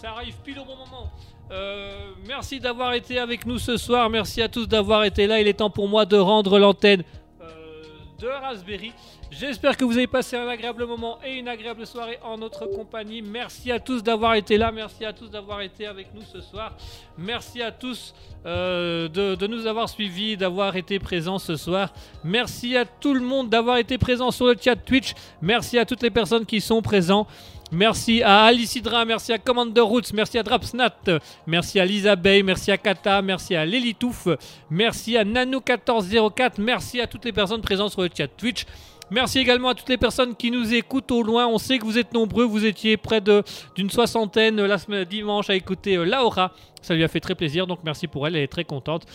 Ça 0.00 0.10
arrive 0.10 0.36
pile 0.44 0.60
au 0.60 0.64
bon 0.64 0.76
moment. 0.76 1.10
Euh, 1.50 2.12
merci 2.28 2.60
d'avoir 2.60 2.94
été 2.94 3.18
avec 3.18 3.44
nous 3.44 3.58
ce 3.58 3.76
soir, 3.76 4.08
merci 4.08 4.40
à 4.40 4.48
tous 4.48 4.68
d'avoir 4.68 5.02
été 5.02 5.26
là. 5.26 5.40
Il 5.40 5.48
est 5.48 5.54
temps 5.54 5.68
pour 5.68 5.88
moi 5.88 6.06
de 6.06 6.16
rendre 6.16 6.60
l'antenne 6.60 7.02
euh, 7.40 7.82
de 8.20 8.28
Raspberry. 8.28 8.92
J'espère 9.40 9.76
que 9.76 9.84
vous 9.84 9.96
avez 9.96 10.06
passé 10.06 10.36
un 10.36 10.46
agréable 10.46 10.86
moment 10.86 11.18
et 11.26 11.38
une 11.38 11.48
agréable 11.48 11.84
soirée 11.88 12.20
en 12.22 12.38
notre 12.38 12.66
compagnie. 12.66 13.20
Merci 13.20 13.72
à 13.72 13.80
tous 13.80 14.00
d'avoir 14.00 14.34
été 14.34 14.56
là, 14.56 14.70
merci 14.70 15.04
à 15.04 15.12
tous 15.12 15.28
d'avoir 15.28 15.60
été 15.60 15.86
avec 15.86 16.14
nous 16.14 16.22
ce 16.22 16.40
soir. 16.40 16.76
Merci 17.18 17.60
à 17.60 17.72
tous 17.72 18.14
euh, 18.46 19.08
de, 19.08 19.46
nous 19.48 19.66
avoir 19.66 19.88
suivis, 19.88 20.36
d'avoir 20.36 20.76
été 20.76 21.00
présents 21.00 21.40
ce 21.40 21.56
soir. 21.56 21.92
Merci 22.22 22.76
à 22.76 22.84
tout 22.84 23.12
le 23.12 23.20
monde 23.20 23.48
d'avoir 23.48 23.78
été 23.78 23.98
présent 23.98 24.30
sur 24.30 24.46
le 24.46 24.54
chat 24.60 24.76
Twitch. 24.76 25.14
Merci 25.42 25.78
à 25.78 25.84
toutes 25.84 26.02
les 26.02 26.10
personnes 26.10 26.46
qui 26.46 26.60
sont 26.60 26.80
présentes. 26.80 27.26
Merci 27.72 28.22
à 28.22 28.44
Alicidra, 28.44 29.04
merci 29.04 29.32
à 29.32 29.38
Commander 29.38 29.80
Roots, 29.80 30.12
merci 30.12 30.38
à 30.38 30.44
Drapsnat, 30.44 30.94
merci 31.46 31.80
à 31.80 31.84
Lisa 31.84 32.14
Bay, 32.14 32.42
merci 32.44 32.70
à 32.70 32.76
Kata, 32.76 33.20
merci 33.20 33.56
à 33.56 33.64
Lelitouf, 33.66 34.28
merci 34.70 35.16
à 35.16 35.24
Nano1404, 35.24 36.52
merci 36.58 37.00
à 37.00 37.08
toutes 37.08 37.24
les 37.24 37.32
personnes 37.32 37.62
présentes 37.62 37.90
sur 37.90 38.02
le 38.02 38.10
chat 38.16 38.28
Twitch. 38.28 38.64
Merci 39.10 39.38
également 39.38 39.68
à 39.68 39.74
toutes 39.74 39.88
les 39.88 39.98
personnes 39.98 40.34
qui 40.34 40.50
nous 40.50 40.72
écoutent 40.74 41.10
au 41.10 41.22
loin. 41.22 41.46
On 41.46 41.58
sait 41.58 41.78
que 41.78 41.84
vous 41.84 41.98
êtes 41.98 42.12
nombreux. 42.12 42.44
Vous 42.44 42.64
étiez 42.64 42.96
près 42.96 43.20
d'une 43.20 43.90
soixantaine 43.90 44.58
euh, 44.58 44.66
la 44.66 44.78
semaine 44.78 45.04
dimanche 45.04 45.50
à 45.50 45.54
écouter 45.54 45.96
euh, 45.96 46.04
Laura. 46.04 46.52
Ça 46.80 46.94
lui 46.94 47.04
a 47.04 47.08
fait 47.08 47.20
très 47.20 47.34
plaisir. 47.34 47.66
Donc 47.66 47.80
merci 47.84 48.06
pour 48.06 48.26
elle. 48.26 48.36
Elle 48.36 48.42
est 48.42 48.48
très 48.48 48.64
contente. 48.64 49.06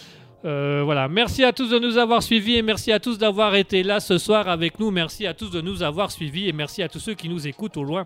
Euh, 0.45 0.81
voilà. 0.85 1.07
Merci 1.07 1.43
à 1.43 1.51
tous 1.51 1.69
de 1.69 1.79
nous 1.79 1.97
avoir 1.97 2.23
suivis 2.23 2.57
et 2.57 2.61
merci 2.61 2.91
à 2.91 2.99
tous 2.99 3.17
d'avoir 3.17 3.55
été 3.55 3.83
là 3.83 3.99
ce 3.99 4.17
soir 4.17 4.47
avec 4.47 4.79
nous. 4.79 4.91
Merci 4.91 5.25
à 5.25 5.33
tous 5.33 5.49
de 5.49 5.61
nous 5.61 5.83
avoir 5.83 6.11
suivis 6.11 6.47
et 6.47 6.53
merci 6.53 6.83
à 6.83 6.87
tous 6.87 6.99
ceux 6.99 7.15
qui 7.15 7.27
nous 7.27 7.47
écoutent 7.47 7.77
au 7.77 7.83
loin. 7.83 8.05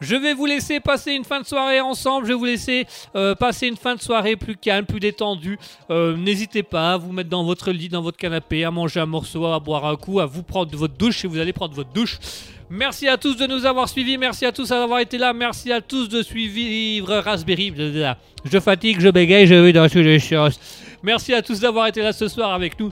Je 0.00 0.16
vais 0.16 0.32
vous 0.32 0.46
laisser 0.46 0.80
passer 0.80 1.12
une 1.12 1.24
fin 1.24 1.40
de 1.40 1.46
soirée 1.46 1.80
ensemble. 1.80 2.26
Je 2.26 2.32
vais 2.32 2.38
vous 2.38 2.44
laisser 2.46 2.86
euh, 3.14 3.34
passer 3.34 3.66
une 3.66 3.76
fin 3.76 3.94
de 3.94 4.00
soirée 4.00 4.36
plus 4.36 4.56
calme, 4.56 4.86
plus 4.86 5.00
détendue. 5.00 5.58
Euh, 5.90 6.16
N'hésitez 6.16 6.62
pas 6.62 6.94
à 6.94 6.96
vous 6.96 7.12
mettre 7.12 7.28
dans 7.28 7.44
votre 7.44 7.70
lit, 7.70 7.88
dans 7.88 8.02
votre 8.02 8.16
canapé, 8.16 8.64
à 8.64 8.70
manger 8.70 9.00
un 9.00 9.06
morceau, 9.06 9.44
à 9.46 9.60
boire 9.60 9.84
un 9.84 9.96
coup, 9.96 10.20
à 10.20 10.26
vous 10.26 10.42
prendre 10.42 10.74
votre 10.76 10.96
douche 10.96 11.18
si 11.18 11.26
vous 11.26 11.38
allez 11.38 11.52
prendre 11.52 11.74
votre 11.74 11.92
douche. 11.92 12.18
Merci 12.70 13.08
à 13.08 13.18
tous 13.18 13.36
de 13.36 13.46
nous 13.46 13.66
avoir 13.66 13.88
suivis. 13.88 14.16
Merci 14.16 14.46
à 14.46 14.52
tous 14.52 14.68
d'avoir 14.68 15.00
été 15.00 15.18
là. 15.18 15.32
Merci 15.32 15.72
à 15.72 15.80
tous 15.80 16.08
de 16.08 16.22
suivre 16.22 17.16
Raspberry. 17.18 17.74
Je 18.44 18.58
fatigue, 18.60 19.00
je 19.00 19.08
bégaye, 19.08 19.46
je 19.46 19.54
vais 19.54 19.72
dans 19.72 19.86
les 19.86 20.18
choses. 20.18 20.58
Merci 21.02 21.34
à 21.34 21.42
tous 21.42 21.60
d'avoir 21.60 21.88
été 21.88 22.00
là 22.00 22.12
ce 22.12 22.28
soir 22.28 22.52
avec 22.52 22.78
nous. 22.78 22.90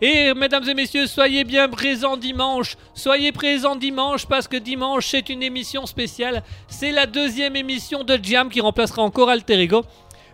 Et 0.00 0.34
mesdames 0.34 0.68
et 0.68 0.74
messieurs, 0.74 1.06
soyez 1.06 1.44
bien 1.44 1.68
présents 1.68 2.16
dimanche. 2.16 2.76
Soyez 2.94 3.32
présents 3.32 3.76
dimanche 3.76 4.26
parce 4.26 4.46
que 4.46 4.56
dimanche 4.56 5.06
c'est 5.08 5.28
une 5.28 5.42
émission 5.42 5.86
spéciale. 5.86 6.42
C'est 6.68 6.92
la 6.92 7.06
deuxième 7.06 7.56
émission 7.56 8.04
de 8.04 8.18
Jam 8.22 8.50
qui 8.50 8.60
remplacera 8.60 9.02
encore 9.02 9.30
Alter 9.30 9.60
Ego. 9.60 9.84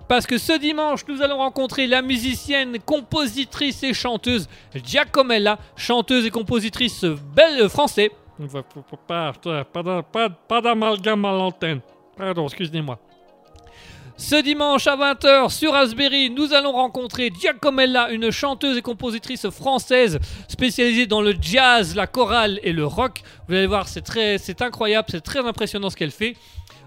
Parce 0.08 0.26
que 0.26 0.36
ce 0.36 0.58
dimanche, 0.58 1.06
nous 1.08 1.22
allons 1.22 1.38
rencontrer 1.38 1.86
la 1.86 2.02
musicienne, 2.02 2.78
compositrice 2.84 3.82
et 3.82 3.94
chanteuse 3.94 4.48
Giacomella, 4.74 5.58
chanteuse 5.76 6.26
et 6.26 6.30
compositrice 6.30 7.04
belle 7.04 7.68
français. 7.68 8.10
Pas, 9.06 9.32
pas, 9.72 10.02
pas, 10.02 10.28
pas 10.28 10.60
d'amalgame 10.60 11.24
à 11.24 11.32
l'antenne. 11.32 11.80
Pardon, 12.16 12.44
excusez-moi. 12.46 12.98
Ce 14.24 14.36
dimanche 14.36 14.86
à 14.86 14.96
20h 14.96 15.50
sur 15.50 15.72
Raspberry, 15.72 16.30
nous 16.30 16.54
allons 16.54 16.70
rencontrer 16.70 17.32
Giacomella, 17.36 18.08
une 18.12 18.30
chanteuse 18.30 18.76
et 18.76 18.80
compositrice 18.80 19.50
française 19.50 20.20
spécialisée 20.46 21.06
dans 21.06 21.20
le 21.20 21.34
jazz, 21.38 21.96
la 21.96 22.06
chorale 22.06 22.60
et 22.62 22.72
le 22.72 22.86
rock. 22.86 23.22
Vous 23.48 23.54
allez 23.54 23.66
voir, 23.66 23.88
c'est 23.88 24.00
très, 24.00 24.38
c'est 24.38 24.62
incroyable, 24.62 25.08
c'est 25.10 25.22
très 25.22 25.40
impressionnant 25.40 25.90
ce 25.90 25.96
qu'elle 25.96 26.12
fait. 26.12 26.36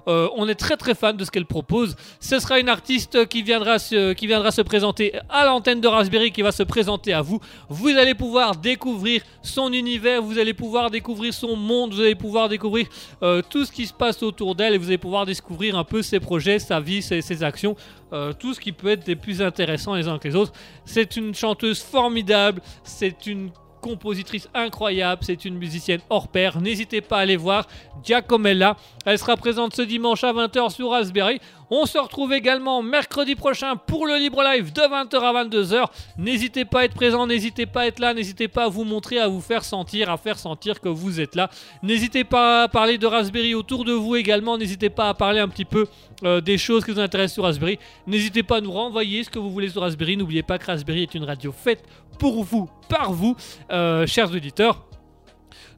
Euh, 0.08 0.30
on 0.36 0.48
est 0.48 0.56
très 0.56 0.78
très 0.78 0.96
fan 0.96 1.18
de 1.18 1.26
ce 1.26 1.32
qu'elle 1.32 1.46
propose. 1.46 1.96
Ce 2.20 2.40
sera 2.40 2.60
une 2.60 2.70
artiste 2.70 3.28
qui 3.28 3.44
viendra 3.44 3.80
se, 3.80 4.62
présenter 4.62 5.14
à 5.30 5.46
l'antenne 5.46 5.82
de 5.82 5.88
Raspberry, 5.88 6.32
qui 6.32 6.42
va 6.42 6.52
se 6.52 6.64
présenter 6.64 7.14
à 7.14 7.22
vous. 7.22 7.40
Vous 7.70 7.90
allez 7.90 8.14
pouvoir 8.14 8.56
découvrir 8.56 9.22
son 9.42 9.74
univers, 9.74 10.22
vous 10.22 10.38
allez 10.38 10.54
pouvoir 10.54 10.90
découvrir 10.90 11.34
son 11.34 11.56
monde, 11.56 11.94
vous 11.94 12.02
allez 12.02 12.16
pouvoir 12.16 12.50
découvrir 12.50 12.88
euh, 13.24 13.42
tout 13.50 13.66
ce 13.66 13.72
qui 13.72 13.86
se 13.86 13.94
passe 13.94 14.22
autour 14.24 14.56
d'elle 14.56 14.74
et 14.74 14.78
vous 14.78 14.88
allez 14.88 14.98
pouvoir 14.98 15.26
découvrir 15.26 15.78
un 15.78 15.84
peu 15.84 16.02
ses 16.02 16.20
projets, 16.20 16.60
sa 16.60 16.80
vie, 16.80 17.02
ses, 17.02 17.22
ses 17.22 17.44
actions, 17.44 17.76
euh, 18.14 18.34
tout 18.34 18.54
ce 18.54 18.60
qui 18.60 18.72
peut 18.72 18.90
être 18.90 19.06
des 19.06 19.16
plus 19.16 19.42
intéressants 19.42 19.96
les 19.96 20.08
uns 20.08 20.20
que 20.20 20.28
les 20.28 20.36
autres. 20.36 20.54
C'est 20.86 21.18
une 21.18 21.34
chanteuse 21.34 21.82
formidable, 21.82 22.62
c'est 22.84 23.28
une 23.28 23.50
compositrice 23.86 24.50
incroyable, 24.56 25.22
c'est 25.24 25.46
une 25.46 25.60
musicienne 25.60 26.02
hors 26.10 26.28
pair. 26.28 26.60
N'hésitez 26.60 27.02
pas 27.02 27.18
à 27.18 27.20
aller 27.20 27.38
voir 27.38 27.68
Giacomella. 28.04 28.78
Elle 29.06 29.20
sera 29.20 29.38
présente 29.38 29.76
ce 29.76 29.84
dimanche 29.84 30.24
à 30.24 30.34
20h 30.34 30.72
sur 30.74 30.90
Raspberry. 30.90 31.40
On 31.70 31.86
se 31.86 31.98
retrouve 31.98 32.34
également 32.34 32.82
mercredi 32.82 33.36
prochain 33.36 33.76
pour 33.76 34.06
le 34.06 34.18
Libre 34.18 34.44
Live 34.44 34.72
de 34.72 34.82
20h 34.82 35.20
à 35.20 35.44
22h. 35.44 35.86
N'hésitez 36.18 36.66
pas 36.66 36.82
à 36.82 36.86
être 36.86 36.94
présent, 36.94 37.26
n'hésitez 37.26 37.66
pas 37.66 37.82
à 37.82 37.86
être 37.88 38.00
là, 38.00 38.14
n'hésitez 38.14 38.48
pas 38.48 38.66
à 38.66 38.68
vous 38.70 38.84
montrer, 38.84 39.20
à 39.20 39.28
vous 39.28 39.42
faire 39.42 39.64
sentir, 39.64 40.10
à 40.12 40.18
faire 40.18 40.38
sentir 40.38 40.80
que 40.80 40.90
vous 40.90 41.20
êtes 41.20 41.36
là. 41.36 41.50
N'hésitez 41.82 42.24
pas 42.24 42.64
à 42.64 42.68
parler 42.68 42.98
de 43.00 43.08
Raspberry 43.08 43.56
autour 43.56 43.84
de 43.84 43.94
vous 43.94 44.16
également. 44.16 44.58
N'hésitez 44.58 44.90
pas 44.90 45.10
à 45.10 45.14
parler 45.16 45.40
un 45.40 45.48
petit 45.48 45.66
peu 45.66 45.88
euh, 46.24 46.40
des 46.40 46.58
choses 46.58 46.86
qui 46.86 46.92
vous 46.92 47.00
intéressent 47.00 47.34
sur 47.34 47.44
Raspberry. 47.44 47.80
N'hésitez 48.06 48.44
pas 48.44 48.58
à 48.58 48.62
nous 48.62 48.72
renvoyer 48.72 49.24
ce 49.24 49.30
que 49.30 49.40
vous 49.40 49.50
voulez 49.52 49.70
sur 49.70 49.82
Raspberry. 49.82 50.18
N'oubliez 50.18 50.44
pas 50.44 50.60
que 50.60 50.66
Raspberry 50.66 51.04
est 51.04 51.16
une 51.16 51.24
radio 51.24 51.52
faite 51.52 51.84
pour 52.18 52.44
vous, 52.44 52.70
par 52.90 53.12
vous, 53.12 53.36
euh, 53.72 54.06
chers 54.08 54.32
auditeurs. 54.32 54.86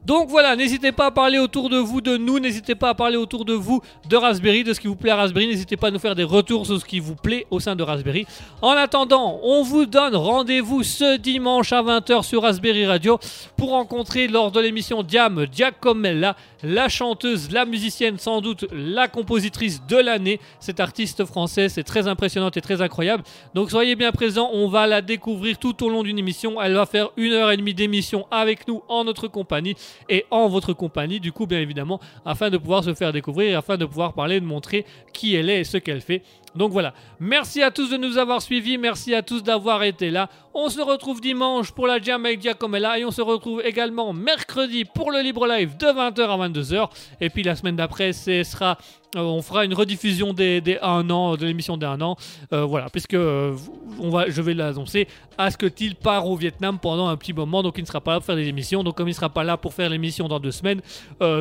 Donc 0.06 0.28
voilà, 0.28 0.56
n'hésitez 0.56 0.92
pas 0.92 1.06
à 1.06 1.10
parler 1.10 1.38
autour 1.38 1.68
de 1.68 1.76
vous 1.76 2.00
de 2.00 2.16
nous, 2.16 2.38
n'hésitez 2.38 2.74
pas 2.74 2.90
à 2.90 2.94
parler 2.94 3.16
autour 3.16 3.44
de 3.44 3.52
vous 3.52 3.82
de 4.08 4.16
Raspberry, 4.16 4.64
de 4.64 4.72
ce 4.72 4.80
qui 4.80 4.86
vous 4.86 4.96
plaît 4.96 5.10
à 5.10 5.16
Raspberry, 5.16 5.48
n'hésitez 5.48 5.76
pas 5.76 5.88
à 5.88 5.90
nous 5.90 5.98
faire 5.98 6.14
des 6.14 6.24
retours 6.24 6.66
sur 6.66 6.80
ce 6.80 6.84
qui 6.84 6.98
vous 6.98 7.14
plaît 7.14 7.46
au 7.50 7.60
sein 7.60 7.76
de 7.76 7.82
Raspberry. 7.82 8.26
En 8.62 8.70
attendant, 8.70 9.38
on 9.42 9.62
vous 9.62 9.86
donne 9.86 10.16
rendez-vous 10.16 10.82
ce 10.82 11.16
dimanche 11.16 11.72
à 11.72 11.82
20h 11.82 12.22
sur 12.22 12.42
Raspberry 12.42 12.86
Radio 12.86 13.18
pour 13.56 13.70
rencontrer 13.70 14.28
lors 14.28 14.50
de 14.50 14.60
l'émission 14.60 15.02
Diam 15.02 15.46
Giacomella, 15.52 16.36
la 16.62 16.88
chanteuse, 16.88 17.50
la 17.50 17.64
musicienne, 17.64 18.18
sans 18.18 18.40
doute 18.40 18.64
la 18.72 19.08
compositrice 19.08 19.82
de 19.86 19.96
l'année. 19.96 20.40
Cette 20.60 20.80
artiste 20.80 21.24
française, 21.24 21.72
c'est 21.74 21.84
très 21.84 22.08
impressionnante 22.08 22.56
et 22.56 22.60
très 22.60 22.82
incroyable. 22.82 23.22
Donc 23.54 23.70
soyez 23.70 23.94
bien 23.94 24.12
présents, 24.12 24.50
on 24.52 24.68
va 24.68 24.86
la 24.86 25.02
découvrir 25.02 25.58
tout 25.58 25.84
au 25.84 25.88
long 25.88 26.02
d'une 26.02 26.18
émission. 26.18 26.60
Elle 26.60 26.74
va 26.74 26.86
faire 26.86 27.10
une 27.16 27.32
heure 27.32 27.50
et 27.50 27.56
demie 27.56 27.74
d'émission 27.74 28.26
avec 28.30 28.66
nous 28.66 28.82
en 28.88 29.04
notre 29.04 29.28
compagnie 29.28 29.76
et 30.08 30.24
en 30.30 30.48
votre 30.48 30.72
compagnie, 30.72 31.20
du 31.20 31.32
coup, 31.32 31.46
bien 31.46 31.60
évidemment, 31.60 32.00
afin 32.24 32.50
de 32.50 32.58
pouvoir 32.58 32.84
se 32.84 32.94
faire 32.94 33.12
découvrir, 33.12 33.58
afin 33.58 33.76
de 33.76 33.84
pouvoir 33.84 34.12
parler, 34.12 34.40
de 34.40 34.46
montrer 34.46 34.84
qui 35.12 35.34
elle 35.34 35.50
est 35.50 35.60
et 35.60 35.64
ce 35.64 35.78
qu'elle 35.78 36.00
fait. 36.00 36.22
Donc 36.58 36.72
voilà, 36.72 36.92
merci 37.20 37.62
à 37.62 37.70
tous 37.70 37.88
de 37.88 37.96
nous 37.96 38.18
avoir 38.18 38.42
suivis, 38.42 38.78
merci 38.78 39.14
à 39.14 39.22
tous 39.22 39.44
d'avoir 39.44 39.84
été 39.84 40.10
là. 40.10 40.28
On 40.52 40.68
se 40.68 40.80
retrouve 40.80 41.20
dimanche 41.20 41.70
pour 41.70 41.86
la 41.86 42.00
Jam 42.00 42.26
avec 42.26 42.42
Giacomella 42.42 42.98
et 42.98 43.04
on 43.04 43.12
se 43.12 43.22
retrouve 43.22 43.62
également 43.64 44.12
mercredi 44.12 44.84
pour 44.84 45.12
le 45.12 45.20
Libre 45.20 45.46
Live 45.46 45.76
de 45.76 45.86
20h 45.86 46.20
à 46.20 46.48
22h. 46.48 46.88
Et 47.20 47.30
puis 47.30 47.44
la 47.44 47.54
semaine 47.54 47.76
d'après, 47.76 48.12
sera 48.12 48.76
euh, 49.16 49.20
on 49.20 49.40
fera 49.40 49.64
une 49.64 49.72
rediffusion 49.72 50.34
des, 50.34 50.60
des 50.60 50.78
1 50.82 51.08
an, 51.08 51.36
de 51.36 51.46
l'émission 51.46 51.76
des 51.76 51.86
1 51.86 52.00
an. 52.02 52.16
Euh, 52.52 52.64
voilà, 52.64 52.90
puisque 52.90 53.14
euh, 53.14 53.56
on 54.00 54.10
va, 54.10 54.28
je 54.28 54.42
vais 54.42 54.52
l'annoncer. 54.52 55.08
Asketil 55.38 55.94
part 55.94 56.26
au 56.26 56.36
Vietnam 56.36 56.78
pendant 56.78 57.08
un 57.08 57.16
petit 57.16 57.32
moment, 57.32 57.62
donc 57.62 57.78
il 57.78 57.82
ne 57.82 57.86
sera 57.86 58.00
pas 58.00 58.14
là 58.14 58.18
pour 58.18 58.26
faire 58.26 58.36
des 58.36 58.48
émissions. 58.48 58.82
Donc 58.82 58.96
comme 58.96 59.08
il 59.08 59.12
ne 59.12 59.16
sera 59.16 59.30
pas 59.30 59.44
là 59.44 59.56
pour 59.56 59.72
faire 59.72 59.88
l'émission 59.88 60.28
dans 60.28 60.40
deux 60.40 60.50
semaines, 60.50 60.80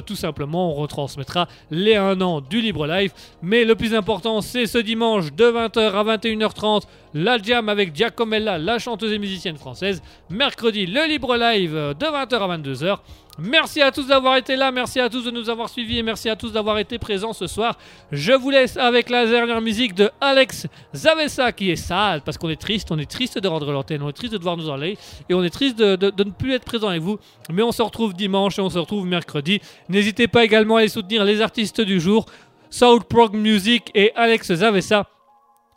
tout 0.06 0.16
simplement 0.16 0.72
on 0.72 0.76
retransmettra 0.76 1.48
les 1.72 1.96
1 1.96 2.22
an 2.22 2.40
du 2.42 2.62
Libre 2.62 2.86
Live. 2.86 3.12
Mais 3.42 3.66
le 3.66 3.76
plus 3.76 3.96
important, 3.96 4.42
c'est 4.42 4.68
ce 4.68 4.78
dimanche 4.78 5.07
de 5.16 5.46
20h 5.52 5.80
à 5.80 6.04
21h30, 6.18 6.82
la 7.14 7.38
jam 7.38 7.70
avec 7.70 7.96
Giacomella, 7.96 8.58
la 8.58 8.78
chanteuse 8.78 9.14
et 9.14 9.20
musicienne 9.20 9.58
française. 9.58 10.02
Mercredi, 10.30 10.86
le 10.86 11.08
libre 11.08 11.36
live 11.38 11.72
de 11.74 12.06
20h 12.06 12.36
à 12.36 12.58
22h. 12.58 12.98
Merci 13.40 13.84
à 13.84 13.92
tous 13.92 14.08
d'avoir 14.08 14.36
été 14.36 14.56
là, 14.56 14.72
merci 14.72 15.00
à 15.00 15.10
tous 15.10 15.24
de 15.24 15.30
nous 15.30 15.48
avoir 15.48 15.70
suivis 15.70 16.00
et 16.00 16.04
merci 16.04 16.28
à 16.28 16.36
tous 16.36 16.52
d'avoir 16.52 16.80
été 16.80 16.98
présents 16.98 17.34
ce 17.34 17.46
soir. 17.46 17.78
Je 18.12 18.34
vous 18.34 18.50
laisse 18.50 18.78
avec 18.78 19.12
la 19.12 19.28
dernière 19.28 19.62
musique 19.62 19.94
de 19.94 20.10
Alex 20.20 20.66
Zavessa 20.96 21.52
qui 21.52 21.70
est 21.70 21.76
sale 21.76 22.22
parce 22.26 22.40
qu'on 22.40 22.50
est 22.50 22.60
triste, 22.60 22.92
on 22.92 22.98
est 22.98 23.10
triste 23.10 23.38
de 23.38 23.48
rendre 23.48 23.72
l'antenne, 23.72 24.02
on 24.02 24.10
est 24.10 24.14
triste 24.14 24.34
de 24.34 24.40
devoir 24.40 24.58
nous 24.58 24.72
aller 24.72 24.98
et 25.30 25.36
on 25.36 25.44
est 25.44 25.52
triste 25.52 25.78
de, 25.78 25.96
de- 25.96 26.10
de 26.10 26.24
ne 26.24 26.32
plus 26.32 26.54
être 26.54 26.66
présent 26.66 26.88
avec 26.88 27.04
vous. 27.04 27.20
Mais 27.54 27.62
on 27.62 27.72
se 27.72 27.84
retrouve 27.84 28.16
dimanche 28.16 28.58
et 28.58 28.62
on 28.64 28.72
se 28.72 28.80
retrouve 28.80 29.06
mercredi. 29.06 29.62
N'hésitez 29.88 30.28
pas 30.28 30.44
également 30.44 30.78
à 30.78 30.80
aller 30.80 30.88
soutenir 30.90 31.24
les 31.24 31.40
artistes 31.40 31.80
du 31.80 32.00
jour, 32.00 32.26
South 32.70 33.34
Music 33.34 33.92
et 33.94 34.12
Alex 34.16 34.54
Zavessa. 34.54 35.08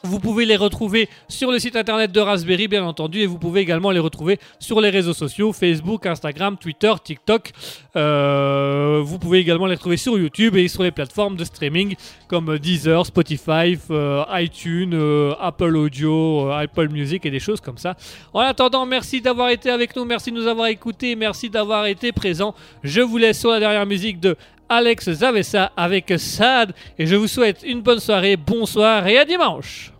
Vous 0.02 0.18
pouvez 0.18 0.46
les 0.46 0.56
retrouver 0.56 1.10
sur 1.28 1.52
le 1.52 1.58
site 1.58 1.76
internet 1.76 2.10
de 2.10 2.20
Raspberry, 2.20 2.68
bien 2.68 2.82
entendu, 2.84 3.20
et 3.20 3.26
vous 3.26 3.38
pouvez 3.38 3.60
également 3.60 3.90
les 3.90 3.98
retrouver 3.98 4.38
sur 4.58 4.80
les 4.80 4.88
réseaux 4.88 5.12
sociaux 5.12 5.52
Facebook, 5.52 6.06
Instagram, 6.06 6.56
Twitter, 6.56 6.90
TikTok. 7.04 7.52
Euh, 7.96 9.02
vous 9.04 9.18
pouvez 9.18 9.40
également 9.40 9.66
les 9.66 9.74
retrouver 9.74 9.98
sur 9.98 10.18
YouTube 10.18 10.56
et 10.56 10.68
sur 10.68 10.84
les 10.84 10.90
plateformes 10.90 11.36
de 11.36 11.44
streaming 11.44 11.96
comme 12.28 12.56
Deezer, 12.58 13.04
Spotify, 13.04 13.78
euh, 13.90 14.24
iTunes, 14.30 14.94
euh, 14.94 15.34
Apple 15.38 15.76
Audio, 15.76 16.48
Apple 16.50 16.88
Music 16.88 17.26
et 17.26 17.30
des 17.30 17.40
choses 17.40 17.60
comme 17.60 17.76
ça. 17.76 17.94
En 18.32 18.40
attendant, 18.40 18.86
merci 18.86 19.20
d'avoir 19.20 19.50
été 19.50 19.68
avec 19.68 19.94
nous, 19.96 20.06
merci 20.06 20.30
de 20.30 20.36
nous 20.36 20.46
avoir 20.46 20.68
écoutés, 20.68 21.14
merci 21.14 21.50
d'avoir 21.50 21.84
été 21.84 22.12
présents. 22.12 22.54
Je 22.82 23.02
vous 23.02 23.18
laisse 23.18 23.38
sur 23.38 23.50
la 23.50 23.60
dernière 23.60 23.84
musique 23.84 24.18
de 24.18 24.34
Alex 24.72 25.10
Zavessa 25.10 25.72
avec 25.76 26.12
Sad 26.16 26.72
et 26.96 27.04
je 27.04 27.16
vous 27.16 27.26
souhaite 27.26 27.64
une 27.64 27.80
bonne 27.80 27.98
soirée, 27.98 28.36
bonsoir 28.36 29.04
et 29.08 29.18
à 29.18 29.24
dimanche. 29.24 29.90